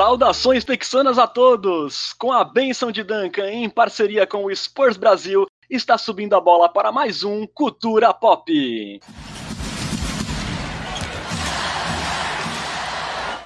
Saudações 0.00 0.64
texanas 0.64 1.18
a 1.18 1.26
todos! 1.26 2.14
Com 2.14 2.32
a 2.32 2.42
benção 2.42 2.90
de 2.90 3.02
Duncan, 3.02 3.50
em 3.50 3.68
parceria 3.68 4.26
com 4.26 4.46
o 4.46 4.56
Spurs 4.56 4.96
Brasil, 4.96 5.44
está 5.68 5.98
subindo 5.98 6.34
a 6.34 6.40
bola 6.40 6.70
para 6.70 6.90
mais 6.90 7.22
um 7.22 7.46
Cultura 7.46 8.14
Pop. 8.14 8.50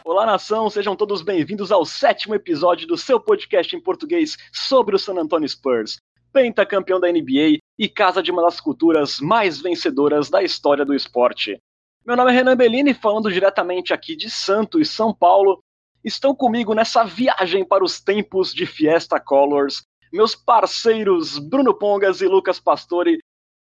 Olá, 0.05 0.25
nação, 0.25 0.71
sejam 0.71 0.95
todos 0.95 1.23
bem-vindos 1.23 1.73
ao 1.73 1.85
sétimo 1.85 2.37
episódio 2.37 2.87
do 2.87 2.97
seu 2.97 3.19
podcast 3.19 3.75
em 3.75 3.81
português 3.81 4.37
sobre 4.53 4.95
o 4.95 4.99
San 4.99 5.15
Antonio 5.15 5.49
Spurs, 5.49 5.97
pentacampeão 6.33 7.01
da 7.01 7.11
NBA 7.11 7.59
e 7.77 7.89
casa 7.89 8.23
de 8.23 8.31
uma 8.31 8.43
das 8.43 8.61
culturas 8.61 9.19
mais 9.19 9.61
vencedoras 9.61 10.31
da 10.31 10.41
história 10.41 10.85
do 10.85 10.95
esporte. 10.95 11.59
Meu 12.07 12.17
nome 12.17 12.31
é 12.31 12.35
Renan 12.35 12.57
Bellini, 12.57 12.95
falando 12.95 13.33
diretamente 13.33 13.93
aqui 13.93 14.15
de 14.15 14.31
Santos, 14.31 14.89
São 14.91 15.13
Paulo, 15.13 15.59
estão 16.05 16.35
comigo 16.35 16.75
nessa 16.75 17.03
viagem 17.05 17.65
para 17.65 17.83
os 17.83 18.01
tempos 18.01 18.53
de 18.53 18.67
Fiesta 18.67 19.19
Colors, 19.19 19.83
meus 20.13 20.37
parceiros 20.37 21.39
Bruno 21.39 21.73
Pongas 21.75 22.21
e 22.21 22.27
Lucas 22.27 22.61
Pastore. 22.61 23.19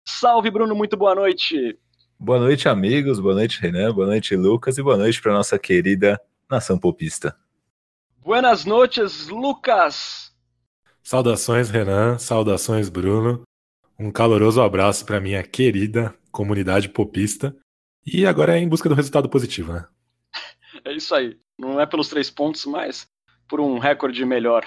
Salve, 0.08 0.52
Bruno, 0.52 0.76
muito 0.76 0.96
boa 0.96 1.16
noite. 1.16 1.78
Boa 2.20 2.40
noite, 2.40 2.70
amigos. 2.70 3.20
Boa 3.20 3.34
noite, 3.36 3.60
Renan. 3.60 3.94
Boa 3.94 4.08
noite, 4.08 4.36
Lucas. 4.36 4.78
E 4.78 4.84
boa 4.84 4.98
noite 4.98 5.22
para 5.22 5.34
nossa 5.34 5.60
querida 5.60 6.20
nação 6.50 6.80
popista. 6.80 7.36
Buenas 8.24 8.66
noites, 8.66 9.28
Lucas. 9.28 10.34
Saudações, 11.04 11.70
Renan. 11.70 12.18
Saudações, 12.18 12.90
Bruno. 12.90 13.42
Um 14.00 14.12
caloroso 14.12 14.62
abraço 14.62 15.06
para 15.06 15.20
minha 15.20 15.44
querida 15.44 16.16
comunidade 16.32 16.90
popista. 16.90 17.56
E 18.06 18.26
agora 18.26 18.58
é 18.58 18.62
em 18.62 18.70
busca 18.70 18.88
do 18.88 18.96
resultado 18.96 19.28
positivo, 19.28 19.74
né? 19.74 19.86
É 20.88 20.94
isso 20.94 21.14
aí. 21.14 21.38
Não 21.60 21.82
é 21.82 21.86
pelos 21.86 22.08
três 22.08 22.30
pontos, 22.30 22.66
mas 22.66 23.06
por 23.50 23.60
um 23.60 23.78
recorde 23.78 24.24
melhor. 24.26 24.66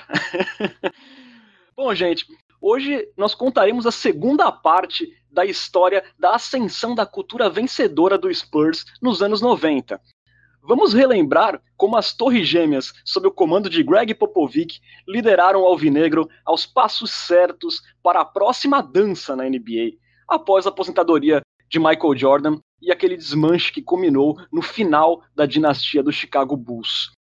Bom, 1.75 1.95
gente, 1.95 2.27
hoje 2.61 3.09
nós 3.17 3.35
contaremos 3.35 3.87
a 3.87 3.91
segunda 3.91 4.53
parte 4.53 5.09
da 5.31 5.47
história 5.47 6.05
da 6.19 6.35
ascensão 6.35 6.95
da 6.95 7.07
cultura 7.07 7.49
vencedora 7.49 8.19
do 8.19 8.33
Spurs 8.35 8.85
nos 9.01 9.23
anos 9.23 9.41
90. 9.41 9.99
Vamos 10.63 10.93
relembrar 10.93 11.59
como 11.75 11.97
as 11.97 12.13
Torres 12.13 12.47
Gêmeas, 12.47 12.93
sob 13.03 13.29
o 13.29 13.33
comando 13.33 13.71
de 13.71 13.83
Greg 13.83 14.13
Popovich, 14.13 14.79
lideraram 15.09 15.63
o 15.63 15.67
Alvinegro 15.67 16.29
aos 16.45 16.67
passos 16.67 17.11
certos 17.13 17.81
para 18.03 18.21
a 18.21 18.27
próxima 18.27 18.83
dança 18.83 19.35
na 19.35 19.45
NBA, 19.45 19.97
após 20.29 20.67
a 20.67 20.69
aposentadoria 20.69 21.41
de 21.71 21.79
Michael 21.79 22.17
Jordan 22.17 22.59
e 22.83 22.91
aquele 22.91 23.17
desmanche 23.17 23.73
que 23.73 23.83
culminou 23.83 24.37
no 24.53 24.61
final 24.61 25.23
da 25.35 25.47
dinastia 25.47 26.03
do 26.03 26.11
Chicago 26.11 26.57
Bulls. 26.57 27.13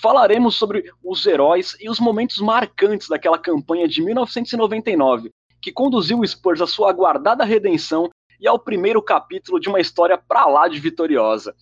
Falaremos 0.00 0.54
sobre 0.54 0.90
os 1.04 1.26
heróis 1.26 1.76
e 1.80 1.90
os 1.90 2.00
momentos 2.00 2.38
marcantes 2.38 3.08
daquela 3.08 3.38
campanha 3.38 3.86
de 3.86 4.00
1999, 4.02 5.30
que 5.60 5.72
conduziu 5.72 6.20
o 6.20 6.26
Spurs 6.26 6.60
à 6.60 6.66
sua 6.66 6.90
aguardada 6.90 7.44
redenção 7.44 8.08
e 8.40 8.46
ao 8.46 8.58
primeiro 8.58 9.02
capítulo 9.02 9.58
de 9.58 9.68
uma 9.68 9.80
história 9.80 10.16
pra 10.16 10.46
lá 10.46 10.68
de 10.68 10.78
vitoriosa. 10.78 11.54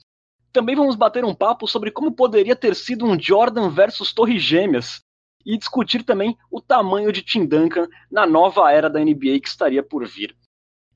Também 0.53 0.77
vamos 0.77 0.95
bater 0.95 1.25
um 1.25 1.35
papo 1.35 1.67
sobre 1.67 1.91
como 1.91 2.13
poderia 2.13 2.55
ter 2.55 2.75
sido 2.77 3.07
um 3.07 3.19
Jordan 3.19 3.71
versus 3.71 4.13
Torres 4.13 4.43
Gêmeas 4.43 5.01
e 5.45 5.57
discutir 5.57 6.03
também 6.03 6.37
o 6.51 6.61
tamanho 6.61 7.11
de 7.11 7.23
Tim 7.23 7.47
Duncan 7.47 7.89
na 8.11 8.27
nova 8.27 8.71
era 8.71 8.91
da 8.91 9.01
NBA 9.01 9.41
que 9.41 9.49
estaria 9.49 9.83
por 9.83 10.07
vir. 10.07 10.37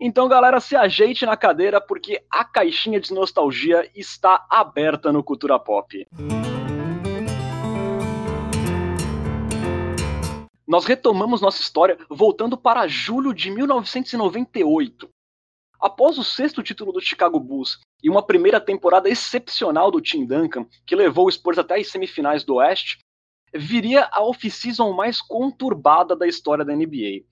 Então, 0.02 0.26
galera, 0.26 0.60
se 0.60 0.74
ajeite 0.74 1.26
na 1.26 1.36
cadeira 1.36 1.78
porque 1.78 2.24
a 2.30 2.42
caixinha 2.42 2.98
de 2.98 3.12
nostalgia 3.12 3.86
está 3.94 4.46
aberta 4.48 5.12
no 5.12 5.22
Cultura 5.22 5.58
Pop. 5.58 6.06
Nós 10.66 10.86
retomamos 10.86 11.42
nossa 11.42 11.60
história 11.60 11.98
voltando 12.08 12.56
para 12.56 12.88
julho 12.88 13.34
de 13.34 13.50
1998. 13.50 15.06
Após 15.78 16.16
o 16.16 16.24
sexto 16.24 16.62
título 16.62 16.92
do 16.92 17.00
Chicago 17.02 17.38
Bulls 17.38 17.78
e 18.02 18.08
uma 18.08 18.22
primeira 18.22 18.58
temporada 18.58 19.06
excepcional 19.06 19.90
do 19.90 20.00
Tim 20.00 20.24
Duncan, 20.24 20.66
que 20.86 20.96
levou 20.96 21.26
o 21.26 21.30
Spurs 21.30 21.58
até 21.58 21.78
as 21.78 21.88
semifinais 21.88 22.42
do 22.42 22.54
Oeste, 22.54 23.00
viria 23.54 24.08
a 24.10 24.22
off-season 24.22 24.94
mais 24.94 25.20
conturbada 25.20 26.16
da 26.16 26.26
história 26.26 26.64
da 26.64 26.74
NBA. 26.74 27.24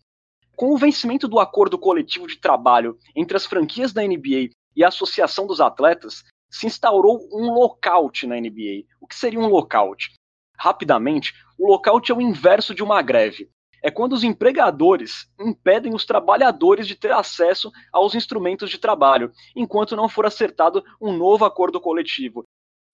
Com 0.58 0.74
o 0.74 0.76
vencimento 0.76 1.28
do 1.28 1.38
acordo 1.38 1.78
coletivo 1.78 2.26
de 2.26 2.36
trabalho 2.36 2.98
entre 3.14 3.36
as 3.36 3.46
franquias 3.46 3.92
da 3.92 4.02
NBA 4.02 4.50
e 4.74 4.82
a 4.82 4.88
Associação 4.88 5.46
dos 5.46 5.60
Atletas, 5.60 6.24
se 6.50 6.66
instaurou 6.66 7.28
um 7.32 7.54
lockout 7.54 8.26
na 8.26 8.34
NBA. 8.34 8.82
O 9.00 9.06
que 9.06 9.14
seria 9.14 9.38
um 9.38 9.46
lockout? 9.46 10.12
Rapidamente, 10.58 11.32
o 11.56 11.68
lockout 11.68 12.10
é 12.10 12.14
o 12.16 12.20
inverso 12.20 12.74
de 12.74 12.82
uma 12.82 13.00
greve. 13.00 13.48
É 13.84 13.88
quando 13.88 14.14
os 14.14 14.24
empregadores 14.24 15.30
impedem 15.38 15.94
os 15.94 16.04
trabalhadores 16.04 16.88
de 16.88 16.96
ter 16.96 17.12
acesso 17.12 17.70
aos 17.92 18.16
instrumentos 18.16 18.68
de 18.68 18.78
trabalho, 18.78 19.30
enquanto 19.54 19.94
não 19.94 20.08
for 20.08 20.26
acertado 20.26 20.84
um 21.00 21.16
novo 21.16 21.44
acordo 21.44 21.80
coletivo, 21.80 22.42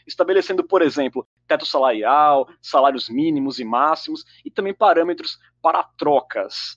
estabelecendo, 0.06 0.62
por 0.64 0.82
exemplo, 0.82 1.26
teto 1.48 1.64
salarial, 1.64 2.46
salários 2.60 3.08
mínimos 3.08 3.58
e 3.58 3.64
máximos 3.64 4.22
e 4.44 4.50
também 4.50 4.74
parâmetros 4.74 5.38
para 5.62 5.82
trocas. 5.82 6.76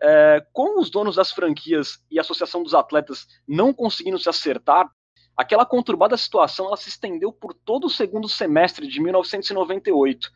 É, 0.00 0.44
com 0.52 0.78
os 0.78 0.90
donos 0.90 1.16
das 1.16 1.32
franquias 1.32 2.02
e 2.10 2.18
a 2.18 2.20
Associação 2.20 2.62
dos 2.62 2.74
Atletas 2.74 3.26
não 3.48 3.72
conseguindo 3.72 4.18
se 4.18 4.28
acertar, 4.28 4.90
aquela 5.36 5.64
conturbada 5.64 6.16
situação 6.16 6.66
ela 6.66 6.76
se 6.76 6.88
estendeu 6.88 7.32
por 7.32 7.54
todo 7.54 7.86
o 7.86 7.90
segundo 7.90 8.28
semestre 8.28 8.86
de 8.86 9.00
1998, 9.00 10.30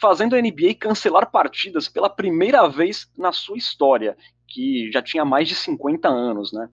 fazendo 0.00 0.36
a 0.36 0.40
NBA 0.40 0.74
cancelar 0.78 1.30
partidas 1.30 1.88
pela 1.88 2.08
primeira 2.08 2.68
vez 2.68 3.10
na 3.16 3.32
sua 3.32 3.56
história, 3.56 4.16
que 4.48 4.90
já 4.92 5.02
tinha 5.02 5.24
mais 5.24 5.48
de 5.48 5.54
50 5.54 6.08
anos, 6.08 6.52
né? 6.52 6.68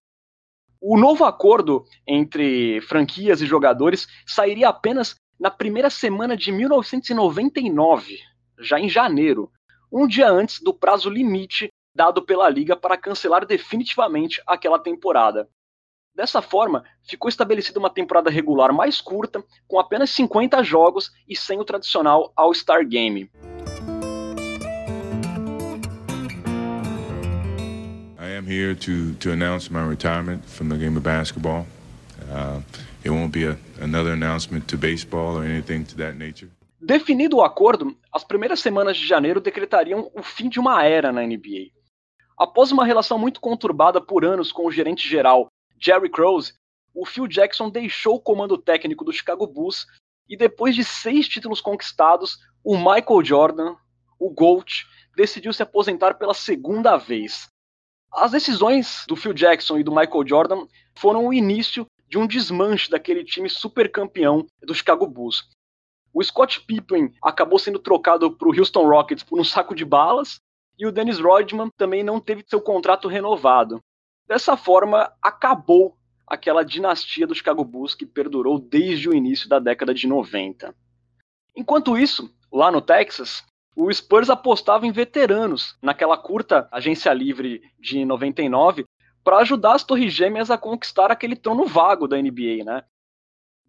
O 0.82 0.98
novo 0.98 1.26
acordo 1.26 1.86
entre 2.08 2.80
franquias 2.82 3.42
e 3.42 3.46
jogadores 3.46 4.08
sairia 4.26 4.70
apenas 4.70 5.16
na 5.40 5.52
primeira 5.52 5.90
semana 5.90 6.38
de 6.38 6.52
1999, 6.52 8.18
já 8.60 8.80
em 8.80 8.90
janeiro, 8.90 9.52
um 9.92 10.08
dia 10.08 10.30
antes 10.30 10.62
do 10.62 10.74
prazo 10.74 11.10
limite 11.10 11.70
dado 11.94 12.22
pela 12.22 12.50
liga 12.50 12.76
para 12.76 12.98
cancelar 12.98 13.46
definitivamente 13.46 14.42
aquela 14.46 14.80
temporada. 14.80 15.50
Dessa 16.16 16.42
forma, 16.42 16.84
ficou 17.08 17.30
estabelecida 17.30 17.80
uma 17.80 17.90
temporada 17.90 18.30
regular 18.30 18.74
mais 18.74 19.00
curta, 19.00 19.44
com 19.68 19.80
apenas 19.80 20.10
50 20.10 20.62
jogos 20.64 21.12
e 21.28 21.36
sem 21.36 21.60
o 21.60 21.64
tradicional 21.64 22.34
All-Star 22.36 22.86
Game. 22.86 23.32
I 28.20 28.36
am 28.38 28.46
here 28.46 28.76
to, 28.76 29.14
to 29.20 29.32
announce 29.32 29.72
my 29.72 29.88
retirement 29.88 30.44
from 30.46 30.68
the 30.70 30.78
game 30.78 30.98
of 30.98 31.04
basketball. 31.04 31.66
Uh, 32.30 32.62
it 33.04 33.10
won't 33.10 33.32
be 33.32 33.46
a, 33.46 33.58
another 33.82 34.12
announcement 34.12 34.68
to 34.68 34.78
baseball 34.78 35.38
or 35.38 35.46
anything 35.46 35.86
to 35.86 35.96
that 35.96 36.18
nature. 36.18 36.50
Definido 36.82 37.38
o 37.38 37.44
acordo, 37.44 37.96
as 38.14 38.24
primeiras 38.24 38.60
semanas 38.62 38.98
de 38.98 39.08
janeiro 39.08 39.42
decretariam 39.42 40.10
o 40.14 40.24
fim 40.24 40.50
de 40.50 40.60
uma 40.60 40.84
era 40.84 41.12
na 41.12 41.22
NBA. 41.22 41.79
Após 42.40 42.72
uma 42.72 42.86
relação 42.86 43.20
muito 43.20 43.42
conturbada 43.42 44.00
por 44.00 44.24
anos 44.24 44.50
com 44.50 44.66
o 44.66 44.72
gerente 44.72 45.06
geral 45.06 45.48
Jerry 45.78 46.10
Krause, 46.10 46.54
o 46.96 47.06
Phil 47.06 47.28
Jackson 47.28 47.70
deixou 47.70 48.16
o 48.16 48.22
comando 48.22 48.58
técnico 48.58 49.04
do 49.04 49.12
Chicago 49.12 49.46
Bulls 49.46 49.86
e 50.30 50.38
depois 50.38 50.74
de 50.74 50.86
seis 50.86 51.28
títulos 51.28 51.60
conquistados, 51.60 52.38
o 52.64 52.78
Michael 52.78 53.26
Jordan, 53.26 53.76
o 54.18 54.30
GOAT, 54.30 54.88
decidiu 55.18 55.52
se 55.52 55.64
aposentar 55.64 56.14
pela 56.14 56.34
segunda 56.34 56.96
vez. 56.96 57.50
As 58.14 58.32
decisões 58.32 59.04
do 59.06 59.18
Phil 59.18 59.34
Jackson 59.34 59.78
e 59.78 59.84
do 59.84 59.92
Michael 59.92 60.26
Jordan 60.26 60.66
foram 60.98 61.28
o 61.28 61.34
início 61.34 61.86
de 62.08 62.18
um 62.18 62.26
desmanche 62.26 62.90
daquele 62.90 63.26
time 63.26 63.50
super 63.50 63.92
campeão 63.92 64.48
do 64.62 64.74
Chicago 64.74 65.06
Bulls. 65.06 65.50
O 66.14 66.24
Scott 66.24 66.62
Pippen 66.62 67.14
acabou 67.22 67.60
sendo 67.60 67.80
trocado 67.80 68.32
para 68.32 68.48
o 68.48 68.58
Houston 68.58 68.88
Rockets 68.88 69.26
por 69.26 69.38
um 69.38 69.44
saco 69.44 69.76
de 69.76 69.84
balas 69.84 70.40
e 70.80 70.88
o 70.88 70.92
Dennis 70.92 71.20
Rodman 71.20 71.70
também 71.78 72.02
não 72.04 72.22
teve 72.22 72.46
seu 72.48 72.62
contrato 72.62 73.10
renovado. 73.10 73.84
Dessa 74.26 74.56
forma, 74.56 75.12
acabou 75.22 75.98
aquela 76.26 76.64
dinastia 76.64 77.28
do 77.28 77.36
Chicago 77.36 77.66
Bulls 77.66 77.94
que 77.94 78.06
perdurou 78.06 78.58
desde 78.58 79.10
o 79.10 79.14
início 79.14 79.50
da 79.50 79.60
década 79.60 79.94
de 79.94 80.08
90. 80.08 80.74
Enquanto 81.56 81.98
isso, 81.98 82.34
lá 82.52 82.72
no 82.72 82.80
Texas, 82.80 83.44
o 83.76 83.92
Spurs 83.92 84.30
apostava 84.30 84.88
em 84.88 84.92
veteranos 84.92 85.78
naquela 85.82 86.18
curta 86.18 86.70
agência 86.72 87.12
livre 87.14 87.62
de 87.78 88.06
99 88.06 88.86
para 89.24 89.40
ajudar 89.40 89.74
as 89.74 89.84
Torres 89.84 90.14
Gêmeas 90.14 90.50
a 90.50 90.58
conquistar 90.58 91.12
aquele 91.12 91.36
trono 91.36 91.66
vago 91.66 92.08
da 92.08 92.18
NBA, 92.18 92.64
né? 92.64 92.84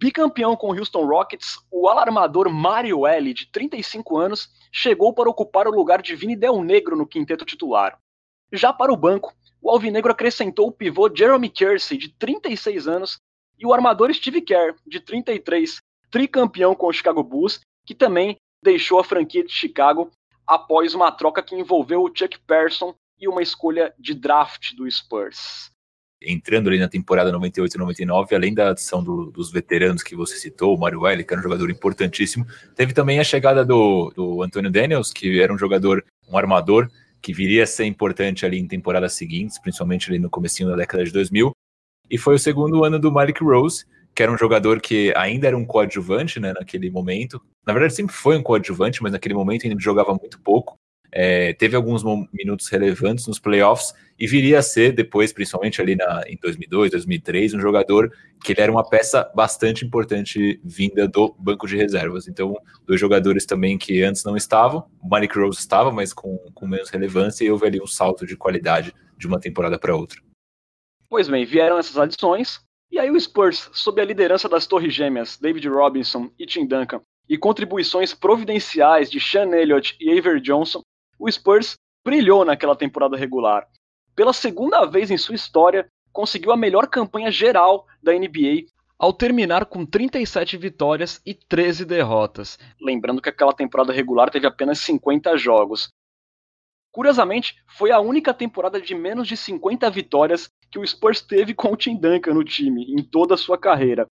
Bicampeão 0.01 0.57
com 0.57 0.69
o 0.69 0.75
Houston 0.75 1.05
Rockets, 1.05 1.59
o 1.71 1.87
alarmador 1.87 2.49
Mario 2.49 3.07
L, 3.07 3.35
de 3.35 3.45
35 3.53 4.17
anos, 4.17 4.49
chegou 4.73 5.13
para 5.13 5.29
ocupar 5.29 5.69
o 5.69 5.71
lugar 5.71 6.01
de 6.01 6.17
Vini 6.17 6.35
Del 6.35 6.63
Negro 6.63 6.97
no 6.97 7.07
quinteto 7.07 7.45
titular. 7.45 7.99
Já 8.51 8.73
para 8.73 8.91
o 8.91 8.97
banco, 8.97 9.35
o 9.61 9.69
Alvinegro 9.69 10.11
acrescentou 10.11 10.69
o 10.69 10.73
pivô 10.73 11.15
Jeremy 11.15 11.51
Kersey, 11.51 11.99
de 11.99 12.09
36 12.17 12.89
anos, 12.89 13.19
e 13.59 13.67
o 13.67 13.75
armador 13.75 14.11
Steve 14.15 14.41
Kerr, 14.41 14.75
de 14.87 15.01
33, 15.01 15.83
tricampeão 16.11 16.75
com 16.75 16.87
o 16.87 16.93
Chicago 16.95 17.23
Bulls, 17.23 17.61
que 17.85 17.95
também 17.95 18.39
deixou 18.63 19.01
a 19.01 19.05
franquia 19.05 19.45
de 19.45 19.53
Chicago 19.53 20.11
após 20.47 20.95
uma 20.95 21.13
troca 21.13 21.43
que 21.43 21.55
envolveu 21.55 22.03
o 22.03 22.09
Chuck 22.09 22.39
Person 22.47 22.95
e 23.19 23.29
uma 23.29 23.43
escolha 23.43 23.95
de 23.99 24.15
draft 24.15 24.75
do 24.75 24.91
Spurs. 24.91 25.71
Entrando 26.23 26.69
ali 26.69 26.79
na 26.79 26.89
temporada 26.89 27.33
98 27.33 27.75
e 27.75 27.79
99, 27.79 28.35
além 28.35 28.53
da 28.53 28.71
adição 28.71 29.03
do, 29.03 29.31
dos 29.31 29.51
veteranos 29.51 30.03
que 30.03 30.15
você 30.15 30.37
citou, 30.37 30.77
o 30.77 30.79
Mario 30.79 31.03
Wiley, 31.03 31.25
que 31.25 31.33
era 31.33 31.41
um 31.41 31.43
jogador 31.43 31.71
importantíssimo, 31.71 32.47
teve 32.77 32.93
também 32.93 33.19
a 33.19 33.25
chegada 33.25 33.65
do, 33.65 34.13
do 34.15 34.43
Antonio 34.43 34.71
Daniels, 34.71 35.13
que 35.13 35.41
era 35.41 35.53
um 35.53 35.59
jogador, 35.59 36.05
um 36.29 36.37
armador, 36.37 36.91
que 37.23 37.33
viria 37.33 37.65
a 37.65 37.67
ser 37.67 37.85
importante 37.85 38.45
ali 38.45 38.59
em 38.59 38.67
temporadas 38.67 39.15
seguintes, 39.15 39.59
principalmente 39.59 40.11
ali 40.11 40.19
no 40.19 40.31
comecinho 40.31 40.69
da 40.69 40.77
década 40.77 41.05
de 41.05 41.13
2000, 41.13 41.53
e 42.11 42.19
foi 42.19 42.35
o 42.35 42.39
segundo 42.39 42.85
ano 42.85 42.99
do 42.99 43.13
Malik 43.13 43.43
Rose, 43.43 43.85
que 44.15 44.23
era 44.23 44.33
um 44.33 44.37
jogador 44.37 44.81
que 44.81 45.13
ainda 45.17 45.47
era 45.47 45.57
um 45.57 45.65
coadjuvante, 45.65 46.41
né, 46.41 46.53
naquele 46.53 46.91
momento. 46.91 47.41
Na 47.65 47.73
verdade, 47.73 47.95
sempre 47.95 48.15
foi 48.15 48.37
um 48.37 48.43
coadjuvante, 48.43 49.03
mas 49.03 49.13
naquele 49.13 49.35
momento 49.35 49.67
ainda 49.67 49.81
jogava 49.81 50.13
muito 50.15 50.41
pouco. 50.41 50.77
É, 51.13 51.53
teve 51.55 51.75
alguns 51.75 52.03
minutos 52.33 52.69
relevantes 52.69 53.27
nos 53.27 53.39
playoffs 53.39 53.93
e 54.19 54.27
viria 54.27 54.59
a 54.59 54.63
ser 54.63 54.93
depois, 54.93 55.33
principalmente 55.33 55.81
ali 55.81 55.97
na, 55.97 56.23
em 56.27 56.37
2002, 56.41 56.91
2003, 56.93 57.55
um 57.55 57.61
jogador 57.61 58.13
que 58.45 58.53
ele 58.53 58.61
era 58.61 58.71
uma 58.71 58.89
peça 58.89 59.31
bastante 59.35 59.85
importante 59.85 60.61
vinda 60.63 61.09
do 61.09 61.35
banco 61.39 61.67
de 61.67 61.77
reservas. 61.77 62.29
Então, 62.29 62.55
dois 62.87 63.01
jogadores 63.01 63.45
também 63.45 63.77
que 63.77 64.03
antes 64.03 64.25
não 64.25 64.37
estavam, 64.37 64.87
o 65.03 65.09
Malik 65.09 65.37
Rose 65.39 65.59
estava, 65.59 65.91
mas 65.91 66.13
com, 66.13 66.37
com 66.55 66.67
menos 66.67 66.91
relevância, 66.91 67.45
e 67.45 67.51
houve 67.51 67.67
ali 67.67 67.81
um 67.81 67.87
salto 67.87 68.27
de 68.27 68.37
qualidade 68.37 68.95
de 69.17 69.27
uma 69.27 69.41
temporada 69.41 69.79
para 69.79 69.97
outra. 69.97 70.21
Pois 71.09 71.29
bem, 71.29 71.45
vieram 71.45 71.79
essas 71.79 71.99
adições, 71.99 72.61
e 72.91 72.99
aí 72.99 73.11
o 73.11 73.19
Spurs, 73.19 73.69
sob 73.73 74.01
a 74.01 74.05
liderança 74.05 74.49
das 74.49 74.67
Torres 74.67 74.95
Gêmeas, 74.95 75.39
David 75.39 75.69
Robinson 75.69 76.31
e 76.39 76.47
Tim 76.47 76.67
Duncan, 76.67 77.01
e 77.29 77.39
contribuições 77.39 78.13
providenciais 78.13 79.11
de 79.11 79.21
Sean 79.21 79.51
Elliott 79.55 79.97
e 80.01 80.19
Avery 80.19 80.41
Johnson, 80.41 80.83
o 81.21 81.31
Spurs 81.31 81.75
brilhou 82.03 82.45
naquela 82.47 82.75
temporada 82.75 83.17
regular. 83.17 83.69
Pela 84.17 84.33
segunda 84.33 84.87
vez 84.87 85.11
em 85.11 85.19
sua 85.19 85.35
história, 85.35 85.87
conseguiu 86.13 86.51
a 86.51 86.57
melhor 86.57 86.89
campanha 86.89 87.31
geral 87.31 87.87
da 88.03 88.13
NBA, 88.13 88.65
ao 88.99 89.13
terminar 89.13 89.67
com 89.67 89.85
37 89.85 90.57
vitórias 90.57 91.21
e 91.25 91.35
13 91.35 91.85
derrotas. 91.85 92.59
Lembrando 92.81 93.21
que 93.21 93.29
aquela 93.29 93.53
temporada 93.53 93.93
regular 93.93 94.31
teve 94.31 94.47
apenas 94.47 94.81
50 94.81 95.37
jogos. 95.37 95.89
Curiosamente, 96.91 97.55
foi 97.69 97.93
a 97.93 98.01
única 98.01 98.35
temporada 98.35 98.81
de 98.81 98.95
menos 98.95 99.29
de 99.29 99.37
50 99.37 99.89
vitórias 99.91 100.51
que 100.71 100.79
o 100.79 100.87
Spurs 100.87 101.21
teve 101.21 101.55
com 101.55 101.73
o 101.73 101.77
Tim 101.77 101.97
Duncan 101.97 102.35
no 102.35 102.45
time 102.45 102.85
em 102.93 103.03
toda 103.03 103.35
a 103.35 103.39
sua 103.39 103.57
carreira. 103.57 104.07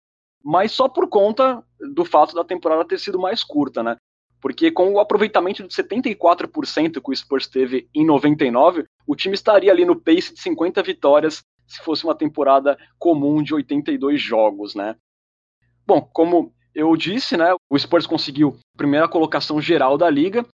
Mas 0.43 0.71
só 0.71 0.89
por 0.89 1.07
conta 1.07 1.63
do 1.93 2.03
fato 2.03 2.35
da 2.35 2.43
temporada 2.43 2.85
ter 2.85 2.99
sido 2.99 3.17
mais 3.17 3.43
curta, 3.43 3.81
né? 3.81 3.95
Porque 4.41 4.71
com 4.71 4.93
o 4.93 4.99
aproveitamento 4.99 5.63
de 5.67 5.73
74% 5.73 7.01
que 7.01 7.11
o 7.11 7.15
Spurs 7.15 7.47
teve 7.47 7.89
em 7.93 8.05
99, 8.05 8.85
o 9.07 9.15
time 9.15 9.35
estaria 9.35 9.71
ali 9.71 9.85
no 9.85 9.99
pace 9.99 10.33
de 10.33 10.41
50 10.41 10.83
vitórias 10.83 11.43
se 11.67 11.81
fosse 11.81 12.03
uma 12.03 12.15
temporada 12.15 12.77
comum 12.99 13.41
de 13.41 13.53
82 13.53 14.21
jogos, 14.21 14.75
né? 14.75 14.95
Bom, 15.85 16.01
como 16.13 16.53
eu 16.73 16.95
disse, 16.95 17.37
né, 17.37 17.55
o 17.69 17.79
Spurs 17.79 18.05
conseguiu 18.05 18.57
a 18.75 18.77
primeira 18.77 19.07
colocação 19.07 19.61
geral 19.61 19.97
da 19.97 20.09
liga 20.09 20.45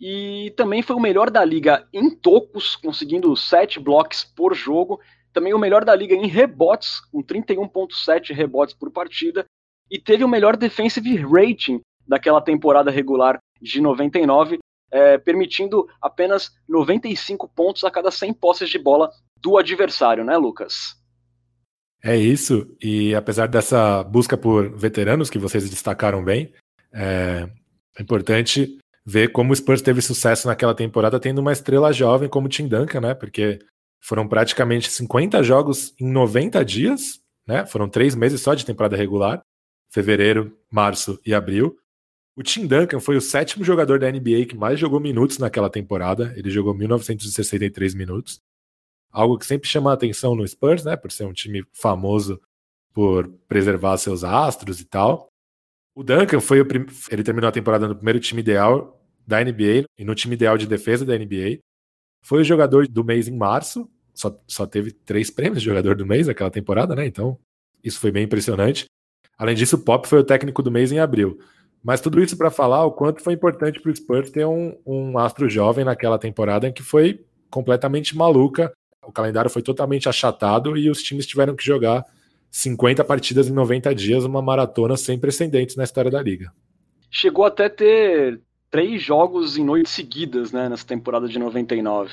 e 0.00 0.52
também 0.56 0.82
foi 0.82 0.96
o 0.96 1.00
melhor 1.00 1.30
da 1.30 1.44
liga 1.44 1.86
em 1.92 2.10
tocos, 2.10 2.76
conseguindo 2.76 3.34
7 3.36 3.80
blocos 3.80 4.24
por 4.24 4.54
jogo. 4.54 5.00
Também 5.32 5.54
o 5.54 5.58
melhor 5.58 5.84
da 5.84 5.94
liga 5.94 6.14
em 6.14 6.26
rebotes, 6.26 7.00
com 7.12 7.22
31,7 7.22 8.34
rebotes 8.34 8.74
por 8.74 8.90
partida. 8.90 9.44
E 9.90 9.98
teve 9.98 10.24
o 10.24 10.28
melhor 10.28 10.56
defensive 10.56 11.16
rating 11.16 11.80
daquela 12.06 12.40
temporada 12.40 12.90
regular 12.90 13.38
de 13.60 13.80
99, 13.80 14.58
é, 14.90 15.18
permitindo 15.18 15.86
apenas 16.00 16.50
95 16.68 17.48
pontos 17.48 17.84
a 17.84 17.90
cada 17.90 18.10
100 18.10 18.34
posses 18.34 18.68
de 18.68 18.78
bola 18.78 19.10
do 19.40 19.58
adversário, 19.58 20.24
né, 20.24 20.36
Lucas? 20.36 20.96
É 22.02 22.16
isso, 22.16 22.76
e 22.80 23.14
apesar 23.14 23.48
dessa 23.48 24.04
busca 24.04 24.36
por 24.36 24.76
veteranos 24.76 25.28
que 25.28 25.38
vocês 25.38 25.68
destacaram 25.68 26.22
bem, 26.22 26.52
é, 26.92 27.48
é 27.98 28.02
importante 28.02 28.78
ver 29.04 29.32
como 29.32 29.52
o 29.52 29.56
Spurs 29.56 29.82
teve 29.82 30.02
sucesso 30.02 30.48
naquela 30.48 30.74
temporada 30.74 31.20
tendo 31.20 31.40
uma 31.40 31.52
estrela 31.52 31.92
jovem 31.92 32.28
como 32.28 32.46
o 32.46 32.48
Tim 32.48 32.66
Duncan, 32.66 33.00
né? 33.00 33.14
Porque 33.14 33.60
foram 34.00 34.28
praticamente 34.28 34.90
50 34.90 35.42
jogos 35.42 35.94
em 36.00 36.10
90 36.10 36.64
dias, 36.64 37.20
né? 37.46 37.64
Foram 37.66 37.88
três 37.88 38.14
meses 38.14 38.40
só 38.40 38.54
de 38.54 38.66
temporada 38.66 38.96
regular, 38.96 39.40
fevereiro, 39.90 40.56
março 40.70 41.20
e 41.24 41.32
abril. 41.32 41.76
O 42.36 42.42
Tim 42.42 42.66
Duncan 42.66 43.00
foi 43.00 43.16
o 43.16 43.20
sétimo 43.20 43.64
jogador 43.64 43.98
da 43.98 44.12
NBA 44.12 44.44
que 44.46 44.56
mais 44.56 44.78
jogou 44.78 45.00
minutos 45.00 45.38
naquela 45.38 45.70
temporada. 45.70 46.34
Ele 46.36 46.50
jogou 46.50 46.74
1963 46.74 47.94
minutos. 47.94 48.40
Algo 49.10 49.38
que 49.38 49.46
sempre 49.46 49.66
chama 49.66 49.90
a 49.90 49.94
atenção 49.94 50.36
no 50.36 50.46
Spurs, 50.46 50.84
né? 50.84 50.96
Por 50.96 51.10
ser 51.10 51.24
um 51.24 51.32
time 51.32 51.64
famoso 51.72 52.38
por 52.92 53.28
preservar 53.48 53.96
seus 53.96 54.22
astros 54.22 54.80
e 54.80 54.84
tal. 54.84 55.28
O 55.94 56.02
Duncan 56.02 56.40
foi 56.40 56.60
o 56.60 56.66
prim... 56.66 56.84
ele 57.10 57.22
terminou 57.22 57.48
a 57.48 57.52
temporada 57.52 57.88
no 57.88 57.96
primeiro 57.96 58.20
time 58.20 58.40
ideal 58.40 59.02
da 59.26 59.42
NBA 59.42 59.86
e 59.98 60.04
no 60.04 60.14
time 60.14 60.34
ideal 60.34 60.58
de 60.58 60.66
defesa 60.66 61.06
da 61.06 61.16
NBA. 61.16 61.60
Foi 62.22 62.42
o 62.42 62.44
jogador 62.44 62.86
do 62.86 63.02
mês 63.02 63.28
em 63.28 63.36
março, 63.36 63.88
só, 64.12 64.38
só 64.46 64.66
teve 64.66 64.92
três 64.92 65.30
prêmios 65.30 65.62
de 65.62 65.68
jogador 65.68 65.96
do 65.96 66.04
mês 66.04 66.26
naquela 66.26 66.50
temporada, 66.50 66.94
né? 66.94 67.06
Então, 67.06 67.38
isso 67.82 67.98
foi 67.98 68.10
bem 68.10 68.24
impressionante. 68.24 68.84
Além 69.38 69.54
disso, 69.54 69.76
o 69.76 69.78
Pop 69.78 70.06
foi 70.06 70.20
o 70.20 70.24
técnico 70.24 70.62
do 70.62 70.70
mês 70.70 70.92
em 70.92 70.98
abril. 70.98 71.38
Mas 71.86 72.00
tudo 72.00 72.20
isso 72.20 72.36
para 72.36 72.50
falar 72.50 72.84
o 72.84 72.90
quanto 72.90 73.22
foi 73.22 73.34
importante 73.34 73.80
para 73.80 73.92
o 73.92 73.94
Spurs 73.94 74.28
ter 74.28 74.44
um, 74.44 74.76
um 74.84 75.16
astro 75.18 75.48
jovem 75.48 75.84
naquela 75.84 76.18
temporada 76.18 76.66
em 76.66 76.72
que 76.72 76.82
foi 76.82 77.24
completamente 77.48 78.16
maluca. 78.16 78.72
O 79.04 79.12
calendário 79.12 79.48
foi 79.48 79.62
totalmente 79.62 80.08
achatado 80.08 80.76
e 80.76 80.90
os 80.90 81.00
times 81.00 81.28
tiveram 81.28 81.54
que 81.54 81.64
jogar 81.64 82.04
50 82.50 83.04
partidas 83.04 83.46
em 83.46 83.52
90 83.52 83.94
dias, 83.94 84.24
uma 84.24 84.42
maratona 84.42 84.96
sem 84.96 85.16
precedentes 85.16 85.76
na 85.76 85.84
história 85.84 86.10
da 86.10 86.20
liga. 86.20 86.52
Chegou 87.08 87.44
até 87.44 87.68
ter 87.68 88.40
três 88.68 89.00
jogos 89.00 89.56
em 89.56 89.64
noites 89.64 89.92
seguidas, 89.92 90.50
né, 90.50 90.68
nessa 90.68 90.84
temporada 90.84 91.28
de 91.28 91.38
99. 91.38 92.12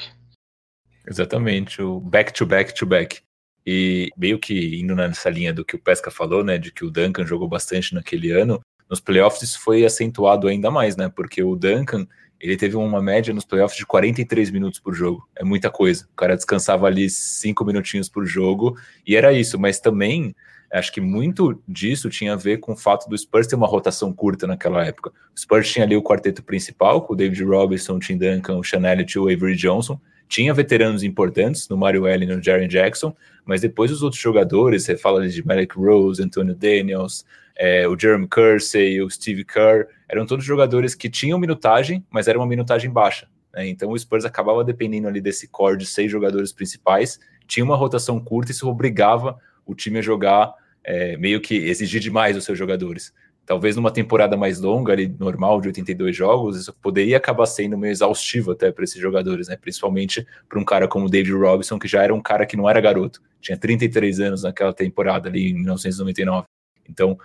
Exatamente, 1.10 1.82
o 1.82 2.00
back 2.00 2.32
to 2.32 2.46
back 2.46 2.76
to 2.76 2.86
back. 2.86 3.22
E 3.66 4.10
meio 4.16 4.38
que 4.38 4.80
indo 4.80 4.94
nessa 4.94 5.32
linha 5.32 5.52
do 5.52 5.66
que 5.66 5.76
o 5.76 5.82
Pesca 5.82 6.12
falou, 6.12 6.44
né, 6.44 6.60
de 6.60 6.72
que 6.72 6.86
o 6.86 6.92
Duncan 6.92 7.26
jogou 7.26 7.48
bastante 7.48 7.96
naquele 7.96 8.30
ano, 8.30 8.62
nos 8.90 9.00
playoffs 9.00 9.42
isso 9.42 9.60
foi 9.60 9.86
acentuado 9.86 10.48
ainda 10.48 10.70
mais, 10.70 10.96
né, 10.96 11.10
porque 11.10 11.44
o 11.44 11.56
Duncan, 11.56 12.08
ele 12.44 12.58
teve 12.58 12.76
uma 12.76 13.02
média 13.02 13.34
nos 13.34 13.46
playoffs 13.46 13.78
de 13.78 13.86
43 13.86 14.52
minutos 14.52 14.78
por 14.78 14.94
jogo. 14.94 15.26
É 15.34 15.46
muita 15.46 15.70
coisa. 15.70 16.06
O 16.12 16.16
cara 16.16 16.36
descansava 16.36 16.86
ali 16.86 17.10
cinco 17.10 17.64
minutinhos 17.64 18.10
por 18.10 18.26
jogo 18.26 18.78
e 19.08 19.16
era 19.16 19.32
isso. 19.32 19.58
Mas 19.58 19.80
também 19.80 20.36
acho 20.70 20.92
que 20.92 21.00
muito 21.00 21.62
disso 21.66 22.10
tinha 22.10 22.34
a 22.34 22.36
ver 22.36 22.58
com 22.58 22.74
o 22.74 22.76
fato 22.76 23.08
do 23.08 23.18
Spurs 23.18 23.48
ter 23.48 23.56
uma 23.56 23.66
rotação 23.66 24.12
curta 24.12 24.46
naquela 24.46 24.84
época. 24.84 25.12
O 25.34 25.40
Spurs 25.40 25.72
tinha 25.72 25.86
ali 25.86 25.96
o 25.96 26.04
quarteto 26.04 26.44
principal, 26.44 27.02
com 27.04 27.14
o 27.14 27.16
David 27.16 27.42
Robinson, 27.46 27.96
o 27.96 28.00
Tim 28.00 28.18
Duncan, 28.18 28.58
o 28.58 28.64
Sean 28.64 28.82
e 28.82 29.20
o 29.20 29.30
Avery 29.30 29.56
Johnson. 29.56 29.98
Tinha 30.28 30.54
veteranos 30.54 31.02
importantes 31.02 31.70
no 31.70 31.78
Mario 31.78 32.06
Allen 32.06 32.24
e 32.24 32.36
no 32.36 32.44
Jaren 32.44 32.68
Jackson, 32.68 33.16
mas 33.46 33.62
depois 33.62 33.90
os 33.90 34.04
outros 34.04 34.22
jogadores, 34.22 34.84
você 34.84 34.98
fala 34.98 35.26
de 35.26 35.46
Malik 35.46 35.78
Rose, 35.78 36.22
Antonio 36.22 36.56
Daniels, 36.56 37.24
é, 37.56 37.88
o 37.88 37.98
Jeremy 37.98 38.28
Kersey, 38.28 39.02
o 39.02 39.10
Steve 39.10 39.46
Kerr, 39.46 39.88
eram 40.08 40.26
todos 40.26 40.44
jogadores 40.44 40.96
que 40.96 41.10
tinham 41.10 41.40
minutagem, 41.40 42.06
mas 42.10 42.28
era 42.28 42.38
uma 42.38 42.48
minutagem 42.48 42.90
baixa. 42.90 43.28
Né? 43.54 43.68
Então 43.68 43.92
o 43.92 43.98
Spurs 43.98 44.26
acabava 44.26 44.64
dependendo 44.64 45.08
ali 45.08 45.22
desse 45.22 45.48
core 45.48 45.78
de 45.78 45.86
seis 45.86 46.12
jogadores 46.12 46.52
principais, 46.52 47.20
tinha 47.48 47.64
uma 47.64 47.76
rotação 47.76 48.20
curta 48.20 48.52
e 48.52 48.54
isso 48.54 48.68
obrigava 48.68 49.38
o 49.66 49.76
time 49.76 50.00
a 50.00 50.02
jogar 50.02 50.54
é, 50.84 51.16
meio 51.18 51.40
que 51.40 51.56
exigir 51.56 52.02
demais 52.02 52.36
dos 52.36 52.46
seus 52.46 52.58
jogadores. 52.58 53.14
Talvez 53.46 53.76
numa 53.76 53.92
temporada 53.92 54.38
mais 54.38 54.62
longa, 54.62 54.94
ali, 54.94 55.14
normal, 55.20 55.60
de 55.60 55.68
82 55.68 56.16
jogos, 56.16 56.58
isso 56.58 56.74
poderia 56.82 57.18
acabar 57.18 57.46
sendo 57.46 57.78
meio 57.78 57.92
exaustivo 57.92 58.52
até 58.52 58.72
para 58.72 58.86
esses 58.86 59.02
jogadores, 59.02 59.50
né? 59.50 59.58
principalmente 59.58 60.26
para 60.48 60.60
um 60.60 60.64
cara 60.64 60.88
como 60.88 61.08
o 61.08 61.10
David 61.10 61.34
Robinson, 61.34 61.78
que 61.78 61.88
já 61.88 62.02
era 62.02 62.16
um 62.16 62.22
cara 62.22 62.46
que 62.46 62.56
não 62.56 62.70
era 62.70 62.80
garoto, 62.80 63.22
tinha 63.42 63.58
33 63.58 64.22
anos 64.22 64.44
naquela 64.44 64.74
temporada 64.74 65.28
ali 65.28 65.50
em 65.52 65.56
1999. 65.56 66.46
Então, 66.90 67.18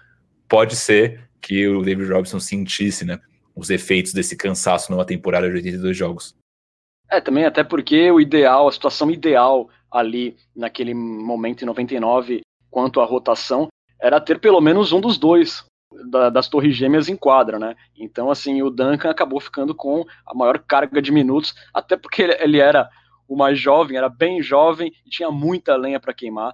pode 0.48 0.76
ser 0.76 1.28
que 1.40 1.68
o 1.68 1.82
David 1.82 2.10
Robinson 2.10 2.40
sentisse, 2.40 3.04
né, 3.04 3.20
os 3.54 3.70
efeitos 3.70 4.12
desse 4.12 4.36
cansaço 4.36 4.90
numa 4.90 5.04
temporada 5.04 5.48
de 5.48 5.56
82 5.56 5.96
jogos. 5.96 6.34
É, 7.10 7.20
também 7.20 7.44
até 7.44 7.64
porque 7.64 8.10
o 8.10 8.20
ideal, 8.20 8.68
a 8.68 8.72
situação 8.72 9.10
ideal 9.10 9.68
ali 9.90 10.36
naquele 10.54 10.94
momento 10.94 11.62
em 11.62 11.66
99, 11.66 12.42
quanto 12.70 13.00
à 13.00 13.04
rotação, 13.04 13.68
era 14.00 14.20
ter 14.20 14.38
pelo 14.38 14.60
menos 14.60 14.92
um 14.92 15.00
dos 15.00 15.18
dois 15.18 15.64
da, 16.10 16.28
das 16.28 16.48
torres 16.48 16.76
gêmeas 16.76 17.08
em 17.08 17.16
quadra, 17.16 17.58
né? 17.58 17.74
Então, 17.96 18.30
assim, 18.30 18.62
o 18.62 18.70
Duncan 18.70 19.10
acabou 19.10 19.40
ficando 19.40 19.74
com 19.74 20.04
a 20.26 20.34
maior 20.34 20.58
carga 20.58 21.00
de 21.00 21.10
minutos, 21.10 21.54
até 21.72 21.96
porque 21.96 22.22
ele, 22.22 22.34
ele 22.40 22.58
era 22.58 22.88
o 23.26 23.36
mais 23.36 23.58
jovem, 23.58 23.96
era 23.96 24.08
bem 24.08 24.42
jovem 24.42 24.92
e 25.04 25.10
tinha 25.10 25.30
muita 25.30 25.76
lenha 25.76 25.98
para 25.98 26.14
queimar. 26.14 26.52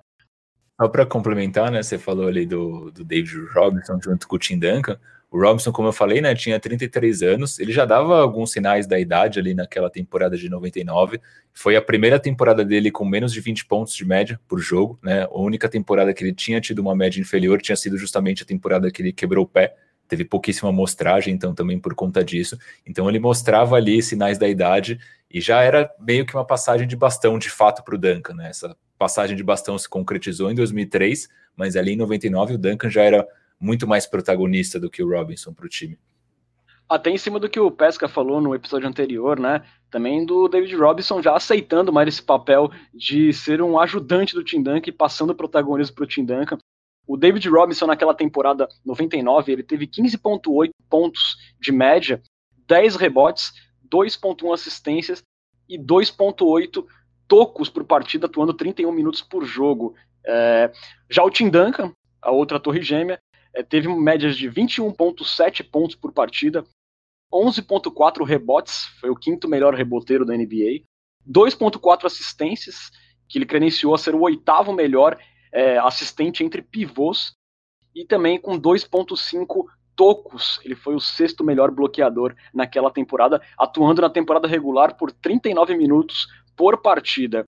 Só 0.81 0.89
para 0.89 1.07
complementar, 1.07 1.71
né? 1.71 1.83
Você 1.83 1.99
falou 1.99 2.27
ali 2.27 2.45
do, 2.45 2.91
do 2.91 3.05
David 3.05 3.37
Robinson 3.55 3.99
junto 4.03 4.27
com 4.27 4.37
o 4.37 4.39
Tim 4.39 4.59
Duncan. 4.59 4.99
O 5.31 5.41
Robinson, 5.41 5.73
como 5.73 5.89
eu 5.89 5.93
falei, 5.93 6.21
né, 6.21 6.33
tinha 6.33 6.61
33 6.61 7.23
anos, 7.23 7.59
ele 7.59 7.73
já 7.73 7.85
dava 7.85 8.21
alguns 8.21 8.53
sinais 8.53 8.87
da 8.87 9.01
idade 9.01 9.41
ali 9.41 9.53
naquela 9.53 9.91
temporada 9.91 10.37
de 10.37 10.49
99. 10.49 11.21
Foi 11.53 11.75
a 11.75 11.83
primeira 11.83 12.21
temporada 12.21 12.65
dele 12.65 12.89
com 12.89 13.05
menos 13.05 13.33
de 13.33 13.41
20 13.41 13.67
pontos 13.67 13.95
de 13.95 14.05
média 14.05 14.39
por 14.47 14.61
jogo, 14.61 14.97
né? 15.03 15.25
A 15.25 15.37
única 15.37 15.69
temporada 15.69 16.15
que 16.15 16.23
ele 16.23 16.33
tinha 16.33 16.61
tido 16.61 16.79
uma 16.79 16.95
média 16.95 17.21
inferior 17.21 17.61
tinha 17.61 17.75
sido 17.75 17.99
justamente 17.99 18.45
a 18.45 18.47
temporada 18.47 18.91
que 18.93 19.03
ele 19.03 19.13
quebrou 19.13 19.45
o 19.45 19.49
pé. 19.49 19.75
Teve 20.07 20.25
pouquíssima 20.25 20.69
amostragem, 20.69 21.35
então 21.35 21.53
também 21.53 21.81
por 21.81 21.95
conta 21.97 22.23
disso. 22.25 22.57
Então 22.87 23.09
ele 23.09 23.19
mostrava 23.19 23.75
ali 23.75 24.01
sinais 24.03 24.39
da 24.39 24.49
idade 24.49 25.01
e 25.29 25.41
já 25.41 25.63
era 25.63 25.91
meio 25.99 26.25
que 26.25 26.35
uma 26.37 26.47
passagem 26.47 26.87
de 26.87 26.95
bastão 26.95 27.39
de 27.41 27.51
fato 27.51 27.83
para 27.83 27.97
o 27.97 27.99
Duncan, 27.99 28.35
né? 28.35 28.51
Essa 28.51 28.77
passagem 29.05 29.37
de 29.37 29.45
bastão 29.45 29.77
se 29.77 29.87
concretizou 29.87 30.51
em 30.51 30.55
2003, 30.55 31.29
mas 31.55 31.77
ali 31.77 31.93
em 31.93 31.97
99 31.97 32.55
o 32.55 32.59
Duncan 32.59 32.89
já 32.89 33.03
era 33.03 33.29
muito 33.61 33.87
mais 33.87 34.07
protagonista 34.07 34.81
do 34.81 34.89
que 34.89 35.03
o 35.03 35.11
Robinson 35.11 35.53
para 35.53 35.67
o 35.67 35.69
time. 35.69 35.99
Até 36.89 37.11
em 37.11 37.19
cima 37.19 37.39
do 37.39 37.47
que 37.47 37.61
o 37.61 37.71
Pesca 37.71 38.09
falou 38.09 38.41
no 38.41 38.55
episódio 38.55 38.89
anterior, 38.89 39.39
né? 39.39 39.63
Também 39.91 40.25
do 40.25 40.49
David 40.49 40.75
Robinson 40.77 41.21
já 41.21 41.37
aceitando 41.37 41.93
mais 41.93 42.09
esse 42.09 42.23
papel 42.23 42.71
de 42.95 43.31
ser 43.35 43.61
um 43.61 43.79
ajudante 43.79 44.35
do 44.35 44.43
Tim 44.43 44.63
Duncan 44.63 44.89
e 44.89 44.93
passando 44.93 45.35
protagonismo 45.35 45.95
para 45.95 46.05
o 46.05 46.09
Tim 46.09 46.25
Duncan. 46.25 46.57
O 47.07 47.19
David 47.19 47.47
Robinson 47.51 47.87
naquela 47.87 48.15
temporada 48.15 48.67
99, 48.87 49.53
ele 49.53 49.63
teve 49.63 49.87
15.8 49.87 50.71
pontos 50.89 51.37
de 51.61 51.71
média, 51.71 52.23
10 52.67 52.97
rebotes, 52.97 53.53
2.1 53.87 54.55
assistências 54.55 55.23
e 55.69 55.79
2.8 55.79 56.87
tocos 57.35 57.69
por 57.69 57.83
partida, 57.83 58.27
atuando 58.27 58.55
31 58.55 58.93
minutos 58.93 59.21
por 59.21 59.45
jogo. 59.45 59.97
É, 60.25 60.71
já 61.11 61.25
o 61.25 61.31
Tim 61.31 61.51
Duncan, 61.51 61.93
a 62.23 62.31
outra 62.31 62.61
torre 62.61 62.81
gêmea, 62.81 63.19
é, 63.53 63.61
teve 63.61 63.89
médias 63.89 64.37
de 64.37 64.49
21,7 64.49 65.69
pontos 65.69 65.97
por 65.97 66.13
partida, 66.13 66.65
11,4 67.33 68.25
rebotes, 68.25 68.85
foi 69.01 69.11
o 69.11 69.17
quinto 69.17 69.49
melhor 69.49 69.75
reboteiro 69.75 70.25
da 70.25 70.37
NBA, 70.37 70.85
2,4 71.29 72.05
assistências, 72.05 72.93
que 73.29 73.37
ele 73.37 73.47
credenciou 73.47 73.93
a 73.97 73.99
ser 73.99 74.15
o 74.15 74.21
oitavo 74.21 74.73
melhor 74.73 75.19
é, 75.53 75.77
assistente 75.79 76.45
entre 76.45 76.63
pivôs, 76.63 77.33
e 77.93 78.05
também 78.05 78.41
com 78.41 78.57
2,5 78.57 79.65
tocos, 79.97 80.61
ele 80.65 80.77
foi 80.77 80.95
o 80.95 81.01
sexto 81.01 81.43
melhor 81.43 81.73
bloqueador 81.73 82.37
naquela 82.53 82.93
temporada, 82.93 83.43
atuando 83.59 84.03
na 84.03 84.11
temporada 84.11 84.47
regular 84.47 84.97
por 84.97 85.11
39 85.11 85.77
minutos 85.77 86.29
por 86.57 86.81
partida. 86.81 87.45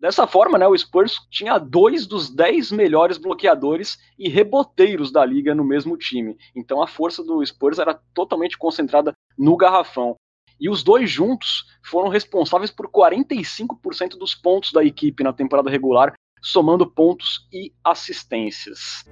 Dessa 0.00 0.26
forma, 0.26 0.58
né, 0.58 0.68
o 0.68 0.76
Spurs 0.76 1.18
tinha 1.30 1.56
dois 1.56 2.06
dos 2.06 2.28
dez 2.28 2.70
melhores 2.70 3.16
bloqueadores 3.16 3.98
e 4.18 4.28
reboteiros 4.28 5.10
da 5.10 5.24
liga 5.24 5.54
no 5.54 5.64
mesmo 5.64 5.96
time. 5.96 6.36
Então 6.54 6.82
a 6.82 6.86
força 6.86 7.24
do 7.24 7.44
Spurs 7.44 7.78
era 7.78 7.98
totalmente 8.12 8.58
concentrada 8.58 9.14
no 9.38 9.56
garrafão. 9.56 10.14
E 10.60 10.68
os 10.68 10.82
dois 10.82 11.10
juntos 11.10 11.64
foram 11.82 12.08
responsáveis 12.08 12.70
por 12.70 12.88
45% 12.88 14.18
dos 14.18 14.34
pontos 14.34 14.72
da 14.72 14.84
equipe 14.84 15.24
na 15.24 15.32
temporada 15.32 15.70
regular, 15.70 16.14
somando 16.42 16.86
pontos 16.86 17.48
e 17.52 17.72
assistências. 17.82 19.04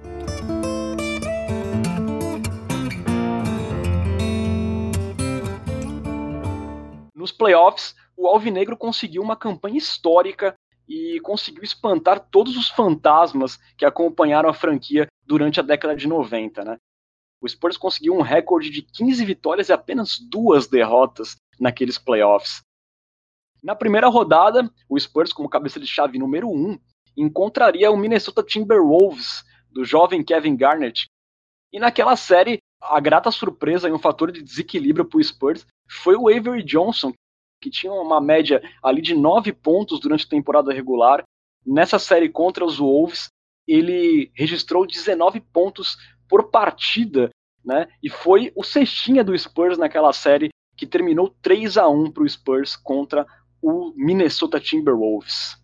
Nos 7.15 7.31
playoffs, 7.31 7.95
o 8.15 8.27
Alvinegro 8.27 8.77
conseguiu 8.77 9.21
uma 9.21 9.35
campanha 9.35 9.77
histórica 9.77 10.55
e 10.87 11.19
conseguiu 11.21 11.63
espantar 11.63 12.19
todos 12.19 12.57
os 12.57 12.69
fantasmas 12.69 13.59
que 13.77 13.85
acompanharam 13.85 14.49
a 14.49 14.53
franquia 14.53 15.07
durante 15.25 15.59
a 15.59 15.63
década 15.63 15.95
de 15.95 16.07
90, 16.07 16.63
né? 16.63 16.77
O 17.41 17.47
Spurs 17.47 17.77
conseguiu 17.77 18.15
um 18.15 18.21
recorde 18.21 18.69
de 18.69 18.81
15 18.81 19.25
vitórias 19.25 19.69
e 19.69 19.73
apenas 19.73 20.17
duas 20.17 20.67
derrotas 20.67 21.35
naqueles 21.59 21.97
playoffs. 21.97 22.61
Na 23.61 23.75
primeira 23.75 24.07
rodada, 24.07 24.69
o 24.89 24.99
Spurs, 24.99 25.31
como 25.33 25.49
cabeça 25.49 25.79
de 25.79 25.87
chave 25.87 26.17
número 26.17 26.49
1, 26.49 26.51
um, 26.51 26.79
encontraria 27.15 27.91
o 27.91 27.97
Minnesota 27.97 28.43
Timberwolves, 28.43 29.43
do 29.71 29.83
jovem 29.83 30.23
Kevin 30.23 30.55
Garnett. 30.55 31.07
E 31.71 31.79
naquela 31.79 32.15
série, 32.15 32.59
a 32.81 32.99
grata 32.99 33.31
surpresa 33.31 33.89
e 33.89 33.91
um 33.91 33.99
fator 33.99 34.31
de 34.31 34.41
desequilíbrio 34.41 35.05
para 35.05 35.17
o 35.17 35.23
Spurs 35.23 35.65
foi 35.89 36.15
o 36.15 36.27
Avery 36.27 36.63
Johnson, 36.63 37.13
que 37.63 37.69
tinha 37.69 37.93
uma 37.93 38.19
média 38.19 38.61
ali 38.83 39.01
de 39.01 39.15
nove 39.15 39.53
pontos 39.53 40.01
durante 40.01 40.25
a 40.25 40.29
temporada 40.29 40.73
regular. 40.73 41.23
Nessa 41.65 41.97
série 41.97 42.27
contra 42.27 42.65
os 42.65 42.77
Wolves, 42.77 43.29
ele 43.65 44.29
registrou 44.35 44.85
19 44.85 45.39
pontos 45.39 45.95
por 46.27 46.51
partida, 46.51 47.29
né? 47.63 47.87
E 48.03 48.09
foi 48.09 48.51
o 48.53 48.63
cestinha 48.63 49.23
do 49.23 49.37
Spurs 49.37 49.77
naquela 49.77 50.11
série 50.11 50.49
que 50.75 50.85
terminou 50.85 51.33
3 51.41 51.77
a 51.77 51.87
1 51.87 52.11
para 52.11 52.23
o 52.23 52.29
Spurs 52.29 52.75
contra 52.75 53.25
o 53.61 53.93
Minnesota 53.95 54.59
Timberwolves. 54.59 55.55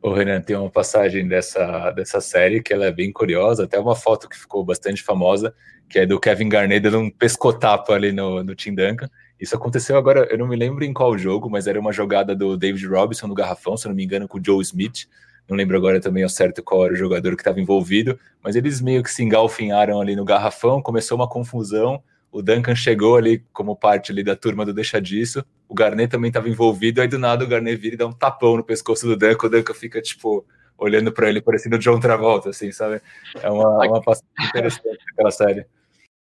O 0.00 0.12
Renan 0.12 0.40
tem 0.40 0.56
uma 0.56 0.70
passagem 0.70 1.28
dessa, 1.28 1.90
dessa 1.90 2.20
série 2.20 2.62
que 2.62 2.72
ela 2.72 2.86
é 2.86 2.90
bem 2.90 3.12
curiosa, 3.12 3.64
até 3.64 3.78
uma 3.78 3.94
foto 3.94 4.28
que 4.28 4.38
ficou 4.38 4.64
bastante 4.64 5.02
famosa, 5.02 5.54
que 5.90 5.98
é 5.98 6.06
do 6.06 6.18
Kevin 6.18 6.48
Garnett 6.48 6.80
dando 6.80 6.98
um 7.00 7.10
pescotapo 7.10 7.92
ali 7.92 8.12
no, 8.12 8.42
no 8.42 8.54
Tim 8.54 8.74
Duncan. 8.74 9.10
Isso 9.42 9.56
aconteceu 9.56 9.96
agora, 9.96 10.28
eu 10.30 10.38
não 10.38 10.46
me 10.46 10.54
lembro 10.54 10.84
em 10.84 10.92
qual 10.92 11.18
jogo, 11.18 11.50
mas 11.50 11.66
era 11.66 11.78
uma 11.80 11.92
jogada 11.92 12.32
do 12.32 12.56
David 12.56 12.86
Robinson 12.86 13.26
no 13.26 13.34
garrafão, 13.34 13.76
se 13.76 13.88
não 13.88 13.94
me 13.94 14.04
engano, 14.04 14.28
com 14.28 14.38
o 14.38 14.40
Joe 14.44 14.62
Smith. 14.62 15.08
Não 15.48 15.56
lembro 15.56 15.76
agora 15.76 16.00
também 16.00 16.22
ao 16.22 16.28
certo 16.28 16.62
qual 16.62 16.84
era 16.84 16.94
o 16.94 16.96
jogador 16.96 17.34
que 17.34 17.40
estava 17.40 17.60
envolvido, 17.60 18.16
mas 18.40 18.54
eles 18.54 18.80
meio 18.80 19.02
que 19.02 19.10
se 19.10 19.24
engalfinharam 19.24 20.00
ali 20.00 20.14
no 20.14 20.24
garrafão, 20.24 20.80
começou 20.80 21.16
uma 21.16 21.28
confusão. 21.28 22.00
O 22.30 22.40
Duncan 22.40 22.76
chegou 22.76 23.16
ali 23.16 23.44
como 23.52 23.74
parte 23.74 24.12
ali 24.12 24.22
da 24.22 24.36
turma 24.36 24.64
do 24.64 24.72
Deixa 24.72 25.00
Disso. 25.00 25.44
O 25.68 25.74
Garnet 25.74 26.08
também 26.08 26.28
estava 26.28 26.48
envolvido, 26.48 27.02
aí 27.02 27.08
do 27.08 27.18
nada 27.18 27.44
o 27.44 27.48
Garnet 27.48 27.76
vira 27.76 27.96
e 27.96 27.98
dá 27.98 28.06
um 28.06 28.12
tapão 28.12 28.56
no 28.56 28.62
pescoço 28.62 29.08
do 29.08 29.16
Duncan. 29.16 29.48
O 29.48 29.50
Duncan 29.50 29.74
fica 29.74 30.00
tipo 30.00 30.46
olhando 30.78 31.10
para 31.10 31.28
ele, 31.28 31.42
parecendo 31.42 31.74
o 31.74 31.78
John 31.80 31.98
Travolta, 31.98 32.50
assim, 32.50 32.70
sabe? 32.70 33.02
É 33.42 33.50
uma, 33.50 33.88
uma 33.88 34.00
passagem 34.00 34.48
interessante 34.50 35.00
aquela 35.12 35.32
série 35.32 35.66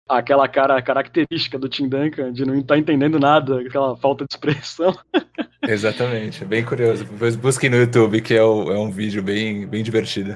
aquela 0.10 0.48
cara 0.48 0.82
característica 0.82 1.60
do 1.60 1.70
Tim 1.70 1.88
Duncan 1.88 2.34
de 2.34 2.44
não 2.44 2.56
estar 2.56 2.74
tá 2.74 2.80
entendendo 2.80 3.20
nada, 3.20 3.62
aquela 3.62 3.96
falta 3.96 4.26
de 4.26 4.34
expressão. 4.34 4.98
Exatamente, 5.64 6.44
bem 6.44 6.66
curioso. 6.66 7.06
Depois 7.06 7.36
busquem 7.36 7.70
no 7.70 7.78
YouTube, 7.78 8.22
que 8.22 8.34
é, 8.34 8.44
o, 8.44 8.72
é 8.72 8.80
um 8.80 8.90
vídeo 8.90 9.22
bem, 9.22 9.68
bem 9.68 9.84
divertido. 9.84 10.36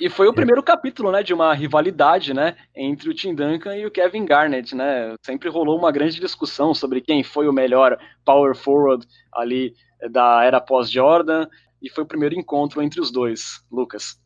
E 0.00 0.10
foi 0.10 0.26
o 0.26 0.34
primeiro 0.34 0.60
capítulo, 0.60 1.12
né, 1.12 1.22
de 1.22 1.32
uma 1.32 1.54
rivalidade, 1.54 2.34
né, 2.34 2.56
entre 2.74 3.08
o 3.08 3.14
Tim 3.14 3.32
Duncan 3.32 3.76
e 3.76 3.86
o 3.86 3.90
Kevin 3.92 4.24
Garnett, 4.24 4.74
né? 4.74 5.14
Sempre 5.24 5.48
rolou 5.48 5.78
uma 5.78 5.92
grande 5.92 6.18
discussão 6.18 6.74
sobre 6.74 7.00
quem 7.00 7.22
foi 7.22 7.46
o 7.46 7.52
melhor 7.52 7.96
power 8.24 8.56
forward 8.56 9.06
ali 9.32 9.72
da 10.10 10.42
era 10.42 10.60
pós-Jordan, 10.60 11.46
e 11.80 11.88
foi 11.88 12.02
o 12.02 12.06
primeiro 12.08 12.34
encontro 12.34 12.82
entre 12.82 13.00
os 13.00 13.12
dois, 13.12 13.64
Lucas. 13.70 14.16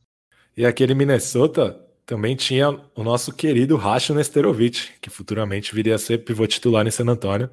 E 0.57 0.65
aquele 0.65 0.95
Minnesota 0.95 1.79
também 2.09 2.35
tinha 2.35 2.71
o 2.71 3.05
nosso 3.05 3.31
querido 3.35 3.77
Racho 3.77 4.15
Nesterovic, 4.15 4.93
que 4.99 5.11
futuramente 5.11 5.75
viria 5.75 5.95
a 5.95 5.99
ser 5.99 6.25
pivô 6.25 6.47
titular 6.47 6.87
em 6.87 6.91
San 6.91 7.05
Antônio. 7.07 7.51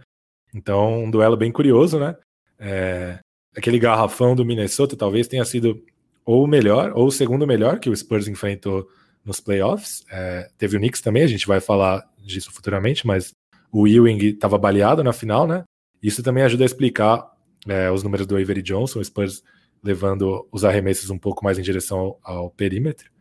Então, 0.54 1.04
um 1.04 1.12
duelo 1.12 1.36
bem 1.36 1.52
curioso, 1.52 2.00
né? 2.00 2.16
É, 2.58 3.20
aquele 3.54 3.78
garrafão 3.78 4.34
do 4.34 4.46
Minnesota 4.46 4.96
talvez 4.96 5.28
tenha 5.28 5.44
sido 5.44 5.84
ou 6.26 6.46
o 6.46 6.48
melhor, 6.48 6.94
ou 6.96 7.08
o 7.08 7.12
segundo 7.12 7.46
melhor 7.46 7.80
que 7.80 7.90
o 7.90 7.96
Spurs 7.96 8.30
enfrentou 8.30 8.88
nos 9.26 9.42
playoffs. 9.42 10.06
É, 10.10 10.50
teve 10.58 10.78
o 10.78 10.80
Knicks 10.80 11.02
também, 11.02 11.24
a 11.24 11.28
gente 11.28 11.46
vai 11.46 11.60
falar 11.60 12.10
disso 12.18 12.50
futuramente, 12.50 13.06
mas 13.06 13.34
o 13.74 13.86
Ewing 13.86 14.20
estava 14.20 14.58
baleado 14.58 15.04
na 15.04 15.12
final, 15.12 15.46
né? 15.46 15.66
Isso 16.02 16.24
também 16.24 16.46
ajuda 16.46 16.64
a 16.64 16.66
explicar 16.66 17.30
é, 17.68 17.92
os 17.92 18.04
números 18.04 18.26
do 18.26 18.38
Avery 18.38 18.62
Johnson, 18.62 19.00
o 19.00 19.04
Spurs 19.04 19.44
levando 19.84 20.48
os 20.50 20.64
arremessos 20.64 21.10
um 21.10 21.18
pouco 21.18 21.44
mais 21.44 21.60
em 21.60 21.62
direção 21.62 22.00
ao, 22.00 22.20
ao 22.24 22.50
perímetro. 22.50 23.14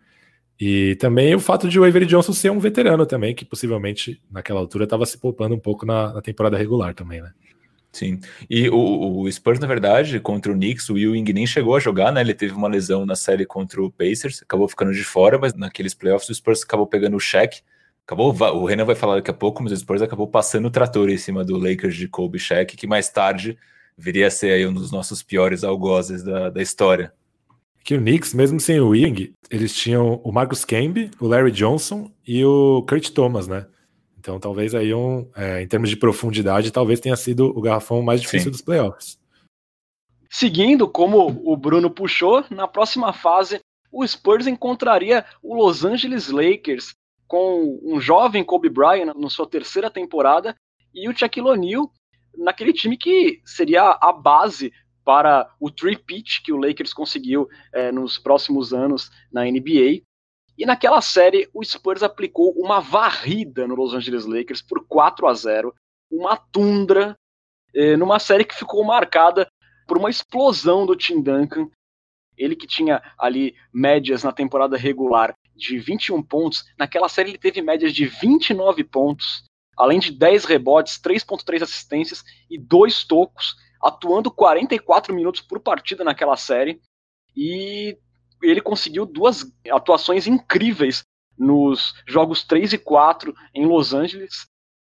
E 0.60 0.94
também 0.96 1.34
o 1.34 1.40
fato 1.40 1.68
de 1.68 1.78
o 1.80 1.84
Avery 1.84 2.06
Johnson 2.06 2.32
ser 2.32 2.50
um 2.50 2.60
veterano 2.60 3.04
também, 3.04 3.34
que 3.34 3.44
possivelmente 3.44 4.20
naquela 4.30 4.60
altura 4.60 4.84
estava 4.84 5.04
se 5.04 5.18
poupando 5.18 5.54
um 5.54 5.58
pouco 5.58 5.84
na, 5.84 6.12
na, 6.12 6.22
temporada 6.22 6.56
regular 6.56 6.94
também, 6.94 7.20
né? 7.20 7.32
Sim. 7.90 8.20
E 8.50 8.68
o, 8.68 9.20
o, 9.20 9.30
Spurs, 9.30 9.58
na 9.60 9.66
verdade, 9.66 10.18
contra 10.18 10.50
o 10.50 10.54
Knicks, 10.54 10.88
o 10.90 10.98
Ewing 10.98 11.32
nem 11.32 11.46
chegou 11.46 11.76
a 11.76 11.80
jogar, 11.80 12.12
né? 12.12 12.20
Ele 12.20 12.34
teve 12.34 12.52
uma 12.52 12.68
lesão 12.68 13.06
na 13.06 13.14
série 13.14 13.46
contra 13.46 13.80
o 13.82 13.90
Pacers, 13.90 14.42
acabou 14.42 14.68
ficando 14.68 14.92
de 14.92 15.04
fora, 15.04 15.38
mas 15.38 15.54
naqueles 15.54 15.94
playoffs 15.94 16.28
o 16.28 16.34
Spurs 16.34 16.62
acabou 16.62 16.86
pegando 16.86 17.16
o 17.16 17.20
cheque. 17.20 17.62
Acabou, 18.04 18.34
o 18.34 18.64
Renan 18.64 18.84
vai 18.84 18.96
falar 18.96 19.16
daqui 19.16 19.30
a 19.30 19.34
pouco, 19.34 19.62
mas 19.62 19.72
o 19.72 19.76
Spurs 19.76 20.02
acabou 20.02 20.28
passando 20.28 20.66
o 20.66 20.70
trator 20.70 21.08
em 21.08 21.16
cima 21.16 21.44
do 21.44 21.56
Lakers 21.56 21.96
de 21.96 22.08
Kobe 22.08 22.38
Shaq, 22.38 22.76
que 22.76 22.86
mais 22.86 23.08
tarde 23.08 23.56
viria 23.96 24.26
a 24.26 24.30
ser 24.30 24.50
aí 24.50 24.66
um 24.66 24.74
dos 24.74 24.90
nossos 24.90 25.22
piores 25.22 25.64
algozes 25.64 26.22
da, 26.22 26.50
da 26.50 26.60
história 26.60 27.12
que 27.84 27.94
o 27.94 28.00
Knicks, 28.00 28.32
mesmo 28.32 28.58
sem 28.58 28.80
o 28.80 28.88
Wing, 28.88 29.34
eles 29.50 29.76
tinham 29.76 30.20
o 30.24 30.32
Marcus 30.32 30.64
Camby, 30.64 31.10
o 31.20 31.26
Larry 31.26 31.52
Johnson 31.52 32.10
e 32.26 32.42
o 32.42 32.82
Kurt 32.88 33.10
Thomas, 33.10 33.46
né? 33.46 33.66
Então 34.18 34.40
talvez 34.40 34.74
aí 34.74 34.94
um, 34.94 35.28
é, 35.36 35.62
em 35.62 35.68
termos 35.68 35.90
de 35.90 35.96
profundidade, 35.96 36.70
talvez 36.70 36.98
tenha 36.98 37.14
sido 37.14 37.46
o 37.46 37.60
garrafão 37.60 38.00
mais 38.00 38.22
difícil 38.22 38.46
Sim. 38.46 38.50
dos 38.52 38.62
playoffs. 38.62 39.18
Seguindo, 40.30 40.88
como 40.88 41.42
o 41.44 41.56
Bruno 41.56 41.90
puxou, 41.90 42.42
na 42.50 42.66
próxima 42.66 43.12
fase 43.12 43.60
o 43.92 44.04
Spurs 44.04 44.46
encontraria 44.46 45.24
o 45.42 45.54
Los 45.54 45.84
Angeles 45.84 46.28
Lakers 46.28 46.94
com 47.28 47.78
um 47.84 48.00
jovem 48.00 48.42
Kobe 48.42 48.70
Bryant 48.70 49.14
na 49.14 49.28
sua 49.28 49.46
terceira 49.46 49.90
temporada 49.90 50.56
e 50.94 51.08
o 51.08 51.16
Shaquille 51.16 51.48
O'Neal 51.48 51.90
naquele 52.36 52.72
time 52.72 52.96
que 52.96 53.40
seria 53.44 53.96
a 54.00 54.12
base 54.12 54.72
para 55.04 55.50
o 55.60 55.70
three-pitch 55.70 56.42
que 56.42 56.52
o 56.52 56.56
Lakers 56.56 56.92
conseguiu 56.92 57.48
é, 57.72 57.92
nos 57.92 58.18
próximos 58.18 58.72
anos 58.72 59.10
na 59.30 59.44
NBA. 59.44 60.02
E 60.56 60.64
naquela 60.64 61.00
série, 61.00 61.48
o 61.52 61.64
Spurs 61.64 62.02
aplicou 62.02 62.52
uma 62.52 62.80
varrida 62.80 63.66
no 63.66 63.74
Los 63.74 63.92
Angeles 63.92 64.24
Lakers 64.24 64.62
por 64.62 64.86
4 64.86 65.26
a 65.26 65.34
0 65.34 65.74
uma 66.10 66.36
tundra, 66.36 67.16
é, 67.74 67.96
numa 67.96 68.18
série 68.18 68.44
que 68.44 68.54
ficou 68.54 68.84
marcada 68.84 69.48
por 69.86 69.98
uma 69.98 70.10
explosão 70.10 70.86
do 70.86 70.96
Tim 70.96 71.20
Duncan. 71.20 71.68
Ele 72.36 72.56
que 72.56 72.66
tinha 72.66 73.02
ali 73.18 73.54
médias 73.72 74.22
na 74.22 74.32
temporada 74.32 74.76
regular 74.76 75.36
de 75.54 75.78
21 75.78 76.22
pontos, 76.22 76.64
naquela 76.78 77.08
série 77.08 77.30
ele 77.30 77.38
teve 77.38 77.62
médias 77.62 77.92
de 77.92 78.06
29 78.06 78.82
pontos, 78.84 79.44
além 79.76 79.98
de 79.98 80.10
10 80.10 80.44
rebotes, 80.44 81.00
3.3 81.00 81.62
assistências 81.62 82.24
e 82.50 82.58
dois 82.58 83.04
tocos, 83.04 83.56
atuando 83.84 84.30
44 84.30 85.14
minutos 85.14 85.42
por 85.42 85.60
partida 85.60 86.02
naquela 86.02 86.36
série. 86.36 86.80
E 87.36 87.98
ele 88.42 88.60
conseguiu 88.60 89.04
duas 89.04 89.44
atuações 89.70 90.26
incríveis 90.26 91.04
nos 91.36 91.94
jogos 92.06 92.44
3 92.44 92.72
e 92.72 92.78
4 92.78 93.34
em 93.54 93.66
Los 93.66 93.92
Angeles. 93.92 94.46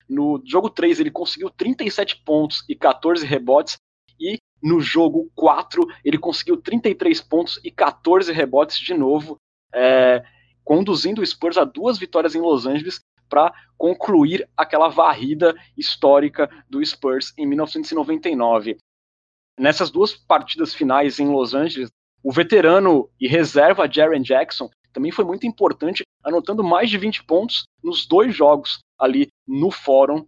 No 0.08 0.40
jogo 0.44 0.70
3 0.70 1.00
ele 1.00 1.10
conseguiu 1.10 1.50
37 1.50 2.22
pontos 2.24 2.64
e 2.68 2.76
14 2.76 3.26
rebotes 3.26 3.76
e 4.20 4.38
no 4.62 4.80
jogo 4.80 5.30
4 5.34 5.86
ele 6.04 6.18
conseguiu 6.18 6.56
33 6.56 7.20
pontos 7.22 7.60
e 7.64 7.70
14 7.70 8.32
rebotes 8.32 8.78
de 8.78 8.94
novo. 8.94 9.36
É, 9.74 10.24
conduzindo 10.64 11.20
o 11.20 11.26
Spurs 11.26 11.58
a 11.58 11.64
duas 11.64 11.98
vitórias 11.98 12.34
em 12.34 12.40
Los 12.40 12.66
Angeles 12.66 13.00
para 13.28 13.52
concluir 13.76 14.48
aquela 14.56 14.88
varrida 14.88 15.54
histórica 15.76 16.50
do 16.68 16.84
Spurs 16.84 17.32
em 17.36 17.46
1999. 17.46 18.76
Nessas 19.58 19.90
duas 19.90 20.14
partidas 20.14 20.74
finais 20.74 21.18
em 21.18 21.28
Los 21.28 21.54
Angeles, 21.54 21.90
o 22.22 22.32
veterano 22.32 23.08
e 23.20 23.28
reserva 23.28 23.90
Jaren 23.90 24.22
Jackson 24.22 24.68
também 24.92 25.12
foi 25.12 25.24
muito 25.24 25.46
importante, 25.46 26.02
anotando 26.24 26.64
mais 26.64 26.88
de 26.88 26.98
20 26.98 27.24
pontos 27.24 27.64
nos 27.82 28.06
dois 28.06 28.34
jogos 28.34 28.78
ali 28.98 29.28
no 29.46 29.70
fórum. 29.70 30.26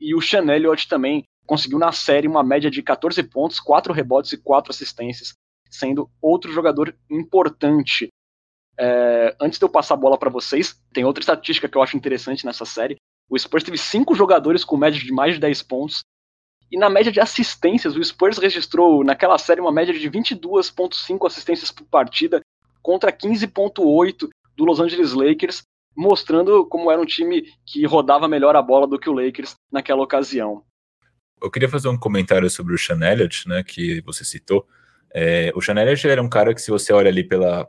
E 0.00 0.14
o 0.14 0.20
Sean 0.20 0.44
Elliott 0.52 0.88
também 0.88 1.24
conseguiu 1.46 1.78
na 1.78 1.92
série 1.92 2.28
uma 2.28 2.42
média 2.42 2.70
de 2.70 2.82
14 2.82 3.22
pontos, 3.22 3.58
4 3.60 3.92
rebotes 3.92 4.32
e 4.32 4.36
4 4.36 4.70
assistências, 4.70 5.32
sendo 5.70 6.10
outro 6.20 6.52
jogador 6.52 6.94
importante 7.10 8.08
é, 8.78 9.34
antes 9.40 9.58
de 9.58 9.64
eu 9.64 9.68
passar 9.68 9.94
a 9.94 9.98
bola 9.98 10.16
para 10.16 10.30
vocês, 10.30 10.80
tem 10.92 11.04
outra 11.04 11.20
estatística 11.20 11.68
que 11.68 11.76
eu 11.76 11.82
acho 11.82 11.96
interessante 11.96 12.46
nessa 12.46 12.64
série. 12.64 12.96
O 13.28 13.38
Spurs 13.38 13.64
teve 13.64 13.76
cinco 13.76 14.14
jogadores 14.14 14.64
com 14.64 14.76
média 14.76 15.00
de 15.00 15.12
mais 15.12 15.34
de 15.34 15.40
10 15.40 15.62
pontos. 15.62 16.02
E 16.70 16.78
na 16.78 16.88
média 16.88 17.10
de 17.10 17.20
assistências, 17.20 17.96
o 17.96 18.04
Spurs 18.04 18.38
registrou 18.38 19.02
naquela 19.02 19.38
série 19.38 19.60
uma 19.60 19.72
média 19.72 19.92
de 19.92 20.10
22,5 20.10 21.26
assistências 21.26 21.70
por 21.72 21.86
partida 21.86 22.40
contra 22.82 23.12
15,8 23.12 24.28
do 24.56 24.64
Los 24.64 24.80
Angeles 24.80 25.12
Lakers, 25.12 25.62
mostrando 25.96 26.64
como 26.66 26.90
era 26.90 27.00
um 27.00 27.06
time 27.06 27.42
que 27.66 27.84
rodava 27.84 28.28
melhor 28.28 28.54
a 28.54 28.62
bola 28.62 28.86
do 28.86 28.98
que 28.98 29.10
o 29.10 29.12
Lakers 29.12 29.54
naquela 29.72 30.02
ocasião. 30.02 30.62
Eu 31.42 31.50
queria 31.50 31.68
fazer 31.68 31.88
um 31.88 31.98
comentário 31.98 32.48
sobre 32.50 32.74
o 32.74 32.78
Sean 32.78 33.00
Elliott, 33.00 33.48
né, 33.48 33.62
que 33.62 34.00
você 34.02 34.24
citou. 34.24 34.66
É, 35.14 35.52
o 35.54 35.62
Sean 35.62 35.80
Elliott 35.80 36.06
era 36.06 36.22
um 36.22 36.28
cara 36.28 36.54
que, 36.54 36.60
se 36.60 36.70
você 36.70 36.92
olha 36.92 37.08
ali 37.08 37.24
pela, 37.24 37.68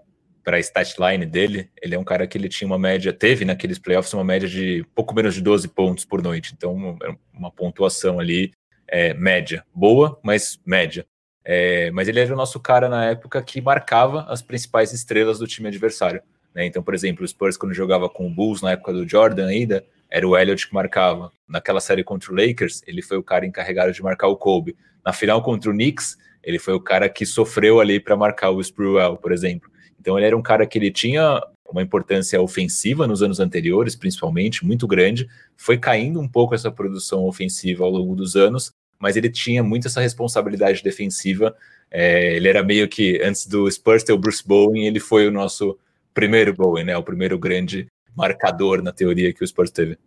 para 0.49 0.57
a 0.57 0.59
statline 0.59 1.27
dele, 1.27 1.69
ele 1.79 1.93
é 1.93 1.99
um 1.99 2.03
cara 2.03 2.25
que 2.25 2.35
ele 2.35 2.49
tinha 2.49 2.65
uma 2.65 2.79
média, 2.79 3.13
teve 3.13 3.45
naqueles 3.45 3.77
playoffs 3.77 4.11
uma 4.15 4.23
média 4.23 4.49
de 4.49 4.83
pouco 4.95 5.13
menos 5.13 5.35
de 5.35 5.41
12 5.41 5.67
pontos 5.67 6.05
por 6.05 6.23
noite. 6.23 6.55
Então, 6.57 6.97
uma 7.31 7.51
pontuação 7.51 8.19
ali 8.19 8.51
é, 8.87 9.13
média. 9.13 9.63
Boa, 9.71 10.19
mas 10.23 10.59
média. 10.65 11.05
É, 11.45 11.91
mas 11.91 12.07
ele 12.07 12.19
era 12.19 12.33
o 12.33 12.35
nosso 12.35 12.59
cara 12.59 12.89
na 12.89 13.05
época 13.05 13.43
que 13.43 13.61
marcava 13.61 14.25
as 14.27 14.41
principais 14.41 14.91
estrelas 14.91 15.37
do 15.37 15.45
time 15.45 15.67
adversário. 15.67 16.19
Né? 16.55 16.65
Então, 16.65 16.81
por 16.81 16.95
exemplo, 16.95 17.23
o 17.23 17.27
Spurs, 17.27 17.55
quando 17.55 17.75
jogava 17.75 18.09
com 18.09 18.25
o 18.25 18.33
Bulls 18.33 18.63
na 18.63 18.71
época 18.71 18.91
do 18.91 19.07
Jordan 19.07 19.45
ainda, 19.45 19.85
era 20.09 20.27
o 20.27 20.35
Elliott 20.35 20.67
que 20.67 20.73
marcava. 20.73 21.31
Naquela 21.47 21.79
série 21.79 22.03
contra 22.03 22.31
o 22.31 22.35
Lakers, 22.35 22.81
ele 22.87 23.03
foi 23.03 23.17
o 23.19 23.23
cara 23.23 23.45
encarregado 23.45 23.91
de 23.91 24.01
marcar 24.01 24.29
o 24.29 24.35
Kobe. 24.35 24.75
Na 25.05 25.13
final 25.13 25.43
contra 25.43 25.69
o 25.69 25.73
Knicks, 25.73 26.17
ele 26.43 26.57
foi 26.57 26.73
o 26.73 26.81
cara 26.81 27.07
que 27.07 27.23
sofreu 27.23 27.79
ali 27.79 27.99
para 27.99 28.17
marcar 28.17 28.49
o 28.49 28.59
Sprewell, 28.59 29.15
por 29.15 29.31
exemplo. 29.31 29.69
Então 29.99 30.17
ele 30.17 30.27
era 30.27 30.37
um 30.37 30.41
cara 30.41 30.65
que 30.65 30.77
ele 30.77 30.91
tinha 30.91 31.41
uma 31.71 31.81
importância 31.81 32.41
ofensiva 32.41 33.07
nos 33.07 33.21
anos 33.21 33.39
anteriores, 33.39 33.95
principalmente, 33.95 34.65
muito 34.65 34.87
grande. 34.87 35.27
Foi 35.55 35.77
caindo 35.77 36.19
um 36.19 36.27
pouco 36.27 36.55
essa 36.55 36.71
produção 36.71 37.25
ofensiva 37.25 37.83
ao 37.83 37.91
longo 37.91 38.15
dos 38.15 38.35
anos, 38.35 38.71
mas 38.99 39.15
ele 39.15 39.29
tinha 39.29 39.63
muito 39.63 39.87
essa 39.87 40.01
responsabilidade 40.01 40.83
defensiva. 40.83 41.55
É, 41.91 42.35
ele 42.35 42.47
era 42.47 42.63
meio 42.63 42.87
que, 42.87 43.21
antes 43.23 43.45
do 43.45 43.69
Spurs 43.69 44.03
ter 44.03 44.13
o 44.13 44.17
Bruce 44.17 44.45
Bowen, 44.45 44.85
ele 44.85 44.99
foi 44.99 45.27
o 45.27 45.31
nosso 45.31 45.77
primeiro 46.13 46.53
Bowen, 46.53 46.85
né? 46.85 46.97
O 46.97 47.03
primeiro 47.03 47.37
grande 47.37 47.87
marcador 48.15 48.81
na 48.81 48.91
teoria 48.91 49.33
que 49.33 49.43
o 49.43 49.47
Spurs 49.47 49.71
teve. 49.71 49.97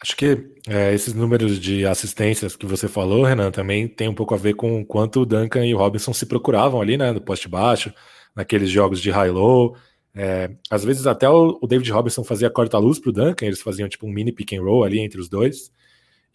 Acho 0.00 0.16
que 0.16 0.46
é, 0.68 0.94
esses 0.94 1.12
números 1.12 1.58
de 1.58 1.84
assistências 1.84 2.54
que 2.54 2.66
você 2.66 2.86
falou, 2.86 3.24
Renan, 3.24 3.50
também 3.50 3.88
tem 3.88 4.08
um 4.08 4.14
pouco 4.14 4.32
a 4.32 4.38
ver 4.38 4.54
com 4.54 4.80
o 4.80 4.86
quanto 4.86 5.22
o 5.22 5.26
Duncan 5.26 5.66
e 5.66 5.74
o 5.74 5.78
Robinson 5.78 6.12
se 6.12 6.24
procuravam 6.24 6.80
ali, 6.80 6.96
né, 6.96 7.10
no 7.10 7.20
poste 7.20 7.48
baixo 7.48 7.92
naqueles 8.38 8.70
jogos 8.70 9.00
de 9.00 9.10
high-low. 9.10 9.76
É, 10.14 10.48
às 10.70 10.84
vezes 10.84 11.08
até 11.08 11.28
o, 11.28 11.58
o, 11.60 11.66
David 11.66 11.90
Robinson 11.90 12.22
fazia 12.22 12.48
corta-luz 12.48 13.00
para 13.00 13.10
o 13.10 13.12
Duncan, 13.12 13.46
eles 13.46 13.60
faziam 13.60 13.88
tipo 13.88 14.06
um 14.06 14.12
mini 14.12 14.30
pick 14.30 14.52
and 14.52 14.62
roll 14.62 14.84
ali 14.84 15.00
entre 15.00 15.20
os 15.20 15.28
dois. 15.28 15.72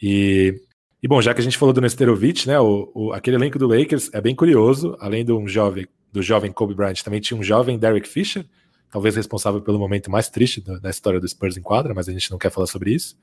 E, 0.01 0.53
e 1.01 1.07
bom, 1.07 1.21
já 1.21 1.33
que 1.33 1.39
a 1.39 1.43
gente 1.43 1.57
falou 1.57 1.71
do 1.71 1.79
Nesterovic, 1.79 2.45
né, 2.45 2.59
o, 2.59 2.91
o, 2.93 3.13
aquele 3.13 3.37
elenco 3.37 3.57
do 3.57 3.67
Lakers 3.67 4.09
é 4.13 4.19
bem 4.19 4.35
curioso, 4.35 4.97
além 4.99 5.23
do 5.23 5.37
um 5.37 5.47
jovem, 5.47 5.87
do 6.11 6.21
jovem 6.21 6.51
Kobe 6.51 6.75
Bryant, 6.75 7.01
também 7.03 7.21
tinha 7.21 7.39
um 7.39 7.43
jovem 7.43 7.79
Derek 7.79 8.07
Fisher, 8.07 8.45
talvez 8.91 9.15
responsável 9.15 9.61
pelo 9.61 9.79
momento 9.79 10.11
mais 10.11 10.29
triste 10.29 10.59
da, 10.59 10.79
da 10.79 10.89
história 10.89 11.21
do 11.21 11.27
Spurs 11.27 11.55
em 11.55 11.61
quadra, 11.61 11.93
mas 11.93 12.09
a 12.09 12.11
gente 12.11 12.29
não 12.29 12.37
quer 12.37 12.51
falar 12.51 12.67
sobre 12.67 12.91
isso. 12.91 13.15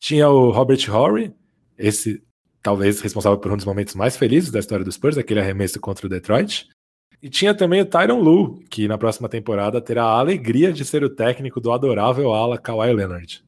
Tinha 0.00 0.30
o 0.30 0.50
Robert 0.50 0.80
Horry, 0.90 1.30
esse 1.76 2.22
talvez 2.62 3.02
responsável 3.02 3.38
por 3.38 3.52
um 3.52 3.56
dos 3.56 3.66
momentos 3.66 3.94
mais 3.94 4.16
felizes 4.16 4.50
da 4.50 4.60
história 4.60 4.82
do 4.82 4.90
Spurs, 4.90 5.18
aquele 5.18 5.40
arremesso 5.40 5.78
contra 5.78 6.06
o 6.06 6.08
Detroit. 6.08 6.66
E 7.24 7.30
tinha 7.30 7.54
também 7.54 7.80
o 7.80 7.86
Tyron 7.86 8.20
Lu, 8.20 8.62
que 8.68 8.86
na 8.86 8.98
próxima 8.98 9.30
temporada 9.30 9.80
terá 9.80 10.04
a 10.04 10.18
alegria 10.18 10.70
de 10.70 10.84
ser 10.84 11.02
o 11.02 11.08
técnico 11.08 11.58
do 11.58 11.72
adorável 11.72 12.34
ala 12.34 12.58
Kawhi 12.58 12.92
Leonard. 12.92 13.42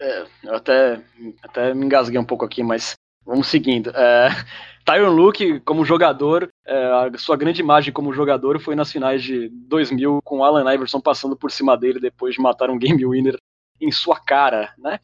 É, 0.00 0.24
eu 0.44 0.54
até, 0.54 0.98
até 1.42 1.74
me 1.74 1.84
engasguei 1.84 2.18
um 2.18 2.24
pouco 2.24 2.46
aqui, 2.46 2.62
mas 2.62 2.94
vamos 3.26 3.46
seguindo. 3.48 3.90
É, 3.90 4.30
Tyron 4.86 5.10
Lu, 5.10 5.30
que 5.30 5.60
como 5.60 5.84
jogador, 5.84 6.48
é, 6.66 6.74
a 7.14 7.18
sua 7.18 7.36
grande 7.36 7.60
imagem 7.60 7.92
como 7.92 8.14
jogador 8.14 8.58
foi 8.58 8.74
nas 8.74 8.90
finais 8.90 9.22
de 9.22 9.50
2000, 9.68 10.20
com 10.24 10.42
Allen 10.42 10.74
Iverson 10.74 10.98
passando 10.98 11.36
por 11.36 11.50
cima 11.50 11.76
dele 11.76 12.00
depois 12.00 12.36
de 12.36 12.40
matar 12.40 12.70
um 12.70 12.78
game 12.78 13.04
winner 13.04 13.36
em 13.78 13.92
sua 13.92 14.18
cara, 14.18 14.72
né? 14.78 14.98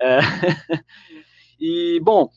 É, 0.00 0.20
e, 1.60 2.00
bom, 2.02 2.30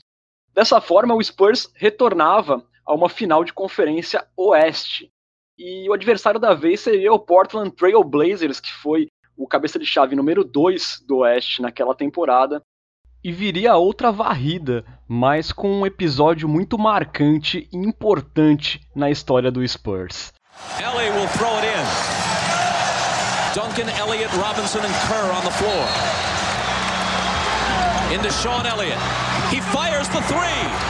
dessa 0.54 0.82
forma 0.82 1.16
o 1.16 1.24
Spurs 1.24 1.72
retornava 1.74 2.68
a 2.90 2.96
uma 2.96 3.08
final 3.08 3.44
de 3.44 3.54
conferência 3.54 4.26
oeste. 4.36 5.12
E 5.56 5.88
o 5.88 5.94
adversário 5.94 6.40
da 6.40 6.56
vez 6.56 6.80
seria 6.80 7.14
o 7.14 7.20
Portland 7.20 7.70
Trail 7.76 8.04
Blazers, 8.04 8.60
que 8.60 8.74
foi 8.82 9.08
o 9.38 9.48
cabeça 9.48 9.78
de 9.78 9.86
chave 9.86 10.16
número 10.16 10.44
2 10.44 11.06
do 11.08 11.18
oeste 11.18 11.62
naquela 11.62 11.94
temporada. 11.94 12.64
E 13.24 13.32
viria 13.32 13.76
outra 13.76 14.12
varrida, 14.12 14.84
mas 15.08 15.52
com 15.52 15.70
um 15.70 15.86
episódio 15.86 16.50
muito 16.50 16.80
marcante 16.80 17.70
e 17.72 17.78
importante 17.78 18.82
na 18.96 19.12
história 19.12 19.52
do 19.52 19.66
Spurs. 19.68 20.34
Will 20.80 21.28
throw 21.38 21.56
it 21.58 21.66
in. 21.68 21.86
Duncan, 23.54 23.90
Elliott, 24.00 24.36
Robinson 24.36 24.80
and 24.80 24.94
Kerr 25.08 25.32
on 25.32 25.44
the 25.44 25.52
floor. 25.52 25.86
Into 28.14 28.32
Sean 28.32 28.66
Elliott. 28.66 28.98
He 29.52 29.62
fires 29.62 30.08
the 30.10 30.22
three. 30.22 30.89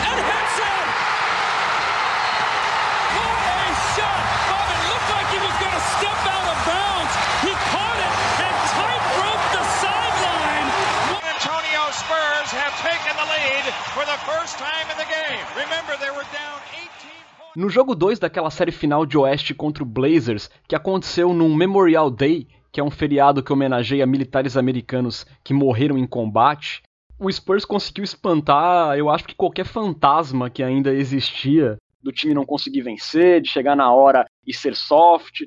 No 17.56 17.70
jogo 17.70 17.96
2 17.96 18.20
daquela 18.20 18.50
série 18.50 18.72
final 18.72 19.06
de 19.06 19.18
Oeste 19.18 19.54
contra 19.54 19.84
o 19.84 19.86
Blazers, 19.86 20.50
que 20.68 20.76
aconteceu 20.76 21.34
num 21.34 21.54
Memorial 21.54 22.10
Day, 22.10 22.48
que 22.72 22.80
é 22.80 22.84
um 22.84 22.92
feriado 22.92 23.44
que 23.44 23.52
homenageia 23.52 24.06
militares 24.06 24.56
americanos 24.56 25.26
que 25.44 25.54
morreram 25.54 25.98
em 25.98 26.08
combate, 26.08 26.82
o 27.20 27.30
Spurs 27.30 27.66
conseguiu 27.66 28.04
espantar, 28.04 28.98
eu 28.98 29.10
acho 29.10 29.26
que 29.26 29.36
qualquer 29.36 29.66
fantasma 29.66 30.50
que 30.50 30.64
ainda 30.64 30.94
existia 30.94 31.78
do 32.02 32.14
time 32.14 32.34
não 32.34 32.46
conseguir 32.46 32.82
vencer, 32.82 33.42
de 33.42 33.50
chegar 33.50 33.76
na 33.76 33.92
hora 33.92 34.26
e 34.48 34.54
ser 34.54 34.76
soft. 34.76 35.42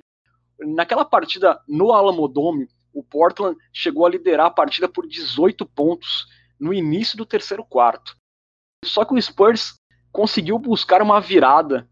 Naquela 0.60 1.04
partida 1.04 1.58
no 1.66 1.92
Alamodome, 1.92 2.68
o 2.92 3.02
Portland 3.02 3.56
chegou 3.72 4.04
a 4.04 4.10
liderar 4.10 4.46
a 4.46 4.50
partida 4.50 4.86
por 4.86 5.08
18 5.08 5.64
pontos 5.64 6.26
no 6.60 6.74
início 6.74 7.16
do 7.16 7.24
terceiro 7.24 7.64
quarto. 7.64 8.14
Só 8.84 9.04
que 9.04 9.14
o 9.14 9.20
Spurs 9.20 9.74
conseguiu 10.10 10.58
buscar 10.58 11.00
uma 11.02 11.20
virada, 11.20 11.88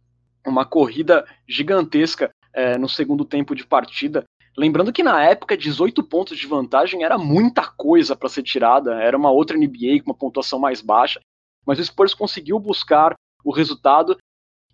uma 0.46 0.64
corrida 0.64 1.26
gigantesca 1.48 2.31
é, 2.53 2.76
no 2.76 2.88
segundo 2.88 3.24
tempo 3.24 3.55
de 3.55 3.66
partida. 3.66 4.24
Lembrando 4.57 4.92
que 4.92 5.03
na 5.03 5.22
época 5.22 5.57
18 5.57 6.03
pontos 6.05 6.38
de 6.38 6.46
vantagem 6.46 7.05
era 7.05 7.16
muita 7.16 7.66
coisa 7.66 8.16
para 8.16 8.29
ser 8.29 8.42
tirada, 8.42 8.94
era 9.00 9.16
uma 9.16 9.31
outra 9.31 9.57
NBA 9.57 10.03
com 10.03 10.11
uma 10.11 10.18
pontuação 10.18 10.59
mais 10.59 10.81
baixa, 10.81 11.20
mas 11.64 11.79
o 11.79 11.85
Spurs 11.85 12.14
conseguiu 12.14 12.59
buscar 12.59 13.14
o 13.44 13.53
resultado 13.53 14.18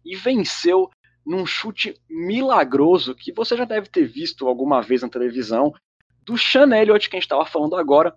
e 0.05 0.17
venceu 0.17 0.91
num 1.25 1.45
chute 1.45 2.01
milagroso 2.09 3.15
que 3.15 3.33
você 3.33 3.57
já 3.57 3.65
deve 3.65 3.89
ter 3.89 4.07
visto 4.07 4.47
alguma 4.47 4.81
vez 4.81 5.03
na 5.03 5.09
televisão, 5.09 5.75
do 6.23 6.39
Sean 6.39 6.75
Elliott 6.75 7.09
que 7.09 7.17
a 7.17 7.19
gente 7.19 7.27
estava 7.27 7.45
falando 7.45 7.77
agora. 7.77 8.15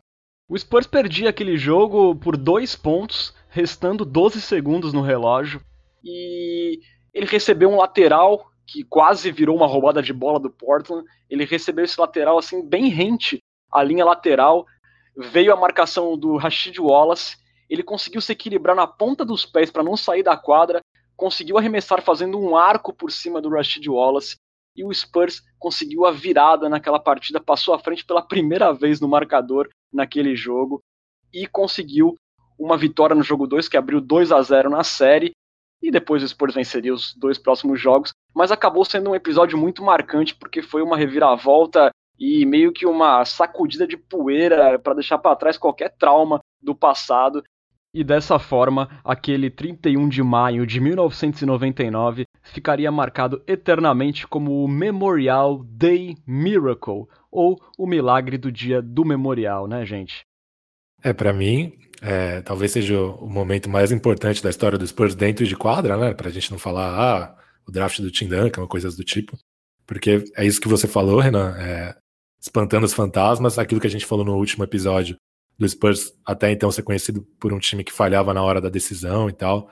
O 0.50 0.58
Spurs 0.58 0.88
perdia 0.88 1.30
aquele 1.30 1.56
jogo 1.60 2.16
por 2.16 2.36
dois 2.36 2.76
pontos, 2.76 3.36
restando 3.50 4.04
12 4.04 4.42
segundos 4.42 4.92
no 4.92 5.00
relógio, 5.00 5.62
e 6.04 6.80
ele 7.14 7.28
recebeu 7.28 7.70
um 7.70 7.78
lateral 7.78 8.50
que 8.66 8.84
quase 8.84 9.32
virou 9.32 9.56
uma 9.56 9.68
roubada 9.68 10.02
de 10.02 10.12
bola 10.12 10.40
do 10.40 10.50
Portland. 10.50 11.06
Ele 11.30 11.46
recebeu 11.46 11.86
esse 11.86 12.02
lateral 12.02 12.40
assim 12.40 12.68
bem 12.68 12.88
rente 12.88 13.38
à 13.72 13.84
linha 13.84 14.04
lateral. 14.04 14.66
Veio 15.16 15.54
a 15.54 15.56
marcação 15.56 16.18
do 16.18 16.36
Rashid 16.36 16.80
Wallace. 16.80 17.38
Ele 17.70 17.84
conseguiu 17.84 18.20
se 18.20 18.32
equilibrar 18.32 18.76
na 18.76 18.88
ponta 18.88 19.24
dos 19.24 19.46
pés 19.46 19.70
para 19.70 19.84
não 19.84 19.96
sair 19.96 20.24
da 20.24 20.36
quadra. 20.36 20.82
Conseguiu 21.16 21.60
arremessar 21.60 22.02
fazendo 22.02 22.40
um 22.40 22.58
arco 22.58 22.92
por 22.92 23.12
cima 23.12 23.40
do 23.40 23.50
Rashid 23.50 23.88
Wallace. 23.88 24.36
E 24.76 24.84
o 24.84 24.92
Spurs 24.92 25.44
conseguiu 25.60 26.08
a 26.08 26.12
virada 26.12 26.68
naquela 26.68 27.00
partida, 27.00 27.40
passou 27.40 27.76
à 27.76 27.80
frente 27.80 28.04
pela 28.04 28.22
primeira 28.22 28.74
vez 28.74 29.00
no 29.00 29.08
marcador 29.08 29.70
naquele 29.92 30.36
jogo 30.36 30.82
e 31.34 31.48
conseguiu 31.48 32.16
uma 32.58 32.78
vitória 32.78 33.16
no 33.16 33.24
jogo 33.24 33.48
2 33.48 33.70
que 33.70 33.78
abriu 33.78 34.02
2 34.02 34.32
a 34.32 34.42
0 34.42 34.70
na 34.70 34.84
série 34.84 35.32
e 35.82 35.90
depois 35.90 36.22
o 36.22 36.28
Spurs 36.28 36.54
venceria 36.54 36.94
os 36.94 37.16
dois 37.16 37.38
próximos 37.38 37.80
jogos, 37.80 38.12
mas 38.36 38.52
acabou 38.52 38.84
sendo 38.84 39.12
um 39.12 39.16
episódio 39.16 39.58
muito 39.58 39.82
marcante 39.82 40.36
porque 40.36 40.62
foi 40.62 40.82
uma 40.82 40.98
reviravolta 40.98 41.90
e 42.20 42.46
meio 42.46 42.74
que 42.74 42.86
uma 42.86 43.24
sacudida 43.24 43.88
de 43.88 43.96
poeira 43.96 44.78
para 44.78 44.96
deixar 44.96 45.18
para 45.18 45.38
trás 45.38 45.58
qualquer 45.58 45.96
trauma 45.98 46.40
do 46.62 46.76
passado. 46.76 47.42
E 47.94 48.04
dessa 48.04 48.38
forma, 48.38 48.88
aquele 49.04 49.50
31 49.50 50.08
de 50.10 50.22
maio 50.22 50.66
de 50.66 50.80
1999 50.80 52.26
ficaria 52.44 52.92
marcado 52.92 53.42
eternamente 53.48 54.28
como 54.28 54.64
o 54.64 54.68
Memorial 54.68 55.64
Day 55.64 56.16
Miracle, 56.26 57.08
ou 57.32 57.60
o 57.78 57.88
milagre 57.88 58.38
do 58.38 58.52
dia 58.52 58.82
do 58.82 59.04
memorial, 59.04 59.68
né, 59.68 59.86
gente? 59.86 60.22
É, 61.04 61.14
para 61.14 61.34
mim, 61.34 61.74
é, 62.02 62.42
talvez 62.42 62.72
seja 62.72 63.00
o 63.00 63.28
momento 63.28 63.70
mais 63.70 63.92
importante 63.92 64.44
da 64.44 64.50
história 64.50 64.78
do 64.78 64.86
Spurs 64.86 65.16
dentro 65.16 65.46
de 65.46 65.56
quadra, 65.56 65.98
né? 65.98 66.14
Pra 66.14 66.30
gente 66.30 66.52
não 66.52 66.60
falar, 66.60 66.94
ah, 66.94 67.36
o 67.68 67.72
draft 67.72 68.02
do 68.02 68.12
Tim 68.12 68.28
Duncan, 68.28 68.68
coisas 68.68 68.96
do 68.96 69.04
tipo. 69.04 69.38
Porque 69.88 70.24
é 70.36 70.46
isso 70.46 70.62
que 70.62 70.68
você 70.68 70.88
falou, 70.88 71.20
Renan, 71.20 71.56
é, 71.58 71.96
espantando 72.40 72.86
os 72.86 72.94
fantasmas, 72.94 73.58
aquilo 73.58 73.82
que 73.82 73.88
a 73.88 73.92
gente 73.92 74.06
falou 74.06 74.24
no 74.24 74.36
último 74.36 74.64
episódio 74.64 75.18
do 75.60 75.68
Spurs 75.68 76.14
até 76.26 76.50
então 76.52 76.72
ser 76.72 76.84
conhecido 76.84 77.22
por 77.38 77.52
um 77.52 77.60
time 77.60 77.84
que 77.84 77.92
falhava 77.92 78.34
na 78.34 78.42
hora 78.42 78.62
da 78.62 78.70
decisão 78.70 79.30
e 79.30 79.34
tal. 79.34 79.70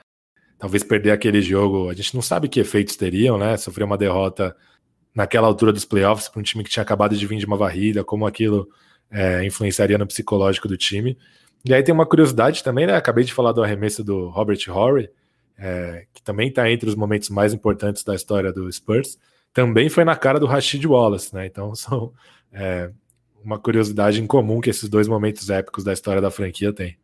Talvez 0.60 0.84
perder 0.84 1.12
aquele 1.12 1.42
jogo, 1.42 1.90
a 1.90 1.94
gente 1.94 2.14
não 2.14 2.22
sabe 2.22 2.50
que 2.50 2.60
efeitos 2.60 2.98
teriam, 2.98 3.38
né? 3.38 3.56
Sofrer 3.56 3.86
uma 3.86 3.98
derrota 3.98 4.56
naquela 5.16 5.48
altura 5.48 5.72
dos 5.72 5.86
playoffs 5.86 6.28
para 6.28 6.40
um 6.40 6.44
time 6.44 6.64
que 6.64 6.70
tinha 6.70 6.84
acabado 6.84 7.16
de 7.16 7.26
vir 7.26 7.38
de 7.38 7.46
uma 7.46 7.56
varrida, 7.56 8.04
como 8.04 8.28
aquilo 8.28 8.68
é, 9.10 9.46
influenciaria 9.46 9.98
no 9.98 10.06
psicológico 10.06 10.68
do 10.68 10.76
time. 10.76 11.18
E 11.64 11.74
aí 11.74 11.82
tem 11.82 11.94
uma 11.94 12.06
curiosidade 12.06 12.64
também, 12.64 12.86
né? 12.86 12.96
Acabei 12.96 13.24
de 13.24 13.34
falar 13.34 13.52
do 13.54 13.64
arremesso 13.64 14.04
do 14.04 14.28
Robert 14.28 14.60
Horry, 14.70 15.10
é, 15.58 16.06
que 16.14 16.22
também 16.22 16.50
está 16.50 16.70
entre 16.70 16.90
os 16.90 16.96
momentos 16.96 17.30
mais 17.30 17.54
importantes 17.54 18.04
da 18.04 18.14
história 18.14 18.52
do 18.52 18.72
Spurs. 18.72 19.18
Também 19.54 19.90
foi 19.90 20.04
na 20.04 20.16
cara 20.16 20.40
do 20.40 20.46
Rashid 20.46 20.86
Wallace, 20.86 21.34
né? 21.34 21.46
Então 21.46 21.74
são 21.76 22.12
é, 22.52 22.92
uma 23.48 23.58
curiosidade 23.58 24.22
em 24.22 24.28
comum 24.28 24.60
que 24.60 24.70
esses 24.70 24.90
dois 24.90 25.08
momentos 25.08 25.50
épicos 25.50 25.82
da 25.82 25.94
história 25.94 26.22
da 26.22 26.30
franquia 26.30 26.74
têm. 26.74 26.98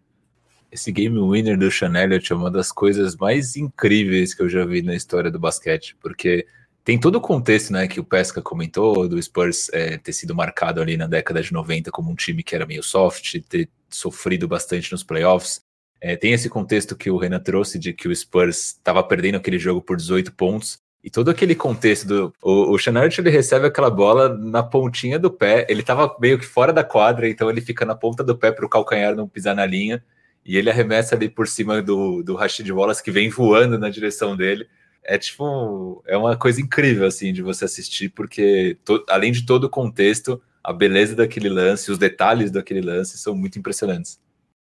Esse 0.70 0.92
game 0.92 1.18
winner 1.18 1.58
do 1.58 1.70
Elliott 1.70 2.34
é 2.34 2.36
uma 2.36 2.52
das 2.52 2.70
coisas 2.70 3.16
mais 3.16 3.56
incríveis 3.56 4.34
que 4.34 4.44
eu 4.44 4.50
já 4.50 4.66
vi 4.66 4.82
na 4.82 4.94
história 4.94 5.32
do 5.32 5.40
basquete, 5.40 5.96
porque 6.02 6.46
tem 6.84 7.00
todo 7.00 7.16
o 7.16 7.22
contexto, 7.22 7.72
né, 7.72 7.88
que 7.88 7.98
o 7.98 8.04
Pesca 8.04 8.42
comentou, 8.42 9.08
do 9.08 9.22
Spurs 9.22 9.70
é, 9.72 9.98
ter 9.98 10.12
sido 10.12 10.36
marcado 10.36 10.82
ali 10.82 10.98
na 10.98 11.08
década 11.08 11.42
de 11.42 11.54
90 11.54 11.90
como 11.92 12.12
um 12.12 12.16
time 12.16 12.44
que 12.44 12.54
era 12.54 12.66
meio 12.66 12.84
soft, 12.84 13.40
ter 13.48 13.70
sofrido 13.90 14.46
bastante 14.46 14.92
nos 14.92 15.02
playoffs. 15.02 15.62
É, 16.02 16.18
tem 16.18 16.34
esse 16.34 16.50
contexto 16.50 16.94
que 16.98 17.10
o 17.10 17.16
Renan 17.16 17.40
trouxe 17.40 17.80
de 17.80 17.94
que 17.94 18.10
o 18.10 18.14
Spurs 18.14 18.72
estava 18.72 19.02
perdendo 19.02 19.36
aquele 19.36 19.58
jogo 19.58 19.82
por 19.82 19.96
18 19.96 20.34
pontos. 20.34 20.83
E 21.04 21.10
todo 21.10 21.30
aquele 21.30 21.54
contexto 21.54 22.08
do. 22.08 22.34
O, 22.42 22.76
o 22.76 22.78
ele 23.18 23.30
recebe 23.30 23.68
aquela 23.68 23.90
bola 23.90 24.30
na 24.30 24.64
pontinha 24.64 25.20
do 25.20 25.30
pé. 25.30 25.66
Ele 25.70 25.82
estava 25.82 26.16
meio 26.20 26.40
que 26.40 26.46
fora 26.46 26.72
da 26.72 26.84
quadra, 26.84 27.28
então 27.28 27.50
ele 27.50 27.60
fica 27.60 27.86
na 27.86 27.94
ponta 27.94 28.24
do 28.24 28.38
pé 28.38 28.52
para 28.52 28.66
o 28.66 28.70
calcanhar 28.70 29.16
não 29.16 29.28
pisar 29.28 29.56
na 29.56 29.66
linha. 29.66 30.04
E 30.46 30.58
ele 30.58 30.70
arremessa 30.70 31.16
ali 31.16 31.30
por 31.30 31.48
cima 31.48 31.82
do, 31.82 32.24
do 32.24 32.36
Rashid 32.36 32.70
Wallace, 32.72 33.04
que 33.04 33.12
vem 33.12 33.30
voando 33.30 33.78
na 33.78 33.90
direção 33.90 34.36
dele 34.36 34.68
é 35.04 35.18
tipo, 35.18 36.02
é 36.08 36.18
uma 36.18 36.38
coisa 36.38 36.62
incrível 36.62 37.06
assim 37.06 37.34
de 37.34 37.42
você 37.42 37.66
assistir, 37.66 38.10
porque 38.10 38.78
to, 38.86 39.04
além 39.10 39.32
de 39.32 39.46
todo 39.46 39.66
o 39.66 39.70
contexto, 39.70 40.42
a 40.64 40.72
beleza 40.72 41.16
daquele 41.16 41.50
lance, 41.50 41.92
os 41.92 41.98
detalhes 41.98 42.52
daquele 42.52 42.82
lance 42.82 43.18
são 43.18 43.36
muito 43.36 43.60
impressionantes. 43.60 44.20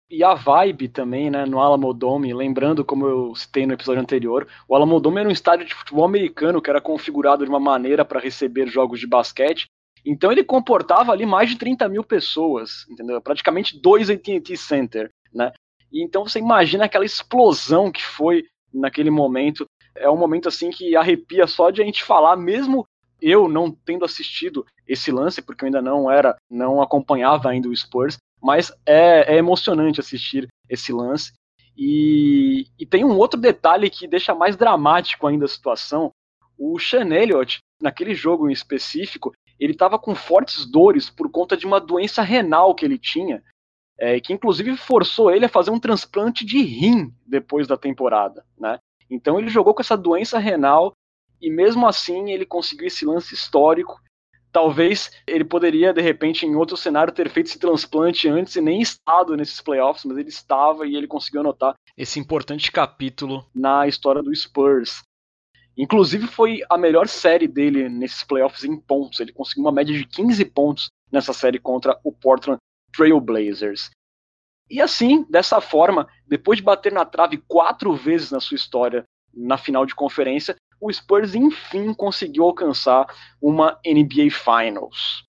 E 0.09 0.23
a 0.23 0.35
vibe 0.35 0.89
também, 0.89 1.31
né, 1.31 1.45
no 1.45 1.59
Alamodome, 1.59 2.33
lembrando 2.33 2.85
como 2.85 3.07
eu 3.07 3.35
citei 3.35 3.67
no 3.67 3.73
episódio 3.73 4.01
anterior, 4.01 4.47
o 4.69 4.75
Alamodome 4.77 5.19
era 5.19 5.29
um 5.29 5.33
estádio 5.33 5.67
de 5.67 5.75
futebol 5.75 6.05
americano 6.05 6.63
que 6.63 6.71
era 6.71 6.81
configurado 6.81 7.45
de 7.45 7.51
uma 7.51 7.59
maneira 7.59 8.05
para 8.05 8.21
receber 8.21 8.69
jogos 8.69 9.01
de 9.01 9.07
basquete, 9.07 9.67
então 10.05 10.31
ele 10.31 10.45
comportava 10.45 11.11
ali 11.11 11.27
mais 11.27 11.51
de 11.51 11.59
30 11.59 11.89
mil 11.89 12.05
pessoas, 12.05 12.87
entendeu? 12.89 13.21
Praticamente 13.21 13.81
dois 13.81 14.09
AT&T 14.09 14.57
Center, 14.57 15.11
né? 15.35 15.53
E 15.93 16.05
então 16.05 16.25
você 16.25 16.39
imagina 16.39 16.85
aquela 16.85 17.05
explosão 17.05 17.91
que 17.91 18.05
foi 18.05 18.45
naquele 18.73 19.11
momento 19.11 19.67
é 19.97 20.09
um 20.11 20.17
momento 20.17 20.49
assim 20.49 20.71
que 20.71 20.95
arrepia 20.95 21.47
só 21.47 21.71
de 21.71 21.83
a 21.83 21.85
gente 21.85 22.05
falar, 22.05 22.37
mesmo 22.37 22.87
eu 23.21 23.49
não 23.49 23.71
tendo 23.71 24.05
assistido 24.05 24.65
esse 24.87 25.11
lance, 25.11 25.41
porque 25.41 25.65
eu 25.65 25.67
ainda 25.67 25.81
não 25.81 26.11
era, 26.11 26.37
não 26.51 26.83
acompanhava 26.83 27.49
ainda 27.49 27.69
o 27.69 27.77
Spurs, 27.77 28.19
mas 28.43 28.73
é, 28.85 29.35
é 29.35 29.37
emocionante 29.37 30.01
assistir 30.01 30.49
esse 30.69 30.93
lance. 30.93 31.33
E, 31.77 32.67
e, 32.79 32.87
tem 32.87 33.05
um 33.05 33.17
outro 33.17 33.39
detalhe 33.39 33.91
que 33.91 34.09
deixa 34.09 34.35
mais 34.35 34.57
dramático 34.57 35.27
ainda 35.27 35.45
a 35.45 35.49
situação. 35.49 36.11
O 36.59 36.79
Sean 36.79 37.13
Elliott, 37.13 37.59
naquele 37.81 38.15
jogo 38.15 38.49
em 38.49 38.53
específico, 38.53 39.33
ele 39.61 39.73
estava 39.73 39.99
com 39.99 40.15
fortes 40.15 40.65
dores 40.65 41.11
por 41.11 41.31
conta 41.31 41.57
de 41.57 41.67
uma 41.67 41.81
doença 41.81 42.23
renal 42.23 42.75
que 42.75 42.85
ele 42.85 42.99
tinha, 42.99 43.43
é, 43.99 44.21
que 44.21 44.33
inclusive 44.33 44.77
forçou 44.77 45.31
ele 45.31 45.45
a 45.45 45.51
fazer 45.51 45.71
um 45.71 45.81
transplante 45.81 46.45
de 46.45 46.63
rim 46.63 47.13
depois 47.27 47.67
da 47.67 47.77
temporada, 47.77 48.45
né? 48.59 48.79
Então 49.11 49.39
ele 49.39 49.49
jogou 49.49 49.75
com 49.75 49.81
essa 49.81 49.97
doença 49.97 50.39
renal 50.39 50.93
e 51.41 51.51
mesmo 51.51 51.87
assim 51.87 52.31
ele 52.31 52.45
conseguiu 52.45 52.87
esse 52.87 53.05
lance 53.05 53.35
histórico. 53.35 54.01
Talvez 54.57 55.11
ele 55.27 55.45
poderia, 55.45 55.93
de 55.93 56.01
repente, 56.01 56.47
em 56.47 56.57
outro 56.57 56.79
cenário, 56.79 57.13
ter 57.13 57.29
feito 57.29 57.49
esse 57.49 57.59
transplante 57.59 58.27
antes 58.27 58.57
e 58.57 58.61
nem 58.63 58.81
estado 58.81 59.37
nesses 59.37 59.61
playoffs, 59.61 60.07
mas 60.07 60.17
ele 60.17 60.31
estava 60.31 60.87
e 60.87 60.97
ele 60.97 61.07
conseguiu 61.07 61.43
anotar 61.43 61.75
esse 61.95 62.19
importante 62.19 62.73
capítulo 62.73 63.47
na 63.55 63.87
história 63.87 64.23
do 64.23 64.35
Spurs. 64.35 65.03
Inclusive, 65.77 66.27
foi 66.27 66.63
a 66.71 66.79
melhor 66.79 67.07
série 67.07 67.47
dele 67.47 67.91
nesses 67.91 68.25
playoffs 68.25 68.65
em 68.65 68.81
pontos. 68.81 69.21
Ele 69.21 69.31
conseguiu 69.31 69.63
uma 69.63 69.71
média 69.71 69.95
de 69.95 70.07
15 70.07 70.43
pontos 70.47 70.87
nessa 71.13 71.35
série 71.35 71.59
contra 71.59 72.01
o 72.03 72.11
Portland 72.11 72.59
Trail 72.97 73.21
Blazers. 73.21 73.91
E 74.71 74.81
assim, 74.81 75.27
dessa 75.29 75.61
forma, 75.61 76.09
depois 76.27 76.57
de 76.57 76.65
bater 76.65 76.93
na 76.93 77.05
trave 77.05 77.45
quatro 77.47 77.95
vezes 77.95 78.31
na 78.31 78.41
sua 78.41 78.55
história 78.55 79.05
na 79.35 79.59
final 79.59 79.85
de 79.85 79.95
conferência, 79.95 80.57
o 80.81 80.93
Spurs 80.93 81.35
enfim 81.35 81.95
conseguiu 81.95 82.45
alcançar 82.45 83.07
uma 83.41 83.79
NBA 83.87 84.31
Finals. 84.31 85.25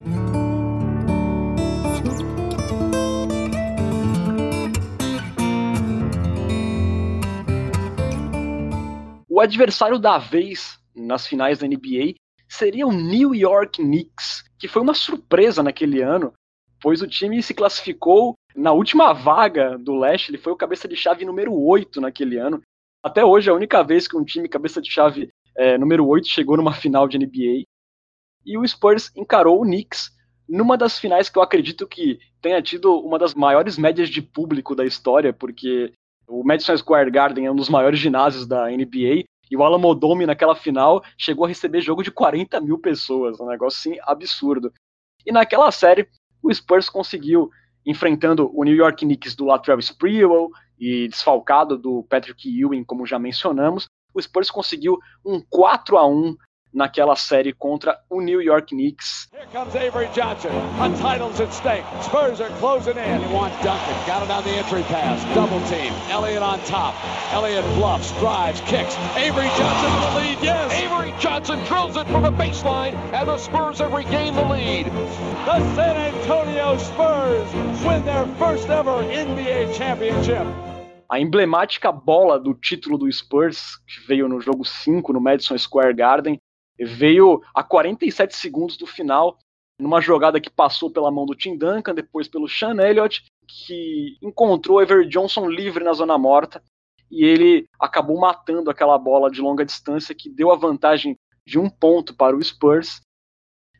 O 9.29 9.39
adversário 9.39 9.99
da 9.99 10.17
vez 10.17 10.79
nas 10.95 11.27
finais 11.27 11.59
da 11.59 11.67
NBA 11.67 12.15
seria 12.49 12.87
o 12.87 12.91
New 12.91 13.35
York 13.35 13.81
Knicks, 13.81 14.43
que 14.57 14.67
foi 14.67 14.81
uma 14.81 14.95
surpresa 14.95 15.61
naquele 15.61 16.01
ano, 16.01 16.33
pois 16.81 17.01
o 17.01 17.07
time 17.07 17.41
se 17.43 17.53
classificou 17.53 18.33
na 18.55 18.71
última 18.71 19.13
vaga 19.13 19.77
do 19.77 19.95
leste, 19.95 20.31
ele 20.31 20.39
foi 20.39 20.51
o 20.51 20.57
cabeça 20.57 20.87
de 20.87 20.95
chave 20.95 21.23
número 21.23 21.53
8 21.53 22.01
naquele 22.01 22.37
ano. 22.37 22.61
Até 23.03 23.23
hoje 23.23 23.49
é 23.49 23.51
a 23.51 23.55
única 23.55 23.83
vez 23.83 24.07
que 24.07 24.17
um 24.17 24.25
time 24.25 24.49
cabeça 24.49 24.81
de 24.81 24.89
chave 24.89 25.29
é, 25.57 25.77
número 25.77 26.07
8 26.07 26.27
chegou 26.27 26.55
numa 26.55 26.73
final 26.73 27.07
de 27.07 27.17
NBA. 27.17 27.65
E 28.45 28.57
o 28.57 28.65
Spurs 28.65 29.11
encarou 29.15 29.59
o 29.59 29.65
Knicks 29.65 30.11
numa 30.47 30.77
das 30.77 30.97
finais 30.97 31.29
que 31.29 31.37
eu 31.37 31.41
acredito 31.41 31.87
que 31.87 32.19
tenha 32.41 32.61
tido 32.61 32.97
uma 32.99 33.19
das 33.19 33.33
maiores 33.33 33.77
médias 33.77 34.09
de 34.09 34.21
público 34.21 34.75
da 34.75 34.85
história, 34.85 35.33
porque 35.33 35.91
o 36.27 36.43
Madison 36.43 36.77
Square 36.77 37.11
Garden 37.11 37.45
é 37.45 37.51
um 37.51 37.55
dos 37.55 37.69
maiores 37.69 37.99
ginásios 37.99 38.45
da 38.45 38.69
NBA, 38.69 39.25
e 39.49 39.57
o 39.57 39.63
Alamodome 39.63 40.25
naquela 40.25 40.55
final 40.55 41.03
chegou 41.17 41.45
a 41.45 41.47
receber 41.47 41.81
jogo 41.81 42.03
de 42.03 42.11
40 42.11 42.59
mil 42.61 42.77
pessoas, 42.77 43.39
um 43.39 43.47
negócio 43.47 43.91
assim 43.91 43.99
absurdo. 44.03 44.71
E 45.25 45.31
naquela 45.31 45.71
série, 45.71 46.07
o 46.41 46.53
Spurs 46.53 46.89
conseguiu, 46.89 47.49
enfrentando 47.85 48.51
o 48.53 48.63
New 48.63 48.75
York 48.75 49.05
Knicks 49.05 49.35
do 49.35 49.45
Latrell 49.45 49.79
Sprewell 49.79 50.49
e 50.79 51.07
desfalcado 51.07 51.77
do 51.77 52.03
Patrick 52.03 52.47
Ewing, 52.47 52.83
como 52.83 53.05
já 53.05 53.17
mencionamos, 53.17 53.87
o 54.17 54.21
Spurs 54.21 54.49
conseguiu 54.49 54.97
um 55.25 55.43
4 55.53 55.97
a 55.97 56.05
1 56.07 56.35
naquela 56.73 57.15
série 57.15 57.53
contra 57.53 57.97
o 58.09 58.21
New 58.21 58.41
York 58.41 58.69
Knicks. 58.69 59.27
Here 59.33 59.47
comes 59.51 59.75
Avery 59.75 60.07
Johnson. 60.13 60.51
A 60.79 60.89
title's 60.97 61.39
at 61.39 61.51
stake. 61.53 61.83
Spurs 62.03 62.39
are 62.41 62.49
closing 62.59 62.97
in. 62.97 63.21
He 63.21 63.33
wants 63.33 63.55
Duncan. 63.63 63.95
Got 64.05 64.23
it 64.23 64.29
on 64.29 64.43
the 64.43 64.51
entry 64.51 64.83
pass. 64.83 65.23
Double 65.33 65.59
team. 65.67 65.91
Elliott 66.09 66.43
on 66.43 66.59
top. 66.65 66.93
Elliott 67.33 67.65
bluffs, 67.75 68.11
drives, 68.19 68.61
kicks. 68.61 68.95
Avery 69.15 69.47
Johnson 69.57 69.93
with 69.95 70.03
the 70.03 70.19
lead. 70.19 70.37
Yes. 70.43 70.71
Avery 70.73 71.13
Johnson 71.19 71.63
drills 71.65 71.97
it 71.97 72.05
from 72.07 72.23
the 72.23 72.31
baseline, 72.31 72.93
and 73.13 73.27
the 73.27 73.37
Spurs 73.37 73.79
have 73.79 73.93
regained 73.93 74.37
the 74.37 74.45
lead. 74.45 74.85
The 74.87 75.75
San 75.75 75.95
Antonio 75.95 76.77
Spurs 76.77 77.83
win 77.83 78.05
their 78.05 78.27
first 78.37 78.69
ever 78.69 78.91
NBA 79.03 79.75
championship. 79.75 80.45
A 81.09 81.19
emblemática 81.19 81.91
bola 81.91 82.37
do 82.37 82.53
título 82.53 82.97
do 82.97 83.11
Spurs, 83.11 83.77
que 83.77 84.05
veio 84.05 84.27
no 84.27 84.41
jogo 84.41 84.65
5 84.65 85.13
no 85.13 85.21
Madison 85.21 85.57
Square 85.57 85.93
Garden, 85.93 86.37
veio 86.77 87.41
a 87.53 87.63
47 87.63 88.35
segundos 88.35 88.77
do 88.77 88.85
final, 88.85 89.37
numa 89.79 90.01
jogada 90.01 90.41
que 90.41 90.49
passou 90.49 90.91
pela 90.91 91.11
mão 91.11 91.25
do 91.25 91.35
Tim 91.35 91.57
Duncan, 91.57 91.95
depois 91.95 92.27
pelo 92.27 92.47
Sean 92.47 92.75
Elliott, 92.81 93.23
que 93.47 94.17
encontrou 94.21 94.81
Ever 94.81 95.07
Johnson 95.07 95.49
livre 95.49 95.83
na 95.83 95.93
zona 95.93 96.17
morta, 96.17 96.61
e 97.09 97.23
ele 97.23 97.65
acabou 97.79 98.19
matando 98.19 98.69
aquela 98.69 98.97
bola 98.97 99.31
de 99.31 99.39
longa 99.39 99.63
distância 99.63 100.13
que 100.13 100.29
deu 100.29 100.51
a 100.51 100.57
vantagem 100.57 101.15
de 101.45 101.57
um 101.57 101.69
ponto 101.69 102.13
para 102.13 102.35
o 102.35 102.43
Spurs. 102.43 102.99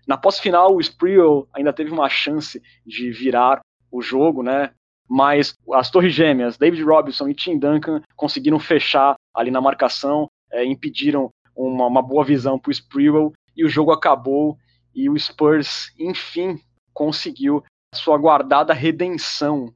Na 0.08 0.18
pós-final, 0.18 0.74
o 0.74 0.80
Sprewell 0.80 1.50
ainda 1.54 1.74
teve 1.74 1.92
uma 1.92 2.08
chance 2.08 2.62
de 2.86 3.12
virar 3.12 3.60
o 3.92 4.02
jogo, 4.02 4.42
né? 4.42 4.74
Mas 5.10 5.54
as 5.74 5.90
torres 5.90 6.14
gêmeas, 6.14 6.58
David 6.58 6.84
Robinson 6.84 7.28
e 7.30 7.34
Tim 7.34 7.58
Duncan, 7.58 8.02
conseguiram 8.16 8.60
fechar 8.60 9.16
ali 9.34 9.50
na 9.50 9.62
marcação, 9.62 10.30
é, 10.52 10.66
impediram 10.66 11.32
uma, 11.56 11.88
uma 11.88 12.02
boa 12.02 12.24
visão 12.24 12.60
para 12.60 12.70
o 12.70 12.74
Sprewell 12.74 13.34
e 13.56 13.66
o 13.66 13.70
jogo 13.70 13.92
acabou 13.92 14.58
e 14.94 15.10
o 15.10 15.18
Spurs, 15.18 15.94
enfim, 15.98 16.60
conseguiu 16.94 17.64
sua 17.94 18.18
guardada 18.18 18.74
redenção. 18.74 19.72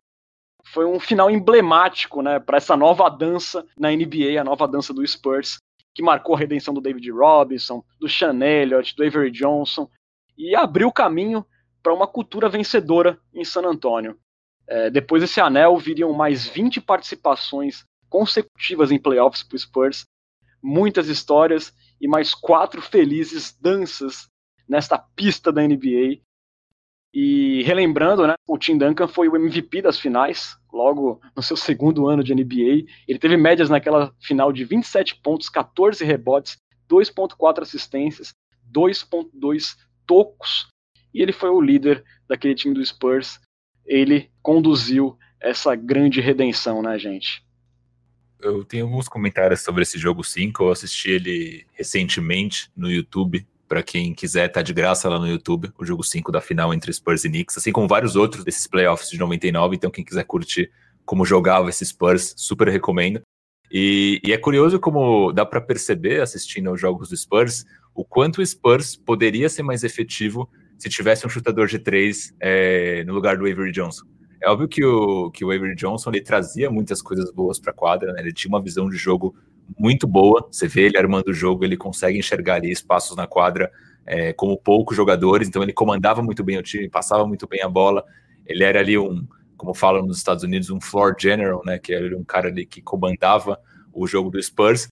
Foi 0.65 0.85
um 0.85 0.99
final 0.99 1.29
emblemático 1.29 2.21
né, 2.21 2.39
para 2.39 2.57
essa 2.57 2.75
nova 2.75 3.09
dança 3.09 3.65
na 3.77 3.91
NBA, 3.91 4.39
a 4.39 4.43
nova 4.43 4.67
dança 4.67 4.93
do 4.93 5.05
Spurs, 5.05 5.57
que 5.93 6.03
marcou 6.03 6.35
a 6.35 6.39
redenção 6.39 6.73
do 6.73 6.81
David 6.81 7.09
Robinson, 7.11 7.83
do 7.99 8.07
Sean 8.09 8.39
Elliott, 8.41 8.95
do 8.95 9.03
Avery 9.03 9.31
Johnson, 9.31 9.89
e 10.37 10.55
abriu 10.55 10.87
o 10.87 10.93
caminho 10.93 11.45
para 11.83 11.93
uma 11.93 12.07
cultura 12.07 12.49
vencedora 12.49 13.19
em 13.33 13.43
San 13.43 13.61
Antonio. 13.61 14.17
É, 14.67 14.89
depois 14.89 15.21
desse 15.21 15.41
anel, 15.41 15.77
viriam 15.77 16.13
mais 16.13 16.47
20 16.47 16.81
participações 16.81 17.83
consecutivas 18.09 18.91
em 18.91 18.99
playoffs 18.99 19.43
para 19.43 19.55
o 19.55 19.59
Spurs, 19.59 20.05
muitas 20.61 21.07
histórias 21.07 21.73
e 21.99 22.07
mais 22.07 22.33
quatro 22.33 22.81
felizes 22.81 23.57
danças 23.59 24.27
nesta 24.67 24.97
pista 24.97 25.51
da 25.51 25.61
NBA. 25.61 26.21
E 27.13 27.61
relembrando, 27.63 28.25
né, 28.25 28.35
o 28.47 28.57
Tim 28.57 28.77
Duncan 28.77 29.07
foi 29.07 29.27
o 29.27 29.35
MVP 29.35 29.81
das 29.81 29.99
finais, 29.99 30.55
logo 30.71 31.19
no 31.35 31.43
seu 31.43 31.57
segundo 31.57 32.07
ano 32.07 32.23
de 32.23 32.33
NBA. 32.33 32.85
Ele 33.07 33.19
teve 33.19 33.35
médias 33.35 33.69
naquela 33.69 34.13
final 34.21 34.53
de 34.53 34.63
27 34.63 35.17
pontos, 35.21 35.49
14 35.49 36.05
rebotes, 36.05 36.57
2.4 36.89 37.61
assistências, 37.61 38.33
2.2 38.73 39.75
tocos, 40.05 40.67
e 41.13 41.21
ele 41.21 41.33
foi 41.33 41.49
o 41.49 41.61
líder 41.61 42.03
daquele 42.27 42.55
time 42.55 42.73
do 42.73 42.85
Spurs. 42.85 43.39
Ele 43.85 44.29
conduziu 44.41 45.17
essa 45.39 45.75
grande 45.75 46.21
redenção, 46.21 46.81
né, 46.81 46.97
gente? 46.99 47.43
eu 48.43 48.63
tenho 48.65 48.85
alguns 48.85 49.07
comentários 49.07 49.61
sobre 49.61 49.83
esse 49.83 49.97
jogo 49.97 50.23
5. 50.23 50.63
Eu 50.63 50.71
assisti 50.71 51.11
ele 51.11 51.65
recentemente 51.73 52.69
no 52.75 52.89
YouTube. 52.89 53.45
Para 53.67 53.81
quem 53.81 54.13
quiser, 54.13 54.49
tá 54.49 54.61
de 54.61 54.73
graça 54.73 55.07
lá 55.07 55.17
no 55.17 55.27
YouTube, 55.27 55.71
o 55.79 55.85
jogo 55.85 56.03
5 56.03 56.29
da 56.29 56.41
final 56.41 56.73
entre 56.73 56.91
Spurs 56.91 57.23
e 57.23 57.29
Knicks, 57.29 57.57
assim 57.57 57.71
como 57.71 57.87
vários 57.87 58.17
outros 58.17 58.43
desses 58.43 58.67
playoffs 58.67 59.09
de 59.09 59.17
99. 59.17 59.75
Então, 59.75 59.89
quem 59.89 60.03
quiser 60.03 60.25
curtir 60.25 60.69
como 61.05 61.25
jogava 61.25 61.69
esse 61.69 61.85
Spurs, 61.85 62.33
super 62.35 62.67
recomendo. 62.67 63.21
E, 63.71 64.19
e 64.25 64.33
é 64.33 64.37
curioso 64.37 64.77
como 64.77 65.31
dá 65.31 65.45
para 65.45 65.61
perceber, 65.61 66.21
assistindo 66.21 66.69
aos 66.69 66.81
jogos 66.81 67.09
do 67.09 67.15
Spurs, 67.15 67.65
o 67.95 68.03
quanto 68.03 68.41
o 68.41 68.45
Spurs 68.45 68.97
poderia 68.97 69.47
ser 69.47 69.63
mais 69.63 69.85
efetivo 69.85 70.49
se 70.81 70.89
tivesse 70.89 71.27
um 71.27 71.29
chutador 71.29 71.67
de 71.67 71.77
três 71.77 72.33
é, 72.39 73.03
no 73.03 73.13
lugar 73.13 73.37
do 73.37 73.45
Avery 73.45 73.71
Johnson. 73.71 74.03
É 74.41 74.49
óbvio 74.49 74.67
que 74.67 74.83
o, 74.83 75.29
que 75.29 75.45
o 75.45 75.51
Avery 75.51 75.75
Johnson 75.75 76.09
ele 76.09 76.21
trazia 76.21 76.71
muitas 76.71 77.03
coisas 77.03 77.31
boas 77.31 77.59
para 77.59 77.69
a 77.69 77.75
quadra, 77.75 78.11
né? 78.11 78.19
ele 78.21 78.33
tinha 78.33 78.49
uma 78.49 78.59
visão 78.59 78.89
de 78.89 78.97
jogo 78.97 79.35
muito 79.77 80.07
boa. 80.07 80.47
Você 80.51 80.67
vê 80.67 80.87
ele 80.87 80.97
armando 80.97 81.27
o 81.27 81.33
jogo, 81.33 81.63
ele 81.63 81.77
consegue 81.77 82.17
enxergar 82.17 82.55
ali 82.55 82.71
espaços 82.71 83.15
na 83.15 83.27
quadra 83.27 83.71
é, 84.07 84.33
como 84.33 84.57
poucos 84.57 84.97
jogadores, 84.97 85.47
então 85.47 85.61
ele 85.61 85.71
comandava 85.71 86.23
muito 86.23 86.43
bem 86.43 86.57
o 86.57 86.63
time, 86.63 86.89
passava 86.89 87.27
muito 87.27 87.47
bem 87.47 87.61
a 87.61 87.69
bola. 87.69 88.03
Ele 88.47 88.63
era 88.63 88.79
ali 88.79 88.97
um, 88.97 89.27
como 89.55 89.75
falam 89.75 90.03
nos 90.03 90.17
Estados 90.17 90.43
Unidos, 90.43 90.71
um 90.71 90.81
floor 90.81 91.15
general, 91.15 91.61
né? 91.63 91.77
Que 91.77 91.93
era 91.93 92.17
um 92.17 92.23
cara 92.23 92.47
ali 92.47 92.65
que 92.65 92.81
comandava 92.81 93.59
o 93.93 94.07
jogo 94.07 94.31
do 94.31 94.41
Spurs. 94.41 94.87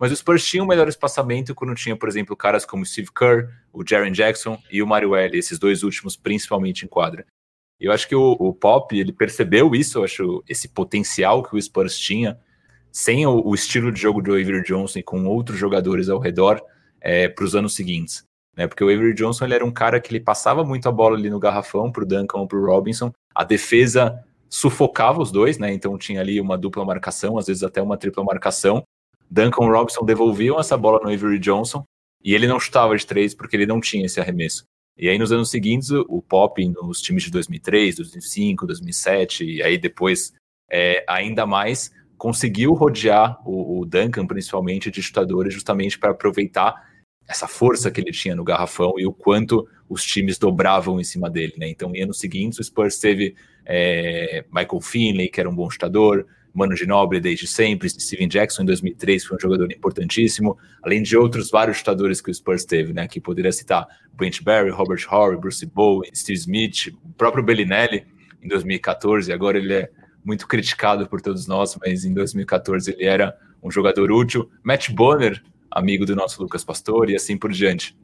Mas 0.00 0.10
o 0.10 0.16
Spurs 0.16 0.46
tinha 0.46 0.64
um 0.64 0.66
melhor 0.66 0.88
espaçamento 0.88 1.54
quando 1.54 1.74
tinha, 1.74 1.94
por 1.94 2.08
exemplo, 2.08 2.34
caras 2.34 2.64
como 2.64 2.86
Steve 2.86 3.10
Kerr, 3.14 3.50
o 3.70 3.86
Jaren 3.86 4.10
Jackson 4.10 4.58
e 4.72 4.82
o 4.82 4.86
Mario 4.86 5.14
L, 5.14 5.38
esses 5.38 5.58
dois 5.58 5.82
últimos 5.82 6.16
principalmente 6.16 6.86
em 6.86 6.88
quadra. 6.88 7.26
Eu 7.78 7.92
acho 7.92 8.08
que 8.08 8.14
o, 8.16 8.32
o, 8.32 8.54
Pop, 8.54 8.98
ele 8.98 9.12
percebeu 9.12 9.74
isso, 9.74 9.98
eu 9.98 10.04
acho, 10.04 10.42
esse 10.48 10.68
potencial 10.68 11.42
que 11.42 11.54
o 11.54 11.60
Spurs 11.60 11.98
tinha, 11.98 12.38
sem 12.90 13.26
o, 13.26 13.46
o 13.46 13.54
estilo 13.54 13.92
de 13.92 14.00
jogo 14.00 14.22
do 14.22 14.32
Avery 14.32 14.62
Johnson 14.62 15.00
e 15.00 15.02
com 15.02 15.26
outros 15.26 15.58
jogadores 15.58 16.08
ao 16.08 16.18
redor, 16.18 16.62
é, 16.98 17.28
para 17.28 17.44
os 17.44 17.54
anos 17.54 17.74
seguintes. 17.74 18.24
Né? 18.56 18.66
Porque 18.66 18.82
o 18.82 18.88
Avery 18.88 19.14
Johnson 19.14 19.44
ele 19.44 19.54
era 19.54 19.64
um 19.64 19.70
cara 19.70 20.00
que 20.00 20.10
ele 20.10 20.20
passava 20.20 20.64
muito 20.64 20.88
a 20.88 20.92
bola 20.92 21.16
ali 21.16 21.28
no 21.28 21.38
garrafão 21.38 21.92
para 21.92 22.02
o 22.02 22.06
Duncan 22.06 22.38
ou 22.38 22.48
para 22.48 22.58
o 22.58 22.64
Robinson, 22.64 23.12
a 23.34 23.44
defesa 23.44 24.24
sufocava 24.48 25.20
os 25.22 25.30
dois, 25.30 25.58
né? 25.58 25.72
Então 25.72 25.96
tinha 25.96 26.20
ali 26.20 26.40
uma 26.40 26.58
dupla 26.58 26.84
marcação, 26.84 27.38
às 27.38 27.46
vezes 27.46 27.62
até 27.62 27.80
uma 27.80 27.96
tripla 27.96 28.24
marcação. 28.24 28.82
Duncan 29.30 29.66
Robinson 29.66 30.04
devolviam 30.04 30.58
essa 30.58 30.76
bola 30.76 31.00
no 31.02 31.12
Avery 31.12 31.38
Johnson 31.38 31.84
e 32.22 32.34
ele 32.34 32.46
não 32.46 32.58
chutava 32.58 32.96
de 32.96 33.06
três 33.06 33.34
porque 33.34 33.56
ele 33.56 33.66
não 33.66 33.80
tinha 33.80 34.06
esse 34.06 34.20
arremesso. 34.20 34.64
E 34.98 35.08
aí 35.08 35.18
nos 35.18 35.32
anos 35.32 35.50
seguintes, 35.50 35.90
o 35.90 36.20
Pop 36.20 36.62
nos 36.82 37.00
times 37.00 37.22
de 37.22 37.30
2003, 37.30 37.96
2005, 37.96 38.66
2007, 38.66 39.44
e 39.44 39.62
aí 39.62 39.78
depois 39.78 40.32
é, 40.70 41.04
ainda 41.08 41.46
mais, 41.46 41.90
conseguiu 42.18 42.74
rodear 42.74 43.40
o, 43.48 43.80
o 43.80 43.86
Duncan, 43.86 44.26
principalmente, 44.26 44.90
de 44.90 45.02
chutadores, 45.02 45.54
justamente 45.54 45.98
para 45.98 46.10
aproveitar 46.10 46.90
essa 47.26 47.48
força 47.48 47.90
que 47.90 48.00
ele 48.00 48.12
tinha 48.12 48.34
no 48.34 48.44
garrafão 48.44 48.94
e 48.98 49.06
o 49.06 49.12
quanto 49.12 49.66
os 49.88 50.04
times 50.04 50.36
dobravam 50.36 51.00
em 51.00 51.04
cima 51.04 51.30
dele. 51.30 51.54
Né? 51.56 51.68
Então, 51.68 51.94
em 51.94 52.02
anos 52.02 52.18
seguintes, 52.18 52.58
o 52.58 52.64
Spurs 52.64 52.98
teve 52.98 53.34
é, 53.64 54.44
Michael 54.52 54.80
Finley, 54.80 55.28
que 55.28 55.40
era 55.40 55.48
um 55.48 55.54
bom 55.54 55.70
chutador, 55.70 56.26
Mano 56.52 56.76
Ginobili 56.76 57.20
desde 57.20 57.46
sempre, 57.46 57.88
Steven 57.88 58.28
Jackson 58.28 58.62
em 58.62 58.66
2003 58.66 59.24
foi 59.24 59.36
um 59.36 59.40
jogador 59.40 59.72
importantíssimo, 59.72 60.58
além 60.82 61.02
de 61.02 61.16
outros 61.16 61.50
vários 61.50 61.78
chutadores 61.78 62.20
que 62.20 62.30
o 62.30 62.34
Spurs 62.34 62.64
teve, 62.64 62.92
né, 62.92 63.06
que 63.06 63.20
poderia 63.20 63.52
citar 63.52 63.86
Brent 64.12 64.42
Barry, 64.42 64.70
Robert 64.70 65.06
Horry, 65.10 65.36
Bruce 65.36 65.64
Bowen, 65.66 66.10
Steve 66.14 66.38
Smith, 66.38 66.92
o 67.04 67.12
próprio 67.14 67.44
Bellinelli 67.44 68.04
em 68.42 68.48
2014, 68.48 69.32
agora 69.32 69.58
ele 69.58 69.72
é 69.72 69.90
muito 70.24 70.46
criticado 70.46 71.06
por 71.06 71.20
todos 71.20 71.46
nós, 71.46 71.78
mas 71.80 72.04
em 72.04 72.12
2014 72.12 72.92
ele 72.92 73.04
era 73.04 73.36
um 73.62 73.70
jogador 73.70 74.10
útil, 74.10 74.50
Matt 74.62 74.90
Bonner, 74.90 75.42
amigo 75.70 76.04
do 76.04 76.16
nosso 76.16 76.42
Lucas 76.42 76.64
Pastor 76.64 77.10
e 77.10 77.16
assim 77.16 77.36
por 77.36 77.52
diante. 77.52 77.96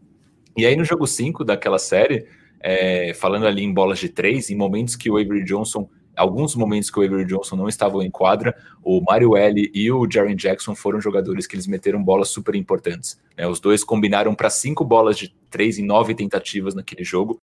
E 0.57 0.65
aí 0.65 0.77
no 0.77 0.85
jogo 0.85 1.07
5 1.07 1.45
daquela 1.45 1.79
série, 1.79 2.27
é, 2.61 3.13
falando 3.15 3.47
ali 3.47 3.63
em 3.63 3.73
bolas 3.73 3.99
de 3.99 4.09
três, 4.09 4.51
em 4.51 4.57
momentos 4.57 4.97
que 4.97 5.11
o 5.11 5.17
Avery 5.17 5.45
Johnson 5.45 5.89
alguns 6.17 6.55
momentos 6.55 6.91
que 6.91 6.99
o 6.99 7.03
Avery 7.03 7.25
Johnson 7.25 7.57
não 7.57 7.69
estavam 7.69 8.03
em 8.03 8.11
quadra, 8.11 8.57
o 8.83 9.01
Mario 9.01 9.37
L 9.37 9.71
e 9.75 9.93
o 9.93 10.11
Jaren 10.11 10.35
Jackson 10.35 10.75
foram 10.75 11.01
jogadores 11.01 11.47
que 11.47 11.55
eles 11.55 11.67
meteram 11.67 12.03
bolas 12.03 12.29
super 12.29 12.55
importantes. 12.55 13.21
Né? 13.37 13.47
Os 13.47 13.61
dois 13.61 13.85
combinaram 13.85 14.35
para 14.35 14.51
cinco 14.51 14.85
bolas 14.85 15.19
de 15.19 15.35
três 15.51 15.79
em 15.79 15.85
nove 15.85 16.15
tentativas 16.15 16.75
naquele 16.75 17.05
jogo. 17.05 17.39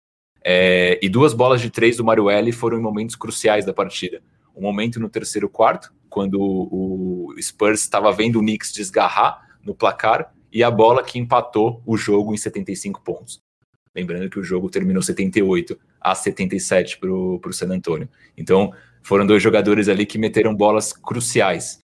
É, 0.44 1.00
e 1.02 1.10
duas 1.10 1.34
bolas 1.34 1.62
de 1.62 1.70
três 1.70 1.98
do 1.98 2.04
Mario 2.04 2.30
L 2.30 2.52
foram 2.52 2.80
em 2.80 2.82
momentos 2.82 3.16
cruciais 3.16 3.66
da 3.66 3.74
partida. 3.74 4.22
Um 4.56 4.62
momento 4.62 5.00
no 5.00 5.10
terceiro 5.10 5.48
quarto, 5.48 5.94
quando 6.10 6.40
o 6.40 7.34
Spurs 7.40 7.82
estava 7.82 8.12
vendo 8.12 8.40
o 8.40 8.42
Knicks 8.42 8.74
desgarrar 8.74 9.58
no 9.64 9.76
placar, 9.76 10.34
e 10.52 10.64
a 10.64 10.70
bola 10.70 11.04
que 11.04 11.18
empatou 11.18 11.82
o 11.86 11.96
jogo 11.96 12.34
em 12.34 12.38
75 12.38 13.02
pontos. 13.02 13.42
Lembrando 13.96 14.30
que 14.30 14.40
o 14.40 14.44
jogo 14.44 14.70
terminou 14.70 15.02
78 15.02 15.80
a 16.02 16.16
77 16.16 16.98
para 16.98 17.10
o 17.10 17.54
San 17.54 17.70
Antonio. 17.70 18.10
Então, 18.36 18.74
foram 19.04 19.26
dois 19.26 19.42
jogadores 19.42 19.88
ali 19.88 20.06
que 20.06 20.18
meteram 20.18 20.56
bolas 20.56 20.92
cruciais. 20.92 21.80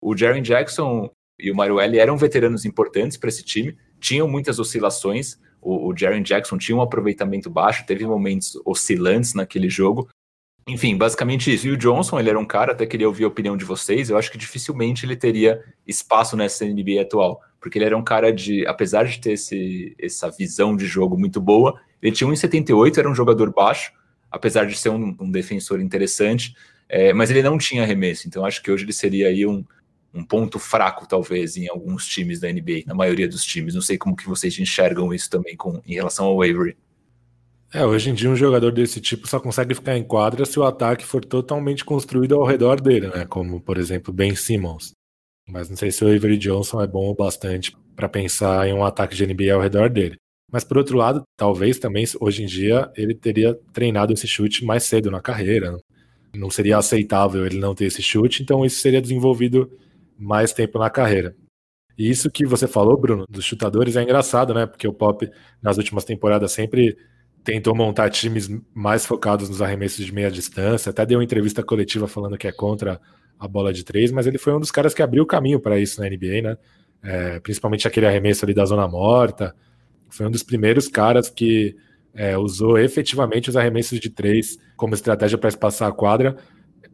O 0.00 0.16
Jaren 0.16 0.42
Jackson 0.42 1.10
e 1.38 1.50
o 1.50 1.54
Mario 1.54 1.80
L 1.80 1.98
eram 1.98 2.16
veteranos 2.16 2.64
importantes 2.64 3.16
para 3.16 3.28
esse 3.28 3.42
time, 3.42 3.76
tinham 4.00 4.28
muitas 4.28 4.58
oscilações. 4.58 5.38
O, 5.60 5.88
o 5.88 5.92
Jackson 5.92 6.58
tinha 6.58 6.76
um 6.76 6.82
aproveitamento 6.82 7.50
baixo, 7.50 7.86
teve 7.86 8.06
momentos 8.06 8.60
oscilantes 8.64 9.34
naquele 9.34 9.68
jogo. 9.68 10.08
Enfim, 10.68 10.96
basicamente 10.96 11.52
isso. 11.52 11.66
E 11.66 11.72
o 11.72 11.76
Johnson, 11.76 12.20
ele 12.20 12.30
era 12.30 12.38
um 12.38 12.44
cara, 12.44 12.72
até 12.72 12.86
queria 12.86 13.08
ouvir 13.08 13.24
a 13.24 13.28
opinião 13.28 13.56
de 13.56 13.64
vocês, 13.64 14.10
eu 14.10 14.16
acho 14.16 14.30
que 14.30 14.38
dificilmente 14.38 15.04
ele 15.04 15.16
teria 15.16 15.62
espaço 15.86 16.36
nessa 16.36 16.64
NBA 16.64 17.00
atual, 17.00 17.40
porque 17.60 17.78
ele 17.78 17.84
era 17.84 17.96
um 17.96 18.04
cara 18.04 18.32
de, 18.32 18.64
apesar 18.66 19.04
de 19.04 19.20
ter 19.20 19.32
esse, 19.32 19.96
essa 19.98 20.30
visão 20.30 20.76
de 20.76 20.86
jogo 20.86 21.18
muito 21.18 21.40
boa, 21.40 21.80
ele 22.02 22.14
tinha 22.14 22.28
1,78, 22.28 22.98
era 22.98 23.10
um 23.10 23.14
jogador 23.14 23.52
baixo, 23.52 23.92
apesar 24.30 24.64
de 24.66 24.76
ser 24.76 24.88
um, 24.88 25.16
um 25.20 25.30
defensor 25.30 25.80
interessante, 25.80 26.54
é, 26.88 27.12
mas 27.12 27.30
ele 27.30 27.42
não 27.42 27.56
tinha 27.56 27.82
arremesso, 27.82 28.26
então 28.26 28.44
acho 28.44 28.62
que 28.62 28.70
hoje 28.70 28.84
ele 28.84 28.92
seria 28.92 29.28
aí 29.28 29.46
um, 29.46 29.64
um 30.12 30.24
ponto 30.24 30.58
fraco, 30.58 31.06
talvez, 31.06 31.56
em 31.56 31.68
alguns 31.68 32.06
times 32.06 32.40
da 32.40 32.52
NBA, 32.52 32.82
na 32.86 32.94
maioria 32.94 33.26
dos 33.26 33.44
times. 33.44 33.74
Não 33.74 33.80
sei 33.80 33.96
como 33.96 34.16
que 34.16 34.28
vocês 34.28 34.58
enxergam 34.58 35.12
isso 35.12 35.30
também 35.30 35.56
com, 35.56 35.80
em 35.86 35.94
relação 35.94 36.26
ao 36.26 36.42
Avery. 36.42 36.76
É, 37.72 37.86
hoje 37.86 38.10
em 38.10 38.14
dia 38.14 38.28
um 38.28 38.36
jogador 38.36 38.70
desse 38.70 39.00
tipo 39.00 39.26
só 39.26 39.40
consegue 39.40 39.74
ficar 39.74 39.96
em 39.96 40.04
quadra 40.04 40.44
se 40.44 40.58
o 40.58 40.64
ataque 40.64 41.06
for 41.06 41.24
totalmente 41.24 41.82
construído 41.84 42.34
ao 42.34 42.44
redor 42.44 42.78
dele, 42.78 43.08
né? 43.08 43.24
Como, 43.24 43.58
por 43.62 43.78
exemplo, 43.78 44.12
Ben 44.12 44.34
Simmons. 44.34 44.92
Mas 45.48 45.70
não 45.70 45.76
sei 45.76 45.90
se 45.90 46.04
o 46.04 46.14
Avery 46.14 46.36
Johnson 46.36 46.82
é 46.82 46.86
bom 46.86 47.08
o 47.08 47.14
bastante 47.14 47.74
para 47.96 48.08
pensar 48.08 48.68
em 48.68 48.74
um 48.74 48.84
ataque 48.84 49.16
de 49.16 49.26
NBA 49.26 49.54
ao 49.54 49.60
redor 49.60 49.88
dele. 49.88 50.16
Mas 50.52 50.64
por 50.64 50.76
outro 50.76 50.98
lado, 50.98 51.22
talvez 51.34 51.78
também 51.78 52.04
hoje 52.20 52.42
em 52.42 52.46
dia 52.46 52.92
ele 52.94 53.14
teria 53.14 53.58
treinado 53.72 54.12
esse 54.12 54.26
chute 54.26 54.64
mais 54.64 54.84
cedo 54.84 55.10
na 55.10 55.20
carreira. 55.20 55.78
Não 56.34 56.50
seria 56.50 56.76
aceitável 56.76 57.46
ele 57.46 57.58
não 57.58 57.74
ter 57.74 57.86
esse 57.86 58.02
chute, 58.02 58.42
então 58.42 58.64
isso 58.64 58.80
seria 58.80 59.00
desenvolvido 59.00 59.70
mais 60.18 60.52
tempo 60.52 60.78
na 60.78 60.90
carreira. 60.90 61.34
E 61.96 62.08
isso 62.08 62.30
que 62.30 62.44
você 62.46 62.66
falou, 62.66 62.98
Bruno, 62.98 63.24
dos 63.28 63.44
chutadores 63.44 63.96
é 63.96 64.02
engraçado, 64.02 64.52
né? 64.52 64.66
Porque 64.66 64.86
o 64.86 64.92
Pop, 64.92 65.28
nas 65.62 65.78
últimas 65.78 66.04
temporadas, 66.04 66.52
sempre 66.52 66.96
tentou 67.44 67.74
montar 67.74 68.10
times 68.10 68.48
mais 68.74 69.04
focados 69.04 69.48
nos 69.48 69.60
arremessos 69.60 70.04
de 70.04 70.12
meia 70.12 70.30
distância. 70.30 70.90
Até 70.90 71.04
deu 71.04 71.18
uma 71.18 71.24
entrevista 71.24 71.62
coletiva 71.62 72.06
falando 72.06 72.38
que 72.38 72.46
é 72.46 72.52
contra 72.52 73.00
a 73.38 73.48
bola 73.48 73.72
de 73.72 73.84
três, 73.84 74.12
mas 74.12 74.26
ele 74.26 74.38
foi 74.38 74.54
um 74.54 74.60
dos 74.60 74.70
caras 74.70 74.94
que 74.94 75.02
abriu 75.02 75.24
o 75.24 75.26
caminho 75.26 75.60
para 75.60 75.78
isso 75.78 76.00
na 76.00 76.08
NBA, 76.08 76.42
né? 76.42 76.56
É, 77.02 77.40
principalmente 77.40 77.88
aquele 77.88 78.06
arremesso 78.06 78.44
ali 78.44 78.54
da 78.54 78.64
zona 78.64 78.86
morta. 78.86 79.54
Foi 80.12 80.26
um 80.26 80.30
dos 80.30 80.42
primeiros 80.42 80.88
caras 80.88 81.30
que 81.30 81.74
é, 82.14 82.36
usou 82.36 82.78
efetivamente 82.78 83.48
os 83.48 83.56
arremessos 83.56 83.98
de 83.98 84.10
três 84.10 84.58
como 84.76 84.94
estratégia 84.94 85.38
para 85.38 85.48
espaçar 85.48 85.88
a 85.88 85.92
quadra 85.92 86.36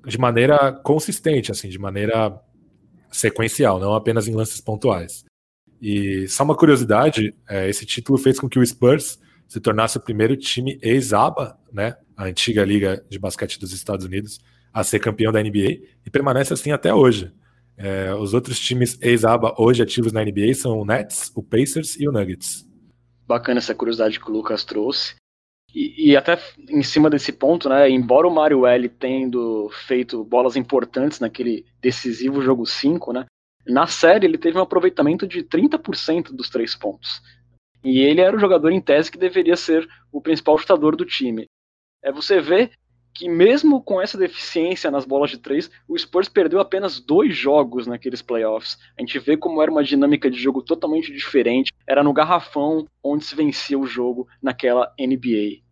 de 0.07 0.17
maneira 0.17 0.73
consistente, 0.73 1.51
assim, 1.51 1.69
de 1.69 1.79
maneira 1.79 2.41
sequencial, 3.11 3.81
não 3.81 3.95
apenas 3.95 4.29
em 4.29 4.35
lances 4.35 4.61
pontuais. 4.61 5.25
E 5.83 6.27
só 6.29 6.45
uma 6.45 6.57
curiosidade, 6.57 7.35
é, 7.49 7.69
esse 7.69 7.85
título 7.85 8.19
fez 8.19 8.39
com 8.39 8.49
que 8.49 8.59
o 8.59 8.67
Spurs 8.67 9.19
se 9.49 9.61
tornasse 9.61 9.97
o 9.97 10.01
primeiro 10.01 10.37
time 10.37 10.79
ex-ABA, 10.81 11.59
né, 11.73 11.97
a 12.17 12.25
antiga 12.25 12.65
liga 12.65 13.05
de 13.09 13.19
basquete 13.19 13.59
dos 13.59 13.73
Estados 13.73 14.07
Unidos, 14.07 14.41
a 14.73 14.85
ser 14.85 15.01
campeão 15.01 15.33
da 15.33 15.43
NBA 15.43 15.81
e 16.07 16.11
permanece 16.11 16.53
assim 16.53 16.71
até 16.71 16.95
hoje. 16.95 17.33
É, 17.77 18.15
os 18.15 18.35
outros 18.35 18.61
times 18.61 18.99
ex-ABA 19.01 19.55
hoje 19.57 19.83
ativos 19.83 20.13
na 20.13 20.25
NBA 20.25 20.55
são 20.55 20.79
o 20.79 20.85
Nets, 20.85 21.33
o 21.35 21.43
Pacers 21.43 21.97
e 21.99 22.09
o 22.09 22.13
Nuggets. 22.13 22.68
Bacana 23.29 23.59
essa 23.59 23.75
curiosidade 23.75 24.19
que 24.19 24.31
o 24.31 24.33
Lucas 24.33 24.65
trouxe. 24.65 25.15
E, 25.75 26.13
e, 26.13 26.17
até 26.17 26.39
em 26.71 26.83
cima 26.83 27.11
desse 27.11 27.31
ponto, 27.31 27.69
né, 27.69 27.91
embora 27.91 28.27
o 28.27 28.35
Mario 28.35 28.67
L 28.67 28.89
tendo 28.89 29.69
feito 29.87 30.25
bolas 30.25 30.57
importantes 30.57 31.21
naquele 31.21 31.67
decisivo 31.79 32.41
jogo 32.41 32.65
5, 32.65 33.13
né, 33.13 33.27
na 33.67 33.87
série 33.87 34.27
ele 34.27 34.39
teve 34.39 34.57
um 34.59 34.63
aproveitamento 34.63 35.27
de 35.27 35.43
30% 35.43 36.35
dos 36.35 36.49
três 36.49 36.75
pontos. 36.75 37.21
E 37.85 38.01
ele 38.01 38.23
era 38.23 38.35
o 38.35 38.41
jogador 38.41 38.71
em 38.71 38.81
tese 38.81 39.13
que 39.13 39.19
deveria 39.19 39.57
ser 39.57 39.87
o 40.11 40.23
principal 40.23 40.57
chutador 40.57 40.97
do 40.97 41.05
time. 41.05 41.47
É 42.03 42.11
você 42.11 42.41
vê 42.41 42.71
que 43.15 43.29
mesmo 43.29 43.83
com 43.83 44.01
essa 44.01 44.17
deficiência 44.17 44.91
nas 44.91 45.05
bolas 45.05 45.31
de 45.31 45.39
três, 45.39 45.71
o 45.89 45.99
Spurs 45.99 46.29
perdeu 46.29 46.61
apenas 46.61 47.01
dois 47.01 47.37
jogos 47.37 47.87
naqueles 47.87 48.23
playoffs. 48.23 48.79
A 48.97 49.01
gente 49.01 49.19
vê 49.19 49.37
como 49.37 49.61
era 49.61 49.71
uma 49.71 49.83
dinâmica 49.83 50.31
de 50.31 50.39
jogo 50.39 50.63
totalmente 50.63 51.13
diferente. 51.13 51.73
Era 51.87 52.03
no 52.03 52.13
garrafão 52.13 52.87
onde 53.03 53.25
se 53.25 53.35
vencia 53.35 53.79
o 53.79 53.87
jogo 53.87 54.29
naquela 54.43 54.93
NBA. 54.99 55.63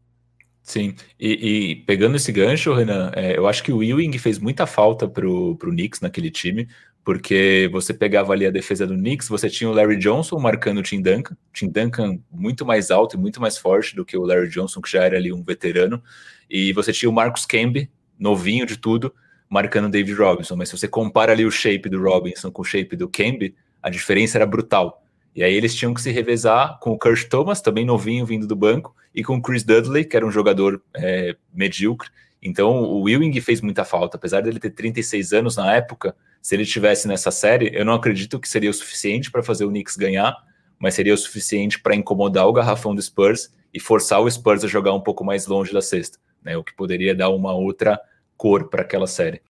Sim, 0.62 0.96
e, 1.20 1.70
e 1.70 1.76
pegando 1.76 2.16
esse 2.16 2.32
gancho, 2.32 2.74
Renan, 2.74 3.12
é, 3.14 3.38
eu 3.38 3.46
acho 3.46 3.62
que 3.62 3.72
o 3.72 3.84
Ewing 3.84 4.18
fez 4.18 4.36
muita 4.40 4.66
falta 4.66 5.06
pro, 5.06 5.54
pro 5.56 5.70
Knicks 5.70 6.00
naquele 6.00 6.28
time, 6.28 6.68
porque 7.06 7.70
você 7.70 7.94
pegava 7.94 8.32
ali 8.32 8.44
a 8.44 8.50
defesa 8.50 8.84
do 8.84 8.94
Knicks, 8.94 9.28
você 9.28 9.48
tinha 9.48 9.70
o 9.70 9.72
Larry 9.72 9.96
Johnson 9.96 10.40
marcando 10.40 10.78
o 10.78 10.82
Tim 10.82 11.00
Duncan, 11.00 11.36
Tim 11.52 11.68
Duncan 11.68 12.18
muito 12.28 12.66
mais 12.66 12.90
alto 12.90 13.14
e 13.14 13.16
muito 13.16 13.40
mais 13.40 13.56
forte 13.56 13.94
do 13.94 14.04
que 14.04 14.16
o 14.16 14.24
Larry 14.24 14.48
Johnson, 14.48 14.80
que 14.80 14.90
já 14.90 15.04
era 15.04 15.16
ali 15.16 15.32
um 15.32 15.40
veterano, 15.40 16.02
e 16.50 16.72
você 16.72 16.92
tinha 16.92 17.08
o 17.08 17.12
Marcus 17.12 17.46
Camby, 17.46 17.88
novinho 18.18 18.66
de 18.66 18.76
tudo, 18.76 19.14
marcando 19.48 19.84
o 19.84 19.88
David 19.88 20.18
Robinson, 20.18 20.56
mas 20.56 20.68
se 20.68 20.76
você 20.76 20.88
compara 20.88 21.30
ali 21.30 21.46
o 21.46 21.50
shape 21.50 21.88
do 21.88 22.02
Robinson 22.02 22.50
com 22.50 22.62
o 22.62 22.64
shape 22.64 22.96
do 22.96 23.08
Camby, 23.08 23.54
a 23.80 23.88
diferença 23.88 24.36
era 24.36 24.44
brutal. 24.44 25.04
E 25.32 25.44
aí 25.44 25.54
eles 25.54 25.76
tinham 25.76 25.94
que 25.94 26.02
se 26.02 26.10
revezar 26.10 26.76
com 26.80 26.90
o 26.90 26.98
Kurt 26.98 27.28
Thomas, 27.28 27.60
também 27.60 27.84
novinho 27.84 28.26
vindo 28.26 28.48
do 28.48 28.56
banco, 28.56 28.96
e 29.14 29.22
com 29.22 29.36
o 29.36 29.40
Chris 29.40 29.62
Dudley, 29.62 30.04
que 30.04 30.16
era 30.16 30.26
um 30.26 30.32
jogador 30.32 30.82
é, 30.92 31.36
medíocre. 31.54 32.08
Então 32.46 32.84
o 32.84 33.08
Ewing 33.08 33.40
fez 33.40 33.60
muita 33.60 33.84
falta, 33.84 34.16
apesar 34.16 34.40
dele 34.40 34.60
ter 34.60 34.70
36 34.70 35.32
anos 35.32 35.56
na 35.56 35.74
época, 35.74 36.14
se 36.40 36.54
ele 36.54 36.64
tivesse 36.64 37.08
nessa 37.08 37.30
série, 37.30 37.70
eu 37.74 37.84
não 37.84 37.94
acredito 37.94 38.38
que 38.38 38.48
seria 38.48 38.70
o 38.70 38.74
suficiente 38.74 39.30
para 39.30 39.42
fazer 39.42 39.64
o 39.64 39.68
Knicks 39.68 39.96
ganhar, 39.96 40.36
mas 40.78 40.94
seria 40.94 41.12
o 41.12 41.18
suficiente 41.18 41.80
para 41.80 41.96
incomodar 41.96 42.46
o 42.46 42.52
garrafão 42.52 42.94
do 42.94 43.02
Spurs 43.02 43.50
e 43.74 43.80
forçar 43.80 44.20
o 44.20 44.30
Spurs 44.30 44.62
a 44.62 44.68
jogar 44.68 44.94
um 44.94 45.00
pouco 45.00 45.24
mais 45.24 45.46
longe 45.46 45.72
da 45.72 45.82
cesta, 45.82 46.18
né? 46.42 46.56
O 46.56 46.62
que 46.62 46.74
poderia 46.74 47.14
dar 47.14 47.30
uma 47.30 47.52
outra 47.52 48.00
cor 48.36 48.68
para 48.68 48.82
aquela 48.82 49.06
série. 49.06 49.42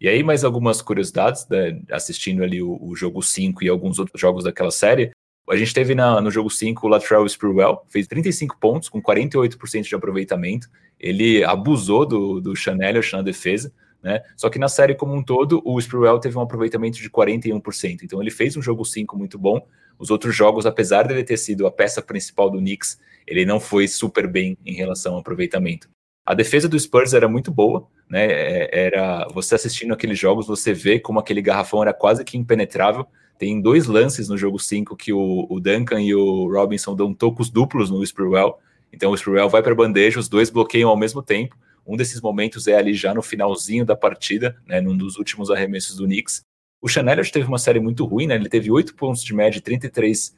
E 0.00 0.08
aí, 0.08 0.22
mais 0.22 0.44
algumas 0.44 0.80
curiosidades, 0.80 1.46
né, 1.48 1.80
assistindo 1.90 2.42
ali 2.42 2.62
o, 2.62 2.78
o, 2.82 2.96
jogo 2.96 3.22
5 3.22 3.62
e 3.62 3.68
alguns 3.68 3.98
outros 3.98 4.20
jogos 4.20 4.44
daquela 4.44 4.70
série. 4.70 5.10
A 5.50 5.56
gente 5.56 5.74
teve 5.74 5.96
na, 5.96 6.20
no 6.20 6.30
jogo 6.30 6.48
5 6.48 6.86
o 6.86 6.88
Latrell 6.88 7.26
Sprewell, 7.26 7.82
fez 7.88 8.06
35 8.06 8.56
pontos 8.58 8.88
com 8.88 9.02
48% 9.02 9.82
de 9.82 9.94
aproveitamento. 9.94 10.68
Ele 10.98 11.42
abusou 11.42 12.06
do, 12.06 12.40
do 12.40 12.54
Chanel 12.54 13.00
na 13.12 13.22
defesa. 13.22 13.72
Né? 14.02 14.22
Só 14.36 14.48
que 14.48 14.58
na 14.58 14.68
série 14.68 14.94
como 14.94 15.14
um 15.14 15.22
todo, 15.22 15.60
o 15.64 15.78
Sprewell 15.78 16.18
teve 16.18 16.38
um 16.38 16.40
aproveitamento 16.40 16.98
de 16.98 17.10
41%. 17.10 18.00
Então 18.02 18.20
ele 18.20 18.30
fez 18.30 18.56
um 18.56 18.62
jogo 18.62 18.84
5 18.84 19.16
muito 19.16 19.38
bom. 19.38 19.66
Os 19.98 20.10
outros 20.10 20.34
jogos, 20.34 20.66
apesar 20.66 21.06
dele 21.06 21.24
ter 21.24 21.36
sido 21.36 21.66
a 21.66 21.70
peça 21.70 22.00
principal 22.00 22.48
do 22.48 22.58
Knicks, 22.58 22.98
ele 23.26 23.44
não 23.44 23.60
foi 23.60 23.86
super 23.86 24.26
bem 24.26 24.56
em 24.64 24.72
relação 24.72 25.14
ao 25.14 25.20
aproveitamento. 25.20 25.90
A 26.24 26.32
defesa 26.32 26.68
do 26.68 26.78
Spurs 26.78 27.12
era 27.12 27.28
muito 27.28 27.50
boa, 27.50 27.88
né? 28.08 28.24
É, 28.26 28.86
era 28.86 29.26
você 29.34 29.56
assistindo 29.56 29.92
aqueles 29.92 30.18
jogos, 30.18 30.46
você 30.46 30.72
vê 30.72 31.00
como 31.00 31.18
aquele 31.18 31.42
garrafão 31.42 31.82
era 31.82 31.92
quase 31.92 32.24
que 32.24 32.38
impenetrável. 32.38 33.06
Tem 33.40 33.58
dois 33.58 33.86
lances 33.86 34.28
no 34.28 34.36
jogo 34.36 34.58
5 34.58 34.94
que 34.94 35.14
o, 35.14 35.46
o, 35.48 35.58
Duncan 35.58 36.02
e 36.02 36.14
o 36.14 36.46
Robinson 36.46 36.94
dão 36.94 37.14
tocos 37.14 37.48
duplos 37.48 37.88
no 37.88 38.04
Sprewell. 38.04 38.58
Então 38.92 39.12
o 39.12 39.14
Sprewell 39.14 39.48
vai 39.48 39.62
para 39.62 39.72
a 39.72 39.74
bandeja, 39.74 40.20
os 40.20 40.28
dois 40.28 40.50
bloqueiam 40.50 40.90
ao 40.90 40.96
mesmo 40.96 41.22
tempo. 41.22 41.56
Um 41.86 41.96
desses 41.96 42.20
momentos 42.20 42.68
é 42.68 42.76
ali 42.76 42.92
já 42.92 43.14
no 43.14 43.22
finalzinho 43.22 43.86
da 43.86 43.96
partida, 43.96 44.58
né, 44.66 44.78
num 44.82 44.94
dos 44.94 45.16
últimos 45.16 45.50
arremessos 45.50 45.96
do 45.96 46.04
Knicks. 46.04 46.42
O 46.82 46.86
Chanel 46.86 47.22
teve 47.32 47.48
uma 47.48 47.56
série 47.56 47.80
muito 47.80 48.04
ruim, 48.04 48.26
né? 48.26 48.34
Ele 48.34 48.46
teve 48.46 48.70
8 48.70 48.94
pontos 48.94 49.24
de 49.24 49.34
média 49.34 49.58
e 49.58 49.62
33% 49.62 50.34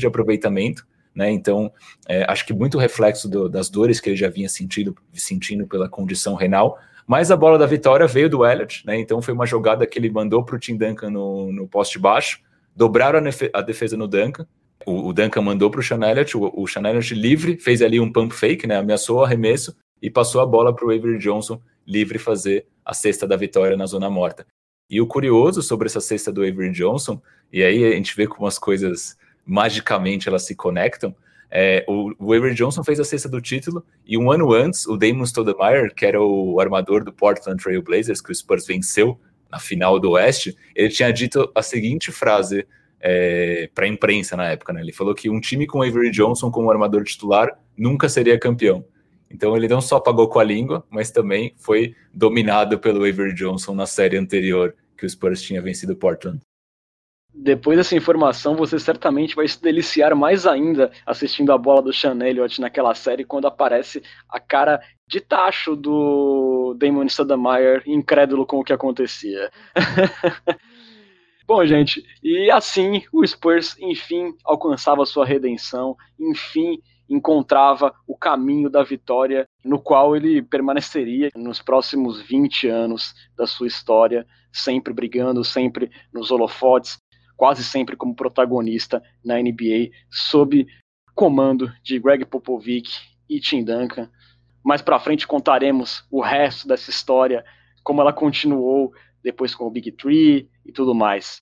de 0.00 0.04
aproveitamento, 0.04 0.84
né? 1.14 1.30
Então, 1.30 1.72
é, 2.08 2.24
acho 2.28 2.44
que 2.44 2.52
muito 2.52 2.78
reflexo 2.78 3.28
do, 3.28 3.48
das 3.48 3.70
dores 3.70 4.00
que 4.00 4.10
ele 4.10 4.16
já 4.16 4.28
vinha 4.28 4.48
sentindo, 4.48 4.96
sentindo 5.12 5.68
pela 5.68 5.88
condição 5.88 6.34
renal. 6.34 6.80
Mas 7.06 7.30
a 7.30 7.36
bola 7.36 7.58
da 7.58 7.66
vitória 7.66 8.06
veio 8.06 8.30
do 8.30 8.44
Elliott, 8.46 8.86
né? 8.86 8.98
Então 8.98 9.20
foi 9.20 9.34
uma 9.34 9.46
jogada 9.46 9.86
que 9.86 9.98
ele 9.98 10.10
mandou 10.10 10.42
para 10.44 10.56
o 10.56 10.58
Tim 10.58 10.76
Duncan 10.76 11.10
no, 11.10 11.52
no 11.52 11.68
poste 11.68 11.98
baixo, 11.98 12.40
dobraram 12.74 13.20
a, 13.52 13.60
defesa 13.60 13.96
no 13.96 14.08
Duncan. 14.08 14.46
O, 14.86 15.08
o 15.08 15.12
Duncan 15.12 15.42
mandou 15.42 15.70
para 15.70 15.80
o 15.80 15.82
Chanel, 15.82 16.24
o, 16.34 16.62
o 16.62 16.66
Chanel 16.66 16.98
livre, 17.12 17.58
fez 17.58 17.82
ali 17.82 18.00
um 18.00 18.10
pump 18.10 18.34
fake, 18.34 18.66
né? 18.66 18.76
Ameaçou 18.76 19.18
o 19.18 19.24
arremesso 19.24 19.76
e 20.00 20.10
passou 20.10 20.40
a 20.40 20.46
bola 20.46 20.74
para 20.74 20.86
o 20.86 20.90
Avery 20.90 21.18
Johnson 21.18 21.60
livre 21.86 22.18
fazer 22.18 22.66
a 22.84 22.94
cesta 22.94 23.26
da 23.26 23.36
vitória 23.36 23.76
na 23.76 23.86
zona 23.86 24.08
morta. 24.08 24.46
E 24.88 25.00
o 25.00 25.06
curioso 25.06 25.62
sobre 25.62 25.86
essa 25.86 26.00
cesta 26.00 26.32
do 26.32 26.42
Avery 26.42 26.70
Johnson, 26.70 27.20
e 27.52 27.62
aí 27.62 27.84
a 27.84 27.96
gente 27.96 28.14
vê 28.16 28.26
como 28.26 28.46
as 28.46 28.58
coisas 28.58 29.16
magicamente 29.46 30.28
elas 30.28 30.44
se 30.44 30.54
conectam, 30.54 31.14
é, 31.50 31.84
o, 31.88 32.12
o 32.18 32.32
Avery 32.32 32.54
Johnson 32.54 32.82
fez 32.82 32.98
a 32.98 33.04
cesta 33.04 33.28
do 33.28 33.40
título 33.40 33.84
e 34.06 34.18
um 34.18 34.30
ano 34.30 34.52
antes 34.52 34.86
o 34.86 34.96
Damon 34.96 35.24
Stoudemire, 35.24 35.94
que 35.94 36.04
era 36.04 36.20
o 36.20 36.58
armador 36.60 37.04
do 37.04 37.12
Portland 37.12 37.62
Trail 37.62 37.82
Blazers, 37.82 38.20
que 38.20 38.32
o 38.32 38.34
Spurs 38.34 38.66
venceu 38.66 39.18
na 39.50 39.60
final 39.60 40.00
do 40.00 40.10
Oeste, 40.12 40.56
ele 40.74 40.88
tinha 40.88 41.12
dito 41.12 41.50
a 41.54 41.62
seguinte 41.62 42.10
frase 42.10 42.66
é, 43.00 43.70
para 43.72 43.84
a 43.84 43.88
imprensa 43.88 44.36
na 44.36 44.50
época. 44.50 44.72
Né? 44.72 44.80
Ele 44.80 44.92
falou 44.92 45.14
que 45.14 45.30
um 45.30 45.40
time 45.40 45.66
com 45.66 45.82
Avery 45.82 46.10
Johnson 46.10 46.50
como 46.50 46.70
armador 46.70 47.04
titular 47.04 47.56
nunca 47.76 48.08
seria 48.08 48.38
campeão. 48.38 48.84
Então 49.30 49.56
ele 49.56 49.68
não 49.68 49.80
só 49.80 50.00
pagou 50.00 50.28
com 50.28 50.40
a 50.40 50.44
língua, 50.44 50.84
mas 50.90 51.10
também 51.10 51.54
foi 51.56 51.94
dominado 52.12 52.78
pelo 52.78 53.04
Avery 53.04 53.34
Johnson 53.34 53.74
na 53.74 53.86
série 53.86 54.16
anterior 54.16 54.74
que 54.96 55.06
o 55.06 55.10
Spurs 55.10 55.42
tinha 55.42 55.62
vencido 55.62 55.94
Portland. 55.94 56.40
Depois 57.36 57.76
dessa 57.76 57.96
informação, 57.96 58.54
você 58.54 58.78
certamente 58.78 59.34
vai 59.34 59.48
se 59.48 59.60
deliciar 59.60 60.14
mais 60.14 60.46
ainda 60.46 60.92
assistindo 61.04 61.50
a 61.52 61.58
bola 61.58 61.82
do 61.82 61.92
Sean 61.92 62.16
Elliott 62.22 62.60
naquela 62.60 62.94
série 62.94 63.24
quando 63.24 63.46
aparece 63.46 64.00
a 64.28 64.38
cara 64.38 64.80
de 65.06 65.20
tacho 65.20 65.74
do 65.74 66.74
Damon 66.78 67.08
Stoudemire, 67.08 67.82
incrédulo 67.86 68.46
com 68.46 68.60
o 68.60 68.64
que 68.64 68.72
acontecia. 68.72 69.50
Bom, 71.46 71.66
gente, 71.66 72.02
e 72.22 72.50
assim 72.52 73.02
o 73.12 73.26
Spurs 73.26 73.76
enfim 73.80 74.32
alcançava 74.44 75.04
sua 75.04 75.26
redenção, 75.26 75.96
enfim 76.18 76.78
encontrava 77.08 77.94
o 78.06 78.16
caminho 78.16 78.70
da 78.70 78.82
vitória 78.82 79.46
no 79.64 79.78
qual 79.78 80.16
ele 80.16 80.40
permaneceria 80.42 81.30
nos 81.34 81.60
próximos 81.60 82.20
20 82.20 82.68
anos 82.68 83.14
da 83.36 83.46
sua 83.46 83.66
história, 83.66 84.26
sempre 84.52 84.92
brigando, 84.92 85.44
sempre 85.44 85.90
nos 86.12 86.30
holofotes, 86.30 86.98
quase 87.36 87.64
sempre 87.64 87.96
como 87.96 88.14
protagonista 88.14 89.02
na 89.24 89.36
NBA, 89.36 89.90
sob 90.10 90.66
comando 91.14 91.72
de 91.82 91.98
Greg 91.98 92.24
Popovich 92.24 93.16
e 93.28 93.40
Tim 93.40 93.64
Duncan. 93.64 94.10
Mais 94.64 94.82
para 94.82 94.98
frente 94.98 95.26
contaremos 95.26 96.06
o 96.10 96.22
resto 96.22 96.66
dessa 96.66 96.90
história, 96.90 97.44
como 97.82 98.00
ela 98.00 98.12
continuou 98.12 98.92
depois 99.22 99.54
com 99.54 99.66
o 99.66 99.70
Big 99.70 99.92
Three 99.92 100.48
e 100.64 100.72
tudo 100.72 100.94
mais. 100.94 101.40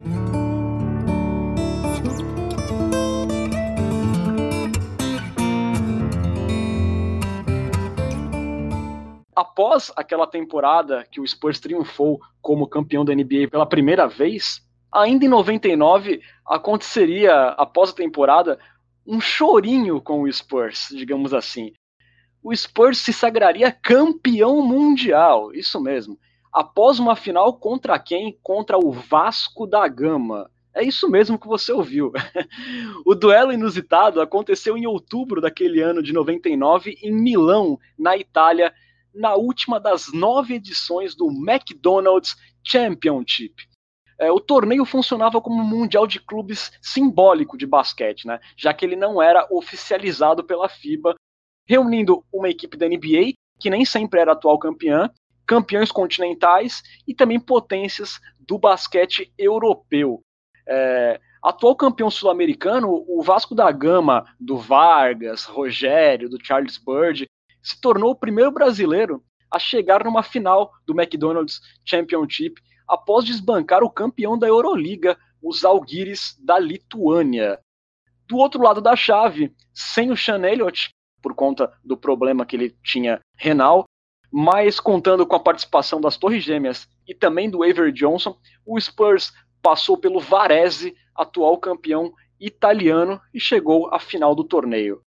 Após 9.34 9.90
aquela 9.97 10.26
temporada 10.26 11.07
que 11.11 11.20
o 11.20 11.26
Spurs 11.26 11.59
triunfou 11.59 12.20
como 12.40 12.66
campeão 12.66 13.05
da 13.05 13.14
NBA 13.14 13.49
pela 13.51 13.66
primeira 13.66 14.07
vez, 14.07 14.62
ainda 14.93 15.24
em 15.24 15.28
99 15.28 16.20
aconteceria, 16.47 17.49
após 17.51 17.90
a 17.90 17.95
temporada, 17.95 18.59
um 19.07 19.20
chorinho 19.20 20.01
com 20.01 20.22
o 20.22 20.32
Spurs, 20.32 20.88
digamos 20.90 21.32
assim. 21.32 21.72
O 22.43 22.55
Spurs 22.55 22.99
se 22.99 23.12
sagraria 23.12 23.72
campeão 23.72 24.61
mundial, 24.62 25.53
isso 25.55 25.80
mesmo. 25.80 26.18
Após 26.53 26.99
uma 26.99 27.16
final 27.16 27.55
contra 27.55 27.99
quem? 27.99 28.38
Contra 28.43 28.76
o 28.76 28.93
Vasco 28.93 29.66
da 29.66 29.88
Gama. 29.88 30.51
É 30.74 30.84
isso 30.84 31.09
mesmo 31.09 31.38
que 31.38 31.47
você 31.47 31.72
ouviu. 31.72 32.12
o 33.07 33.14
duelo 33.14 33.53
inusitado 33.53 34.20
aconteceu 34.20 34.76
em 34.76 34.86
outubro 34.86 35.40
daquele 35.40 35.80
ano 35.80 36.03
de 36.03 36.12
99 36.12 36.99
em 37.03 37.12
Milão, 37.12 37.78
na 37.99 38.16
Itália, 38.16 38.72
na 39.14 39.34
última 39.34 39.78
das 39.78 40.12
nove 40.12 40.55
edições 40.55 41.14
do 41.14 41.28
McDonald's 41.30 42.36
Championship 42.64 43.72
é, 44.23 44.31
o 44.31 44.39
torneio 44.39 44.85
funcionava 44.85 45.41
como 45.41 45.61
um 45.61 45.66
mundial 45.66 46.07
de 46.07 46.20
clubes 46.20 46.70
simbólico 46.81 47.59
de 47.59 47.66
basquete, 47.66 48.25
né? 48.25 48.39
Já 48.57 48.73
que 48.73 48.85
ele 48.85 48.95
não 48.95 49.20
era 49.20 49.47
oficializado 49.51 50.45
pela 50.45 50.68
FIBA, 50.68 51.16
reunindo 51.66 52.25
uma 52.33 52.49
equipe 52.49 52.77
da 52.77 52.89
NBA, 52.89 53.35
que 53.59 53.68
nem 53.68 53.85
sempre 53.85 54.20
era 54.20 54.33
atual 54.33 54.59
campeã, 54.61 55.11
campeões 55.45 55.91
continentais 55.91 56.83
e 57.07 57.12
também 57.12 57.41
potências 57.41 58.20
do 58.39 58.59
basquete 58.59 59.33
europeu. 59.37 60.20
É, 60.68 61.20
atual 61.43 61.75
campeão 61.75 62.09
sul-americano, 62.09 63.05
o 63.09 63.23
Vasco 63.23 63.57
da 63.57 63.73
Gama, 63.73 64.25
do 64.39 64.57
Vargas, 64.57 65.45
Rogério, 65.45 66.29
do 66.29 66.39
Charles 66.45 66.79
Bird, 66.79 67.27
se 67.61 67.81
tornou 67.81 68.12
o 68.12 68.16
primeiro 68.16 68.53
brasileiro 68.53 69.20
a 69.51 69.59
chegar 69.59 70.05
numa 70.05 70.23
final 70.23 70.70
do 70.87 70.95
McDonald's 70.95 71.61
Championship 71.85 72.55
após 72.93 73.24
desbancar 73.24 73.82
o 73.82 73.88
campeão 73.88 74.38
da 74.38 74.47
Euroliga, 74.47 75.18
os 75.43 75.64
Algiris 75.64 76.36
da 76.38 76.59
Lituânia. 76.59 77.59
Do 78.28 78.36
outro 78.36 78.62
lado 78.62 78.82
da 78.82 78.95
chave, 78.95 79.51
sem 79.72 80.11
o 80.11 80.16
Sean 80.16 80.47
Elliott, 80.47 80.90
por 81.22 81.34
conta 81.34 81.72
do 81.82 81.97
problema 81.97 82.45
que 82.45 82.55
ele 82.55 82.76
tinha 82.84 83.18
renal, 83.34 83.86
mas 84.30 84.78
contando 84.78 85.26
com 85.26 85.34
a 85.34 85.40
participação 85.40 86.03
das 86.03 86.18
Torres 86.18 86.45
Gêmeas 86.45 86.86
e 87.09 87.14
também 87.14 87.49
do 87.49 87.62
Avery 87.62 87.93
Johnson, 87.93 88.36
o 88.66 88.78
Spurs 88.78 89.32
passou 89.62 89.97
pelo 89.97 90.20
Varese, 90.20 90.95
atual 91.14 91.57
campeão 91.57 92.12
italiano, 92.38 93.18
e 93.32 93.40
chegou 93.40 93.88
à 93.90 93.99
final 93.99 94.34
do 94.34 94.45
torneio. 94.45 95.01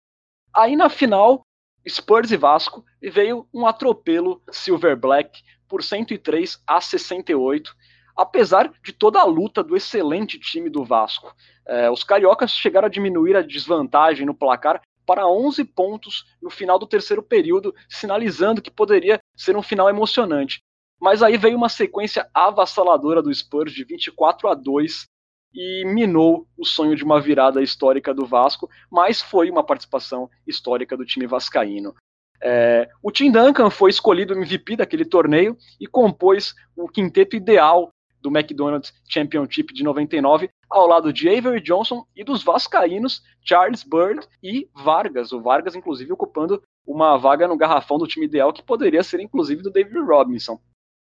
Aí 0.54 0.76
na 0.76 0.88
final, 0.88 1.42
Spurs 1.88 2.30
e 2.30 2.36
Vasco, 2.36 2.84
veio 3.02 3.44
um 3.52 3.66
atropelo 3.66 4.40
Silver 4.52 4.96
Black 4.96 5.42
por 5.72 5.82
103 5.82 6.62
a 6.66 6.82
68, 6.82 7.74
apesar 8.14 8.70
de 8.84 8.92
toda 8.92 9.18
a 9.18 9.24
luta 9.24 9.64
do 9.64 9.74
excelente 9.74 10.38
time 10.38 10.68
do 10.68 10.84
Vasco. 10.84 11.34
É, 11.66 11.90
os 11.90 12.04
cariocas 12.04 12.50
chegaram 12.50 12.88
a 12.88 12.90
diminuir 12.90 13.34
a 13.34 13.40
desvantagem 13.40 14.26
no 14.26 14.34
placar 14.34 14.82
para 15.06 15.26
11 15.26 15.64
pontos 15.64 16.26
no 16.42 16.50
final 16.50 16.78
do 16.78 16.86
terceiro 16.86 17.22
período, 17.22 17.74
sinalizando 17.88 18.60
que 18.60 18.70
poderia 18.70 19.18
ser 19.34 19.56
um 19.56 19.62
final 19.62 19.88
emocionante. 19.88 20.60
Mas 21.00 21.22
aí 21.22 21.38
veio 21.38 21.56
uma 21.56 21.70
sequência 21.70 22.28
avassaladora 22.34 23.22
do 23.22 23.32
Spurs 23.32 23.72
de 23.72 23.82
24 23.82 24.48
a 24.48 24.54
2 24.54 25.06
e 25.54 25.86
minou 25.86 26.46
o 26.54 26.66
sonho 26.66 26.94
de 26.94 27.02
uma 27.02 27.18
virada 27.18 27.62
histórica 27.62 28.12
do 28.12 28.26
Vasco, 28.26 28.68
mas 28.90 29.22
foi 29.22 29.50
uma 29.50 29.64
participação 29.64 30.28
histórica 30.46 30.98
do 30.98 31.06
time 31.06 31.26
vascaíno. 31.26 31.94
É, 32.42 32.88
o 33.02 33.12
Tim 33.12 33.30
Duncan 33.30 33.70
foi 33.70 33.90
escolhido 33.90 34.34
MVP 34.34 34.76
daquele 34.76 35.04
torneio 35.04 35.56
e 35.80 35.86
compôs 35.86 36.54
o 36.76 36.88
quinteto 36.88 37.36
ideal 37.36 37.90
do 38.20 38.30
McDonald's 38.30 38.92
Championship 39.08 39.72
de 39.74 39.82
99, 39.82 40.48
ao 40.70 40.86
lado 40.86 41.12
de 41.12 41.28
Avery 41.28 41.60
Johnson 41.60 42.04
e 42.16 42.24
dos 42.24 42.42
vascaínos 42.42 43.22
Charles 43.42 43.82
Bird 43.82 44.26
e 44.42 44.68
Vargas. 44.74 45.32
O 45.32 45.40
Vargas, 45.40 45.74
inclusive, 45.74 46.12
ocupando 46.12 46.62
uma 46.86 47.16
vaga 47.16 47.46
no 47.48 47.56
garrafão 47.56 47.98
do 47.98 48.06
time 48.06 48.26
ideal 48.26 48.52
que 48.52 48.62
poderia 48.62 49.02
ser, 49.02 49.20
inclusive, 49.20 49.62
do 49.62 49.70
David 49.70 49.98
Robinson. 49.98 50.58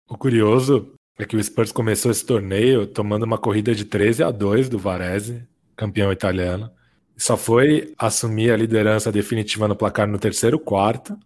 O 0.08 0.16
curioso 0.16 0.94
é 1.18 1.24
que 1.24 1.36
o 1.36 1.42
Spurs 1.42 1.72
começou 1.72 2.10
esse 2.10 2.24
torneio 2.24 2.86
tomando 2.86 3.24
uma 3.24 3.38
corrida 3.38 3.74
de 3.74 3.84
13 3.84 4.22
a 4.22 4.30
2 4.30 4.68
do 4.68 4.78
Varese, 4.78 5.46
campeão 5.76 6.12
italiano. 6.12 6.70
Só 7.16 7.36
foi 7.36 7.94
assumir 7.98 8.50
a 8.50 8.56
liderança 8.56 9.12
definitiva 9.12 9.68
no 9.68 9.76
placar 9.76 10.06
no 10.08 10.18
terceiro 10.18 10.58
quarto. 10.58 11.18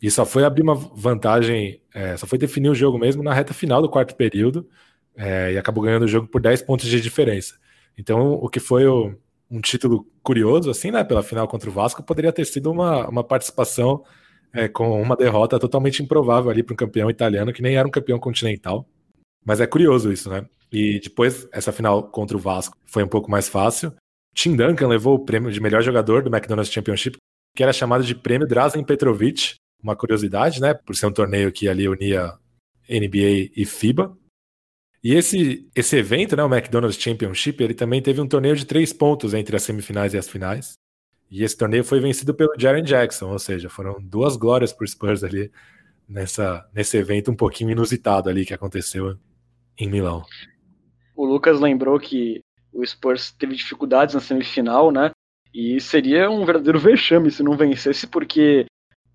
E 0.00 0.10
só 0.10 0.26
foi 0.26 0.44
abrir 0.44 0.62
uma 0.62 0.74
vantagem, 0.74 1.80
é, 1.94 2.16
só 2.16 2.26
foi 2.26 2.38
definir 2.38 2.68
o 2.68 2.74
jogo 2.74 2.98
mesmo 2.98 3.22
na 3.22 3.32
reta 3.32 3.54
final 3.54 3.80
do 3.80 3.88
quarto 3.88 4.14
período. 4.14 4.68
É, 5.16 5.52
e 5.52 5.58
acabou 5.58 5.84
ganhando 5.84 6.04
o 6.04 6.08
jogo 6.08 6.26
por 6.26 6.40
10 6.40 6.62
pontos 6.62 6.86
de 6.86 7.00
diferença. 7.00 7.54
Então, 7.96 8.32
o 8.32 8.48
que 8.48 8.58
foi 8.58 8.86
o, 8.86 9.14
um 9.50 9.60
título 9.60 10.06
curioso, 10.22 10.70
assim, 10.70 10.90
né, 10.90 11.04
pela 11.04 11.22
final 11.22 11.46
contra 11.46 11.70
o 11.70 11.72
Vasco, 11.72 12.02
poderia 12.02 12.32
ter 12.32 12.44
sido 12.44 12.70
uma, 12.70 13.08
uma 13.08 13.22
participação 13.22 14.02
é, 14.52 14.68
com 14.68 15.00
uma 15.00 15.16
derrota 15.16 15.58
totalmente 15.58 16.02
improvável 16.02 16.50
ali 16.50 16.62
para 16.62 16.72
um 16.72 16.76
campeão 16.76 17.10
italiano, 17.10 17.52
que 17.52 17.62
nem 17.62 17.76
era 17.76 17.86
um 17.86 17.90
campeão 17.90 18.18
continental. 18.18 18.86
Mas 19.44 19.60
é 19.60 19.66
curioso 19.66 20.12
isso, 20.12 20.30
né? 20.30 20.46
E 20.72 20.98
depois, 21.00 21.46
essa 21.52 21.72
final 21.72 22.02
contra 22.04 22.36
o 22.36 22.40
Vasco 22.40 22.76
foi 22.86 23.04
um 23.04 23.08
pouco 23.08 23.30
mais 23.30 23.48
fácil. 23.48 23.92
Tim 24.34 24.56
Duncan 24.56 24.88
levou 24.88 25.14
o 25.14 25.24
prêmio 25.24 25.50
de 25.50 25.60
melhor 25.60 25.82
jogador 25.82 26.22
do 26.22 26.34
McDonald's 26.34 26.72
Championship, 26.72 27.16
que 27.54 27.62
era 27.62 27.72
chamado 27.72 28.04
de 28.04 28.14
prêmio 28.14 28.46
Drazen 28.46 28.84
Petrovic, 28.84 29.54
uma 29.82 29.94
curiosidade, 29.94 30.60
né, 30.60 30.74
por 30.74 30.96
ser 30.96 31.06
um 31.06 31.12
torneio 31.12 31.52
que 31.52 31.68
ali 31.68 31.88
unia 31.88 32.32
NBA 32.88 33.50
e 33.56 33.64
FIBA. 33.64 34.16
E 35.02 35.14
esse, 35.14 35.68
esse 35.74 35.96
evento, 35.96 36.34
né, 36.34 36.42
o 36.42 36.52
McDonald's 36.52 37.00
Championship, 37.00 37.62
ele 37.62 37.74
também 37.74 38.02
teve 38.02 38.20
um 38.20 38.26
torneio 38.26 38.56
de 38.56 38.64
três 38.64 38.92
pontos 38.92 39.34
entre 39.34 39.54
as 39.54 39.62
semifinais 39.62 40.14
e 40.14 40.18
as 40.18 40.28
finais. 40.28 40.72
E 41.30 41.42
esse 41.44 41.56
torneio 41.56 41.84
foi 41.84 42.00
vencido 42.00 42.34
pelo 42.34 42.54
Jaren 42.58 42.82
Jackson, 42.82 43.30
ou 43.30 43.38
seja, 43.38 43.68
foram 43.68 43.96
duas 44.00 44.36
glórias 44.36 44.72
por 44.72 44.88
Spurs 44.88 45.22
ali 45.22 45.50
nessa, 46.08 46.68
nesse 46.74 46.96
evento 46.96 47.30
um 47.30 47.36
pouquinho 47.36 47.70
inusitado 47.70 48.28
ali 48.28 48.44
que 48.44 48.54
aconteceu 48.54 49.18
em 49.78 49.88
Milão. 49.88 50.24
O 51.16 51.24
Lucas 51.24 51.60
lembrou 51.60 51.98
que 51.98 52.40
o 52.74 52.84
Spurs 52.84 53.32
teve 53.32 53.54
dificuldades 53.54 54.14
na 54.14 54.20
semifinal, 54.20 54.90
né? 54.90 55.10
E 55.54 55.80
seria 55.80 56.28
um 56.28 56.44
verdadeiro 56.44 56.80
vexame 56.80 57.30
se 57.30 57.42
não 57.42 57.56
vencesse, 57.56 58.06
porque 58.06 58.66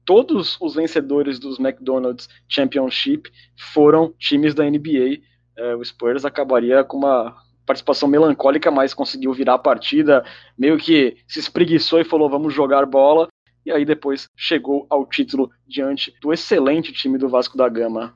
todos 0.06 0.58
os 0.62 0.76
vencedores 0.76 1.38
dos 1.38 1.60
McDonald's 1.60 2.30
Championship 2.48 3.30
foram 3.74 4.14
times 4.18 4.56
da 4.56 4.64
NBA. 4.64 5.20
É, 5.58 5.76
o 5.76 5.84
Spurs 5.84 6.24
acabaria 6.24 6.84
com 6.84 6.98
uma 6.98 7.36
participação 7.66 8.08
melancólica, 8.08 8.72
mas 8.72 8.94
conseguiu 8.94 9.34
virar 9.34 9.56
a 9.56 9.60
partida, 9.60 10.26
meio 10.58 10.78
que 10.78 11.18
se 11.28 11.40
espreguiçou 11.40 12.00
e 12.00 12.06
falou: 12.06 12.30
vamos 12.30 12.54
jogar 12.54 12.86
bola. 12.86 13.28
E 13.66 13.72
aí 13.72 13.84
depois 13.84 14.28
chegou 14.36 14.88
ao 14.90 15.06
título 15.06 15.52
diante 15.68 16.14
do 16.22 16.32
excelente 16.32 16.94
time 16.94 17.18
do 17.18 17.28
Vasco 17.28 17.58
da 17.58 17.68
Gama. 17.68 18.16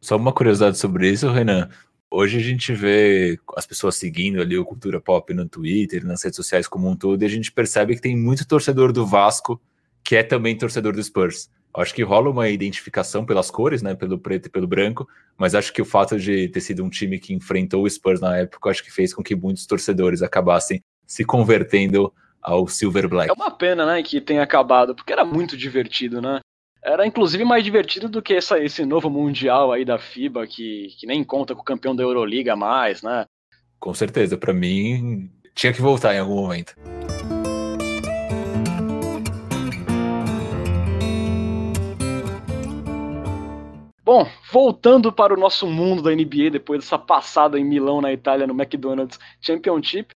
Só 0.00 0.16
uma 0.16 0.32
curiosidade 0.32 0.78
sobre 0.78 1.10
isso, 1.10 1.28
Renan. 1.28 1.68
Hoje 2.10 2.38
a 2.38 2.42
gente 2.42 2.72
vê 2.72 3.38
as 3.56 3.66
pessoas 3.66 3.96
seguindo 3.96 4.40
ali 4.40 4.56
o 4.56 4.64
Cultura 4.64 5.00
Pop 5.00 5.32
no 5.34 5.48
Twitter, 5.48 6.04
nas 6.04 6.22
redes 6.22 6.36
sociais 6.36 6.68
como 6.68 6.88
um 6.88 6.96
todo, 6.96 7.22
e 7.22 7.26
a 7.26 7.28
gente 7.28 7.50
percebe 7.50 7.94
que 7.94 8.00
tem 8.00 8.16
muito 8.16 8.46
torcedor 8.46 8.92
do 8.92 9.04
Vasco 9.04 9.60
que 10.06 10.14
é 10.14 10.22
também 10.22 10.56
torcedor 10.56 10.92
do 10.92 11.02
Spurs. 11.02 11.50
Acho 11.74 11.92
que 11.92 12.04
rola 12.04 12.30
uma 12.30 12.48
identificação 12.48 13.26
pelas 13.26 13.50
cores, 13.50 13.82
né, 13.82 13.92
pelo 13.92 14.16
preto 14.16 14.46
e 14.46 14.48
pelo 14.48 14.68
branco, 14.68 15.06
mas 15.36 15.52
acho 15.52 15.72
que 15.72 15.82
o 15.82 15.84
fato 15.84 16.16
de 16.16 16.48
ter 16.48 16.60
sido 16.60 16.84
um 16.84 16.88
time 16.88 17.18
que 17.18 17.34
enfrentou 17.34 17.82
o 17.82 17.90
Spurs 17.90 18.20
na 18.20 18.36
época, 18.36 18.70
acho 18.70 18.84
que 18.84 18.92
fez 18.92 19.12
com 19.12 19.20
que 19.20 19.34
muitos 19.34 19.66
torcedores 19.66 20.22
acabassem 20.22 20.80
se 21.04 21.24
convertendo 21.24 22.14
ao 22.40 22.68
Silver 22.68 23.08
Black. 23.08 23.28
É 23.28 23.32
uma 23.32 23.50
pena, 23.50 23.84
né, 23.84 24.00
que 24.00 24.20
tenha 24.20 24.44
acabado, 24.44 24.94
porque 24.94 25.12
era 25.12 25.24
muito 25.24 25.56
divertido, 25.56 26.22
né? 26.22 26.38
Era 26.86 27.04
inclusive 27.04 27.44
mais 27.44 27.64
divertido 27.64 28.08
do 28.08 28.22
que 28.22 28.32
essa, 28.32 28.62
esse 28.62 28.86
novo 28.86 29.10
Mundial 29.10 29.72
aí 29.72 29.84
da 29.84 29.98
FIBA, 29.98 30.46
que, 30.46 30.94
que 30.96 31.04
nem 31.04 31.24
conta 31.24 31.52
com 31.52 31.60
o 31.60 31.64
campeão 31.64 31.96
da 31.96 32.04
Euroliga 32.04 32.54
mais, 32.54 33.02
né? 33.02 33.24
Com 33.80 33.92
certeza, 33.92 34.38
para 34.38 34.52
mim 34.52 35.28
tinha 35.52 35.72
que 35.72 35.82
voltar 35.82 36.14
em 36.14 36.20
algum 36.20 36.36
momento. 36.36 36.76
Bom, 44.04 44.24
voltando 44.52 45.12
para 45.12 45.34
o 45.34 45.36
nosso 45.36 45.66
mundo 45.66 46.02
da 46.02 46.14
NBA, 46.14 46.50
depois 46.52 46.78
dessa 46.78 46.96
passada 46.96 47.58
em 47.58 47.64
Milão, 47.64 48.00
na 48.00 48.12
Itália, 48.12 48.46
no 48.46 48.54
McDonald's 48.54 49.18
Championship, 49.40 50.10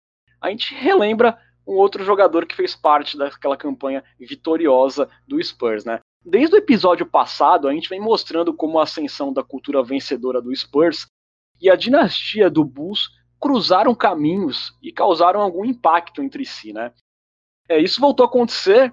a 0.40 0.50
gente 0.50 0.74
relembra 0.74 1.38
um 1.64 1.74
outro 1.74 2.04
jogador 2.04 2.44
que 2.44 2.56
fez 2.56 2.74
parte 2.74 3.16
daquela 3.16 3.56
campanha 3.56 4.02
vitoriosa 4.18 5.08
do 5.28 5.40
Spurs, 5.40 5.84
né? 5.84 6.00
Desde 6.28 6.56
o 6.56 6.58
episódio 6.58 7.06
passado, 7.06 7.68
a 7.68 7.72
gente 7.72 7.88
vem 7.88 8.00
mostrando 8.00 8.52
como 8.52 8.80
a 8.80 8.82
ascensão 8.82 9.32
da 9.32 9.44
cultura 9.44 9.80
vencedora 9.80 10.42
do 10.42 10.52
Spurs 10.52 11.06
e 11.62 11.70
a 11.70 11.76
dinastia 11.76 12.50
do 12.50 12.64
Bulls 12.64 13.10
cruzaram 13.40 13.94
caminhos 13.94 14.76
e 14.82 14.90
causaram 14.90 15.40
algum 15.40 15.64
impacto 15.64 16.20
entre 16.20 16.44
si, 16.44 16.72
né? 16.72 16.92
É, 17.68 17.78
isso 17.78 18.00
voltou 18.00 18.24
a 18.24 18.28
acontecer 18.28 18.92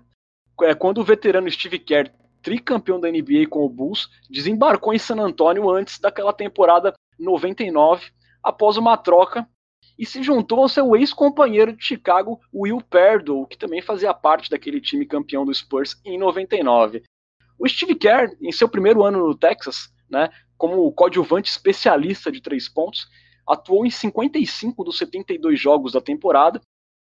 é, 0.62 0.76
quando 0.76 1.00
o 1.00 1.04
veterano 1.04 1.50
Steve 1.50 1.80
Kerr, 1.80 2.14
tricampeão 2.44 3.00
da 3.00 3.10
NBA 3.10 3.48
com 3.50 3.66
o 3.66 3.70
Bulls, 3.70 4.10
desembarcou 4.30 4.94
em 4.94 5.00
San 5.00 5.20
Antonio 5.20 5.72
antes 5.72 5.98
daquela 5.98 6.34
temporada 6.34 6.94
99, 7.18 8.12
após 8.44 8.78
uma 8.78 8.96
troca, 8.96 9.50
e 9.98 10.06
se 10.06 10.22
juntou 10.22 10.60
ao 10.60 10.70
seu 10.70 10.96
ex-companheiro 10.96 11.76
de 11.76 11.84
Chicago, 11.84 12.40
Will 12.54 12.80
Perdue, 12.82 13.48
que 13.48 13.58
também 13.58 13.82
fazia 13.82 14.14
parte 14.14 14.52
daquele 14.52 14.80
time 14.80 15.04
campeão 15.04 15.44
do 15.44 15.54
Spurs 15.54 16.00
em 16.06 16.20
99. 16.20 17.02
O 17.64 17.70
Steve 17.70 17.96
Kerr, 17.96 18.36
em 18.42 18.52
seu 18.52 18.68
primeiro 18.68 19.06
ano 19.06 19.26
no 19.26 19.34
Texas, 19.34 19.90
né, 20.10 20.30
como 20.58 20.92
coadjuvante 20.92 21.50
especialista 21.50 22.30
de 22.30 22.42
três 22.42 22.68
pontos, 22.68 23.08
atuou 23.48 23.86
em 23.86 23.90
55 23.90 24.84
dos 24.84 24.98
72 24.98 25.58
jogos 25.58 25.94
da 25.94 26.02
temporada 26.02 26.60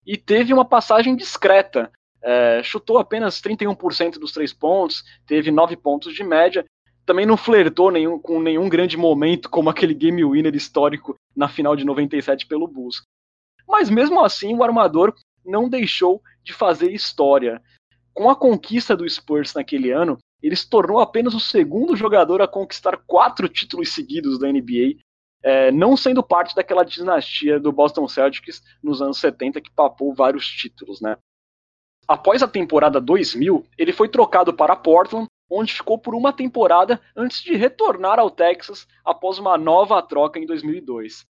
e 0.07 0.17
teve 0.17 0.55
uma 0.55 0.65
passagem 0.65 1.15
discreta. 1.15 1.93
É, 2.23 2.63
chutou 2.63 2.97
apenas 2.97 3.43
31% 3.43 4.13
dos 4.13 4.33
três 4.33 4.51
pontos, 4.51 5.05
teve 5.27 5.51
9 5.51 5.77
pontos 5.77 6.15
de 6.15 6.25
média, 6.25 6.65
também 7.05 7.27
não 7.27 7.37
flertou 7.37 7.91
nenhum, 7.91 8.19
com 8.19 8.41
nenhum 8.41 8.71
grande 8.71 8.97
momento 8.97 9.51
como 9.51 9.69
aquele 9.69 9.93
game 9.93 10.25
winner 10.25 10.57
histórico 10.57 11.15
na 11.37 11.47
final 11.47 11.77
de 11.77 11.85
97 11.85 12.47
pelo 12.47 12.67
Bulls. 12.67 13.03
Mas 13.69 13.91
mesmo 13.91 14.25
assim, 14.25 14.55
o 14.55 14.65
armador 14.65 15.15
não 15.45 15.69
deixou 15.69 16.23
de 16.43 16.55
fazer 16.55 16.91
história. 16.91 17.61
Com 18.15 18.31
a 18.31 18.35
conquista 18.35 18.97
do 18.97 19.07
Spurs 19.07 19.53
naquele 19.53 19.91
ano, 19.91 20.19
ele 20.43 20.57
se 20.57 20.69
tornou 20.69 21.01
apenas 21.01 21.35
o 21.35 21.41
segundo 21.41 21.97
jogador 21.97 22.41
a 22.41 22.49
conquistar 22.49 22.97
quatro 23.07 23.49
títulos 23.49 23.93
seguidos 23.93 24.39
da 24.39 24.49
NBA, 24.49 24.97
é, 25.43 25.71
não 25.71 25.97
sendo 25.97 26.23
parte 26.23 26.55
daquela 26.55 26.85
dinastia 26.85 27.61
do 27.61 27.73
Boston 27.73 28.09
Celtics 28.09 28.63
nos 28.83 29.01
anos 29.01 29.19
70 29.19 29.61
que 29.61 29.71
papou 29.71 30.15
vários 30.15 30.47
títulos, 30.47 31.01
né? 31.01 31.17
Após 32.07 32.43
a 32.43 32.49
temporada 32.49 33.01
2000, 33.01 33.67
ele 33.77 33.93
foi 33.93 34.09
trocado 34.09 34.53
para 34.55 34.75
Portland, 34.75 35.27
onde 35.51 35.75
ficou 35.75 35.99
por 35.99 36.15
uma 36.15 36.33
temporada 36.33 37.01
antes 37.15 37.43
de 37.43 37.55
retornar 37.55 38.19
ao 38.19 38.31
Texas 38.31 38.87
após 39.05 39.39
uma 39.39 39.59
nova 39.59 40.01
troca 40.03 40.39
em 40.39 40.47
2002. 40.47 41.27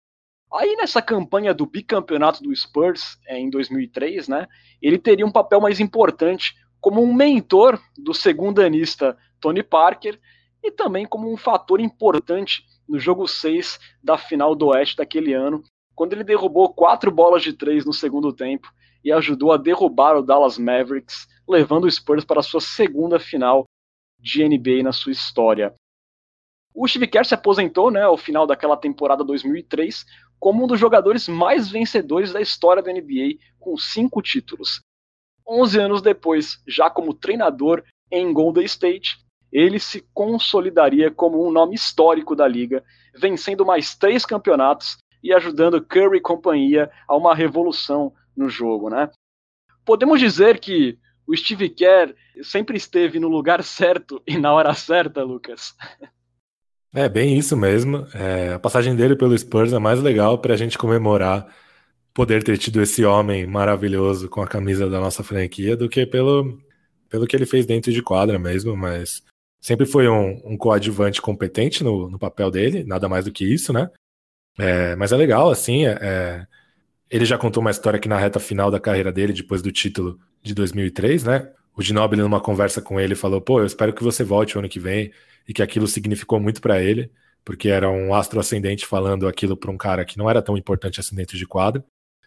Aí 0.53 0.77
nessa 0.77 1.03
campanha 1.03 1.53
do 1.53 1.67
bicampeonato 1.67 2.43
do 2.43 2.55
Spurs 2.55 3.19
é, 3.27 3.39
em 3.39 3.51
2003, 3.51 4.29
né, 4.29 4.47
ele 4.81 4.99
teria 4.99 5.27
um 5.27 5.33
papel 5.33 5.61
mais 5.61 5.81
importante 5.81 6.55
como 6.87 7.03
um 7.03 7.12
mentor 7.12 7.80
do 7.99 8.14
segundanista 8.14 9.18
Tony 9.41 9.61
Parker 9.61 10.20
e 10.62 10.70
também 10.70 11.05
como 11.05 11.28
um 11.28 11.37
fator 11.37 11.80
importante 11.80 12.64
no 12.89 12.97
jogo 12.97 13.26
6 13.26 13.80
da 14.01 14.16
final 14.16 14.55
do 14.55 14.68
Oeste 14.68 14.97
daquele 14.97 15.32
ano, 15.34 15.64
quando 15.97 16.12
ele 16.12 16.22
derrubou 16.22 16.72
quatro 16.72 17.11
bolas 17.11 17.43
de 17.43 17.53
três 17.53 17.84
no 17.84 17.93
segundo 17.93 18.32
tempo 18.32 18.72
e 19.03 19.11
ajudou 19.11 19.51
a 19.51 19.57
derrubar 19.57 20.16
o 20.16 20.22
Dallas 20.22 20.59
Mavericks, 20.59 21.26
levando 21.49 21.87
o 21.87 21.91
Spurs 21.91 22.24
para 22.24 22.39
a 22.39 22.45
sua 22.45 22.61
segunda 22.61 23.18
final 23.18 23.64
de 24.20 24.49
NBA 24.49 24.84
na 24.84 24.93
sua 24.93 25.11
história. 25.11 25.74
O 26.72 26.87
Steve 26.87 27.09
Kerr 27.09 27.24
se 27.26 27.34
aposentou 27.34 27.91
né, 27.91 28.03
ao 28.03 28.16
final 28.16 28.47
daquela 28.47 28.76
temporada 28.76 29.24
2003 29.24 30.07
como 30.39 30.62
um 30.62 30.66
dos 30.68 30.78
jogadores 30.78 31.26
mais 31.26 31.68
vencedores 31.68 32.32
da 32.32 32.41
história 32.41 32.80
da 32.80 32.93
NBA, 32.93 33.39
com 33.59 33.76
cinco 33.76 34.22
títulos. 34.22 34.86
11 35.49 35.79
anos 35.79 36.03
depois, 36.03 36.61
já 36.67 36.91
como 36.91 37.15
treinador 37.15 37.83
em 38.11 38.33
Golden 38.33 38.65
State, 38.65 39.19
ele 39.53 39.79
se 39.79 40.05
consolidaria 40.13 41.11
como 41.11 41.47
um 41.47 41.51
nome 41.51 41.75
histórico 41.75 42.35
da 42.35 42.47
liga, 42.47 42.85
vencendo 43.15 43.65
mais 43.65 43.95
três 43.95 44.27
campeonatos 44.27 44.99
e 45.23 45.33
ajudando 45.33 45.83
Curry 45.83 46.19
e 46.19 46.21
companhia 46.21 46.91
a 47.09 47.17
uma 47.17 47.35
revolução 47.35 48.13
no 48.37 48.49
jogo, 48.49 48.91
né? 48.91 49.09
Podemos 49.85 50.21
dizer 50.21 50.59
que 50.59 50.99
o 51.27 51.37
Steve 51.37 51.69
Kerr 51.69 52.15
sempre 52.43 52.77
esteve 52.77 53.19
no 53.19 53.29
lugar 53.29 53.63
certo 53.65 54.23
e 54.27 54.37
na 54.37 54.53
hora 54.53 54.75
certa, 54.75 55.23
Lucas. 55.23 55.75
É 56.95 57.09
bem 57.09 57.37
isso 57.37 57.57
mesmo. 57.57 58.07
É, 58.15 58.55
a 58.55 58.59
passagem 58.59 58.95
dele 58.95 59.17
pelo 59.17 59.37
Spurs 59.37 59.73
é 59.73 59.79
mais 59.79 60.01
legal 60.01 60.39
para 60.39 60.55
a 60.55 60.57
gente 60.57 60.79
comemorar 60.79 61.47
poder 62.17 62.43
ter 62.43 62.57
tido 62.57 62.81
esse 62.81 63.05
homem 63.05 63.47
maravilhoso 63.47 64.27
com 64.31 64.41
a 64.41 64.47
camisa 64.47 64.89
da 64.89 64.99
nossa 64.99 65.23
franquia 65.23 65.77
do 65.77 65.87
que 65.87 66.07
pelo, 66.07 66.59
pelo 67.11 67.27
que 67.27 67.37
ele 67.37 67.45
fez 67.45 67.67
dentro 67.67 67.93
de 67.93 68.03
quadra 68.03 68.39
mesmo, 68.39 68.75
mas 68.75 69.23
sempre 69.61 69.85
foi 69.85 70.09
um, 70.09 70.41
um 70.43 70.57
coadjuvante 70.57 71.21
competente 71.21 71.85
no, 71.85 72.09
no 72.09 72.19
papel 72.19 72.51
dele, 72.51 72.85
nada 72.85 73.07
mais 73.07 73.27
do 73.27 73.31
que 73.31 73.45
isso, 73.45 73.71
né? 73.71 73.91
É, 74.59 74.97
mas 74.97 75.12
é 75.12 75.17
legal, 75.19 75.51
assim, 75.51 75.85
é, 75.85 75.99
é, 76.01 76.47
ele 77.11 77.27
já 77.27 77.37
contou 77.37 77.61
uma 77.61 77.71
história 77.71 77.99
aqui 77.99 78.09
na 78.09 78.19
reta 78.19 78.41
final 78.41 78.71
da 78.71 78.81
carreira 78.81 79.12
dele, 79.12 79.35
depois 79.35 79.61
do 79.61 79.71
título 79.71 80.19
de 80.43 80.55
2003, 80.55 81.25
né? 81.25 81.53
O 81.77 81.83
Ginobili, 81.83 82.23
numa 82.23 82.41
conversa 82.41 82.81
com 82.81 82.99
ele, 82.99 83.14
falou: 83.14 83.43
pô, 83.43 83.61
eu 83.61 83.67
espero 83.67 83.93
que 83.93 84.03
você 84.03 84.25
volte 84.25 84.57
o 84.57 84.61
ano 84.61 84.71
que 84.71 84.81
vem, 84.81 85.12
e 85.47 85.53
que 85.53 85.62
aquilo 85.62 85.87
significou 85.87 86.41
muito 86.41 86.62
para 86.62 86.83
ele, 86.83 87.11
porque 87.45 87.69
era 87.69 87.91
um 87.91 88.14
astro 88.14 88.41
ascendente 88.41 88.87
falando 88.87 89.29
aquilo 89.29 89.55
para 89.55 89.71
um 89.71 89.77
cara 89.77 90.03
que 90.03 90.17
não 90.17 90.31
era 90.31 90.41
tão 90.41 90.57
importante 90.57 90.99
assim 90.99 91.14
dentro 91.14 91.37
de 91.37 91.47
quadro. 91.47 91.85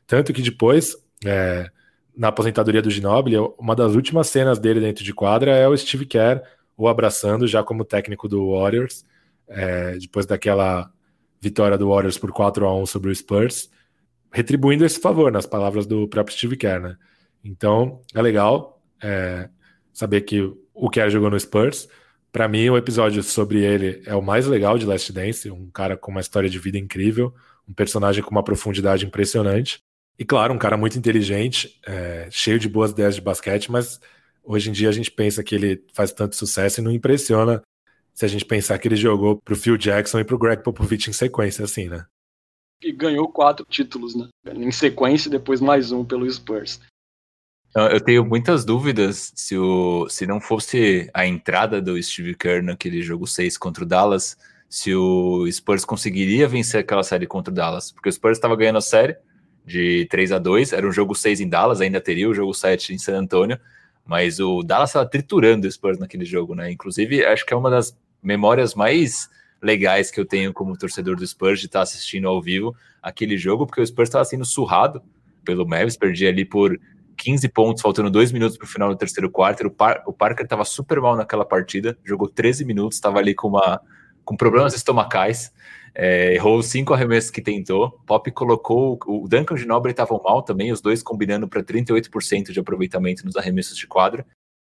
Tanto 0.10 0.34
que 0.34 0.42
depois, 0.42 0.98
é, 1.24 1.70
na 2.18 2.30
aposentadoria 2.30 2.82
do 2.82 2.90
Ginobili, 2.90 3.38
uma 3.58 3.76
das 3.76 3.94
últimas 3.94 4.28
cenas 4.28 4.58
dele 4.58 4.82
dentro 4.82 5.04
de 5.04 5.14
quadra 5.14 5.56
é 5.56 5.68
o 5.68 5.78
Steve 5.78 6.06
Kerr 6.06 6.42
o 6.80 6.88
abraçando 6.88 7.46
já 7.46 7.62
como 7.62 7.84
técnico 7.84 8.30
do 8.30 8.54
Warriors, 8.54 9.04
é, 9.50 9.98
depois 9.98 10.26
daquela 10.26 10.90
vitória 11.42 11.78
do 11.78 11.90
Warriors 11.90 12.18
por 12.18 12.32
4 12.32 12.66
a 12.66 12.74
1 12.74 12.86
sobre 12.86 13.12
o 13.12 13.16
Spurs, 13.16 13.70
retribuindo 14.32 14.86
esse 14.86 14.98
favor, 14.98 15.30
nas 15.30 15.46
palavras 15.46 15.86
do 15.86 16.08
próprio 16.08 16.38
Steve 16.38 16.56
Kerr. 16.56 16.82
Né? 16.82 16.96
Então, 17.44 18.02
é 18.16 18.22
legal 18.22 18.82
é, 19.04 19.50
saber 19.92 20.22
que 20.22 20.42
o 20.74 20.90
Kerr 20.90 21.10
jogou 21.10 21.30
no 21.30 21.38
Spurs. 21.38 21.90
Para 22.32 22.48
mim, 22.48 22.70
o 22.70 22.78
episódio 22.78 23.22
sobre 23.24 23.62
ele 23.62 24.02
é 24.06 24.16
o 24.16 24.22
mais 24.22 24.48
legal 24.48 24.78
de 24.78 24.86
Last 24.86 25.12
Dance, 25.12 25.52
um 25.52 25.70
cara 25.70 25.98
com 25.98 26.12
uma 26.12 26.22
história 26.22 26.50
de 26.50 26.60
vida 26.60 26.78
incrível, 26.78 27.34
um 27.68 27.74
personagem 27.74 28.24
com 28.24 28.32
uma 28.32 28.44
profundidade 28.44 29.06
impressionante. 29.06 29.84
E 30.20 30.26
claro, 30.26 30.54
um 30.54 30.58
cara 30.58 30.76
muito 30.76 31.00
inteligente, 31.00 31.80
é, 31.88 32.28
cheio 32.30 32.60
de 32.60 32.68
boas 32.68 32.92
ideias 32.92 33.16
de 33.16 33.22
basquete, 33.22 33.72
mas 33.72 34.02
hoje 34.44 34.70
em 34.70 34.74
dia 34.74 34.90
a 34.90 34.92
gente 34.92 35.10
pensa 35.10 35.42
que 35.42 35.56
ele 35.56 35.82
faz 35.94 36.12
tanto 36.12 36.36
sucesso 36.36 36.82
e 36.82 36.84
não 36.84 36.92
impressiona 36.92 37.62
se 38.14 38.26
a 38.26 38.28
gente 38.28 38.44
pensar 38.44 38.78
que 38.78 38.90
ele 38.90 38.98
jogou 38.98 39.38
pro 39.38 39.56
Phil 39.56 39.78
Jackson 39.78 40.20
e 40.20 40.26
pro 40.26 40.38
Greg 40.38 40.62
Popovich 40.62 41.10
em 41.10 41.14
sequência, 41.14 41.64
assim, 41.64 41.88
né? 41.88 42.06
E 42.84 42.92
ganhou 42.92 43.30
quatro 43.30 43.66
títulos, 43.70 44.14
né? 44.14 44.28
Em 44.54 44.72
sequência, 44.72 45.32
depois 45.32 45.62
mais 45.62 45.94
um 45.94 46.04
pelo 46.04 46.30
Spurs. 46.30 46.82
Eu 47.74 48.02
tenho 48.02 48.26
muitas 48.26 48.66
dúvidas 48.66 49.32
se, 49.36 49.58
o, 49.58 50.10
se 50.10 50.28
não 50.28 50.42
fosse 50.42 51.10
a 51.14 51.26
entrada 51.26 51.82
do 51.82 52.02
Steve 52.02 52.36
Kerr 52.36 52.62
naquele 52.62 53.02
jogo 53.02 53.26
6 53.26 53.58
contra 53.58 53.86
o 53.86 53.88
Dallas, 53.88 54.36
se 54.68 54.94
o 54.94 55.50
Spurs 55.50 55.86
conseguiria 55.86 56.48
vencer 56.48 56.82
aquela 56.82 57.04
série 57.04 57.26
contra 57.26 57.52
o 57.52 57.56
Dallas. 57.56 57.90
Porque 57.90 58.10
o 58.10 58.12
Spurs 58.12 58.38
estava 58.38 58.56
ganhando 58.58 58.80
a 58.80 58.82
série, 58.82 59.16
de 59.70 60.08
3 60.10 60.32
a 60.32 60.40
2 60.40 60.74
era 60.74 60.88
um 60.88 60.92
jogo 60.92 61.14
6 61.14 61.40
em 61.40 61.48
Dallas, 61.48 61.80
ainda 61.80 62.02
teria 62.02 62.28
o 62.28 62.34
jogo 62.34 62.54
7 62.54 62.94
em 62.94 62.98
San 62.98 63.20
Antonio, 63.20 63.60
mas 64.04 64.40
o 64.40 64.64
Dallas 64.64 64.90
estava 64.90 65.06
triturando 65.06 65.68
o 65.68 65.72
Spurs 65.72 66.00
naquele 66.00 66.26
jogo, 66.26 66.56
né? 66.56 66.72
Inclusive, 66.72 67.24
acho 67.24 67.46
que 67.46 67.54
é 67.54 67.58
uma 67.58 67.70
das 67.70 67.96
memórias 68.22 68.74
mais 68.74 69.30
legais 69.62 70.10
que 70.10 70.20
eu 70.20 70.26
tenho 70.26 70.52
como 70.52 70.76
torcedor 70.76 71.16
do 71.16 71.28
Spurs 71.28 71.60
de 71.60 71.68
estar 71.68 71.82
assistindo 71.82 72.28
ao 72.28 72.42
vivo 72.42 72.76
aquele 73.02 73.38
jogo, 73.38 73.68
porque 73.68 73.82
o 73.82 73.86
Spurs 73.86 74.10
estava 74.10 74.26
sendo 74.26 74.44
surrado 74.44 75.04
pelo 75.46 75.68
Mavis, 75.68 75.96
perdia 75.96 76.30
ali 76.30 76.44
por 76.44 76.80
15 77.16 77.48
pontos, 77.50 77.82
faltando 77.82 78.10
dois 78.10 78.32
minutos 78.32 78.58
para 78.58 78.66
o 78.66 78.68
final 78.68 78.90
do 78.90 78.96
terceiro 78.96 79.30
quarto. 79.30 79.68
O, 79.68 79.70
Par 79.70 80.02
o 80.08 80.14
Parker 80.14 80.46
estava 80.46 80.66
super 80.66 81.00
mal 81.00 81.16
naquela 81.16 81.46
partida, 81.46 81.98
jogou 82.04 82.28
13 82.28 82.66
minutos, 82.66 82.98
estava 82.98 83.20
ali 83.20 83.36
com, 83.36 83.50
uma, 83.50 83.80
com 84.26 84.36
problemas 84.36 84.74
estomacais. 84.74 85.54
É, 85.94 86.34
errou 86.36 86.62
cinco 86.62 86.94
arremessos 86.94 87.32
que 87.32 87.42
tentou. 87.42 87.92
Pop 88.06 88.30
colocou. 88.32 89.00
O 89.08 89.28
Duncan 89.28 89.56
de 89.56 89.66
Nobre 89.66 89.92
estavam 89.92 90.22
mal 90.24 90.42
também, 90.42 90.72
os 90.72 90.82
dois 90.82 91.04
combinando 91.04 91.48
para 91.48 91.64
38% 91.64 92.52
de 92.52 92.60
aproveitamento 92.60 93.26
nos 93.26 93.36
arremessos 93.36 93.78
de 93.78 93.88
quadra. 93.88 94.26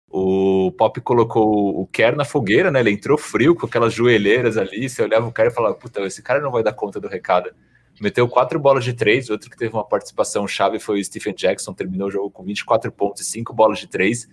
O 0.08 0.72
Pop 0.72 1.00
colocou 1.02 1.80
o 1.80 1.86
Kerr 1.86 2.16
na 2.16 2.24
fogueira, 2.24 2.70
né? 2.70 2.80
Ele 2.80 2.90
entrou 2.90 3.16
frio 3.16 3.54
com 3.54 3.66
aquelas 3.66 3.92
joelheiras 3.94 4.56
ali. 4.56 4.88
Você 4.88 5.02
olhava 5.02 5.26
o 5.26 5.32
cara 5.32 5.50
e 5.50 5.52
falava: 5.52 5.74
Puta, 5.74 6.00
esse 6.02 6.20
cara 6.20 6.40
não 6.40 6.50
vai 6.50 6.62
dar 6.62 6.72
conta 6.72 6.98
do 7.00 7.06
recado. 7.06 7.50
Meteu 8.00 8.26
quatro 8.26 8.58
bolas 8.58 8.82
de 8.82 8.94
três. 8.94 9.30
Outro 9.30 9.50
que 9.50 9.56
teve 9.56 9.72
uma 9.72 9.86
participação 9.86 10.48
chave 10.48 10.80
foi 10.80 10.98
o 10.98 11.04
Stephen 11.04 11.34
Jackson. 11.34 11.72
Terminou 11.74 12.08
o 12.08 12.10
jogo 12.10 12.30
com 12.30 12.42
24 12.42 12.90
pontos 12.90 13.22
e 13.22 13.24
cinco 13.24 13.52
bolas 13.52 13.78
de 13.78 13.86
três. 13.86 14.26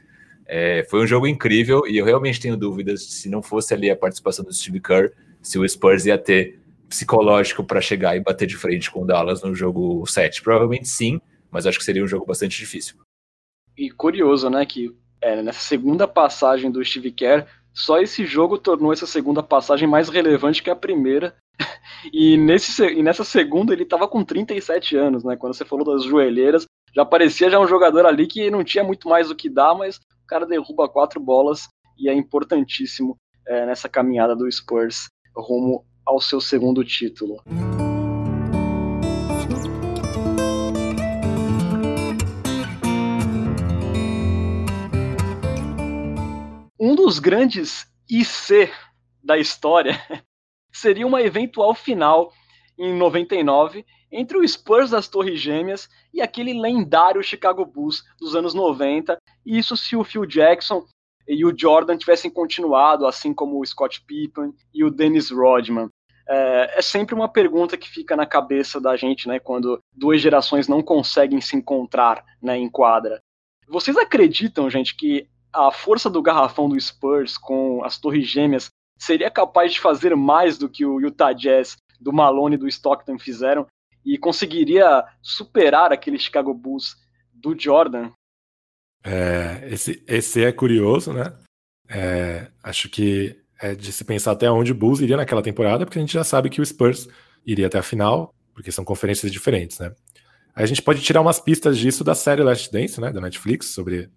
É, 0.47 0.85
foi 0.89 1.03
um 1.03 1.07
jogo 1.07 1.27
incrível 1.27 1.85
e 1.85 1.97
eu 1.97 2.05
realmente 2.05 2.39
tenho 2.39 2.55
dúvidas 2.55 3.03
se 3.03 3.29
não 3.29 3.43
fosse 3.43 3.73
ali 3.73 3.91
a 3.91 3.95
participação 3.95 4.45
do 4.45 4.53
Steve 4.53 4.79
Kerr, 4.79 5.11
se 5.41 5.59
o 5.59 5.67
Spurs 5.67 6.05
ia 6.05 6.17
ter 6.17 6.57
psicológico 6.87 7.63
para 7.63 7.81
chegar 7.81 8.15
e 8.15 8.21
bater 8.21 8.47
de 8.47 8.55
frente 8.55 8.89
com 8.89 9.03
o 9.03 9.05
Dallas 9.05 9.43
no 9.43 9.53
jogo 9.55 10.05
7. 10.05 10.41
Provavelmente 10.41 10.87
sim, 10.87 11.19
mas 11.51 11.65
acho 11.65 11.77
que 11.77 11.85
seria 11.85 12.03
um 12.03 12.07
jogo 12.07 12.25
bastante 12.25 12.57
difícil. 12.57 12.97
E 13.77 13.91
curioso, 13.91 14.49
né, 14.49 14.65
que 14.65 14.91
é, 15.21 15.41
nessa 15.41 15.59
segunda 15.59 16.07
passagem 16.07 16.71
do 16.71 16.83
Steve 16.83 17.11
Kerr, 17.11 17.45
só 17.73 17.99
esse 17.99 18.25
jogo 18.25 18.57
tornou 18.57 18.91
essa 18.91 19.05
segunda 19.05 19.43
passagem 19.43 19.87
mais 19.87 20.09
relevante 20.09 20.63
que 20.63 20.69
a 20.69 20.75
primeira. 20.75 21.35
E, 22.13 22.37
nesse, 22.37 22.85
e 22.85 23.01
nessa 23.01 23.23
segunda 23.23 23.73
ele 23.73 23.81
estava 23.81 24.07
com 24.07 24.23
37 24.23 24.95
anos, 24.95 25.23
né? 25.23 25.35
Quando 25.35 25.55
você 25.55 25.65
falou 25.65 25.83
das 25.83 26.03
joelheiras, 26.03 26.65
já 26.95 27.03
parecia 27.03 27.49
já 27.49 27.59
um 27.59 27.67
jogador 27.67 28.05
ali 28.05 28.27
que 28.27 28.51
não 28.51 28.63
tinha 28.63 28.83
muito 28.83 29.09
mais 29.09 29.31
o 29.31 29.35
que 29.35 29.49
dar, 29.49 29.73
mas 29.73 29.97
o 29.97 30.27
cara 30.27 30.45
derruba 30.45 30.87
quatro 30.87 31.19
bolas 31.19 31.67
e 31.97 32.07
é 32.07 32.13
importantíssimo 32.13 33.17
é, 33.47 33.65
nessa 33.65 33.89
caminhada 33.89 34.35
do 34.35 34.49
Spurs 34.49 35.07
rumo 35.35 35.85
ao 36.07 36.21
seu 36.21 36.39
segundo 36.39 36.85
título. 36.85 37.43
Um 46.79 46.95
dos 46.95 47.19
grandes 47.19 47.85
IC 48.09 48.71
da 49.21 49.37
história 49.37 49.99
seria 50.71 51.05
uma 51.05 51.21
eventual 51.21 51.75
final 51.75 52.31
em 52.79 52.95
99 52.95 53.85
entre 54.09 54.37
o 54.37 54.47
Spurs 54.47 54.91
das 54.91 55.09
Torres 55.09 55.41
Gêmeas 55.41 55.89
e 56.13 56.21
aquele 56.21 56.53
lendário 56.53 57.21
Chicago 57.21 57.65
Bulls 57.65 58.05
dos 58.17 58.33
anos 58.33 58.53
90. 58.53 59.17
Isso 59.45 59.75
se 59.75 59.97
o 59.97 60.05
Phil 60.05 60.25
Jackson 60.25 60.85
e 61.27 61.43
o 61.43 61.53
Jordan 61.57 61.97
tivessem 61.97 62.31
continuado, 62.31 63.05
assim 63.05 63.33
como 63.33 63.59
o 63.59 63.65
Scott 63.65 64.01
Pippen 64.05 64.53
e 64.73 64.85
o 64.85 64.89
Dennis 64.89 65.29
Rodman 65.29 65.89
é, 66.27 66.79
é, 66.79 66.81
sempre 66.81 67.15
uma 67.15 67.29
pergunta 67.29 67.77
que 67.77 67.89
fica 67.89 68.15
na 68.15 68.25
cabeça 68.25 68.81
da 68.81 68.95
gente, 68.97 69.27
né, 69.27 69.39
quando 69.39 69.79
duas 69.93 70.21
gerações 70.21 70.67
não 70.67 70.81
conseguem 70.81 71.39
se 71.39 71.55
encontrar 71.55 72.23
né, 72.41 72.57
em 72.57 72.69
quadra. 72.69 73.19
Vocês 73.67 73.97
acreditam, 73.97 74.69
gente, 74.69 74.95
que 74.95 75.27
a 75.53 75.71
força 75.71 76.09
do 76.09 76.21
garrafão 76.21 76.69
do 76.69 76.79
Spurs 76.79 77.37
com 77.37 77.83
as 77.83 77.97
torres 77.97 78.27
gêmeas 78.27 78.69
seria 78.97 79.31
capaz 79.31 79.73
de 79.73 79.79
fazer 79.79 80.15
mais 80.15 80.57
do 80.57 80.69
que 80.69 80.85
o 80.85 80.99
Utah 80.99 81.33
Jazz 81.33 81.77
do 81.99 82.13
Malone 82.13 82.55
e 82.55 82.59
do 82.59 82.67
Stockton 82.67 83.17
fizeram 83.17 83.65
e 84.05 84.17
conseguiria 84.17 85.05
superar 85.21 85.91
aquele 85.91 86.19
Chicago 86.19 86.53
Bulls 86.53 86.95
do 87.33 87.57
Jordan? 87.57 88.11
É, 89.03 89.67
esse, 89.71 90.03
esse 90.07 90.43
é 90.43 90.51
curioso, 90.51 91.13
né? 91.13 91.33
É, 91.89 92.51
acho 92.63 92.89
que 92.89 93.41
é 93.59 93.75
de 93.75 93.91
se 93.91 94.03
pensar 94.03 94.31
até 94.31 94.49
onde 94.49 94.71
o 94.71 94.75
Bulls 94.75 94.99
iria 94.99 95.17
naquela 95.17 95.41
temporada, 95.41 95.85
porque 95.85 95.99
a 95.99 96.01
gente 96.01 96.13
já 96.13 96.23
sabe 96.23 96.49
que 96.49 96.61
o 96.61 96.65
Spurs 96.65 97.07
iria 97.45 97.67
até 97.67 97.77
a 97.77 97.83
final, 97.83 98.33
porque 98.53 98.71
são 98.71 98.83
conferências 98.83 99.31
diferentes, 99.31 99.79
né? 99.79 99.91
Aí 100.55 100.63
a 100.63 100.67
gente 100.67 100.81
pode 100.81 101.01
tirar 101.01 101.21
umas 101.21 101.39
pistas 101.39 101.77
disso 101.77 102.03
da 102.03 102.15
série 102.15 102.41
Last 102.41 102.71
Dance, 102.71 102.99
né, 102.99 103.11
da 103.11 103.21
Netflix, 103.21 103.67
sobre 103.67 104.09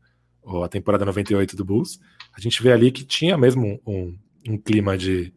a 0.64 0.68
temporada 0.68 1.05
98 1.05 1.55
do 1.55 1.64
Bulls. 1.64 2.01
A 2.34 2.41
gente 2.41 2.62
vê 2.62 2.72
ali 2.72 2.91
que 2.91 3.05
tinha 3.05 3.36
mesmo 3.36 3.78
um, 3.86 4.16
um 4.49 4.57
clima 4.57 4.97
de, 4.97 5.34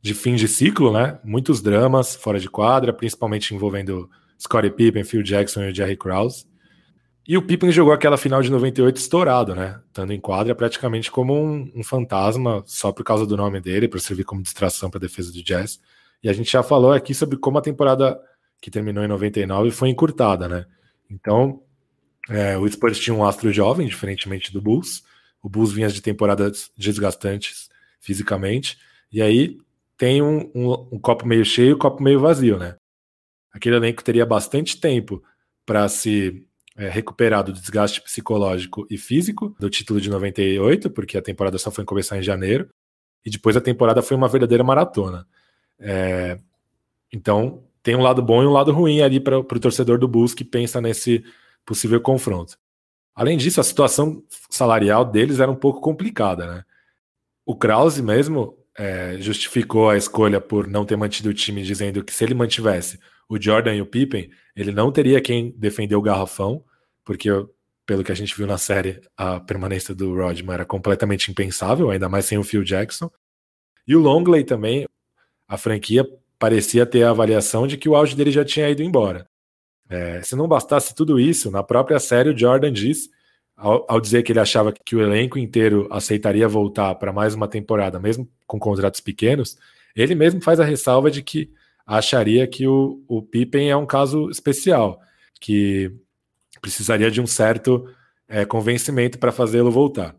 de 0.00 0.14
fim 0.14 0.36
de 0.36 0.46
ciclo, 0.46 0.92
né? 0.92 1.18
Muitos 1.24 1.60
dramas 1.60 2.14
fora 2.14 2.38
de 2.38 2.48
quadra, 2.48 2.92
principalmente 2.92 3.52
envolvendo 3.52 4.08
Scottie 4.38 4.70
Pippen, 4.70 5.02
Phil 5.02 5.22
Jackson 5.22 5.64
e 5.64 5.72
o 5.72 5.74
Jerry 5.74 5.96
Krause. 5.96 6.46
E 7.26 7.38
o 7.38 7.42
Pippen 7.42 7.72
jogou 7.72 7.92
aquela 7.92 8.18
final 8.18 8.42
de 8.42 8.50
98 8.50 8.96
estourado, 8.96 9.54
né? 9.54 9.80
Estando 9.86 10.12
em 10.12 10.20
quadra 10.20 10.54
praticamente 10.54 11.10
como 11.10 11.34
um, 11.34 11.72
um 11.74 11.82
fantasma, 11.82 12.62
só 12.66 12.92
por 12.92 13.02
causa 13.02 13.26
do 13.26 13.36
nome 13.36 13.60
dele, 13.60 13.88
para 13.88 13.98
servir 13.98 14.24
como 14.24 14.42
distração 14.42 14.90
para 14.90 14.98
a 14.98 15.00
defesa 15.00 15.32
do 15.32 15.42
Jazz. 15.42 15.80
E 16.22 16.28
a 16.28 16.32
gente 16.34 16.52
já 16.52 16.62
falou 16.62 16.92
aqui 16.92 17.14
sobre 17.14 17.38
como 17.38 17.56
a 17.56 17.62
temporada 17.62 18.20
que 18.60 18.70
terminou 18.70 19.02
em 19.02 19.08
99 19.08 19.70
foi 19.70 19.88
encurtada, 19.88 20.48
né? 20.48 20.66
Então, 21.10 21.62
é, 22.28 22.58
o 22.58 22.68
Spurs 22.68 22.98
tinha 22.98 23.14
um 23.14 23.24
astro 23.24 23.50
jovem, 23.52 23.86
diferentemente 23.86 24.52
do 24.52 24.60
Bulls. 24.60 25.02
O 25.42 25.48
Bulls 25.48 25.72
vinha 25.72 25.88
de 25.88 26.02
temporadas 26.02 26.70
desgastantes 26.76 27.70
fisicamente. 28.00 28.78
E 29.10 29.22
aí 29.22 29.58
tem 29.96 30.20
um, 30.20 30.50
um, 30.54 30.72
um 30.92 30.98
copo 30.98 31.26
meio 31.26 31.44
cheio 31.44 31.70
e 31.70 31.74
um 31.74 31.78
copo 31.78 32.02
meio 32.02 32.20
vazio, 32.20 32.58
né? 32.58 32.76
Aquele 33.52 33.76
elenco 33.76 34.04
teria 34.04 34.26
bastante 34.26 34.78
tempo 34.78 35.22
para 35.64 35.88
se 35.88 36.46
é, 36.76 36.88
recuperar 36.88 37.44
do 37.44 37.52
desgaste 37.52 38.00
psicológico 38.02 38.86
e 38.90 38.98
físico 38.98 39.54
do 39.58 39.70
título 39.70 40.00
de 40.00 40.10
98, 40.10 40.90
porque 40.90 41.16
a 41.16 41.22
temporada 41.22 41.58
só 41.58 41.70
foi 41.70 41.84
começar 41.84 42.18
em 42.18 42.22
janeiro, 42.22 42.68
e 43.24 43.30
depois 43.30 43.56
a 43.56 43.60
temporada 43.60 44.02
foi 44.02 44.16
uma 44.16 44.28
verdadeira 44.28 44.64
maratona. 44.64 45.26
É, 45.78 46.38
então, 47.12 47.64
tem 47.82 47.94
um 47.94 48.02
lado 48.02 48.22
bom 48.22 48.42
e 48.42 48.46
um 48.46 48.52
lado 48.52 48.72
ruim 48.72 49.02
ali 49.02 49.20
para 49.20 49.38
o 49.38 49.44
torcedor 49.44 49.98
do 49.98 50.08
Bulls 50.08 50.34
que 50.34 50.44
pensa 50.44 50.80
nesse 50.80 51.24
possível 51.64 52.00
confronto. 52.00 52.58
Além 53.14 53.36
disso, 53.36 53.60
a 53.60 53.64
situação 53.64 54.22
salarial 54.50 55.04
deles 55.04 55.38
era 55.38 55.50
um 55.50 55.54
pouco 55.54 55.80
complicada, 55.80 56.46
né? 56.46 56.64
O 57.46 57.54
Krause 57.54 58.02
mesmo 58.02 58.58
é, 58.76 59.16
justificou 59.20 59.90
a 59.90 59.96
escolha 59.96 60.40
por 60.40 60.66
não 60.66 60.84
ter 60.84 60.96
mantido 60.96 61.28
o 61.28 61.34
time, 61.34 61.62
dizendo 61.62 62.02
que 62.02 62.12
se 62.12 62.24
ele 62.24 62.34
mantivesse 62.34 62.98
o 63.28 63.40
Jordan 63.40 63.74
e 63.74 63.80
o 63.80 63.86
Pippen, 63.86 64.30
ele 64.54 64.72
não 64.72 64.92
teria 64.92 65.20
quem 65.20 65.50
defender 65.56 65.96
o 65.96 66.02
garrafão, 66.02 66.64
porque 67.04 67.30
pelo 67.86 68.02
que 68.02 68.12
a 68.12 68.14
gente 68.14 68.36
viu 68.36 68.46
na 68.46 68.58
série, 68.58 69.00
a 69.16 69.40
permanência 69.40 69.94
do 69.94 70.14
Rodman 70.14 70.54
era 70.54 70.64
completamente 70.64 71.30
impensável, 71.30 71.90
ainda 71.90 72.08
mais 72.08 72.24
sem 72.24 72.38
o 72.38 72.44
Phil 72.44 72.64
Jackson. 72.64 73.10
E 73.86 73.94
o 73.94 74.00
Longley 74.00 74.44
também, 74.44 74.86
a 75.46 75.58
franquia 75.58 76.06
parecia 76.38 76.86
ter 76.86 77.02
a 77.02 77.10
avaliação 77.10 77.66
de 77.66 77.76
que 77.76 77.88
o 77.88 77.94
auge 77.94 78.16
dele 78.16 78.30
já 78.30 78.44
tinha 78.44 78.68
ido 78.70 78.82
embora. 78.82 79.28
É, 79.88 80.22
se 80.22 80.34
não 80.34 80.48
bastasse 80.48 80.94
tudo 80.94 81.20
isso, 81.20 81.50
na 81.50 81.62
própria 81.62 81.98
série 81.98 82.30
o 82.30 82.38
Jordan 82.38 82.72
diz, 82.72 83.10
ao, 83.56 83.84
ao 83.88 84.00
dizer 84.00 84.22
que 84.22 84.32
ele 84.32 84.40
achava 84.40 84.72
que 84.72 84.96
o 84.96 85.02
elenco 85.02 85.38
inteiro 85.38 85.86
aceitaria 85.90 86.48
voltar 86.48 86.94
para 86.94 87.12
mais 87.12 87.34
uma 87.34 87.46
temporada, 87.46 88.00
mesmo 88.00 88.28
com 88.46 88.58
contratos 88.58 89.00
pequenos, 89.00 89.58
ele 89.94 90.14
mesmo 90.14 90.40
faz 90.40 90.58
a 90.58 90.64
ressalva 90.64 91.10
de 91.10 91.22
que 91.22 91.52
acharia 91.86 92.46
que 92.46 92.66
o, 92.66 93.02
o 93.06 93.22
Pippen 93.22 93.70
é 93.70 93.76
um 93.76 93.86
caso 93.86 94.30
especial, 94.30 95.00
que 95.40 95.92
precisaria 96.60 97.10
de 97.10 97.20
um 97.20 97.26
certo 97.26 97.88
é, 98.28 98.44
convencimento 98.44 99.18
para 99.18 99.32
fazê-lo 99.32 99.70
voltar. 99.70 100.16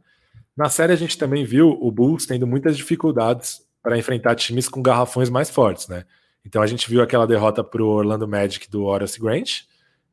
Na 0.55 0.69
série 0.69 0.93
a 0.93 0.95
gente 0.95 1.17
também 1.17 1.43
viu 1.43 1.69
o 1.69 1.91
Bulls 1.91 2.25
tendo 2.25 2.47
muitas 2.47 2.77
dificuldades 2.77 3.61
para 3.81 3.97
enfrentar 3.97 4.35
times 4.35 4.69
com 4.69 4.81
garrafões 4.81 5.29
mais 5.29 5.49
fortes, 5.49 5.87
né? 5.87 6.05
Então 6.45 6.61
a 6.61 6.67
gente 6.67 6.89
viu 6.89 7.01
aquela 7.01 7.25
derrota 7.25 7.63
para 7.63 7.83
o 7.83 7.87
Orlando 7.87 8.27
Magic 8.27 8.69
do 8.69 8.83
Horace 8.83 9.19
Grant. 9.19 9.63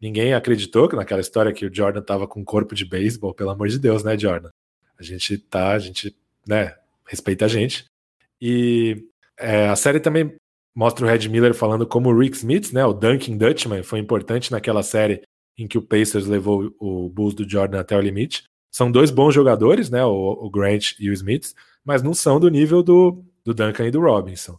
Ninguém 0.00 0.34
acreditou 0.34 0.88
que 0.88 0.96
naquela 0.96 1.20
história 1.20 1.52
que 1.52 1.66
o 1.66 1.74
Jordan 1.74 2.00
estava 2.00 2.26
com 2.26 2.44
corpo 2.44 2.74
de 2.74 2.84
beisebol, 2.84 3.34
pelo 3.34 3.50
amor 3.50 3.68
de 3.68 3.78
Deus, 3.78 4.02
né, 4.02 4.18
Jordan? 4.18 4.50
A 4.98 5.02
gente 5.02 5.38
tá, 5.38 5.72
a 5.72 5.78
gente, 5.78 6.16
né, 6.46 6.74
respeita 7.06 7.44
a 7.44 7.48
gente. 7.48 7.84
E 8.40 9.04
é, 9.38 9.68
a 9.68 9.76
série 9.76 10.00
também 10.00 10.34
mostra 10.74 11.04
o 11.04 11.08
Red 11.08 11.28
Miller 11.28 11.54
falando 11.54 11.86
como 11.86 12.10
o 12.10 12.18
Rick 12.18 12.36
Smith, 12.36 12.72
né, 12.72 12.84
o 12.84 12.92
Dunkin' 12.92 13.36
Dutchman, 13.36 13.82
foi 13.82 13.98
importante 13.98 14.50
naquela 14.50 14.82
série 14.82 15.22
em 15.58 15.68
que 15.68 15.76
o 15.76 15.82
Pacers 15.82 16.26
levou 16.26 16.74
o 16.78 17.08
Bulls 17.08 17.34
do 17.34 17.48
Jordan 17.48 17.80
até 17.80 17.96
o 17.96 18.00
limite. 18.00 18.44
São 18.70 18.90
dois 18.90 19.10
bons 19.10 19.34
jogadores, 19.34 19.90
né, 19.90 20.04
o, 20.04 20.10
o 20.10 20.50
Grant 20.50 20.92
e 20.98 21.10
o 21.10 21.12
Smith, 21.12 21.52
mas 21.84 22.02
não 22.02 22.14
são 22.14 22.40
do 22.40 22.48
nível 22.48 22.82
do, 22.82 23.22
do 23.44 23.52
Duncan 23.52 23.86
e 23.86 23.90
do 23.90 24.00
Robinson. 24.00 24.58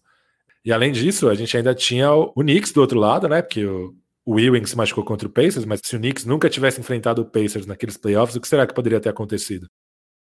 E 0.64 0.72
além 0.72 0.92
disso, 0.92 1.30
a 1.30 1.36
gente 1.36 1.58
ainda 1.58 1.74
tinha 1.74 2.14
o, 2.14 2.32
o 2.36 2.42
Knicks 2.42 2.72
do 2.72 2.82
outro 2.82 3.00
lado, 3.00 3.28
né, 3.28 3.42
porque 3.42 3.66
o, 3.66 3.96
o 4.26 4.40
Ewing 4.40 4.66
se 4.66 4.78
machucou 4.78 5.04
contra 5.04 5.28
o 5.28 5.32
Pacers, 5.32 5.66
mas 5.66 5.82
se 5.84 5.96
o 5.96 6.00
Knicks 6.00 6.26
nunca 6.26 6.50
tivesse 6.50 6.80
enfrentado 6.80 7.24
o 7.24 7.26
Pacers 7.26 7.66
naqueles 7.66 7.98
playoffs, 7.98 8.36
o 8.36 8.42
que 8.42 8.48
será 8.48 8.68
que 8.68 8.74
poderia 8.74 9.00
ter 9.00 9.10
acontecido? 9.10 9.68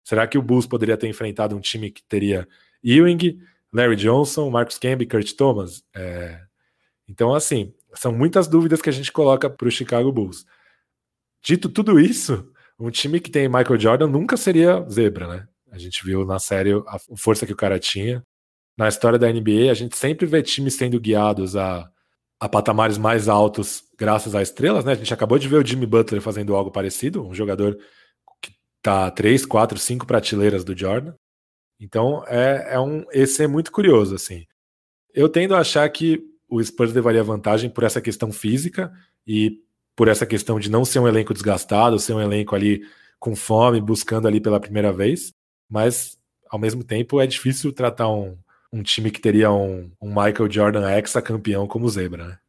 Será 0.03 0.27
que 0.27 0.37
o 0.37 0.41
Bulls 0.41 0.67
poderia 0.67 0.97
ter 0.97 1.07
enfrentado 1.07 1.55
um 1.55 1.59
time 1.59 1.91
que 1.91 2.03
teria 2.07 2.47
Ewing, 2.83 3.39
Larry 3.75 3.97
Johnson, 3.97 4.49
Marcus 4.49 4.77
Camby, 4.77 5.05
Kurt 5.05 5.33
Thomas. 5.33 5.83
É... 5.93 6.39
Então, 7.09 7.35
assim, 7.35 7.73
são 7.93 8.11
muitas 8.11 8.47
dúvidas 8.47 8.81
que 8.81 8.89
a 8.89 8.93
gente 8.93 9.11
coloca 9.11 9.49
para 9.49 9.67
o 9.67 9.71
Chicago 9.71 10.11
Bulls. 10.13 10.45
Dito 11.43 11.67
tudo 11.67 11.99
isso, 11.99 12.49
um 12.79 12.89
time 12.89 13.19
que 13.19 13.29
tem 13.29 13.49
Michael 13.49 13.79
Jordan 13.79 14.07
nunca 14.07 14.37
seria 14.37 14.83
zebra, 14.89 15.27
né? 15.27 15.47
A 15.71 15.77
gente 15.77 16.03
viu 16.05 16.25
na 16.25 16.39
série 16.39 16.71
a 16.87 16.97
força 17.17 17.45
que 17.45 17.51
o 17.51 17.55
cara 17.55 17.77
tinha. 17.77 18.25
Na 18.77 18.87
história 18.87 19.19
da 19.19 19.31
NBA, 19.31 19.69
a 19.69 19.73
gente 19.73 19.97
sempre 19.97 20.25
vê 20.25 20.41
times 20.41 20.75
sendo 20.75 20.99
guiados 20.99 21.55
a, 21.57 21.89
a 22.39 22.47
patamares 22.47 22.97
mais 22.97 23.27
altos 23.27 23.83
graças 23.97 24.35
a 24.35 24.41
estrelas, 24.41 24.85
né? 24.85 24.93
A 24.93 24.95
gente 24.95 25.13
acabou 25.13 25.37
de 25.37 25.49
ver 25.49 25.57
o 25.57 25.65
Jimmy 25.65 25.85
Butler 25.85 26.21
fazendo 26.21 26.55
algo 26.55 26.71
parecido, 26.71 27.27
um 27.27 27.33
jogador 27.33 27.77
que 28.41 28.53
tá 28.81 29.11
três, 29.11 29.45
quatro, 29.45 29.77
cinco 29.77 30.07
prateleiras 30.07 30.63
do 30.63 30.77
Jordan. 30.77 31.13
Então, 31.79 32.23
é, 32.27 32.73
é 32.75 32.79
um 32.79 33.05
esse 33.11 33.43
é 33.43 33.47
muito 33.47 33.71
curioso, 33.71 34.15
assim. 34.15 34.45
Eu 35.13 35.29
tendo 35.29 35.55
a 35.55 35.59
achar 35.59 35.87
que 35.89 36.23
o 36.47 36.63
Spurs 36.63 36.93
levaria 36.93 37.23
vantagem 37.23 37.69
por 37.69 37.83
essa 37.83 38.01
questão 38.01 38.31
física 38.31 38.91
e 39.25 39.59
por 39.95 40.07
essa 40.07 40.25
questão 40.25 40.59
de 40.59 40.69
não 40.69 40.83
ser 40.85 40.99
um 40.99 41.07
elenco 41.07 41.33
desgastado, 41.33 41.99
ser 41.99 42.13
um 42.13 42.21
elenco 42.21 42.55
ali 42.55 42.85
com 43.19 43.35
fome, 43.35 43.79
buscando 43.81 44.27
ali 44.27 44.39
pela 44.39 44.59
primeira 44.59 44.91
vez, 44.91 45.33
mas 45.69 46.17
ao 46.49 46.59
mesmo 46.59 46.83
tempo 46.83 47.19
é 47.19 47.25
difícil 47.25 47.71
tratar 47.73 48.09
um, 48.09 48.37
um 48.71 48.83
time 48.83 49.09
que 49.09 49.21
teria 49.21 49.51
um, 49.51 49.89
um 50.01 50.09
Michael 50.09 50.51
Jordan 50.51 50.91
ex-campeão 50.91 51.67
como 51.67 51.89
zebra, 51.89 52.27
né? 52.27 52.39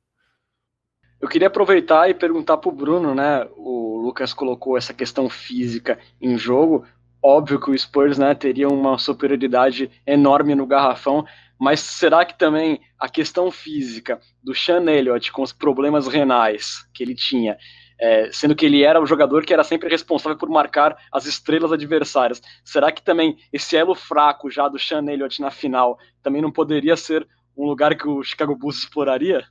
Eu 1.21 1.29
queria 1.29 1.49
aproveitar 1.49 2.11
e 2.11 2.15
perguntar 2.15 2.59
para 2.59 2.69
o 2.69 2.73
Bruno, 2.73 3.15
né? 3.15 3.49
O 3.57 3.97
Lucas 4.03 4.35
colocou 4.35 4.77
essa 4.77 4.93
questão 4.93 5.31
física 5.31 5.99
em 6.21 6.37
jogo. 6.37 6.85
Óbvio 7.29 7.59
que 7.59 7.73
o 7.73 7.77
Spurs 7.77 8.19
né, 8.19 8.37
teria 8.37 8.69
uma 8.69 8.99
superioridade 8.99 9.91
enorme 10.07 10.55
no 10.55 10.65
garrafão, 10.65 11.27
mas 11.59 11.81
será 11.81 12.25
que 12.25 12.39
também 12.39 12.81
a 12.97 13.09
questão 13.09 13.51
física 13.51 14.21
do 14.41 14.55
Sean 14.55 14.89
Elliott 14.89 15.33
com 15.33 15.43
os 15.43 15.53
problemas 15.53 16.07
renais 16.07 16.89
que 16.95 17.03
ele 17.03 17.17
tinha, 17.17 17.59
é, 17.99 18.31
sendo 18.31 18.55
que 18.55 18.65
ele 18.65 18.85
era 18.85 19.03
o 19.03 19.07
jogador 19.07 19.45
que 19.45 19.53
era 19.53 19.65
sempre 19.65 19.89
responsável 19.89 20.39
por 20.39 20.49
marcar 20.49 20.97
as 21.11 21.27
estrelas 21.27 21.73
adversárias, 21.73 22.41
será 22.65 22.93
que 22.93 23.03
também 23.03 23.37
esse 23.53 23.77
elo 23.77 23.97
fraco 23.97 24.49
já 24.49 24.69
do 24.69 24.79
Sean 24.79 25.05
Elliott 25.11 25.41
na 25.41 25.51
final 25.51 25.99
também 26.23 26.41
não 26.41 26.53
poderia 26.53 26.97
ser 26.97 27.27
um 27.57 27.67
lugar 27.67 27.97
que 27.97 28.07
o 28.07 28.23
Chicago 28.23 28.55
Bulls 28.55 28.79
exploraria? 28.79 29.43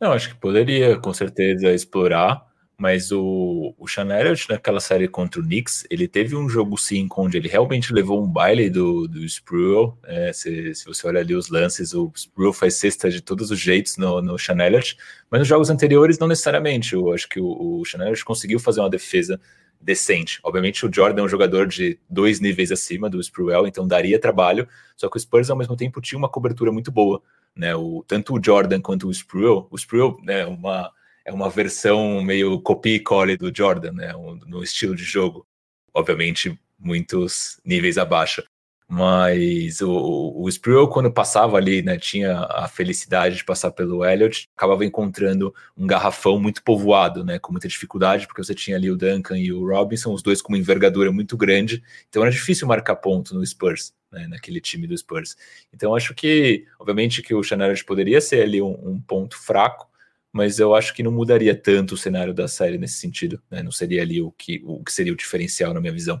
Não, 0.00 0.12
acho 0.12 0.30
que 0.30 0.40
poderia, 0.40 0.98
com 0.98 1.12
certeza, 1.12 1.74
explorar. 1.74 2.49
Mas 2.80 3.12
o, 3.12 3.74
o 3.76 3.86
Sean 3.86 4.08
Elliott, 4.08 4.48
naquela 4.48 4.80
série 4.80 5.06
contra 5.06 5.38
o 5.38 5.44
Knicks, 5.44 5.86
ele 5.90 6.08
teve 6.08 6.34
um 6.34 6.48
jogo 6.48 6.78
sim 6.78 7.06
onde 7.14 7.36
ele 7.36 7.46
realmente 7.46 7.92
levou 7.92 8.24
um 8.24 8.26
baile 8.26 8.70
do, 8.70 9.06
do 9.06 9.22
Spruill. 9.22 9.98
É, 10.02 10.32
se, 10.32 10.74
se, 10.74 10.86
você 10.86 11.06
olha 11.06 11.20
ali 11.20 11.34
os 11.34 11.50
lances, 11.50 11.92
o 11.92 12.10
Spruill 12.16 12.54
faz 12.54 12.76
cesta 12.76 13.10
de 13.10 13.20
todos 13.20 13.50
os 13.50 13.60
jeitos 13.60 13.98
no, 13.98 14.22
no 14.22 14.38
Sean 14.38 14.56
Elliott, 14.64 14.96
mas 15.30 15.40
nos 15.40 15.48
jogos 15.48 15.68
anteriores 15.68 16.18
não 16.18 16.26
necessariamente. 16.26 16.94
Eu 16.94 17.12
acho 17.12 17.28
que 17.28 17.38
o, 17.38 17.80
o 17.80 17.84
Sean 17.84 18.00
Elliott 18.00 18.24
conseguiu 18.24 18.58
fazer 18.58 18.80
uma 18.80 18.88
defesa 18.88 19.38
decente. 19.78 20.40
Obviamente 20.42 20.86
o 20.86 20.90
Jordan 20.90 21.20
é 21.20 21.24
um 21.26 21.28
jogador 21.28 21.66
de 21.66 21.98
dois 22.08 22.40
níveis 22.40 22.72
acima 22.72 23.10
do 23.10 23.20
Spruill, 23.20 23.66
então 23.66 23.86
daria 23.86 24.18
trabalho, 24.18 24.66
só 24.96 25.06
que 25.10 25.18
o 25.18 25.20
Spurs 25.20 25.50
ao 25.50 25.56
mesmo 25.56 25.76
tempo 25.76 26.00
tinha 26.00 26.18
uma 26.18 26.30
cobertura 26.30 26.72
muito 26.72 26.90
boa. 26.90 27.20
Né, 27.54 27.76
o, 27.76 28.02
tanto 28.08 28.34
o 28.34 28.40
Jordan 28.42 28.80
quanto 28.80 29.06
o 29.06 29.10
Spruill, 29.10 29.66
o 29.70 29.76
Spruill 29.76 30.18
né, 30.22 30.46
uma 30.46 30.90
é 31.30 31.32
uma 31.32 31.48
versão 31.48 32.20
meio 32.22 32.60
copy 32.60 32.96
e 32.96 33.00
cole 33.00 33.36
do 33.36 33.52
Jordan, 33.54 33.92
né? 33.92 34.14
Um, 34.16 34.34
no 34.46 34.62
estilo 34.62 34.96
de 34.96 35.04
jogo. 35.04 35.46
Obviamente, 35.94 36.58
muitos 36.78 37.60
níveis 37.64 37.96
abaixo. 37.96 38.42
Mas 38.88 39.80
o, 39.80 40.34
o 40.36 40.48
Sproul, 40.48 40.88
quando 40.88 41.12
passava 41.12 41.56
ali, 41.56 41.80
né, 41.80 41.96
tinha 41.96 42.40
a 42.40 42.66
felicidade 42.66 43.36
de 43.36 43.44
passar 43.44 43.70
pelo 43.70 44.04
Elliott, 44.04 44.48
acabava 44.56 44.84
encontrando 44.84 45.54
um 45.76 45.86
garrafão 45.86 46.40
muito 46.40 46.60
povoado, 46.64 47.24
né, 47.24 47.38
com 47.38 47.52
muita 47.52 47.68
dificuldade, 47.68 48.26
porque 48.26 48.42
você 48.42 48.52
tinha 48.52 48.76
ali 48.76 48.90
o 48.90 48.96
Duncan 48.96 49.38
e 49.38 49.52
o 49.52 49.64
Robinson, 49.64 50.12
os 50.12 50.22
dois 50.24 50.42
com 50.42 50.52
uma 50.52 50.58
envergadura 50.58 51.12
muito 51.12 51.36
grande, 51.36 51.80
então 52.08 52.22
era 52.22 52.32
difícil 52.32 52.66
marcar 52.66 52.96
ponto 52.96 53.32
no 53.32 53.46
Spurs, 53.46 53.94
né, 54.10 54.26
naquele 54.26 54.60
time 54.60 54.88
do 54.88 54.98
Spurs. 54.98 55.36
Então 55.72 55.94
acho 55.94 56.12
que, 56.12 56.66
obviamente, 56.76 57.22
que 57.22 57.32
o 57.32 57.42
Elliott 57.48 57.84
poderia 57.84 58.20
ser 58.20 58.42
ali 58.42 58.60
um, 58.60 58.76
um 58.82 59.00
ponto 59.00 59.38
fraco, 59.38 59.88
mas 60.32 60.58
eu 60.58 60.74
acho 60.74 60.94
que 60.94 61.02
não 61.02 61.10
mudaria 61.10 61.54
tanto 61.54 61.94
o 61.94 61.96
cenário 61.96 62.32
da 62.32 62.46
série 62.46 62.78
nesse 62.78 62.94
sentido, 62.94 63.40
né? 63.50 63.62
Não 63.62 63.72
seria 63.72 64.02
ali 64.02 64.22
o 64.22 64.30
que, 64.30 64.62
o 64.64 64.82
que 64.82 64.92
seria 64.92 65.12
o 65.12 65.16
diferencial 65.16 65.74
na 65.74 65.80
minha 65.80 65.92
visão. 65.92 66.20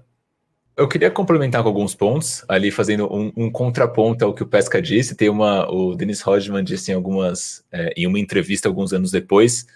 Eu 0.76 0.88
queria 0.88 1.10
complementar 1.10 1.62
com 1.62 1.68
alguns 1.68 1.94
pontos, 1.94 2.44
ali 2.48 2.70
fazendo 2.70 3.06
um, 3.12 3.32
um 3.36 3.50
contraponto 3.50 4.24
ao 4.24 4.34
que 4.34 4.42
o 4.42 4.46
Pesca 4.46 4.80
disse. 4.80 5.14
Tem 5.14 5.28
uma, 5.28 5.70
o 5.70 5.94
Dennis 5.94 6.22
Rodman 6.22 6.64
disse 6.64 6.90
em 6.90 6.94
algumas, 6.94 7.64
é, 7.70 7.92
em 7.96 8.06
uma 8.06 8.18
entrevista 8.18 8.68
alguns 8.68 8.92
anos 8.92 9.10
depois, 9.10 9.66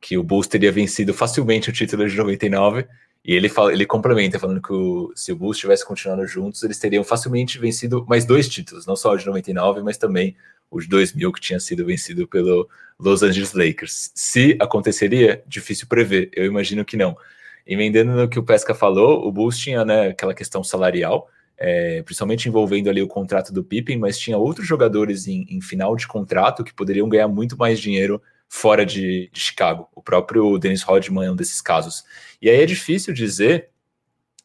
que 0.00 0.18
o 0.18 0.22
Bulls 0.22 0.46
teria 0.46 0.70
vencido 0.70 1.14
facilmente 1.14 1.70
o 1.70 1.72
título 1.72 2.06
de 2.06 2.14
99, 2.14 2.86
e 3.24 3.32
ele, 3.32 3.48
fala, 3.48 3.72
ele 3.72 3.86
complementa 3.86 4.38
falando 4.38 4.60
que 4.60 4.70
o, 4.70 5.10
se 5.16 5.32
o 5.32 5.36
Bulls 5.36 5.56
tivesse 5.56 5.84
continuado 5.86 6.26
juntos, 6.26 6.62
eles 6.62 6.78
teriam 6.78 7.02
facilmente 7.02 7.58
vencido 7.58 8.04
mais 8.06 8.26
dois 8.26 8.46
títulos, 8.46 8.84
não 8.84 8.94
só 8.94 9.12
o 9.12 9.16
de 9.16 9.24
99, 9.24 9.82
mas 9.82 9.96
também 9.96 10.36
o 10.74 10.80
de 10.80 10.88
2000 10.88 11.32
que 11.32 11.40
tinha 11.40 11.60
sido 11.60 11.86
vencido 11.86 12.26
pelo 12.26 12.68
Los 12.98 13.22
Angeles 13.22 13.52
Lakers. 13.52 14.10
Se 14.12 14.56
aconteceria, 14.60 15.42
difícil 15.46 15.86
prever, 15.86 16.30
eu 16.34 16.44
imagino 16.44 16.84
que 16.84 16.96
não. 16.96 17.16
Emendando 17.64 18.12
no 18.12 18.28
que 18.28 18.40
o 18.40 18.42
Pesca 18.42 18.74
falou, 18.74 19.24
o 19.24 19.30
Bulls 19.30 19.56
tinha 19.56 19.84
né, 19.84 20.08
aquela 20.08 20.34
questão 20.34 20.64
salarial, 20.64 21.28
é, 21.56 22.02
principalmente 22.02 22.48
envolvendo 22.48 22.90
ali 22.90 23.00
o 23.00 23.06
contrato 23.06 23.52
do 23.52 23.62
Pippen, 23.62 23.96
mas 23.96 24.18
tinha 24.18 24.36
outros 24.36 24.66
jogadores 24.66 25.28
em, 25.28 25.46
em, 25.48 25.60
final 25.60 25.94
de 25.94 26.08
contrato 26.08 26.64
que 26.64 26.74
poderiam 26.74 27.08
ganhar 27.08 27.28
muito 27.28 27.56
mais 27.56 27.78
dinheiro 27.78 28.20
fora 28.48 28.84
de, 28.84 29.30
de, 29.32 29.40
Chicago. 29.40 29.88
O 29.94 30.02
próprio 30.02 30.58
Dennis 30.58 30.82
Rodman 30.82 31.26
é 31.26 31.30
um 31.30 31.36
desses 31.36 31.62
casos. 31.62 32.04
E 32.42 32.50
aí 32.50 32.60
é 32.60 32.66
difícil 32.66 33.14
dizer 33.14 33.68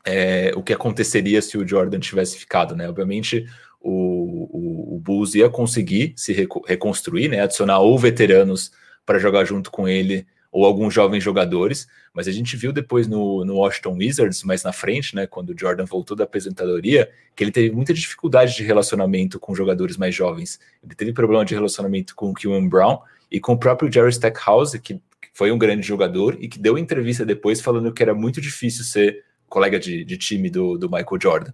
é, 0.05 0.51
o 0.55 0.61
que 0.61 0.73
aconteceria 0.73 1.41
se 1.41 1.57
o 1.57 1.67
Jordan 1.67 1.99
tivesse 1.99 2.37
ficado, 2.37 2.75
né? 2.75 2.87
Obviamente 2.87 3.47
o, 3.81 4.91
o, 4.91 4.95
o 4.95 4.99
Bulls 4.99 5.35
ia 5.35 5.49
conseguir 5.49 6.13
se 6.15 6.33
reconstruir, 6.67 7.29
né, 7.29 7.41
adicionar 7.41 7.79
ou 7.79 7.97
veteranos 7.97 8.71
para 9.05 9.19
jogar 9.19 9.45
junto 9.45 9.71
com 9.71 9.87
ele, 9.87 10.25
ou 10.51 10.65
alguns 10.65 10.93
jovens 10.93 11.23
jogadores, 11.23 11.87
mas 12.13 12.27
a 12.27 12.31
gente 12.31 12.57
viu 12.57 12.73
depois 12.73 13.07
no, 13.07 13.45
no 13.45 13.57
Washington 13.57 13.93
Wizards, 13.93 14.43
mais 14.43 14.63
na 14.63 14.71
frente, 14.71 15.15
né, 15.15 15.27
quando 15.27 15.51
o 15.51 15.55
Jordan 15.57 15.85
voltou 15.85 16.17
da 16.17 16.23
aposentadoria, 16.23 17.09
que 17.35 17.43
ele 17.43 17.51
teve 17.51 17.73
muita 17.73 17.93
dificuldade 17.93 18.55
de 18.55 18.63
relacionamento 18.63 19.39
com 19.39 19.53
jogadores 19.53 19.95
mais 19.95 20.13
jovens. 20.15 20.59
Ele 20.83 20.95
teve 20.95 21.13
problema 21.13 21.45
de 21.45 21.53
relacionamento 21.53 22.15
com 22.15 22.31
o 22.31 22.33
Kevin 22.33 22.67
Brown 22.67 22.99
e 23.31 23.39
com 23.39 23.53
o 23.53 23.57
próprio 23.57 23.91
Jerry 23.91 24.09
Stackhouse, 24.09 24.79
que 24.79 24.99
foi 25.33 25.51
um 25.51 25.57
grande 25.57 25.85
jogador 25.85 26.35
e 26.39 26.47
que 26.47 26.57
deu 26.57 26.77
entrevista 26.77 27.25
depois 27.25 27.61
falando 27.61 27.93
que 27.93 28.01
era 28.01 28.13
muito 28.13 28.41
difícil 28.41 28.83
ser 28.83 29.23
colega 29.47 29.79
de, 29.79 30.03
de 30.03 30.17
time 30.17 30.49
do, 30.49 30.77
do 30.77 30.89
Michael 30.89 31.19
Jordan. 31.21 31.53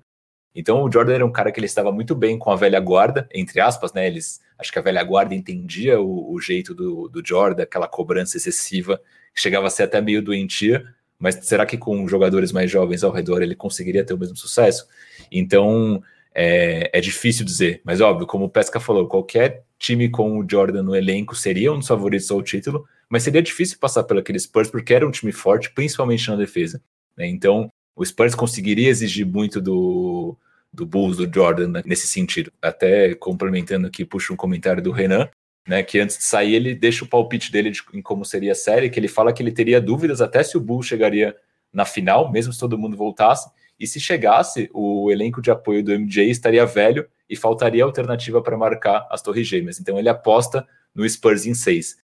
Então 0.56 0.82
o 0.82 0.92
Jordan 0.92 1.16
era 1.16 1.26
um 1.26 1.32
cara 1.32 1.52
que 1.52 1.60
ele 1.60 1.66
estava 1.66 1.92
muito 1.92 2.16
bem 2.16 2.40
com 2.40 2.50
a 2.50 2.56
velha 2.56 2.80
guarda, 2.80 3.28
entre 3.34 3.60
aspas, 3.60 3.92
né? 3.92 4.08
Eles 4.08 4.40
acho 4.58 4.72
que 4.72 4.80
a 4.80 4.82
velha 4.82 5.04
guarda 5.04 5.36
entendia 5.36 6.00
o, 6.00 6.34
o 6.34 6.40
jeito 6.40 6.74
do, 6.74 7.10
do 7.10 7.22
Jordan, 7.26 7.64
aquela 7.64 7.88
cobrança 7.88 8.38
excessiva, 8.38 9.02
que 9.34 9.42
chegava 9.42 9.68
a 9.68 9.70
ser 9.70 9.84
até 9.84 10.00
meio 10.00 10.22
doentia, 10.22 10.86
mas 11.20 11.36
será 11.44 11.66
que 11.66 11.78
com 11.78 12.08
jogadores 12.08 12.54
mais 12.54 12.72
jovens 12.72 13.04
ao 13.04 13.12
redor 13.12 13.42
ele 13.42 13.56
conseguiria 13.56 14.06
ter 14.06 14.14
o 14.14 14.18
mesmo 14.18 14.38
sucesso? 14.38 14.88
Então 15.30 16.02
é, 16.34 16.90
é 16.94 17.02
difícil 17.02 17.46
dizer, 17.46 17.82
mas 17.84 18.00
óbvio, 18.00 18.26
como 18.26 18.46
o 18.46 18.50
Pesca 18.50 18.80
falou, 18.80 19.08
qualquer 19.08 19.66
time 19.78 20.10
com 20.10 20.40
o 20.40 20.46
Jordan 20.50 20.84
no 20.84 20.96
elenco 20.96 21.36
seria 21.36 21.74
um 21.74 21.80
dos 21.80 21.88
favoritos 21.88 22.32
ao 22.32 22.42
título, 22.42 22.86
mas 23.10 23.24
seria 23.24 23.42
difícil 23.42 23.78
passar 23.78 24.04
pelo 24.04 24.22
aquele 24.22 24.40
Spurs 24.40 24.70
porque 24.70 24.94
era 24.94 25.08
um 25.08 25.12
time 25.12 25.32
forte, 25.34 25.70
principalmente 25.72 26.30
na 26.30 26.36
defesa. 26.38 26.82
Né? 27.18 27.28
Então 27.28 27.70
o 27.96 28.06
Spurs 28.06 28.36
conseguiria 28.36 28.90
exigir 28.90 29.26
muito 29.26 29.62
do, 29.62 30.38
do 30.76 30.86
Bulls, 30.86 31.18
do 31.18 31.32
Jordan, 31.34 31.70
né, 31.70 31.82
nesse 31.86 32.08
sentido. 32.08 32.52
Até 32.62 33.16
complementando 33.16 33.88
aqui, 33.88 34.06
puxa 34.06 34.34
um 34.34 34.36
comentário 34.36 34.82
do 34.82 34.92
Renan, 34.92 35.30
né, 35.68 35.82
que 35.82 36.00
antes 36.00 36.18
de 36.18 36.24
sair 36.24 36.54
ele 36.54 36.76
deixa 36.76 37.04
o 37.04 37.08
palpite 37.08 37.52
dele 37.52 37.72
de, 37.72 37.82
em 37.94 38.02
como 38.02 38.24
seria 38.24 38.52
a 38.52 38.56
série, 38.56 38.90
que 38.90 39.00
ele 39.00 39.08
fala 39.08 39.34
que 39.34 39.42
ele 39.42 39.52
teria 39.52 39.82
dúvidas 39.82 40.22
até 40.22 40.44
se 40.44 40.58
o 40.58 40.62
Bulls 40.62 40.86
chegaria 40.86 41.36
na 41.74 41.86
final, 41.86 42.32
mesmo 42.32 42.54
se 42.54 42.60
todo 42.60 42.78
mundo 42.78 42.96
voltasse, 42.96 43.50
e 43.80 43.86
se 43.86 44.00
chegasse, 44.00 44.70
o 44.74 45.12
elenco 45.12 45.42
de 45.42 45.52
apoio 45.52 45.84
do 45.84 45.92
MJ 45.92 46.30
estaria 46.30 46.66
velho 46.66 47.08
e 47.30 47.36
faltaria 47.36 47.84
alternativa 47.84 48.42
para 48.42 48.58
marcar 48.58 49.06
as 49.12 49.22
torres 49.22 49.48
gêmeas. 49.48 49.80
Então 49.80 50.00
ele 50.00 50.08
aposta 50.08 50.66
no 50.94 51.08
Spurs 51.08 51.46
em 51.46 51.54
seis. 51.54 51.98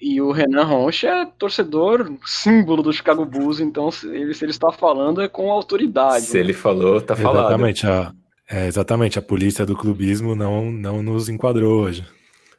E 0.00 0.20
o 0.20 0.30
Renan 0.30 0.64
Roncha 0.64 1.08
é 1.08 1.26
torcedor 1.38 2.12
símbolo 2.24 2.82
do 2.82 2.92
Chicago 2.92 3.24
Bulls, 3.24 3.60
então 3.60 3.90
se 3.90 4.06
ele, 4.06 4.34
se 4.34 4.44
ele 4.44 4.52
está 4.52 4.70
falando 4.70 5.22
é 5.22 5.28
com 5.28 5.50
autoridade. 5.50 6.26
Se 6.26 6.34
né? 6.34 6.40
ele 6.40 6.52
falou, 6.52 7.00
tá 7.00 7.16
falado. 7.16 7.46
Exatamente, 7.46 7.86
a, 7.86 8.12
é, 8.48 8.66
exatamente, 8.66 9.18
a 9.18 9.22
polícia 9.22 9.64
do 9.64 9.74
clubismo 9.74 10.34
não, 10.34 10.70
não 10.70 11.02
nos 11.02 11.28
enquadrou 11.28 11.82
hoje. 11.82 12.04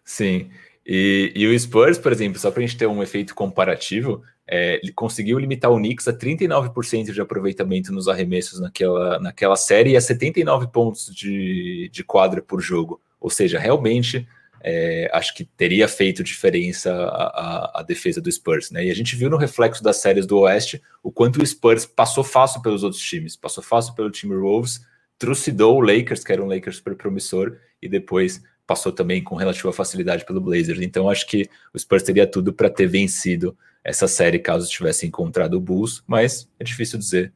Sim. 0.04 0.50
E, 0.86 1.32
e 1.36 1.46
o 1.46 1.60
Spurs, 1.60 1.98
por 1.98 2.12
exemplo, 2.12 2.40
só 2.40 2.50
para 2.50 2.64
a 2.64 2.66
gente 2.66 2.78
ter 2.78 2.88
um 2.88 3.04
efeito 3.04 3.36
comparativo, 3.36 4.24
é, 4.48 4.80
ele 4.82 4.94
conseguiu 4.94 5.38
limitar 5.38 5.70
o 5.70 5.78
Knicks 5.78 6.08
a 6.08 6.14
39% 6.14 7.12
de 7.12 7.22
aproveitamento 7.22 7.92
nos 7.92 8.08
arremessos 8.08 8.62
naquela, 8.62 9.20
naquela 9.20 9.58
série 9.58 9.92
e 9.92 9.98
a 9.98 10.02
79 10.02 10.68
pontos 10.68 11.14
de, 11.14 11.90
de 11.92 12.04
quadra 12.04 12.42
por 12.42 12.62
jogo. 12.62 13.02
Ou 13.20 13.30
seja, 13.30 13.60
realmente 13.60 14.26
é, 14.70 15.10
acho 15.14 15.34
que 15.34 15.46
teria 15.46 15.88
feito 15.88 16.22
diferença 16.22 16.92
a, 16.92 16.98
a, 16.98 17.80
a, 17.80 17.84
defesa 17.84 18.20
do 18.20 18.30
Spurs, 18.30 18.70
né? 18.70 18.86
E 18.86 18.92
a 18.92 18.94
gente 18.94 19.16
viu 19.16 19.30
no 19.30 19.38
reflexo 19.38 19.82
das 19.82 19.96
séries 20.02 20.26
do 20.26 20.40
Oeste 20.40 20.82
o 21.02 21.10
quanto 21.10 21.42
o 21.42 21.46
Spurs 21.46 21.86
passou 21.86 22.22
fácil 22.22 22.62
pelos 22.62 22.84
outros 22.84 23.02
times, 23.02 23.38
passou 23.38 23.64
fácil 23.64 23.96
pelo 23.96 24.12
time 24.12 24.36
Wolves, 24.36 24.82
trucidou 25.18 25.78
o 25.78 25.80
Lakers, 25.80 26.22
que 26.22 26.34
era 26.34 26.44
um 26.44 26.48
Lakers 26.48 26.78
super 26.78 26.98
promissor, 26.98 27.56
e 27.82 27.88
depois 27.88 28.44
passou 28.68 28.92
também 28.92 29.24
com 29.24 29.36
relativa 29.36 29.72
facilidade 29.72 30.26
pelo 30.26 30.42
Blazers. 30.42 30.82
Então 30.82 31.10
acho 31.10 31.26
que 31.28 31.50
o 31.74 31.80
Spurs 31.80 32.04
teria 32.04 32.28
tudo 32.28 32.52
para 32.52 32.70
ter 32.70 32.88
vencido 32.88 33.58
essa 33.82 34.06
série 34.06 34.38
caso 34.38 34.70
tivesse 34.70 35.08
encontrado 35.08 35.54
o 35.54 35.62
Bulls, 35.62 36.04
mas 36.06 36.52
é 36.60 36.64
difícil 36.66 37.00
dizer. 37.00 37.32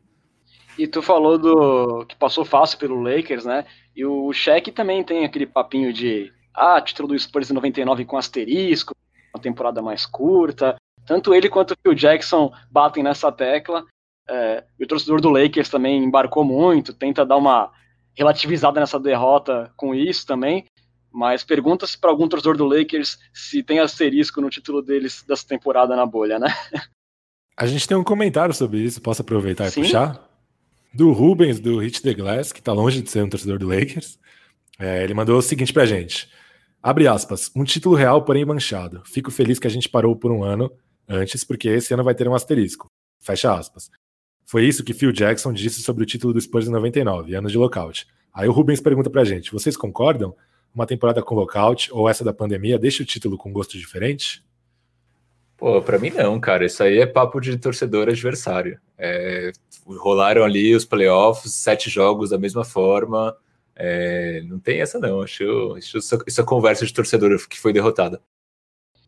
E 0.77 0.85
tu 0.85 1.01
falou 1.01 1.37
do 1.37 2.05
que 2.07 2.15
passou 2.17 2.43
fácil 2.43 2.77
pelo 2.77 3.01
Lakers, 3.01 3.45
né? 3.45 3.63
E 3.95 4.03
o 4.03 4.33
Shaq 4.33 4.69
também 4.73 5.01
tem 5.01 5.23
aquele 5.23 5.45
papinho 5.45 5.93
de 5.93 6.33
ah, 6.53 6.81
título 6.81 7.09
do 7.09 7.19
Spurs 7.19 7.49
em 7.49 7.53
99 7.53 8.05
com 8.05 8.17
asterisco, 8.17 8.95
uma 9.33 9.41
temporada 9.41 9.81
mais 9.81 10.05
curta. 10.05 10.75
Tanto 11.05 11.33
ele 11.33 11.49
quanto 11.49 11.71
o 11.71 11.77
Phil 11.81 11.93
Jackson 11.93 12.51
batem 12.69 13.03
nessa 13.03 13.31
tecla. 13.31 13.85
É, 14.29 14.63
e 14.79 14.83
o 14.83 14.87
torcedor 14.87 15.19
do 15.19 15.29
Lakers 15.29 15.69
também 15.69 16.03
embarcou 16.03 16.43
muito, 16.43 16.93
tenta 16.93 17.25
dar 17.25 17.37
uma 17.37 17.71
relativizada 18.13 18.79
nessa 18.79 18.99
derrota 18.99 19.71
com 19.75 19.95
isso 19.95 20.25
também. 20.25 20.65
Mas 21.11 21.43
pergunta-se 21.43 21.97
para 21.97 22.09
algum 22.09 22.27
torcedor 22.27 22.55
do 22.55 22.65
Lakers 22.65 23.19
se 23.33 23.61
tem 23.61 23.79
asterisco 23.79 24.39
no 24.39 24.49
título 24.49 24.81
deles 24.81 25.23
dessa 25.27 25.45
temporada 25.45 25.95
na 25.95 26.05
bolha, 26.05 26.39
né? 26.39 26.47
A 27.57 27.65
gente 27.67 27.87
tem 27.87 27.97
um 27.97 28.03
comentário 28.03 28.53
sobre 28.53 28.79
isso, 28.79 29.01
posso 29.01 29.21
aproveitar 29.21 29.69
Sim. 29.69 29.81
e 29.81 29.83
puxar? 29.83 30.29
Do 30.93 31.11
Rubens, 31.11 31.59
do 31.59 31.79
Hit 31.79 32.01
the 32.01 32.13
Glass, 32.13 32.51
que 32.51 32.59
está 32.59 32.71
longe 32.71 33.01
de 33.01 33.09
ser 33.09 33.23
um 33.23 33.29
torcedor 33.29 33.59
do 33.59 33.67
Lakers. 33.67 34.17
É, 34.79 35.03
ele 35.03 35.13
mandou 35.13 35.37
o 35.37 35.41
seguinte 35.41 35.73
pra 35.73 35.85
gente. 35.85 36.29
Abre 36.83 37.07
aspas, 37.07 37.51
um 37.55 37.63
título 37.63 37.95
real, 37.95 38.23
porém 38.23 38.43
manchado. 38.43 39.03
Fico 39.05 39.29
feliz 39.29 39.59
que 39.59 39.67
a 39.67 39.69
gente 39.69 39.87
parou 39.87 40.15
por 40.15 40.31
um 40.31 40.43
ano 40.43 40.71
antes, 41.07 41.43
porque 41.43 41.69
esse 41.69 41.93
ano 41.93 42.03
vai 42.03 42.15
ter 42.15 42.27
um 42.27 42.33
asterisco. 42.33 42.87
Fecha 43.19 43.53
aspas. 43.53 43.91
Foi 44.45 44.65
isso 44.65 44.83
que 44.83 44.93
Phil 44.93 45.11
Jackson 45.11 45.53
disse 45.53 45.81
sobre 45.81 46.03
o 46.03 46.05
título 46.05 46.33
do 46.33 46.41
Spurs 46.41 46.67
em 46.67 46.71
99, 46.71 47.35
ano 47.35 47.49
de 47.49 47.57
lockout. 47.57 48.07
Aí 48.33 48.47
o 48.47 48.51
Rubens 48.51 48.81
pergunta 48.81 49.09
pra 49.09 49.23
gente: 49.23 49.51
vocês 49.51 49.77
concordam? 49.77 50.35
Uma 50.73 50.87
temporada 50.87 51.21
com 51.21 51.35
lockout 51.35 51.91
ou 51.93 52.09
essa 52.09 52.23
da 52.23 52.33
pandemia 52.33 52.79
deixa 52.79 53.03
o 53.03 53.05
título 53.05 53.37
com 53.37 53.51
gosto 53.51 53.77
diferente? 53.77 54.43
Pô, 55.57 55.81
pra 55.81 55.99
mim 55.99 56.09
não, 56.09 56.39
cara. 56.39 56.65
Isso 56.65 56.81
aí 56.81 56.99
é 56.99 57.05
papo 57.05 57.39
de 57.39 57.57
torcedor 57.57 58.07
adversário. 58.07 58.79
É, 58.97 59.51
rolaram 59.85 60.43
ali 60.43 60.73
os 60.73 60.85
playoffs, 60.85 61.53
sete 61.53 61.89
jogos 61.89 62.31
da 62.31 62.37
mesma 62.37 62.63
forma. 62.63 63.35
É, 63.75 64.41
não 64.43 64.59
tem 64.59 64.81
essa 64.81 64.99
não, 64.99 65.21
acho, 65.21 65.77
isso 65.77 66.41
é 66.41 66.43
conversa 66.43 66.85
de 66.85 66.93
torcedor 66.93 67.35
que 67.47 67.59
foi 67.59 67.73
derrotada. 67.73 68.21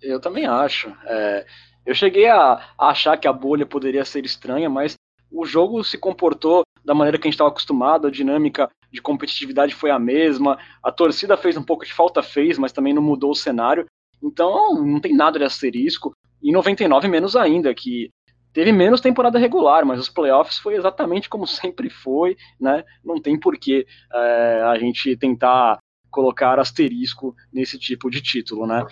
Eu 0.01 0.19
também 0.19 0.45
acho. 0.45 0.93
É, 1.05 1.45
eu 1.85 1.93
cheguei 1.93 2.27
a, 2.27 2.61
a, 2.77 2.89
achar 2.89 3.17
que 3.17 3.27
a 3.27 3.33
bolha 3.33 3.65
poderia 3.65 4.03
ser 4.05 4.25
estranha, 4.25 4.69
mas 4.69 4.95
o 5.31 5.45
jogo 5.45 5.83
se 5.83 5.97
comportou 5.97 6.63
da 6.83 6.93
maneira 6.93 7.17
que 7.17 7.27
a 7.27 7.29
gente 7.29 7.35
estava 7.35 7.49
acostumado, 7.49 8.07
a 8.07 8.11
dinâmica 8.11 8.69
de 8.91 9.01
competitividade 9.01 9.73
foi 9.73 9.89
a 9.89 9.97
mesma, 9.97 10.59
a 10.83 10.91
torcida 10.91 11.37
fez 11.37 11.55
um 11.57 11.63
pouco 11.63 11.85
de 11.85 11.93
falta, 11.93 12.21
fez, 12.21 12.57
mas 12.57 12.71
também 12.71 12.93
não 12.93 13.01
mudou 13.01 13.31
o 13.31 13.35
cenário. 13.35 13.85
Então 14.21 14.83
não 14.83 14.99
tem 14.99 15.15
nada 15.15 15.39
de 15.39 15.45
asterisco. 15.45 16.13
E 16.41 16.51
99 16.51 17.07
menos 17.07 17.35
ainda, 17.35 17.73
que 17.73 18.09
Teve 18.53 18.71
menos 18.71 19.01
temporada 19.01 19.39
regular, 19.39 19.85
mas 19.85 19.99
os 19.99 20.09
playoffs 20.09 20.59
foi 20.59 20.75
exatamente 20.75 21.27
como 21.27 21.45
sempre 21.47 21.89
foi, 21.89 22.37
né? 22.59 22.83
Não 23.03 23.21
tem 23.21 23.39
porquê 23.39 23.85
é, 24.13 24.61
a 24.63 24.77
gente 24.77 25.17
tentar 25.17 25.79
colocar 26.11 26.59
asterisco 26.59 27.35
nesse 27.51 27.79
tipo 27.79 28.09
de 28.09 28.21
título, 28.21 28.67
né? 28.67 28.85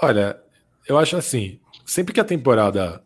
Olha, 0.00 0.40
eu 0.88 0.96
acho 0.98 1.16
assim, 1.16 1.60
sempre 1.84 2.14
que 2.14 2.20
a 2.20 2.24
temporada 2.24 3.02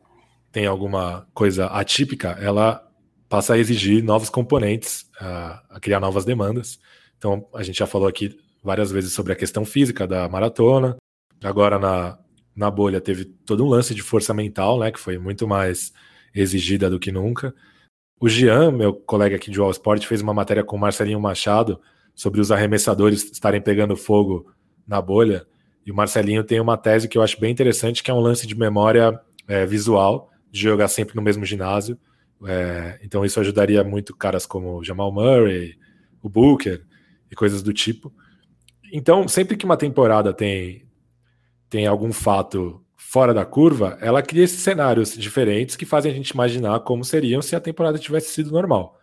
tem 0.52 0.66
alguma 0.66 1.26
coisa 1.34 1.66
atípica, 1.66 2.38
ela 2.40 2.86
passa 3.28 3.54
a 3.54 3.58
exigir 3.58 4.02
novos 4.02 4.30
componentes, 4.30 5.10
a, 5.20 5.62
a 5.70 5.80
criar 5.80 6.00
novas 6.00 6.24
demandas. 6.24 6.78
Então, 7.18 7.48
a 7.54 7.62
gente 7.62 7.78
já 7.78 7.86
falou 7.86 8.06
aqui 8.08 8.38
várias 8.62 8.90
vezes 8.90 9.12
sobre 9.12 9.32
a 9.32 9.36
questão 9.36 9.64
física 9.64 10.06
da 10.06 10.28
maratona. 10.28 10.96
Agora, 11.42 11.78
na, 11.78 12.18
na 12.56 12.70
bolha 12.70 13.00
teve 13.00 13.26
todo 13.26 13.64
um 13.64 13.68
lance 13.68 13.94
de 13.94 14.02
força 14.02 14.32
mental, 14.32 14.78
né, 14.80 14.90
que 14.90 14.98
foi 14.98 15.18
muito 15.18 15.46
mais 15.46 15.92
exigida 16.34 16.88
do 16.88 16.98
que 16.98 17.12
nunca. 17.12 17.54
O 18.18 18.28
Jean, 18.28 18.70
meu 18.70 18.94
colega 18.94 19.36
aqui 19.36 19.50
de 19.50 19.60
All 19.60 19.70
Sport, 19.70 20.06
fez 20.06 20.22
uma 20.22 20.32
matéria 20.32 20.64
com 20.64 20.76
o 20.76 20.78
Marcelinho 20.78 21.20
Machado 21.20 21.78
sobre 22.14 22.40
os 22.40 22.50
arremessadores 22.50 23.30
estarem 23.30 23.60
pegando 23.60 23.94
fogo 23.94 24.50
na 24.86 25.02
bolha. 25.02 25.46
E 25.84 25.92
o 25.92 25.94
Marcelinho 25.94 26.42
tem 26.42 26.58
uma 26.58 26.78
tese 26.78 27.08
que 27.08 27.18
eu 27.18 27.22
acho 27.22 27.38
bem 27.38 27.52
interessante, 27.52 28.02
que 28.02 28.10
é 28.10 28.14
um 28.14 28.20
lance 28.20 28.46
de 28.46 28.56
memória 28.56 29.20
é, 29.46 29.66
visual, 29.66 30.30
de 30.50 30.60
jogar 30.60 30.88
sempre 30.88 31.14
no 31.14 31.20
mesmo 31.20 31.44
ginásio. 31.44 31.98
É, 32.46 32.98
então 33.02 33.24
isso 33.24 33.38
ajudaria 33.38 33.84
muito 33.84 34.16
caras 34.16 34.46
como 34.46 34.78
o 34.78 34.84
Jamal 34.84 35.12
Murray, 35.12 35.78
o 36.22 36.28
Booker 36.28 36.82
e 37.30 37.34
coisas 37.34 37.62
do 37.62 37.72
tipo. 37.72 38.12
Então, 38.92 39.28
sempre 39.28 39.56
que 39.56 39.64
uma 39.64 39.76
temporada 39.76 40.32
tem 40.32 40.85
tem 41.68 41.86
algum 41.86 42.12
fato 42.12 42.82
fora 42.96 43.32
da 43.32 43.44
curva, 43.44 43.96
ela 44.00 44.22
cria 44.22 44.44
esses 44.44 44.60
cenários 44.60 45.16
diferentes 45.16 45.76
que 45.76 45.86
fazem 45.86 46.10
a 46.10 46.14
gente 46.14 46.30
imaginar 46.30 46.80
como 46.80 47.04
seriam 47.04 47.40
se 47.40 47.54
a 47.54 47.60
temporada 47.60 47.98
tivesse 47.98 48.30
sido 48.30 48.50
normal. 48.50 48.98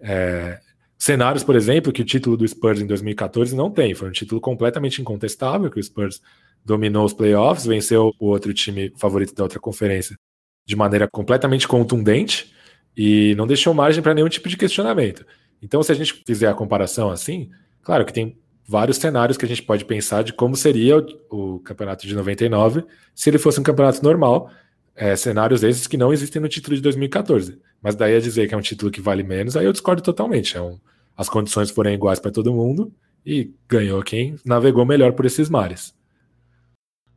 É, 0.00 0.58
cenários, 0.98 1.44
por 1.44 1.54
exemplo, 1.54 1.92
que 1.92 2.02
o 2.02 2.04
título 2.04 2.36
do 2.36 2.46
Spurs 2.48 2.80
em 2.80 2.86
2014 2.86 3.54
não 3.54 3.70
tem. 3.70 3.94
Foi 3.94 4.08
um 4.08 4.12
título 4.12 4.40
completamente 4.40 5.00
incontestável, 5.00 5.70
que 5.70 5.78
o 5.78 5.82
Spurs 5.82 6.20
dominou 6.64 7.04
os 7.04 7.12
playoffs, 7.12 7.66
venceu 7.66 8.12
o 8.18 8.26
outro 8.26 8.52
time 8.54 8.92
favorito 8.96 9.34
da 9.34 9.42
outra 9.42 9.60
conferência 9.60 10.16
de 10.64 10.76
maneira 10.76 11.08
completamente 11.08 11.66
contundente 11.66 12.52
e 12.96 13.34
não 13.36 13.46
deixou 13.46 13.74
margem 13.74 14.02
para 14.02 14.14
nenhum 14.14 14.28
tipo 14.28 14.48
de 14.48 14.56
questionamento. 14.56 15.26
Então, 15.60 15.82
se 15.82 15.92
a 15.92 15.94
gente 15.94 16.22
fizer 16.26 16.48
a 16.48 16.54
comparação 16.54 17.10
assim, 17.10 17.50
claro 17.82 18.04
que 18.04 18.12
tem 18.12 18.38
vários 18.72 18.96
cenários 18.96 19.36
que 19.36 19.44
a 19.44 19.48
gente 19.48 19.62
pode 19.62 19.84
pensar 19.84 20.24
de 20.24 20.32
como 20.32 20.56
seria 20.56 20.96
o, 20.96 21.56
o 21.56 21.60
campeonato 21.60 22.06
de 22.06 22.14
99 22.14 22.84
se 23.14 23.28
ele 23.28 23.38
fosse 23.38 23.60
um 23.60 23.62
campeonato 23.62 24.02
normal. 24.02 24.50
É, 24.94 25.14
cenários 25.14 25.62
esses 25.62 25.86
que 25.86 25.96
não 25.96 26.12
existem 26.12 26.40
no 26.40 26.48
título 26.48 26.74
de 26.74 26.82
2014. 26.82 27.60
Mas 27.82 27.94
daí 27.94 28.16
a 28.16 28.20
dizer 28.20 28.48
que 28.48 28.54
é 28.54 28.56
um 28.56 28.62
título 28.62 28.90
que 28.90 29.00
vale 29.00 29.22
menos, 29.22 29.56
aí 29.56 29.66
eu 29.66 29.72
discordo 29.72 30.02
totalmente. 30.02 30.56
É 30.56 30.62
um, 30.62 30.78
as 31.14 31.28
condições 31.28 31.70
foram 31.70 31.90
iguais 31.90 32.18
para 32.18 32.30
todo 32.30 32.52
mundo 32.52 32.90
e 33.24 33.52
ganhou 33.68 34.02
quem 34.02 34.36
navegou 34.44 34.86
melhor 34.86 35.12
por 35.12 35.26
esses 35.26 35.50
mares. 35.50 35.94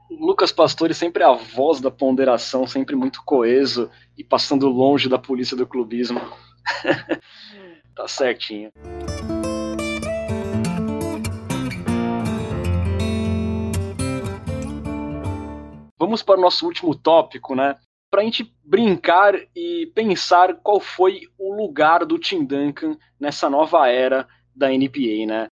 Lucas 0.09 0.51
Pastore 0.51 0.93
sempre 0.93 1.23
a 1.23 1.33
voz 1.33 1.79
da 1.79 1.91
ponderação, 1.91 2.67
sempre 2.67 2.95
muito 2.95 3.21
coeso 3.25 3.89
e 4.17 4.23
passando 4.23 4.67
longe 4.67 5.07
da 5.07 5.17
polícia 5.17 5.55
do 5.55 5.67
clubismo. 5.67 6.19
tá 7.95 8.07
certinho. 8.07 8.71
Vamos 16.15 16.23
para 16.23 16.37
o 16.37 16.41
nosso 16.41 16.65
último 16.65 16.95
tópico, 16.95 17.55
né? 17.55 17.75
Para 18.09 18.21
a 18.21 18.23
gente 18.23 18.49
brincar 18.63 19.35
e 19.53 19.91
pensar 19.93 20.55
qual 20.63 20.79
foi 20.79 21.27
o 21.37 21.53
lugar 21.53 22.05
do 22.05 22.17
Tim 22.17 22.45
Duncan 22.45 22.97
nessa 23.19 23.49
nova 23.49 23.89
era 23.89 24.25
da 24.55 24.69
NBA, 24.69 25.25
né? 25.27 25.47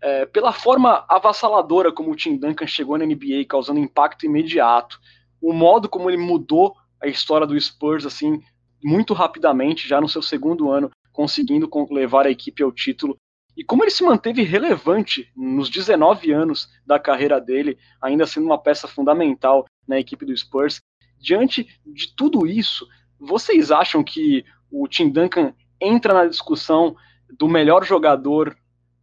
É, 0.00 0.26
pela 0.26 0.52
forma 0.52 1.04
avassaladora 1.08 1.90
como 1.90 2.12
o 2.12 2.16
Tim 2.16 2.36
Duncan 2.36 2.66
chegou 2.66 2.96
na 2.96 3.04
NBA, 3.04 3.44
causando 3.48 3.80
impacto 3.80 4.26
imediato, 4.26 5.00
o 5.40 5.52
modo 5.52 5.88
como 5.88 6.08
ele 6.08 6.18
mudou 6.18 6.76
a 7.02 7.08
história 7.08 7.46
do 7.46 7.60
Spurs, 7.60 8.06
assim, 8.06 8.40
muito 8.82 9.14
rapidamente, 9.14 9.88
já 9.88 10.00
no 10.00 10.08
seu 10.08 10.22
segundo 10.22 10.70
ano, 10.70 10.90
conseguindo 11.12 11.68
levar 11.90 12.26
a 12.26 12.30
equipe 12.30 12.62
ao 12.62 12.70
título, 12.70 13.16
e 13.56 13.64
como 13.64 13.82
ele 13.82 13.90
se 13.90 14.04
manteve 14.04 14.42
relevante 14.42 15.30
nos 15.34 15.70
19 15.70 16.32
anos 16.32 16.68
da 16.86 16.98
carreira 16.98 17.40
dele, 17.40 17.78
ainda 18.00 18.26
sendo 18.26 18.46
uma 18.46 18.58
peça 18.58 18.86
fundamental 18.86 19.64
na 19.86 19.98
equipe 19.98 20.24
do 20.24 20.36
Spurs. 20.36 20.80
Diante 21.20 21.66
de 21.86 22.14
tudo 22.14 22.46
isso, 22.46 22.86
vocês 23.18 23.70
acham 23.70 24.02
que 24.02 24.44
o 24.70 24.86
Tim 24.88 25.10
Duncan 25.10 25.54
entra 25.80 26.12
na 26.12 26.26
discussão 26.26 26.96
do 27.38 27.48
melhor 27.48 27.84
jogador 27.84 28.56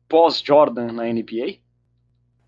pós-Jordan 0.08 0.92
na 0.92 1.06
NBA? 1.06 1.60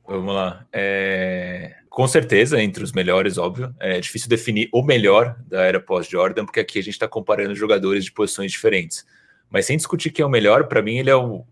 Vamos 0.05 0.34
lá. 0.34 0.65
É... 0.71 1.75
Com 1.89 2.07
certeza, 2.07 2.61
entre 2.61 2.84
os 2.84 2.91
melhores, 2.91 3.38
óbvio. 3.38 3.73
É 3.79 3.99
difícil 3.99 4.27
definir 4.27 4.67
o 4.73 4.81
melhor 4.81 5.38
da 5.47 5.61
era 5.61 5.79
pós-Jordan, 5.79 6.45
porque 6.45 6.59
aqui 6.59 6.79
a 6.79 6.81
gente 6.81 6.93
está 6.93 7.07
comparando 7.07 7.55
jogadores 7.55 8.03
de 8.03 8.11
posições 8.11 8.51
diferentes. 8.51 9.05
Mas 9.49 9.67
sem 9.67 9.77
discutir 9.77 10.11
quem 10.11 10.23
é 10.23 10.25
o 10.25 10.29
melhor, 10.29 10.67
para 10.67 10.81
mim 10.81 10.97
ele 10.97 11.11
é 11.11 11.15
o... 11.15 11.45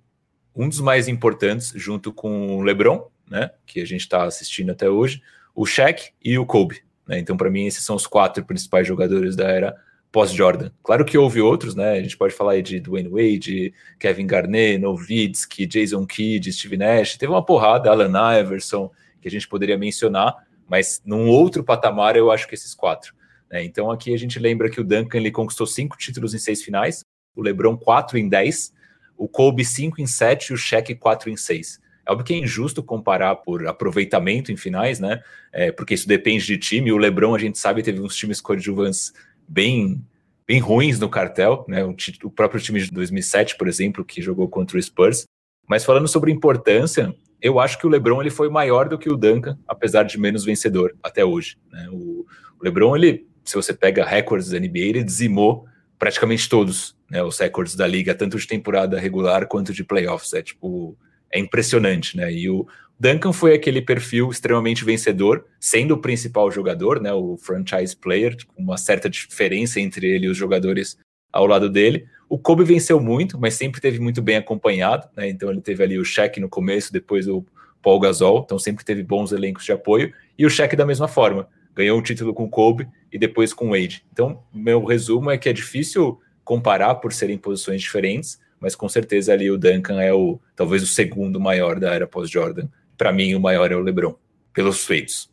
um 0.55 0.67
dos 0.67 0.81
mais 0.81 1.07
importantes, 1.07 1.71
junto 1.75 2.11
com 2.11 2.57
o 2.57 2.61
LeBron, 2.61 3.07
né, 3.29 3.51
que 3.65 3.79
a 3.79 3.85
gente 3.85 4.01
está 4.01 4.23
assistindo 4.23 4.71
até 4.71 4.89
hoje, 4.89 5.21
o 5.55 5.65
Shaq 5.65 6.11
e 6.23 6.37
o 6.37 6.45
Kobe. 6.45 6.81
Né? 7.07 7.19
Então, 7.19 7.35
para 7.35 7.49
mim, 7.49 7.65
esses 7.65 7.83
são 7.83 7.95
os 7.95 8.07
quatro 8.07 8.43
principais 8.45 8.87
jogadores 8.87 9.35
da 9.35 9.47
era 9.47 9.75
pós-Jordan. 10.11 10.71
Claro 10.83 11.05
que 11.05 11.17
houve 11.17 11.39
outros, 11.39 11.73
né? 11.73 11.93
A 11.93 12.01
gente 12.01 12.17
pode 12.17 12.33
falar 12.33 12.53
aí 12.53 12.61
de 12.61 12.79
Dwayne 12.79 13.09
Wade, 13.09 13.73
Kevin 13.97 14.27
Garnett, 14.27 14.77
Nowitzki, 14.77 15.65
Jason 15.65 16.05
Kidd, 16.05 16.51
Steve 16.51 16.77
Nash. 16.77 17.15
Teve 17.15 17.31
uma 17.31 17.43
porrada, 17.43 17.89
Alan 17.89 18.39
Iverson, 18.39 18.91
que 19.21 19.27
a 19.27 19.31
gente 19.31 19.47
poderia 19.47 19.77
mencionar, 19.77 20.35
mas 20.67 21.01
num 21.05 21.29
outro 21.29 21.63
patamar 21.63 22.17
eu 22.17 22.29
acho 22.29 22.47
que 22.47 22.55
esses 22.55 22.73
quatro. 22.73 23.13
Né? 23.49 23.63
Então 23.63 23.89
aqui 23.89 24.13
a 24.13 24.17
gente 24.17 24.37
lembra 24.37 24.69
que 24.69 24.81
o 24.81 24.83
Duncan 24.83 25.17
ele 25.17 25.31
conquistou 25.31 25.65
cinco 25.65 25.97
títulos 25.97 26.33
em 26.33 26.39
seis 26.39 26.61
finais, 26.61 27.05
o 27.35 27.41
LeBron 27.41 27.77
quatro 27.77 28.17
em 28.17 28.27
dez, 28.27 28.73
o 29.17 29.27
Kobe 29.27 29.63
cinco 29.63 30.01
em 30.01 30.07
sete 30.07 30.47
e 30.47 30.53
o 30.53 30.57
Shaq 30.57 30.93
quatro 30.95 31.29
em 31.29 31.37
seis. 31.37 31.79
É 32.05 32.11
óbvio 32.11 32.25
que 32.25 32.33
é 32.33 32.37
injusto 32.37 32.83
comparar 32.83 33.35
por 33.35 33.67
aproveitamento 33.67 34.51
em 34.51 34.57
finais, 34.57 34.99
né? 34.99 35.21
É, 35.51 35.71
porque 35.71 35.93
isso 35.93 36.07
depende 36.07 36.45
de 36.45 36.57
time. 36.57 36.91
O 36.91 36.97
LeBron, 36.97 37.35
a 37.35 37.39
gente 37.39 37.59
sabe, 37.59 37.83
teve 37.83 38.01
uns 38.01 38.15
times 38.15 38.41
coadjuvantes 38.41 39.13
bem 39.47 40.01
bem 40.47 40.59
ruins 40.59 40.99
no 40.99 41.07
cartel, 41.07 41.63
né? 41.67 41.85
O, 41.85 41.95
o, 42.23 42.29
próprio 42.29 42.59
time 42.59 42.81
de 42.81 42.91
2007, 42.91 43.57
por 43.57 43.69
exemplo, 43.69 44.03
que 44.03 44.21
jogou 44.21 44.49
contra 44.49 44.77
o 44.77 44.81
Spurs. 44.81 45.25
Mas 45.65 45.85
falando 45.85 46.09
sobre 46.09 46.31
importância, 46.31 47.15
eu 47.41 47.59
acho 47.59 47.77
que 47.79 47.87
o 47.87 47.89
LeBron 47.89 48.21
ele 48.21 48.29
foi 48.29 48.49
maior 48.49 48.89
do 48.89 48.97
que 48.97 49.09
o 49.09 49.15
Duncan, 49.15 49.57
apesar 49.67 50.03
de 50.03 50.19
menos 50.19 50.43
vencedor 50.43 50.93
até 51.01 51.23
hoje. 51.23 51.57
Né? 51.71 51.87
O, 51.89 52.25
o, 52.59 52.63
LeBron, 52.63 52.95
ele, 52.95 53.25
se 53.45 53.55
você 53.55 53.73
pega 53.73 54.05
recordes 54.05 54.49
da 54.49 54.59
NBA, 54.59 54.79
ele 54.79 55.03
dizimou 55.03 55.65
praticamente 55.97 56.49
todos 56.49 56.95
né, 57.09 57.23
os 57.23 57.39
recordes 57.39 57.75
da 57.75 57.87
liga, 57.87 58.13
tanto 58.13 58.37
de 58.37 58.45
temporada 58.45 58.99
regular 58.99 59.47
quanto 59.47 59.73
de 59.73 59.83
playoffs. 59.83 60.33
É 60.33 60.41
tipo 60.41 60.97
é 61.33 61.39
impressionante, 61.39 62.17
né? 62.17 62.31
E 62.31 62.49
o 62.49 62.67
Duncan 62.99 63.33
foi 63.33 63.53
aquele 63.53 63.81
perfil 63.81 64.29
extremamente 64.29 64.85
vencedor, 64.85 65.45
sendo 65.59 65.95
o 65.95 65.97
principal 65.97 66.51
jogador, 66.51 67.01
né? 67.01 67.11
O 67.13 67.37
franchise 67.37 67.95
player, 67.95 68.37
com 68.47 68.61
uma 68.61 68.77
certa 68.77 69.09
diferença 69.09 69.79
entre 69.79 70.07
ele 70.07 70.27
e 70.27 70.29
os 70.29 70.37
jogadores 70.37 70.97
ao 71.31 71.47
lado 71.47 71.69
dele. 71.69 72.05
O 72.29 72.37
Kobe 72.37 72.63
venceu 72.63 72.99
muito, 72.99 73.39
mas 73.39 73.55
sempre 73.55 73.81
teve 73.81 73.99
muito 73.99 74.21
bem 74.21 74.37
acompanhado, 74.37 75.07
né? 75.15 75.27
Então 75.29 75.49
ele 75.49 75.61
teve 75.61 75.83
ali 75.83 75.97
o 75.97 76.05
Shaq 76.05 76.39
no 76.39 76.49
começo, 76.49 76.93
depois 76.93 77.27
o 77.27 77.45
Paul 77.81 77.99
Gasol, 77.99 78.43
então 78.45 78.59
sempre 78.59 78.85
teve 78.85 79.01
bons 79.01 79.31
elencos 79.31 79.65
de 79.65 79.71
apoio. 79.71 80.13
E 80.37 80.45
o 80.45 80.49
Shaq 80.49 80.75
da 80.75 80.85
mesma 80.85 81.07
forma, 81.07 81.47
ganhou 81.75 81.97
um 81.97 82.01
título 82.01 82.33
com 82.33 82.43
o 82.43 82.49
Kobe 82.49 82.87
e 83.11 83.17
depois 83.17 83.53
com 83.53 83.69
o 83.69 83.71
Wade. 83.71 84.05
Então, 84.11 84.43
meu 84.53 84.83
resumo 84.83 85.31
é 85.31 85.37
que 85.37 85.49
é 85.49 85.53
difícil 85.53 86.19
comparar 86.43 86.95
por 86.95 87.13
serem 87.13 87.37
posições 87.37 87.81
diferentes, 87.81 88.39
mas 88.61 88.75
com 88.75 88.87
certeza 88.87 89.33
ali 89.33 89.49
o 89.49 89.57
Duncan 89.57 89.99
é 89.99 90.13
o 90.13 90.39
talvez 90.55 90.83
o 90.83 90.87
segundo 90.87 91.39
maior 91.39 91.79
da 91.79 91.93
era 91.93 92.05
pós-Jordan. 92.05 92.67
Para 92.95 93.11
mim, 93.11 93.33
o 93.33 93.39
maior 93.39 93.71
é 93.71 93.75
o 93.75 93.79
LeBron, 93.81 94.15
pelos 94.53 94.85
feitos. 94.85 95.27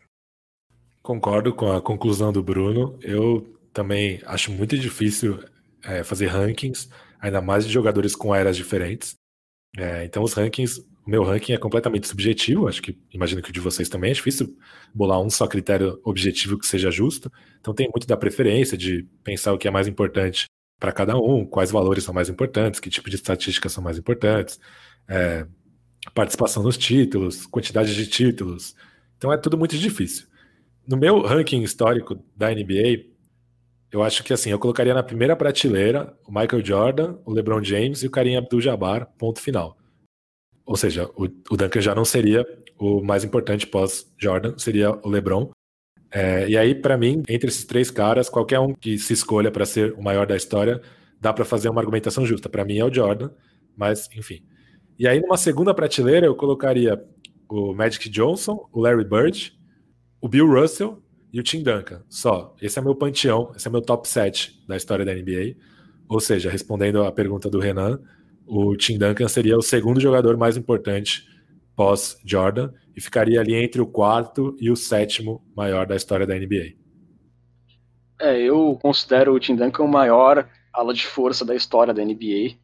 Concordo 1.03 1.55
com 1.55 1.71
a 1.71 1.83
conclusão 1.83 2.33
do 2.33 2.43
Bruno. 2.43 2.99
Eu 3.03 3.55
também 3.73 4.21
acho 4.25 4.51
muito 4.51 4.77
difícil 4.79 5.39
é, 5.85 6.03
fazer 6.03 6.27
rankings, 6.27 6.89
ainda 7.21 7.43
mais 7.43 7.67
de 7.67 7.73
jogadores 7.73 8.17
com 8.17 8.35
eras 8.35 8.57
diferentes. 8.57 9.15
É, 9.77 10.05
então, 10.05 10.23
os 10.23 10.33
rankings, 10.33 10.81
o 11.07 11.11
meu 11.11 11.23
ranking 11.23 11.53
é 11.53 11.59
completamente 11.59 12.09
subjetivo. 12.09 12.67
Acho 12.67 12.81
que 12.81 12.99
imagino 13.13 13.43
que 13.43 13.51
o 13.51 13.53
de 13.53 13.61
vocês 13.61 13.89
também 13.89 14.11
é 14.11 14.15
difícil 14.15 14.57
bolar 14.95 15.21
um 15.21 15.29
só 15.29 15.47
critério 15.47 16.01
objetivo 16.03 16.59
que 16.59 16.67
seja 16.67 16.91
justo. 16.91 17.31
Então, 17.61 17.75
tem 17.75 17.89
muito 17.89 18.07
da 18.07 18.17
preferência 18.17 18.77
de 18.77 19.07
pensar 19.23 19.53
o 19.53 19.59
que 19.59 19.69
é 19.69 19.71
mais 19.71 19.87
importante 19.87 20.47
para 20.79 20.93
cada 20.93 21.17
um, 21.17 21.45
quais 21.45 21.71
valores 21.71 22.05
são 22.05 22.15
mais 22.15 22.29
importantes, 22.29 22.81
que 22.81 22.91
tipo 22.91 23.11
de 23.11 23.17
estatísticas 23.17 23.73
são 23.73 23.83
mais 23.83 23.99
importantes, 23.99 24.61
é, 25.09 25.47
participação 26.15 26.63
nos 26.63 26.77
títulos, 26.77 27.47
quantidade 27.47 27.95
de 27.95 28.07
títulos. 28.07 28.75
Então 29.17 29.33
é 29.33 29.37
tudo 29.37 29.59
muito 29.59 29.77
difícil. 29.77 30.27
No 30.87 30.97
meu 30.97 31.21
ranking 31.21 31.63
histórico 31.63 32.19
da 32.37 32.51
NBA, 32.51 33.05
eu 33.91 34.03
acho 34.03 34.23
que 34.23 34.33
assim, 34.33 34.51
eu 34.51 34.59
colocaria 34.59 34.95
na 34.95 35.03
primeira 35.03 35.35
prateleira 35.35 36.17
o 36.27 36.31
Michael 36.31 36.65
Jordan, 36.65 37.19
o 37.25 37.33
LeBron 37.33 37.63
James 37.63 38.03
e 38.03 38.07
o 38.07 38.11
Kareem 38.11 38.37
Abdul-Jabbar, 38.37 39.07
ponto 39.19 39.41
final. 39.41 39.77
Ou 40.65 40.77
seja, 40.77 41.07
o, 41.17 41.25
o 41.25 41.57
Duncan 41.57 41.81
já 41.81 41.95
não 41.95 42.05
seria 42.05 42.47
o 42.79 43.03
mais 43.03 43.25
importante 43.25 43.67
pós-Jordan, 43.67 44.57
seria 44.59 44.91
o 44.91 45.09
LeBron. 45.09 45.51
É, 46.11 46.49
e 46.49 46.57
aí, 46.57 46.75
para 46.75 46.97
mim, 46.97 47.23
entre 47.29 47.49
esses 47.49 47.65
três 47.65 47.91
caras, 47.91 48.29
qualquer 48.29 48.59
um 48.61 48.75
que 48.75 48.97
se 48.99 49.13
escolha 49.13 49.51
para 49.51 49.67
ser 49.67 49.93
o 49.93 50.03
maior 50.03 50.27
da 50.27 50.37
história, 50.37 50.81
dá 51.21 51.33
para 51.33 51.45
fazer 51.45 51.69
uma 51.69 51.81
argumentação 51.81 52.25
justa. 52.25 52.49
Para 52.49 52.65
mim 52.65 52.79
é 52.79 52.85
o 52.85 52.93
Jordan, 52.93 53.31
mas 53.77 54.09
enfim. 54.17 54.43
E 54.99 55.07
aí, 55.07 55.21
numa 55.21 55.37
segunda 55.37 55.75
prateleira, 55.75 56.27
eu 56.27 56.35
colocaria 56.35 57.03
o 57.49 57.75
Magic 57.75 58.09
Johnson, 58.09 58.69
o 58.73 58.81
Larry 58.81 59.05
Bird, 59.05 59.53
o 60.21 60.29
Bill 60.29 60.47
Russell 60.47 61.03
e 61.33 61.39
o 61.39 61.43
Tim 61.43 61.63
Duncan. 61.63 62.03
Só. 62.09 62.55
Esse 62.61 62.79
é 62.79 62.83
meu 62.83 62.95
panteão, 62.95 63.53
esse 63.55 63.69
é 63.69 63.71
meu 63.71 63.83
top 63.83 64.09
7 64.09 64.65
da 64.67 64.77
história 64.77 65.05
da 65.05 65.15
NBA. 65.15 65.57
Ou 66.09 66.21
seja, 66.21 66.51
respondendo 66.51 67.05
à 67.05 67.13
pergunta 67.13 67.51
do 67.51 67.61
Renan, 67.61 68.01
o 68.47 68.75
Tim 68.77 68.99
Duncan 68.99 69.29
seria 69.29 69.57
o 69.57 69.63
segundo 69.63 70.01
jogador 70.01 70.37
mais 70.37 70.57
importante 70.57 71.27
pós-Jordan 71.77 72.71
e 72.99 73.01
ficaria 73.01 73.41
ali 73.41 73.55
entre 73.55 73.81
o 73.81 73.87
quarto 73.87 74.57
e 74.61 74.73
o 74.73 74.75
sétimo 74.75 75.41
maior 75.57 75.87
da 75.87 75.95
história 75.95 76.27
da 76.27 76.35
NBA. 76.35 76.75
É, 78.21 78.37
eu 78.43 78.77
considero 78.83 79.33
o 79.33 79.39
Tim 79.39 79.55
Duncan 79.55 79.85
o 79.85 79.89
maior 79.89 80.49
ala 80.73 80.93
de 80.93 81.07
força 81.07 81.45
da 81.45 81.55
história 81.55 81.95
da 81.95 82.05
NBA, 82.05 82.57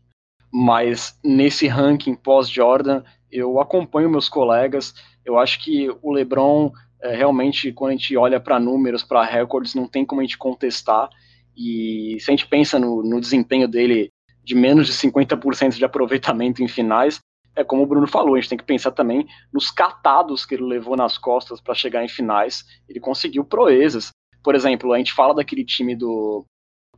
mas 0.52 1.16
nesse 1.24 1.68
ranking 1.68 2.16
pós-Jordan 2.16 3.04
eu 3.30 3.60
acompanho 3.60 4.10
meus 4.10 4.28
colegas. 4.28 4.92
Eu 5.24 5.38
acho 5.38 5.62
que 5.62 5.88
o 6.02 6.12
LeBron 6.12 6.72
é, 7.00 7.14
realmente, 7.14 7.72
quando 7.72 7.90
a 7.90 7.92
gente 7.92 8.16
olha 8.16 8.40
para 8.40 8.58
números, 8.58 9.04
para 9.04 9.24
recordes, 9.24 9.76
não 9.76 9.86
tem 9.86 10.04
como 10.04 10.20
a 10.20 10.24
gente 10.24 10.36
contestar. 10.36 11.08
E 11.56 12.16
se 12.18 12.28
a 12.28 12.32
gente 12.32 12.48
pensa 12.48 12.76
no, 12.76 13.04
no 13.04 13.20
desempenho 13.20 13.68
dele 13.68 14.10
de 14.42 14.56
menos 14.56 14.88
de 14.88 14.94
50% 14.94 15.76
de 15.76 15.84
aproveitamento 15.84 16.60
em 16.60 16.66
finais, 16.66 17.20
é 17.56 17.62
como 17.62 17.82
o 17.82 17.86
Bruno 17.86 18.06
falou, 18.06 18.34
a 18.34 18.40
gente 18.40 18.48
tem 18.48 18.58
que 18.58 18.64
pensar 18.64 18.90
também 18.90 19.26
nos 19.52 19.70
catados 19.70 20.44
que 20.44 20.54
ele 20.54 20.64
levou 20.64 20.96
nas 20.96 21.16
costas 21.16 21.60
para 21.60 21.74
chegar 21.74 22.04
em 22.04 22.08
finais. 22.08 22.64
Ele 22.88 23.00
conseguiu 23.00 23.44
proezas. 23.44 24.10
Por 24.42 24.54
exemplo, 24.54 24.92
a 24.92 24.98
gente 24.98 25.12
fala 25.12 25.34
daquele 25.34 25.64
time 25.64 25.94
do 25.94 26.44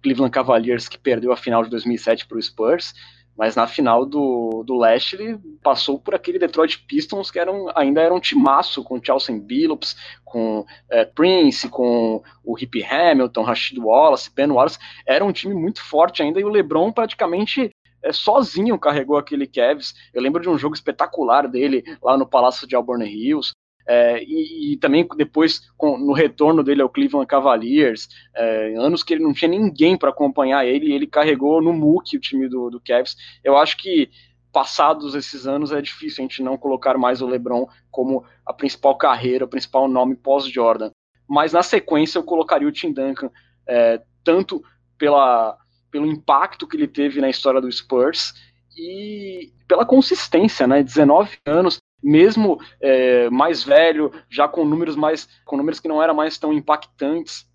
Cleveland 0.02 0.32
Cavaliers 0.32 0.88
que 0.88 0.98
perdeu 0.98 1.32
a 1.32 1.36
final 1.36 1.62
de 1.62 1.70
2007 1.70 2.26
para 2.26 2.38
o 2.38 2.42
Spurs, 2.42 2.94
mas 3.36 3.54
na 3.54 3.66
final 3.66 4.06
do, 4.06 4.64
do 4.64 4.78
leste 4.78 5.14
ele 5.14 5.38
passou 5.62 6.00
por 6.00 6.14
aquele 6.14 6.38
Detroit 6.38 6.78
Pistons 6.86 7.30
que 7.30 7.38
eram, 7.38 7.70
ainda 7.74 8.00
era 8.00 8.14
um 8.14 8.20
timaço 8.20 8.82
com 8.82 9.02
Chelsea 9.02 9.38
Billups, 9.38 9.94
com 10.24 10.64
é, 10.90 11.04
Prince, 11.04 11.68
com 11.68 12.22
o 12.42 12.58
Hip 12.58 12.82
Hamilton, 12.82 13.42
Rashid 13.42 13.78
Wallace, 13.78 14.32
Ben 14.34 14.50
Wallace. 14.50 14.78
Era 15.06 15.24
um 15.24 15.32
time 15.32 15.54
muito 15.54 15.82
forte 15.82 16.22
ainda 16.22 16.40
e 16.40 16.44
o 16.44 16.48
LeBron 16.48 16.90
praticamente 16.90 17.70
é, 18.06 18.12
sozinho 18.12 18.78
carregou 18.78 19.16
aquele 19.16 19.46
Cavs. 19.46 19.94
Eu 20.14 20.22
lembro 20.22 20.40
de 20.40 20.48
um 20.48 20.56
jogo 20.56 20.74
espetacular 20.74 21.48
dele 21.48 21.82
lá 22.02 22.16
no 22.16 22.26
Palácio 22.26 22.66
de 22.66 22.76
Auburn 22.76 23.04
Hills. 23.04 23.52
É, 23.88 24.22
e, 24.24 24.72
e, 24.72 24.76
também 24.78 25.06
depois 25.16 25.60
com, 25.76 25.96
no 25.96 26.12
retorno 26.12 26.64
dele 26.64 26.82
ao 26.82 26.88
Cleveland 26.88 27.28
Cavaliers, 27.28 28.08
é, 28.34 28.74
anos 28.76 29.04
que 29.04 29.14
ele 29.14 29.22
não 29.22 29.32
tinha 29.32 29.48
ninguém 29.48 29.96
para 29.96 30.10
acompanhar 30.10 30.66
ele, 30.66 30.92
ele 30.92 31.06
carregou 31.06 31.62
no 31.62 31.72
MOOC 31.72 32.16
o 32.16 32.20
time 32.20 32.48
do, 32.48 32.68
do 32.68 32.80
Cavs. 32.80 33.16
Eu 33.44 33.56
acho 33.56 33.76
que 33.76 34.10
passados 34.52 35.14
esses 35.14 35.46
anos 35.46 35.70
é 35.70 35.80
difícil 35.80 36.24
a 36.24 36.26
gente 36.26 36.42
não 36.42 36.56
colocar 36.56 36.98
mais 36.98 37.22
o 37.22 37.26
LeBron 37.26 37.68
como 37.90 38.24
a 38.44 38.52
principal 38.52 38.96
carreira, 38.96 39.44
o 39.44 39.48
principal 39.48 39.86
nome 39.86 40.16
pós-Jordan. 40.16 40.90
Mas 41.28 41.52
na 41.52 41.62
sequência 41.62 42.18
eu 42.18 42.24
colocaria 42.24 42.66
o 42.66 42.72
Tim 42.72 42.92
Duncan, 42.92 43.30
é, 43.68 44.02
tanto 44.24 44.64
pela 44.98 45.56
pelo 45.96 46.04
impacto 46.04 46.68
que 46.68 46.76
ele 46.76 46.86
teve 46.86 47.22
na 47.22 47.30
história 47.30 47.58
do 47.58 47.72
Spurs 47.72 48.34
e 48.76 49.50
pela 49.66 49.86
consistência, 49.86 50.66
né? 50.66 50.82
19 50.82 51.38
anos, 51.46 51.78
mesmo 52.02 52.60
é, 52.82 53.30
mais 53.30 53.64
velho, 53.64 54.12
já 54.28 54.46
com 54.46 54.62
números 54.62 54.94
mais 54.94 55.26
com 55.46 55.56
números 55.56 55.80
que 55.80 55.88
não 55.88 56.02
eram 56.02 56.12
mais 56.12 56.36
tão 56.36 56.52
impactantes, 56.52 57.48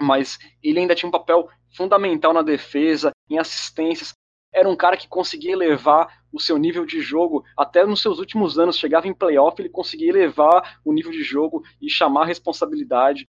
mas 0.00 0.36
ele 0.60 0.80
ainda 0.80 0.96
tinha 0.96 1.08
um 1.08 1.12
papel 1.12 1.48
fundamental 1.76 2.32
na 2.32 2.42
defesa, 2.42 3.12
em 3.30 3.38
assistências. 3.38 4.12
Era 4.52 4.68
um 4.68 4.74
cara 4.74 4.96
que 4.96 5.06
conseguia 5.06 5.52
elevar 5.52 6.24
o 6.32 6.40
seu 6.40 6.58
nível 6.58 6.84
de 6.84 7.00
jogo 7.00 7.44
até 7.56 7.86
nos 7.86 8.02
seus 8.02 8.18
últimos 8.18 8.58
anos. 8.58 8.78
Chegava 8.78 9.06
em 9.06 9.14
playoff, 9.14 9.62
ele 9.62 9.68
conseguia 9.68 10.08
elevar 10.08 10.80
o 10.84 10.92
nível 10.92 11.12
de 11.12 11.22
jogo 11.22 11.62
e 11.80 11.88
chamar 11.88 12.22
a 12.22 12.26
responsabilidade. 12.26 13.28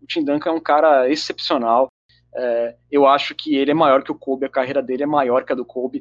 O 0.00 0.06
Tim 0.06 0.24
Duncan 0.24 0.48
é 0.48 0.54
um 0.54 0.60
cara 0.60 1.10
excepcional. 1.10 1.88
É, 2.34 2.76
eu 2.90 3.06
acho 3.06 3.34
que 3.34 3.54
ele 3.54 3.70
é 3.70 3.74
maior 3.74 4.02
que 4.02 4.12
o 4.12 4.18
Kobe, 4.18 4.46
a 4.46 4.50
carreira 4.50 4.82
dele 4.82 5.02
é 5.02 5.06
maior 5.06 5.44
que 5.44 5.52
a 5.52 5.56
do 5.56 5.64
Kobe. 5.64 6.00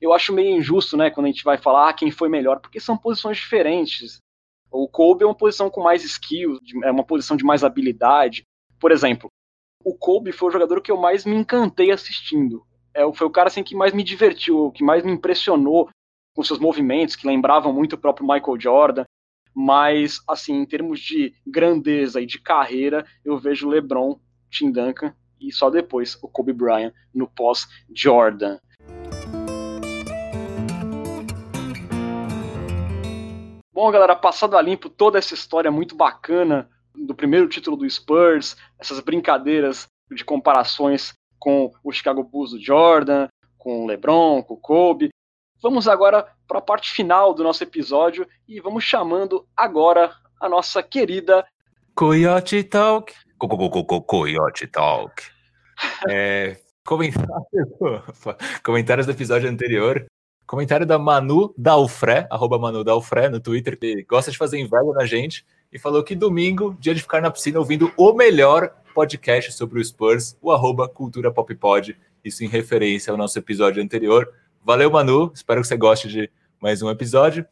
Eu 0.00 0.12
acho 0.12 0.32
meio 0.32 0.56
injusto, 0.56 0.96
né, 0.96 1.10
quando 1.10 1.26
a 1.26 1.30
gente 1.30 1.44
vai 1.44 1.56
falar 1.56 1.88
ah, 1.88 1.92
quem 1.92 2.10
foi 2.10 2.28
melhor, 2.28 2.60
porque 2.60 2.80
são 2.80 2.96
posições 2.96 3.38
diferentes. 3.38 4.18
O 4.70 4.88
Kobe 4.88 5.22
é 5.22 5.26
uma 5.26 5.34
posição 5.34 5.70
com 5.70 5.82
mais 5.82 6.04
skills, 6.04 6.58
é 6.82 6.90
uma 6.90 7.04
posição 7.04 7.36
de 7.36 7.44
mais 7.44 7.62
habilidade. 7.62 8.42
Por 8.80 8.90
exemplo, 8.90 9.30
o 9.84 9.94
Kobe 9.94 10.32
foi 10.32 10.48
o 10.48 10.52
jogador 10.52 10.80
que 10.80 10.90
eu 10.90 10.96
mais 10.96 11.24
me 11.24 11.36
encantei 11.36 11.90
assistindo. 11.90 12.64
É, 12.94 13.10
foi 13.12 13.26
o 13.26 13.30
cara 13.30 13.48
assim 13.48 13.62
que 13.62 13.74
mais 13.74 13.92
me 13.92 14.02
divertiu, 14.02 14.70
que 14.72 14.84
mais 14.84 15.04
me 15.04 15.12
impressionou 15.12 15.88
com 16.34 16.42
seus 16.42 16.58
movimentos, 16.58 17.16
que 17.16 17.26
lembravam 17.26 17.72
muito 17.72 17.94
o 17.94 17.98
próprio 17.98 18.26
Michael 18.26 18.60
Jordan. 18.60 19.04
mas 19.54 20.20
assim, 20.26 20.54
em 20.54 20.66
termos 20.66 20.98
de 21.00 21.34
grandeza 21.46 22.20
e 22.20 22.26
de 22.26 22.40
carreira, 22.40 23.06
eu 23.24 23.38
vejo 23.38 23.68
LeBron, 23.68 24.18
Tim 24.50 24.72
Duncan 24.72 25.14
e 25.42 25.52
só 25.52 25.70
depois 25.70 26.18
o 26.22 26.28
Kobe 26.28 26.52
Bryant 26.52 26.92
no 27.14 27.26
pós-Jordan. 27.26 28.58
Bom, 33.72 33.90
galera, 33.90 34.14
passado 34.14 34.56
a 34.56 34.62
limpo 34.62 34.88
toda 34.88 35.18
essa 35.18 35.34
história 35.34 35.70
muito 35.70 35.96
bacana 35.96 36.68
do 36.94 37.14
primeiro 37.14 37.48
título 37.48 37.76
do 37.76 37.88
Spurs, 37.88 38.56
essas 38.78 39.00
brincadeiras 39.00 39.86
de 40.10 40.24
comparações 40.24 41.12
com 41.38 41.72
o 41.82 41.90
Chicago 41.90 42.22
Bulls 42.22 42.50
do 42.50 42.60
Jordan, 42.60 43.28
com 43.58 43.82
o 43.82 43.86
LeBron, 43.86 44.42
com 44.42 44.54
o 44.54 44.60
Kobe. 44.60 45.08
Vamos 45.60 45.88
agora 45.88 46.26
para 46.46 46.58
a 46.58 46.62
parte 46.62 46.92
final 46.92 47.34
do 47.34 47.42
nosso 47.42 47.62
episódio 47.62 48.26
e 48.46 48.60
vamos 48.60 48.84
chamando 48.84 49.46
agora 49.56 50.14
a 50.40 50.48
nossa 50.48 50.82
querida 50.82 51.46
Coyote 51.94 52.64
Talk. 52.64 53.14
Co 53.48 53.48
-co 53.48 53.84
-co 53.84 54.00
Coyote 54.02 54.68
Talk. 54.68 55.20
É, 56.08 56.58
comentário, 56.84 57.28
comentários 58.62 59.04
do 59.06 59.10
episódio 59.10 59.50
anterior. 59.50 60.06
Comentário 60.46 60.86
da 60.86 60.96
Manu 60.96 61.52
Dalfré, 61.58 62.28
arroba 62.30 62.56
Manu 62.56 62.84
Dalfré 62.84 63.28
no 63.28 63.40
Twitter, 63.40 63.76
que 63.76 64.04
gosta 64.04 64.30
de 64.30 64.38
fazer 64.38 64.58
inveja 64.58 64.92
na 64.94 65.04
gente, 65.04 65.44
e 65.72 65.78
falou 65.78 66.04
que 66.04 66.14
domingo, 66.14 66.76
dia 66.78 66.94
de 66.94 67.02
ficar 67.02 67.20
na 67.20 67.32
piscina 67.32 67.58
ouvindo 67.58 67.92
o 67.96 68.12
melhor 68.12 68.72
podcast 68.94 69.50
sobre 69.52 69.80
o 69.80 69.84
Spurs, 69.84 70.36
o 70.40 70.52
arroba 70.52 70.88
Cultura 70.88 71.32
Pop 71.32 71.52
Pod, 71.56 71.98
isso 72.24 72.44
em 72.44 72.48
referência 72.48 73.10
ao 73.10 73.16
nosso 73.16 73.36
episódio 73.38 73.82
anterior. 73.82 74.32
Valeu, 74.62 74.90
Manu, 74.90 75.32
espero 75.34 75.62
que 75.62 75.66
você 75.66 75.76
goste 75.76 76.06
de 76.06 76.30
mais 76.60 76.80
um 76.80 76.90
episódio. 76.90 77.44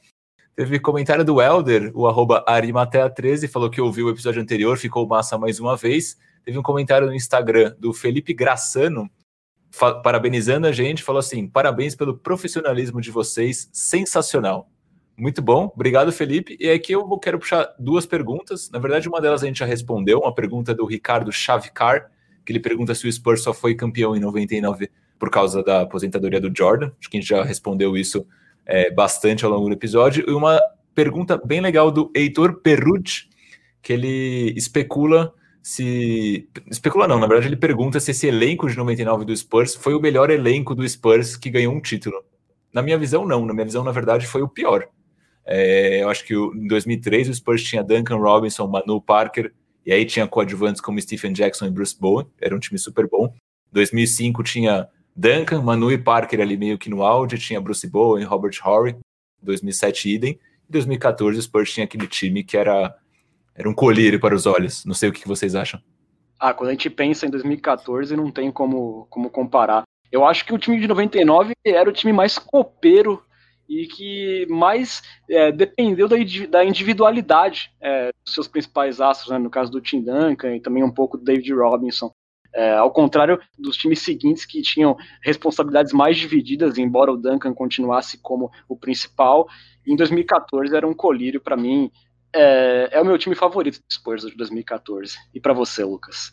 Teve 0.57 0.79
comentário 0.79 1.25
do 1.25 1.41
Elder, 1.41 1.91
o 1.95 2.07
arroba 2.07 2.45
Arimatea13, 2.47 3.49
falou 3.49 3.71
que 3.71 3.81
ouviu 3.81 4.07
o 4.07 4.11
episódio 4.11 4.43
anterior, 4.43 4.77
ficou 4.77 5.07
massa 5.07 5.39
mais 5.39 5.59
uma 5.59 5.77
vez. 5.77 6.19
Teve 6.45 6.59
um 6.59 6.63
comentário 6.63 7.07
no 7.07 7.15
Instagram 7.15 7.75
do 7.79 7.93
Felipe 7.93 8.35
Graçano, 8.35 9.11
parabenizando 10.03 10.67
a 10.67 10.73
gente, 10.73 11.03
falou 11.03 11.21
assim: 11.21 11.47
parabéns 11.47 11.95
pelo 11.95 12.17
profissionalismo 12.17 13.01
de 13.01 13.11
vocês, 13.11 13.71
sensacional. 13.73 14.69
Muito 15.17 15.43
bom, 15.43 15.71
obrigado, 15.75 16.11
Felipe. 16.11 16.57
E 16.59 16.71
aqui 16.71 16.93
eu 16.93 17.07
quero 17.19 17.39
puxar 17.39 17.75
duas 17.79 18.07
perguntas. 18.07 18.71
Na 18.71 18.79
verdade, 18.79 19.09
uma 19.09 19.21
delas 19.21 19.43
a 19.43 19.47
gente 19.47 19.59
já 19.59 19.67
respondeu, 19.67 20.21
uma 20.21 20.35
pergunta 20.35 20.75
do 20.75 20.87
Ricardo 20.87 21.31
Chavicar, 21.31 22.11
que 22.45 22.53
ele 22.53 22.61
pergunta 22.61 22.95
se 22.95 23.07
o 23.07 23.13
Spurs 23.13 23.43
só 23.43 23.53
foi 23.53 23.75
campeão 23.75 24.17
em 24.17 24.21
99 24.21 24.91
por 25.19 25.31
causa 25.31 25.63
da 25.63 25.83
aposentadoria 25.83 26.41
do 26.41 26.51
Jordan. 26.57 26.91
Acho 26.99 27.11
que 27.11 27.19
a 27.19 27.21
gente 27.21 27.29
já 27.29 27.45
respondeu 27.45 27.97
isso 27.97 28.27
é, 28.67 28.91
bastante 28.91 29.45
ao 29.45 29.51
longo 29.51 29.69
do 29.69 29.75
episódio. 29.75 30.25
E 30.29 30.33
uma 30.33 30.61
pergunta 30.95 31.41
bem 31.45 31.61
legal 31.61 31.91
do 31.91 32.11
Heitor 32.15 32.61
Perrucci, 32.61 33.29
que 33.83 33.93
ele 33.93 34.53
especula 34.57 35.33
se. 35.63 36.49
Especula 36.71 37.07
não, 37.07 37.19
na 37.19 37.27
verdade 37.27 37.49
ele 37.49 37.57
pergunta 37.57 38.01
se 38.01 38.11
esse 38.11 38.27
elenco 38.27 38.69
de 38.69 38.77
99 38.77 39.25
do 39.25 39.37
Spurs 39.37 39.75
foi 39.75 39.95
o 39.95 40.01
melhor 40.01 40.31
elenco 40.31 40.75
do 40.75 40.89
Spurs 40.89 41.37
que 41.37 41.51
ganhou 41.51 41.75
um 41.75 41.81
título. 41.81 42.23
Na 42.73 42.83
minha 42.83 42.99
visão, 42.99 43.27
não. 43.27 43.45
Na 43.45 43.53
minha 43.53 43.65
visão, 43.65 43.83
na 43.83 43.91
verdade, 43.93 44.27
foi 44.27 44.43
o 44.43 44.49
pior. 44.49 44.89
É, 45.45 46.03
eu 46.03 46.09
acho 46.09 46.25
que 46.25 46.35
em 46.35 46.67
2003 46.67 47.29
o 47.29 47.35
Spurs 47.35 47.63
tinha 47.63 47.83
Duncan 47.83 48.17
Robinson, 48.17 48.67
Manu 48.69 49.01
Parker, 49.01 49.53
e 49.85 49.93
aí 49.93 50.05
tinha 50.05 50.27
coadjuvantes 50.27 50.81
como 50.81 51.01
Stephen 51.01 51.33
Jackson 51.33 51.67
e 51.67 51.71
Bruce 51.71 51.99
Bowen, 51.99 52.27
era 52.41 52.55
um 52.55 52.59
time 52.59 52.79
super 52.79 53.09
bom. 53.09 53.33
2005 53.73 54.43
tinha 54.43 54.89
Duncan, 55.15 55.63
Manu 55.63 55.91
e 55.91 55.99
Parker 55.99 56.41
ali 56.41 56.57
meio 56.57 56.79
que 56.79 56.91
no 56.91 57.03
auge, 57.03 57.39
tinha 57.39 57.61
Bruce 57.61 57.87
Bowen, 57.87 58.25
Robert 58.25 58.57
Horry, 58.65 58.97
2007 59.43 60.15
idem. 60.15 60.31
Em 60.69 60.73
2014 60.73 61.39
o 61.39 61.43
Spurs 61.43 61.73
tinha 61.73 61.85
aquele 61.85 62.07
time 62.07 62.45
que 62.45 62.57
era 62.57 62.97
era 63.55 63.69
um 63.69 63.75
colírio 63.75 64.19
para 64.19 64.35
os 64.35 64.47
olhos. 64.47 64.85
Não 64.85 64.95
sei 64.95 65.11
o 65.11 65.13
que 65.13 65.29
vocês 65.29 65.55
acham. 65.55 65.81
Ah, 66.39 66.55
quando 66.55 66.71
a 66.71 66.73
gente 66.73 66.89
pensa 66.89 67.27
em 67.27 67.31
2014, 67.31 68.17
não 68.17 68.31
tem 68.31 68.51
como, 68.51 69.07
como 69.11 69.29
comparar. 69.29 69.83
Eu 70.11 70.25
acho 70.25 70.47
que 70.47 70.55
o 70.55 70.59
time 70.59 70.81
de 70.81 70.89
99 70.89 71.53
era 71.65 71.89
o 71.89 71.93
time 71.93 72.13
mais 72.13 72.39
copeiro 72.39 73.23
e 73.69 73.87
que 73.87 74.47
mais 74.49 75.03
é, 75.29 75.53
dependeu 75.53 76.09
da, 76.09 76.17
da 76.49 76.65
individualidade 76.65 77.71
é, 77.81 78.11
dos 78.25 78.35
seus 78.35 78.49
principais 78.49 79.01
astros, 79.01 79.31
né, 79.31 79.39
no 79.39 79.51
caso 79.51 79.71
do 79.71 79.81
Tim 79.81 80.01
Duncan 80.03 80.57
e 80.57 80.61
também 80.61 80.83
um 80.83 80.91
pouco 80.91 81.19
do 81.19 81.25
David 81.25 81.53
Robinson. 81.53 82.11
É, 82.53 82.73
ao 82.73 82.91
contrário 82.91 83.41
dos 83.59 83.77
times 83.77 84.01
seguintes 84.01 84.45
que 84.45 84.61
tinham 84.61 84.97
responsabilidades 85.23 85.93
mais 85.93 86.17
divididas, 86.17 86.79
embora 86.79 87.13
o 87.13 87.17
Duncan 87.17 87.55
continuasse 87.55 88.19
como 88.19 88.51
o 88.69 88.77
principal, 88.77 89.47
em 89.87 89.95
2014 89.95 90.75
era 90.75 90.87
um 90.87 90.95
colírio 90.95 91.41
para 91.41 91.57
mim 91.57 91.91
é, 92.33 92.89
é 92.93 93.01
o 93.01 93.05
meu 93.05 93.19
time 93.19 93.35
favorito 93.35 93.79
do 93.79 93.93
Spurs 93.93 94.23
de 94.23 94.37
2014. 94.37 95.17
E 95.35 95.41
para 95.41 95.53
você, 95.53 95.85
Lucas? 95.85 96.33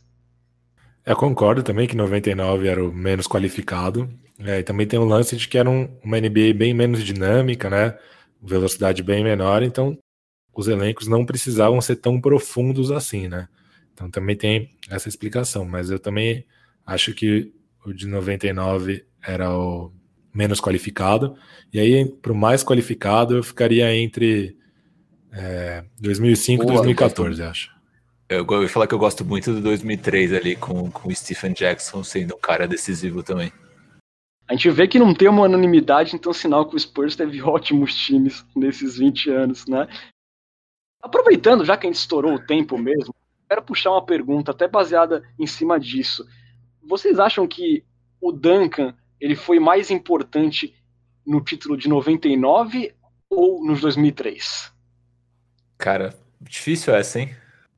Eu 1.05 1.15
concordo 1.15 1.63
também 1.63 1.88
que 1.88 1.95
99 1.95 2.68
era 2.68 2.84
o 2.84 2.91
menos 2.91 3.28
qualificado. 3.28 4.09
É, 4.39 4.59
e 4.59 4.63
também 4.63 4.86
tem 4.86 4.99
um 4.99 5.05
lance 5.05 5.36
de 5.36 5.47
que 5.47 5.57
era 5.57 5.70
um, 5.70 5.89
uma 6.03 6.20
NBA 6.20 6.53
bem 6.55 6.74
menos 6.74 7.03
dinâmica, 7.03 7.70
né? 7.70 7.97
Velocidade 8.41 9.01
bem 9.01 9.24
menor, 9.24 9.63
então 9.63 9.97
os 10.53 10.68
elencos 10.68 11.07
não 11.07 11.26
precisavam 11.26 11.80
ser 11.82 11.95
tão 11.97 12.22
profundos 12.22 12.91
assim, 12.91 13.28
né? 13.28 13.47
Então 13.97 14.11
também 14.11 14.35
tem 14.35 14.69
essa 14.91 15.09
explicação, 15.09 15.65
mas 15.65 15.89
eu 15.89 15.97
também 15.97 16.45
acho 16.85 17.15
que 17.15 17.51
o 17.83 17.91
de 17.91 18.05
99 18.05 19.03
era 19.25 19.51
o 19.51 19.91
menos 20.31 20.61
qualificado. 20.61 21.35
E 21.73 21.79
aí, 21.79 22.05
para 22.05 22.31
o 22.31 22.35
mais 22.35 22.63
qualificado, 22.63 23.37
eu 23.37 23.43
ficaria 23.43 23.91
entre 23.95 24.55
é, 25.33 25.83
2005 25.99 26.63
e 26.63 26.67
2014, 26.67 27.41
acho. 27.41 27.75
Eu, 28.29 28.45
eu 28.47 28.61
ia 28.61 28.69
falar 28.69 28.85
que 28.85 28.93
eu 28.93 28.99
gosto 28.99 29.25
muito 29.25 29.51
do 29.51 29.61
2003 29.61 30.31
ali, 30.33 30.55
com, 30.55 30.91
com 30.91 31.09
o 31.09 31.15
Stephen 31.15 31.53
Jackson 31.53 32.03
sendo 32.03 32.35
um 32.35 32.39
cara 32.39 32.67
decisivo 32.67 33.23
também. 33.23 33.51
A 34.47 34.53
gente 34.53 34.69
vê 34.69 34.87
que 34.87 34.99
não 34.99 35.15
tem 35.15 35.27
uma 35.27 35.43
unanimidade, 35.43 36.15
então 36.15 36.31
sinal 36.31 36.69
que 36.69 36.75
o 36.75 36.79
Spurs 36.79 37.15
teve 37.15 37.41
ótimos 37.43 37.95
times 37.95 38.45
nesses 38.55 38.99
20 38.99 39.31
anos, 39.31 39.65
né? 39.65 39.87
Aproveitando, 41.01 41.65
já 41.65 41.75
que 41.75 41.87
a 41.87 41.89
gente 41.89 41.99
estourou 41.99 42.35
o 42.35 42.45
tempo 42.45 42.77
mesmo, 42.77 43.13
quero 43.47 43.61
puxar 43.61 43.91
uma 43.91 44.05
pergunta 44.05 44.51
até 44.51 44.67
baseada 44.67 45.23
em 45.39 45.47
cima 45.47 45.79
disso. 45.79 46.25
Vocês 46.83 47.19
acham 47.19 47.47
que 47.47 47.83
o 48.21 48.31
Duncan 48.31 48.93
ele 49.19 49.35
foi 49.35 49.59
mais 49.59 49.89
importante 49.89 50.73
no 51.25 51.41
título 51.41 51.77
de 51.77 51.89
99 51.89 52.93
ou 53.29 53.65
nos 53.65 53.81
2003? 53.81 54.71
Cara, 55.77 56.13
difícil 56.41 56.95
essa, 56.95 57.19
hein? 57.19 57.35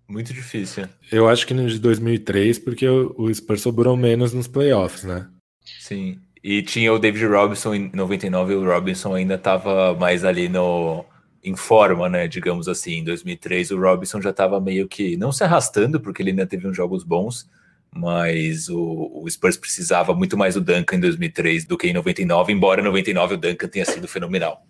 Muito 0.08 0.34
difícil. 0.34 0.88
Eu 1.12 1.30
acho 1.30 1.46
que 1.46 1.54
no 1.54 1.68
de 1.68 1.80
2003, 1.80 2.60
porque 2.60 2.88
o 2.88 3.34
Spurs 3.34 3.62
sobrou 3.62 3.96
menos 3.96 4.34
nos 4.34 4.48
playoffs, 4.48 5.04
né? 5.04 5.30
Sim. 5.64 6.20
E 6.44 6.64
tinha 6.64 6.92
o 6.92 6.98
David 6.98 7.26
Robinson 7.26 7.76
em 7.76 7.92
99 7.94 8.54
e 8.54 8.56
o 8.56 8.66
Robinson 8.66 9.14
ainda 9.14 9.36
estava 9.36 9.94
mais 9.96 10.24
ali 10.24 10.48
no 10.48 11.06
em 11.44 11.56
forma, 11.56 12.10
né, 12.10 12.28
digamos 12.28 12.68
assim. 12.68 13.00
Em 13.00 13.04
2003 13.04 13.72
o 13.72 13.80
Robinson 13.80 14.22
já 14.22 14.30
estava 14.30 14.60
meio 14.60 14.88
que 14.88 15.18
não 15.18 15.32
se 15.32 15.44
arrastando 15.44 16.00
porque 16.00 16.22
ele 16.22 16.32
ainda 16.32 16.46
teve 16.46 16.68
uns 16.68 16.76
jogos 16.76 17.04
bons, 17.04 17.50
mas 17.94 18.70
o, 18.70 19.22
o 19.24 19.30
Spurs 19.30 19.58
precisava 19.58 20.14
muito 20.14 20.38
mais 20.38 20.56
do 20.56 20.62
Duncan 20.62 20.98
em 20.98 21.00
2003 21.02 21.66
do 21.66 21.78
que 21.78 21.88
em 21.88 21.94
99, 21.94 22.54
embora 22.54 22.82
em 22.82 22.84
99 22.84 23.36
o 23.36 23.38
Duncan 23.38 23.68
tenha 23.68 23.86
sido 23.86 24.08
fenomenal. 24.08 24.66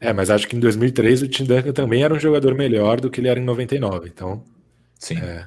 É, 0.00 0.12
mas 0.12 0.30
acho 0.30 0.48
que 0.48 0.56
em 0.56 0.60
2003 0.60 1.22
o 1.22 1.28
Tim 1.28 1.44
Duncan 1.44 1.72
também 1.72 2.02
era 2.02 2.12
um 2.12 2.18
jogador 2.18 2.56
melhor 2.56 3.00
do 3.00 3.08
que 3.08 3.20
ele 3.20 3.28
era 3.28 3.38
em 3.38 3.44
99. 3.44 4.08
Então, 4.08 4.42
sim. 4.98 5.16
É, 5.16 5.46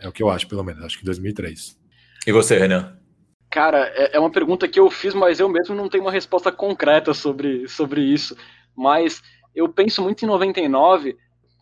é 0.00 0.08
o 0.08 0.12
que 0.12 0.22
eu 0.22 0.30
acho, 0.30 0.46
pelo 0.46 0.62
menos. 0.62 0.84
Acho 0.84 0.98
que 0.98 1.02
em 1.02 1.06
2003. 1.06 1.76
E 2.24 2.30
você, 2.30 2.56
Renan? 2.56 2.96
Cara, 3.50 3.90
é, 3.96 4.16
é 4.16 4.20
uma 4.20 4.30
pergunta 4.30 4.68
que 4.68 4.78
eu 4.78 4.88
fiz, 4.90 5.12
mas 5.12 5.40
eu 5.40 5.48
mesmo 5.48 5.74
não 5.74 5.88
tenho 5.88 6.04
uma 6.04 6.12
resposta 6.12 6.52
concreta 6.52 7.12
sobre, 7.12 7.66
sobre 7.68 8.00
isso. 8.00 8.36
Mas 8.76 9.22
eu 9.56 9.66
penso 9.70 10.02
muito 10.02 10.22
em 10.22 10.28
99 10.28 11.16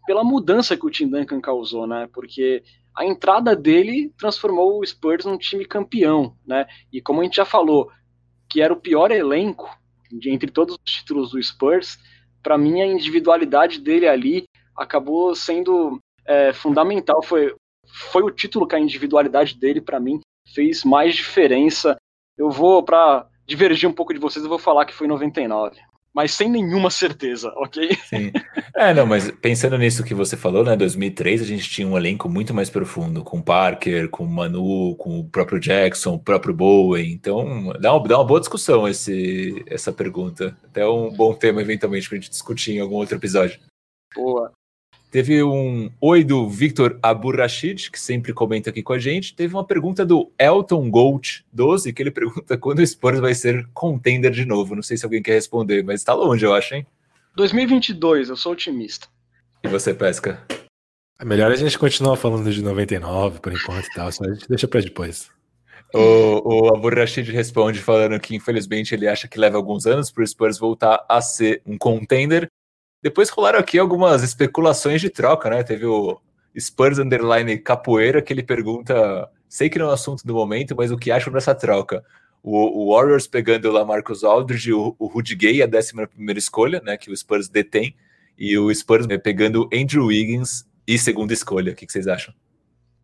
pela 0.05 0.25
mudança 0.25 0.77
que 0.77 0.85
o 0.85 0.91
Tim 0.91 1.09
Duncan 1.09 1.41
causou, 1.41 1.87
né? 1.87 2.09
Porque 2.13 2.63
a 2.95 3.07
entrada 3.07 3.55
dele 3.55 4.13
transformou 4.19 4.81
o 4.81 4.85
Spurs 4.85 5.25
num 5.25 5.39
time 5.39 5.65
campeão, 5.65 6.37
né? 6.45 6.67
E 6.93 7.01
como 7.01 7.21
a 7.21 7.25
gente 7.25 7.37
já 7.37 7.45
falou, 7.45 7.91
que 8.51 8.61
era 8.61 8.73
o 8.73 8.81
pior 8.81 9.13
elenco 9.13 9.71
de, 10.11 10.31
entre 10.31 10.51
todos 10.51 10.75
os 10.75 10.93
títulos 10.93 11.31
do 11.31 11.43
Spurs, 11.43 11.97
para 12.43 12.59
mim 12.59 12.83
a 12.83 12.87
individualidade 12.87 13.81
dele 13.81 14.09
ali 14.09 14.45
acabou 14.77 15.35
sendo 15.37 16.01
é, 16.27 16.53
fundamental. 16.53 17.23
Foi, 17.23 17.55
foi 17.87 18.25
o 18.25 18.31
título 18.31 18.67
que 18.67 18.75
a 18.75 18.81
individualidade 18.81 19.57
dele, 19.57 19.81
para 19.81 20.01
mim, 20.01 20.21
fez 20.53 20.85
mais 20.85 21.15
diferença. 21.15 21.97
Eu 22.37 22.51
vou, 22.51 22.83
para 22.83 23.27
divergir 23.47 23.89
um 23.89 23.95
pouco 23.95 24.13
de 24.13 24.19
vocês, 24.19 24.45
eu 24.45 24.49
vou 24.49 24.59
falar 24.59 24.85
que 24.85 24.93
foi 24.93 25.07
99 25.07 25.81
mas 26.15 26.33
sem 26.33 26.49
nenhuma 26.49 26.91
certeza, 26.91 27.53
ok? 27.57 27.91
Sim. 28.07 28.31
É, 28.77 28.95
não, 28.95 29.07
mas 29.07 29.31
pensando 29.31 29.77
nisso 29.77 30.05
que 30.05 30.15
você 30.15 30.37
falou, 30.37 30.65
né, 30.65 30.77
2003 30.77 31.43
a 31.43 31.45
gente 31.45 31.69
tinha 31.69 31.87
um 31.87 31.97
elenco 31.97 32.29
muito 32.29 32.55
mais 32.55 32.71
profundo, 32.71 33.23
com 33.23 33.43
Parker, 33.43 34.09
com 34.09 34.25
Manu, 34.25 34.95
com 34.97 35.21
o 35.21 35.25
próprio 35.29 35.59
Jackson, 35.59 36.15
o 36.15 36.19
próprio 36.19 36.55
Bowen, 36.55 37.13
então 37.13 37.73
dá 37.81 37.95
uma, 37.95 38.09
dá 38.09 38.19
uma 38.19 38.25
boa 38.25 38.41
discussão 38.41 38.89
esse, 38.89 39.65
essa 39.67 39.93
pergunta, 39.93 40.57
até 40.65 40.87
um 40.87 41.11
bom 41.13 41.35
tema 41.35 41.61
eventualmente 41.61 42.09
para 42.09 42.17
a 42.17 42.21
gente 42.21 42.31
discutir 42.31 42.73
em 42.73 42.81
algum 42.81 42.97
outro 42.97 43.17
episódio. 43.17 43.61
Boa. 44.15 44.53
Teve 45.15 45.45
um 45.45 45.93
oi 46.01 46.25
do 46.25 46.49
Victor 46.49 46.99
Aburrachid, 47.01 47.89
que 47.89 48.01
sempre 48.01 48.33
comenta 48.33 48.71
aqui 48.71 48.83
com 48.83 48.93
a 48.93 48.99
gente. 48.99 49.33
Teve 49.33 49.55
uma 49.55 49.65
pergunta 49.65 50.05
do 50.05 50.33
Elton 50.37 50.91
Gold 50.91 51.47
12, 51.53 51.93
que 51.93 52.03
ele 52.03 52.11
pergunta 52.11 52.59
quando 52.59 52.81
o 52.81 52.85
Spurs 52.85 53.21
vai 53.21 53.33
ser 53.33 53.65
contender 53.73 54.33
de 54.33 54.45
novo. 54.45 54.75
Não 54.75 54.83
sei 54.83 54.97
se 54.97 55.05
alguém 55.05 55.23
quer 55.23 55.35
responder, 55.35 55.85
mas 55.85 56.01
está 56.01 56.13
longe, 56.13 56.45
eu 56.45 56.53
acho, 56.53 56.75
hein? 56.75 56.85
2022, 57.37 58.29
eu 58.29 58.37
sou 58.37 58.55
otimista. 58.55 59.07
E 59.63 59.69
você, 59.69 59.95
Pesca? 59.95 60.45
É 61.21 61.25
melhor 61.25 61.53
a 61.53 61.57
gente 61.57 61.79
continuar 61.79 62.17
falando 62.17 62.53
de 62.53 62.61
99 62.61 63.39
por 63.39 63.53
enquanto 63.53 63.87
e 63.87 63.95
tal, 63.95 64.11
só 64.11 64.25
a 64.25 64.35
gente 64.35 64.49
deixa 64.49 64.67
para 64.67 64.81
depois. 64.81 65.31
O, 65.95 66.75
o 66.77 66.89
Rashid 66.89 67.31
responde 67.31 67.79
falando 67.79 68.19
que 68.19 68.35
infelizmente 68.35 68.93
ele 68.97 69.07
acha 69.07 69.29
que 69.29 69.39
leva 69.39 69.57
alguns 69.57 69.87
anos 69.87 70.11
para 70.11 70.25
o 70.25 70.27
Spurs 70.27 70.59
voltar 70.59 71.07
a 71.09 71.21
ser 71.21 71.63
um 71.65 71.79
contender. 71.79 72.51
Depois 73.05 73.29
rolaram 73.29 73.59
aqui 73.59 73.79
algumas 73.79 74.23
especulações 74.23 74.99
de 74.99 75.11
troca, 75.11 75.51
né? 75.51 75.63
Teve 75.63 75.85
o 75.85 76.19
Spurs 76.59 76.99
Underline 76.99 77.59
Capoeira 77.59 78.23
que 78.23 78.33
ele 78.33 78.43
pergunta, 78.43 79.31
sei 79.47 79.69
que 79.69 79.79
não 79.79 79.89
é 79.89 79.89
um 79.91 79.93
assunto 79.93 80.27
do 80.27 80.33
momento, 80.33 80.75
mas 80.75 80.91
o 80.91 80.97
que 80.97 81.11
acham 81.11 81.31
dessa 81.31 81.55
troca? 81.55 82.03
O, 82.43 82.57
o 82.57 82.95
Warriors 82.95 83.27
pegando 83.27 83.69
o 83.69 83.73
Lamarcus 83.73 84.25
Aldridge, 84.25 84.73
o, 84.73 84.97
o 84.99 85.07
Rudy 85.07 85.35
Gay, 85.35 85.63
a 85.63 85.67
11 85.67 86.07
primeira 86.07 86.39
escolha, 86.39 86.81
né? 86.83 86.97
Que 86.97 87.11
o 87.11 87.17
Spurs 87.17 87.47
detém, 87.47 87.95
e 88.39 88.57
o 88.57 88.75
Spurs 88.75 89.07
pegando 89.23 89.69
Andrew 89.71 90.07
Wiggins 90.07 90.65
e 90.87 90.97
segunda 90.97 91.35
escolha. 91.35 91.73
O 91.73 91.75
que, 91.75 91.85
que 91.85 91.93
vocês 91.93 92.07
acham? 92.07 92.33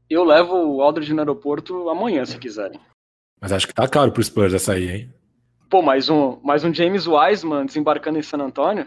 Eu 0.08 0.24
levo 0.24 0.54
o 0.54 0.80
Aldridge 0.80 1.12
no 1.12 1.20
aeroporto 1.20 1.90
amanhã, 1.90 2.24
se 2.24 2.38
quiserem. 2.38 2.80
Mas 3.38 3.52
acho 3.52 3.66
que 3.66 3.74
tá 3.74 3.86
caro 3.86 4.12
pro 4.12 4.24
Spurs 4.24 4.54
essa 4.54 4.72
aí, 4.72 4.88
hein? 4.88 5.14
Pô, 5.68 5.82
mais 5.82 6.08
um, 6.08 6.40
mais 6.42 6.64
um 6.64 6.72
James 6.72 7.06
Wiseman 7.06 7.66
desembarcando 7.66 8.18
em 8.18 8.22
San 8.22 8.38
Antônio? 8.38 8.86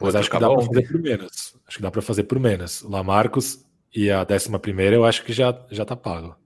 Mas 0.00 0.14
acho 0.14 0.30
que 0.30 0.38
dá 0.38 0.48
pra 0.48 0.62
fazer 0.62 0.88
por 0.88 1.00
menos. 1.00 1.56
Acho 1.66 1.76
que 1.76 1.82
dá 1.82 1.90
pra 1.90 2.02
fazer 2.02 2.22
por 2.24 2.38
menos. 2.38 2.82
O 2.82 2.90
Lamarcus 2.90 3.64
e 3.94 4.10
a 4.10 4.24
décima 4.24 4.58
primeira 4.58 4.94
eu 4.94 5.04
acho 5.04 5.24
que 5.24 5.32
já, 5.32 5.58
já 5.70 5.84
tá 5.84 5.96
pago. 5.96 6.36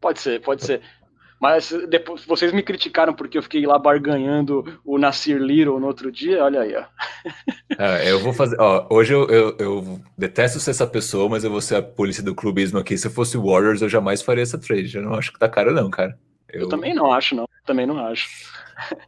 Pode 0.00 0.20
ser, 0.20 0.40
pode 0.40 0.64
ser. 0.64 0.80
Mas 1.40 1.72
depois 1.88 2.22
vocês 2.26 2.52
me 2.52 2.62
criticaram 2.62 3.14
porque 3.14 3.38
eu 3.38 3.42
fiquei 3.42 3.64
lá 3.64 3.78
barganhando 3.78 4.78
o 4.84 4.98
Nasir 4.98 5.38
Little 5.38 5.80
no 5.80 5.86
outro 5.86 6.12
dia, 6.12 6.44
olha 6.44 6.60
aí, 6.60 6.76
ó. 6.76 6.84
É, 7.78 8.12
eu 8.12 8.20
vou 8.20 8.34
fazer. 8.34 8.60
Ó, 8.60 8.86
hoje 8.90 9.14
eu, 9.14 9.26
eu, 9.30 9.56
eu, 9.58 10.00
detesto 10.18 10.60
ser 10.60 10.72
essa 10.72 10.86
pessoa, 10.86 11.30
mas 11.30 11.42
eu 11.42 11.50
vou 11.50 11.62
ser 11.62 11.76
a 11.76 11.82
polícia 11.82 12.22
do 12.22 12.34
clubismo 12.34 12.78
aqui. 12.78 12.98
Se 12.98 13.06
eu 13.06 13.10
fosse 13.10 13.38
Warriors, 13.38 13.80
eu 13.80 13.88
jamais 13.88 14.20
faria 14.20 14.42
essa 14.42 14.58
trade. 14.58 14.94
Eu 14.94 15.02
não 15.02 15.14
acho 15.14 15.32
que 15.32 15.38
tá 15.38 15.48
caro, 15.48 15.72
não, 15.72 15.88
cara. 15.88 16.18
Eu, 16.46 16.62
eu 16.62 16.68
também 16.68 16.92
não 16.94 17.10
acho, 17.10 17.34
não. 17.34 17.48
Também 17.64 17.86
não 17.86 17.98
acho. 18.04 18.28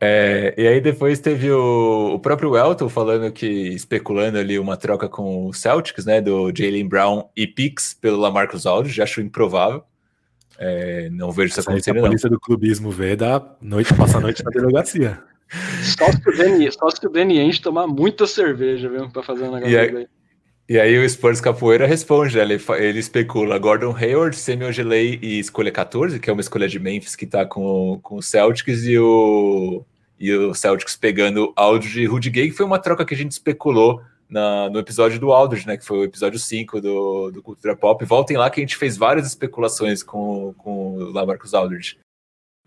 É, 0.00 0.54
e 0.56 0.66
aí 0.66 0.80
depois 0.80 1.20
teve 1.20 1.50
o, 1.50 2.14
o 2.14 2.18
próprio 2.18 2.56
Elton 2.56 2.88
falando 2.88 3.30
que, 3.32 3.46
especulando 3.46 4.38
ali 4.38 4.58
uma 4.58 4.76
troca 4.76 5.08
com 5.08 5.46
o 5.46 5.52
Celtics, 5.52 6.04
né? 6.04 6.20
Do 6.20 6.52
Jalen 6.54 6.88
Brown 6.88 7.28
e 7.36 7.46
Pix 7.46 7.94
pelo 7.94 8.18
Lamarcus 8.18 8.66
Aldridge, 8.66 8.96
já 8.96 9.04
acho 9.04 9.20
improvável. 9.20 9.82
É, 10.58 11.08
não 11.10 11.32
vejo 11.32 11.50
isso 11.50 11.60
acontecendo. 11.60 11.98
A 11.98 12.02
polícia 12.02 12.28
do 12.28 12.38
clubismo 12.38 12.90
vê 12.90 13.16
da 13.16 13.42
noite, 13.60 13.94
passa 13.94 14.18
a 14.18 14.20
noite 14.20 14.44
na 14.44 14.50
delegacia. 14.50 15.20
Só 15.82 16.10
se 16.10 16.28
o 16.28 16.36
Danny, 16.36 16.72
só 16.72 16.88
se 16.90 17.06
o 17.06 17.10
Danny 17.10 17.38
Ainge 17.38 17.60
tomar 17.60 17.86
muita 17.86 18.26
cerveja, 18.26 18.88
viu, 18.88 19.10
pra 19.10 19.22
fazer 19.22 19.44
um 19.44 19.52
negócio 19.52 19.70
e 19.70 19.76
aí, 19.76 20.06
e 20.68 20.78
aí 20.78 20.96
o 20.98 21.08
Spurs 21.08 21.40
Capoeira 21.40 21.86
responde, 21.86 22.36
né? 22.36 22.42
ele, 22.42 22.62
ele 22.78 22.98
especula 22.98 23.58
Gordon 23.58 23.94
Hayward, 23.96 24.36
Samuel 24.36 24.72
Gelei 24.72 25.18
e 25.20 25.38
escolha 25.38 25.72
14, 25.72 26.18
que 26.20 26.30
é 26.30 26.32
uma 26.32 26.40
escolha 26.40 26.68
de 26.68 26.78
Memphis 26.78 27.16
que 27.16 27.26
tá 27.26 27.44
com, 27.44 27.98
com 28.02 28.16
o 28.16 28.22
Celtics, 28.22 28.84
e 28.86 28.98
o, 28.98 29.84
e 30.18 30.32
o 30.32 30.54
Celtics 30.54 30.96
pegando 30.96 31.52
Aldridge 31.56 32.00
e 32.00 32.06
Rudy 32.06 32.30
Gay, 32.30 32.50
que 32.50 32.56
foi 32.56 32.64
uma 32.64 32.78
troca 32.78 33.04
que 33.04 33.12
a 33.12 33.16
gente 33.16 33.32
especulou 33.32 34.00
na, 34.30 34.70
no 34.70 34.78
episódio 34.78 35.18
do 35.18 35.30
Aldridge, 35.30 35.66
né, 35.66 35.76
que 35.76 35.84
foi 35.84 35.98
o 35.98 36.04
episódio 36.04 36.38
5 36.38 36.80
do, 36.80 37.30
do 37.30 37.42
Cultura 37.42 37.76
Pop. 37.76 38.02
Voltem 38.04 38.36
lá 38.36 38.48
que 38.48 38.60
a 38.60 38.62
gente 38.62 38.76
fez 38.76 38.96
várias 38.96 39.26
especulações 39.26 40.02
com, 40.02 40.54
com 40.56 40.94
o 40.94 41.12
Lamarcus 41.12 41.52
Aldridge. 41.52 41.98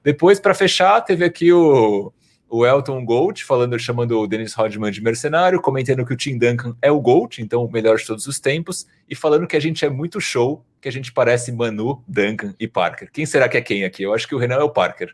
Depois, 0.03 0.39
para 0.39 0.53
fechar, 0.53 1.01
teve 1.01 1.25
aqui 1.25 1.51
o, 1.51 2.13
o 2.49 2.65
Elton 2.65 3.03
Gold 3.03 3.43
falando, 3.43 3.77
chamando 3.77 4.19
o 4.19 4.27
Dennis 4.27 4.53
Rodman 4.53 4.91
de 4.91 5.01
mercenário, 5.01 5.61
comentando 5.61 6.05
que 6.05 6.13
o 6.13 6.17
Tim 6.17 6.37
Duncan 6.37 6.75
é 6.81 6.91
o 6.91 7.01
Gold, 7.01 7.41
então 7.41 7.63
o 7.63 7.71
melhor 7.71 7.97
de 7.97 8.05
todos 8.05 8.27
os 8.27 8.39
tempos, 8.39 8.85
e 9.09 9.15
falando 9.15 9.47
que 9.47 9.55
a 9.55 9.59
gente 9.59 9.83
é 9.83 9.89
muito 9.89 10.21
show, 10.21 10.63
que 10.79 10.87
a 10.87 10.91
gente 10.91 11.11
parece 11.11 11.51
Manu, 11.51 12.03
Duncan 12.07 12.53
e 12.59 12.67
Parker. 12.67 13.09
Quem 13.11 13.25
será 13.25 13.49
que 13.49 13.57
é 13.57 13.61
quem 13.61 13.83
aqui? 13.83 14.03
Eu 14.03 14.13
acho 14.13 14.27
que 14.27 14.35
o 14.35 14.37
Renan 14.37 14.55
é 14.55 14.63
o 14.63 14.69
Parker. 14.69 15.13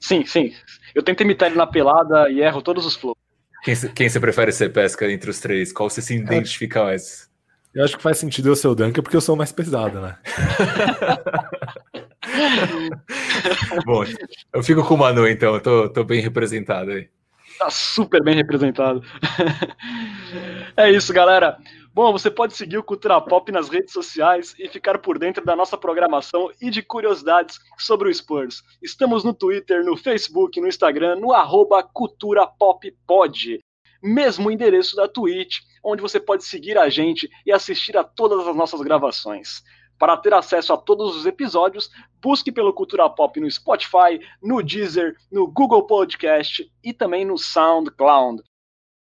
Sim, 0.00 0.24
sim. 0.24 0.52
Eu 0.94 1.02
tento 1.02 1.22
imitar 1.22 1.48
ele 1.48 1.58
na 1.58 1.66
pelada 1.66 2.30
e 2.30 2.40
erro 2.40 2.62
todos 2.62 2.86
os 2.86 2.94
flows. 2.94 3.16
Quem, 3.64 3.74
quem 3.94 4.08
você 4.08 4.20
prefere 4.20 4.52
ser 4.52 4.72
pesca 4.72 5.10
entre 5.10 5.30
os 5.30 5.40
três? 5.40 5.72
Qual 5.72 5.90
você 5.90 6.00
se 6.00 6.14
identifica 6.14 6.84
mais? 6.84 7.28
Eu 7.74 7.84
acho 7.84 7.96
que 7.96 8.02
faz 8.02 8.18
sentido 8.18 8.48
eu 8.48 8.56
ser 8.56 8.68
o 8.68 8.74
Duncan 8.74 9.02
porque 9.02 9.16
eu 9.16 9.20
sou 9.20 9.36
mais 9.36 9.52
pesado, 9.52 10.00
né? 10.00 10.16
Bom, 13.84 14.04
eu 14.52 14.62
fico 14.62 14.84
com 14.84 14.94
o 14.94 14.98
Manu 14.98 15.26
então, 15.26 15.54
eu 15.54 15.60
tô, 15.60 15.88
tô 15.88 16.04
bem 16.04 16.20
representado 16.20 16.90
aí. 16.90 17.08
Tá 17.58 17.70
super 17.70 18.22
bem 18.22 18.36
representado. 18.36 19.02
é 20.76 20.90
isso, 20.90 21.12
galera. 21.12 21.58
Bom, 21.92 22.12
você 22.12 22.30
pode 22.30 22.56
seguir 22.56 22.78
o 22.78 22.82
Cultura 22.84 23.20
Pop 23.20 23.50
nas 23.50 23.68
redes 23.68 23.92
sociais 23.92 24.54
e 24.56 24.68
ficar 24.68 24.98
por 24.98 25.18
dentro 25.18 25.44
da 25.44 25.56
nossa 25.56 25.76
programação 25.76 26.48
e 26.62 26.70
de 26.70 26.80
curiosidades 26.80 27.58
sobre 27.76 28.08
o 28.08 28.14
Spurs. 28.14 28.62
Estamos 28.80 29.24
no 29.24 29.34
Twitter, 29.34 29.84
no 29.84 29.96
Facebook, 29.96 30.60
no 30.60 30.68
Instagram, 30.68 31.16
no 31.16 31.32
arroba 31.32 31.82
Cultura 31.82 32.46
Pop 32.46 32.88
Pod. 33.04 33.58
Mesmo 34.00 34.48
endereço 34.48 34.94
da 34.94 35.08
Twitch, 35.08 35.56
onde 35.82 36.00
você 36.00 36.20
pode 36.20 36.44
seguir 36.44 36.78
a 36.78 36.88
gente 36.88 37.28
e 37.44 37.50
assistir 37.50 37.96
a 37.96 38.04
todas 38.04 38.46
as 38.46 38.54
nossas 38.54 38.80
gravações. 38.80 39.64
Para 39.98 40.16
ter 40.16 40.32
acesso 40.32 40.72
a 40.72 40.76
todos 40.76 41.16
os 41.16 41.26
episódios, 41.26 41.90
busque 42.22 42.52
pelo 42.52 42.72
Cultura 42.72 43.10
Pop 43.10 43.40
no 43.40 43.50
Spotify, 43.50 44.20
no 44.42 44.62
Deezer, 44.62 45.16
no 45.30 45.46
Google 45.50 45.86
Podcast 45.86 46.70
e 46.82 46.92
também 46.92 47.24
no 47.24 47.36
SoundCloud. 47.36 48.42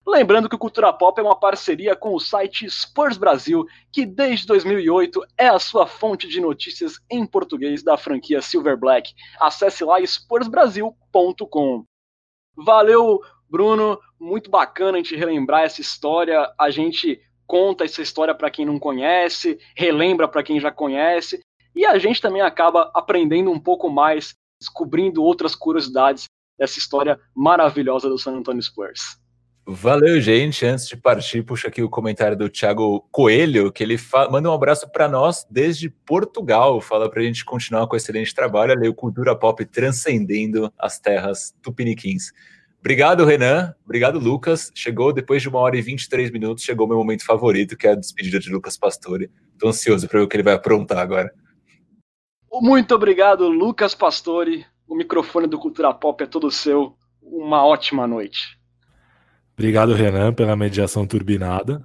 Lembrando 0.07 0.48
que 0.48 0.56
o 0.56 0.60
Cultura 0.60 0.94
Pop 0.94 1.19
é 1.19 1.24
uma 1.24 1.38
parceria 1.38 1.94
com 1.94 2.15
o 2.15 2.19
site 2.19 2.69
Spurs 2.69 3.18
Brasil, 3.18 3.65
que 3.91 4.06
desde 4.06 4.48
2008 4.48 5.22
é 5.38 5.49
a 5.49 5.60
sua 5.60 5.86
fonte 5.86 6.30
de 6.30 6.40
notícias 6.40 6.98
em 7.11 7.26
português 7.26 7.84
da 7.84 7.98
franquia 7.98 8.41
Silver 8.41 8.78
Black. 8.78 9.14
Acesse 9.38 9.84
lá 9.84 9.99
spursbrasil.com. 9.99 11.84
Valeu, 12.56 13.19
Bruno, 13.49 13.99
muito 14.18 14.49
bacana 14.49 14.98
a 14.98 15.02
gente 15.02 15.14
relembrar 15.14 15.64
essa 15.64 15.82
história. 15.82 16.53
A 16.57 16.69
gente 16.69 17.22
conta 17.48 17.86
essa 17.86 18.02
história 18.02 18.36
para 18.36 18.52
quem 18.52 18.65
não 18.65 18.78
conhece, 18.78 19.57
relembra 19.76 20.28
para 20.28 20.44
quem 20.44 20.60
já 20.60 20.69
conhece, 20.69 21.40
e 21.76 21.86
a 21.86 21.98
gente 21.98 22.22
também 22.22 22.41
acaba 22.41 22.91
aprendendo 22.94 23.49
um 23.49 23.60
pouco 23.60 23.90
mais, 23.90 24.34
descobrindo 24.60 25.24
outras 25.24 25.56
curiosidades 25.56 26.26
dessa 26.60 26.78
história 26.80 27.19
maravilhosa 27.36 28.10
do 28.10 28.18
San 28.18 28.34
Antonio 28.34 28.61
Spurs. 28.61 29.18
Valeu, 29.69 30.22
gente. 30.22 30.65
Antes 30.65 30.88
de 30.88 30.95
partir, 30.95 31.44
puxa 31.44 31.68
aqui 31.68 31.84
o 31.84 31.90
comentário 31.90 32.38
do 32.38 32.49
Thiago 32.49 33.02
Coelho, 33.11 33.69
que 33.69 33.84
ele 33.84 33.99
manda 34.32 34.49
um 34.49 34.53
abraço 34.53 34.90
para 34.90 35.10
nós 35.10 35.45
desde 35.52 35.90
Portugal. 35.90 36.80
Fala 36.80 37.10
para 37.10 37.19
a 37.19 37.24
gente 37.26 37.44
continuar 37.44 37.86
com 37.86 37.98
excelente 37.98 38.34
trabalho. 38.34 38.80
Leu 38.80 38.94
Cultura 38.94 39.36
Pop 39.36 39.64
transcendendo 39.65 40.72
as 40.80 40.99
terras 40.99 41.53
tupiniquins. 41.61 42.32
Obrigado, 42.79 43.25
Renan. 43.25 43.73
Obrigado, 43.83 44.19
Lucas. 44.19 44.71
Chegou 44.73 45.11
depois 45.11 45.41
de 45.41 45.49
uma 45.49 45.59
hora 45.59 45.77
e 45.77 45.81
23 45.81 46.31
minutos, 46.31 46.63
chegou 46.63 46.85
o 46.85 46.89
meu 46.89 46.97
momento 46.97 47.25
favorito, 47.25 47.75
que 47.75 47.87
é 47.87 47.91
a 47.91 47.95
despedida 47.95 48.39
de 48.39 48.49
Lucas 48.49 48.77
Pastore. 48.77 49.29
Estou 49.53 49.69
ansioso 49.69 50.07
para 50.07 50.19
ver 50.19 50.25
o 50.25 50.27
que 50.27 50.35
ele 50.37 50.43
vai 50.43 50.53
aprontar 50.53 50.99
agora. 50.99 51.33
Muito 52.61 52.95
obrigado, 52.95 53.47
Lucas 53.47 53.93
Pastore. 53.93 54.65
O 54.87 54.95
microfone 54.95 55.47
do 55.47 55.59
Cultura 55.59 55.93
Pop 55.93 56.23
é 56.23 56.27
todo 56.27 56.49
seu. 56.49 56.95
Uma 57.21 57.65
ótima 57.65 58.07
noite. 58.07 58.57
Obrigado, 59.53 59.93
Renan, 59.93 60.33
pela 60.33 60.55
mediação 60.55 61.05
turbinada. 61.05 61.83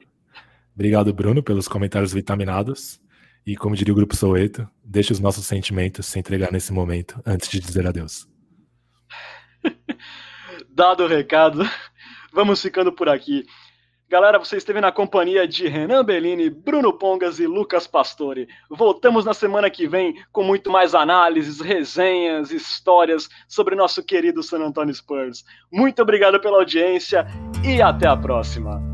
Obrigado, 0.75 1.13
Bruno, 1.13 1.43
pelos 1.43 1.67
comentários 1.67 2.13
vitaminados. 2.13 3.01
E 3.45 3.57
como 3.57 3.75
diria 3.75 3.93
o 3.93 3.97
Grupo 3.97 4.15
Soueto, 4.15 4.69
deixe 4.85 5.13
os 5.13 5.19
nossos 5.19 5.47
sentimentos 5.47 6.07
se 6.07 6.19
entregar 6.19 6.53
nesse 6.53 6.73
momento 6.73 7.21
antes 7.27 7.49
de 7.49 7.59
dizer 7.59 7.87
adeus. 7.87 8.29
Dado 10.75 11.05
o 11.05 11.07
recado, 11.07 11.69
vamos 12.33 12.63
ficando 12.63 12.91
por 12.91 13.09
aqui. 13.09 13.45
Galera, 14.09 14.39
você 14.39 14.57
esteve 14.57 14.81
na 14.81 14.93
companhia 14.93 15.49
de 15.49 15.67
Renan 15.69 16.05
Bellini, 16.05 16.51
Bruno 16.51 16.93
Pongas 16.93 17.39
e 17.39 17.47
Lucas 17.47 17.87
Pastore. 17.87 18.47
Voltamos 18.69 19.25
na 19.25 19.33
semana 19.33 19.71
que 19.71 19.87
vem 19.87 20.23
com 20.31 20.43
muito 20.43 20.71
mais 20.71 20.95
análises, 20.95 21.61
resenhas, 21.61 22.51
histórias 22.51 23.29
sobre 23.49 23.75
nosso 23.75 24.03
querido 24.03 24.43
San 24.43 24.61
Antonio 24.61 24.95
Spurs. 24.95 25.45
Muito 25.71 26.03
obrigado 26.03 26.39
pela 26.41 26.59
audiência 26.59 27.27
e 27.65 27.81
até 27.81 28.07
a 28.07 28.17
próxima. 28.17 28.92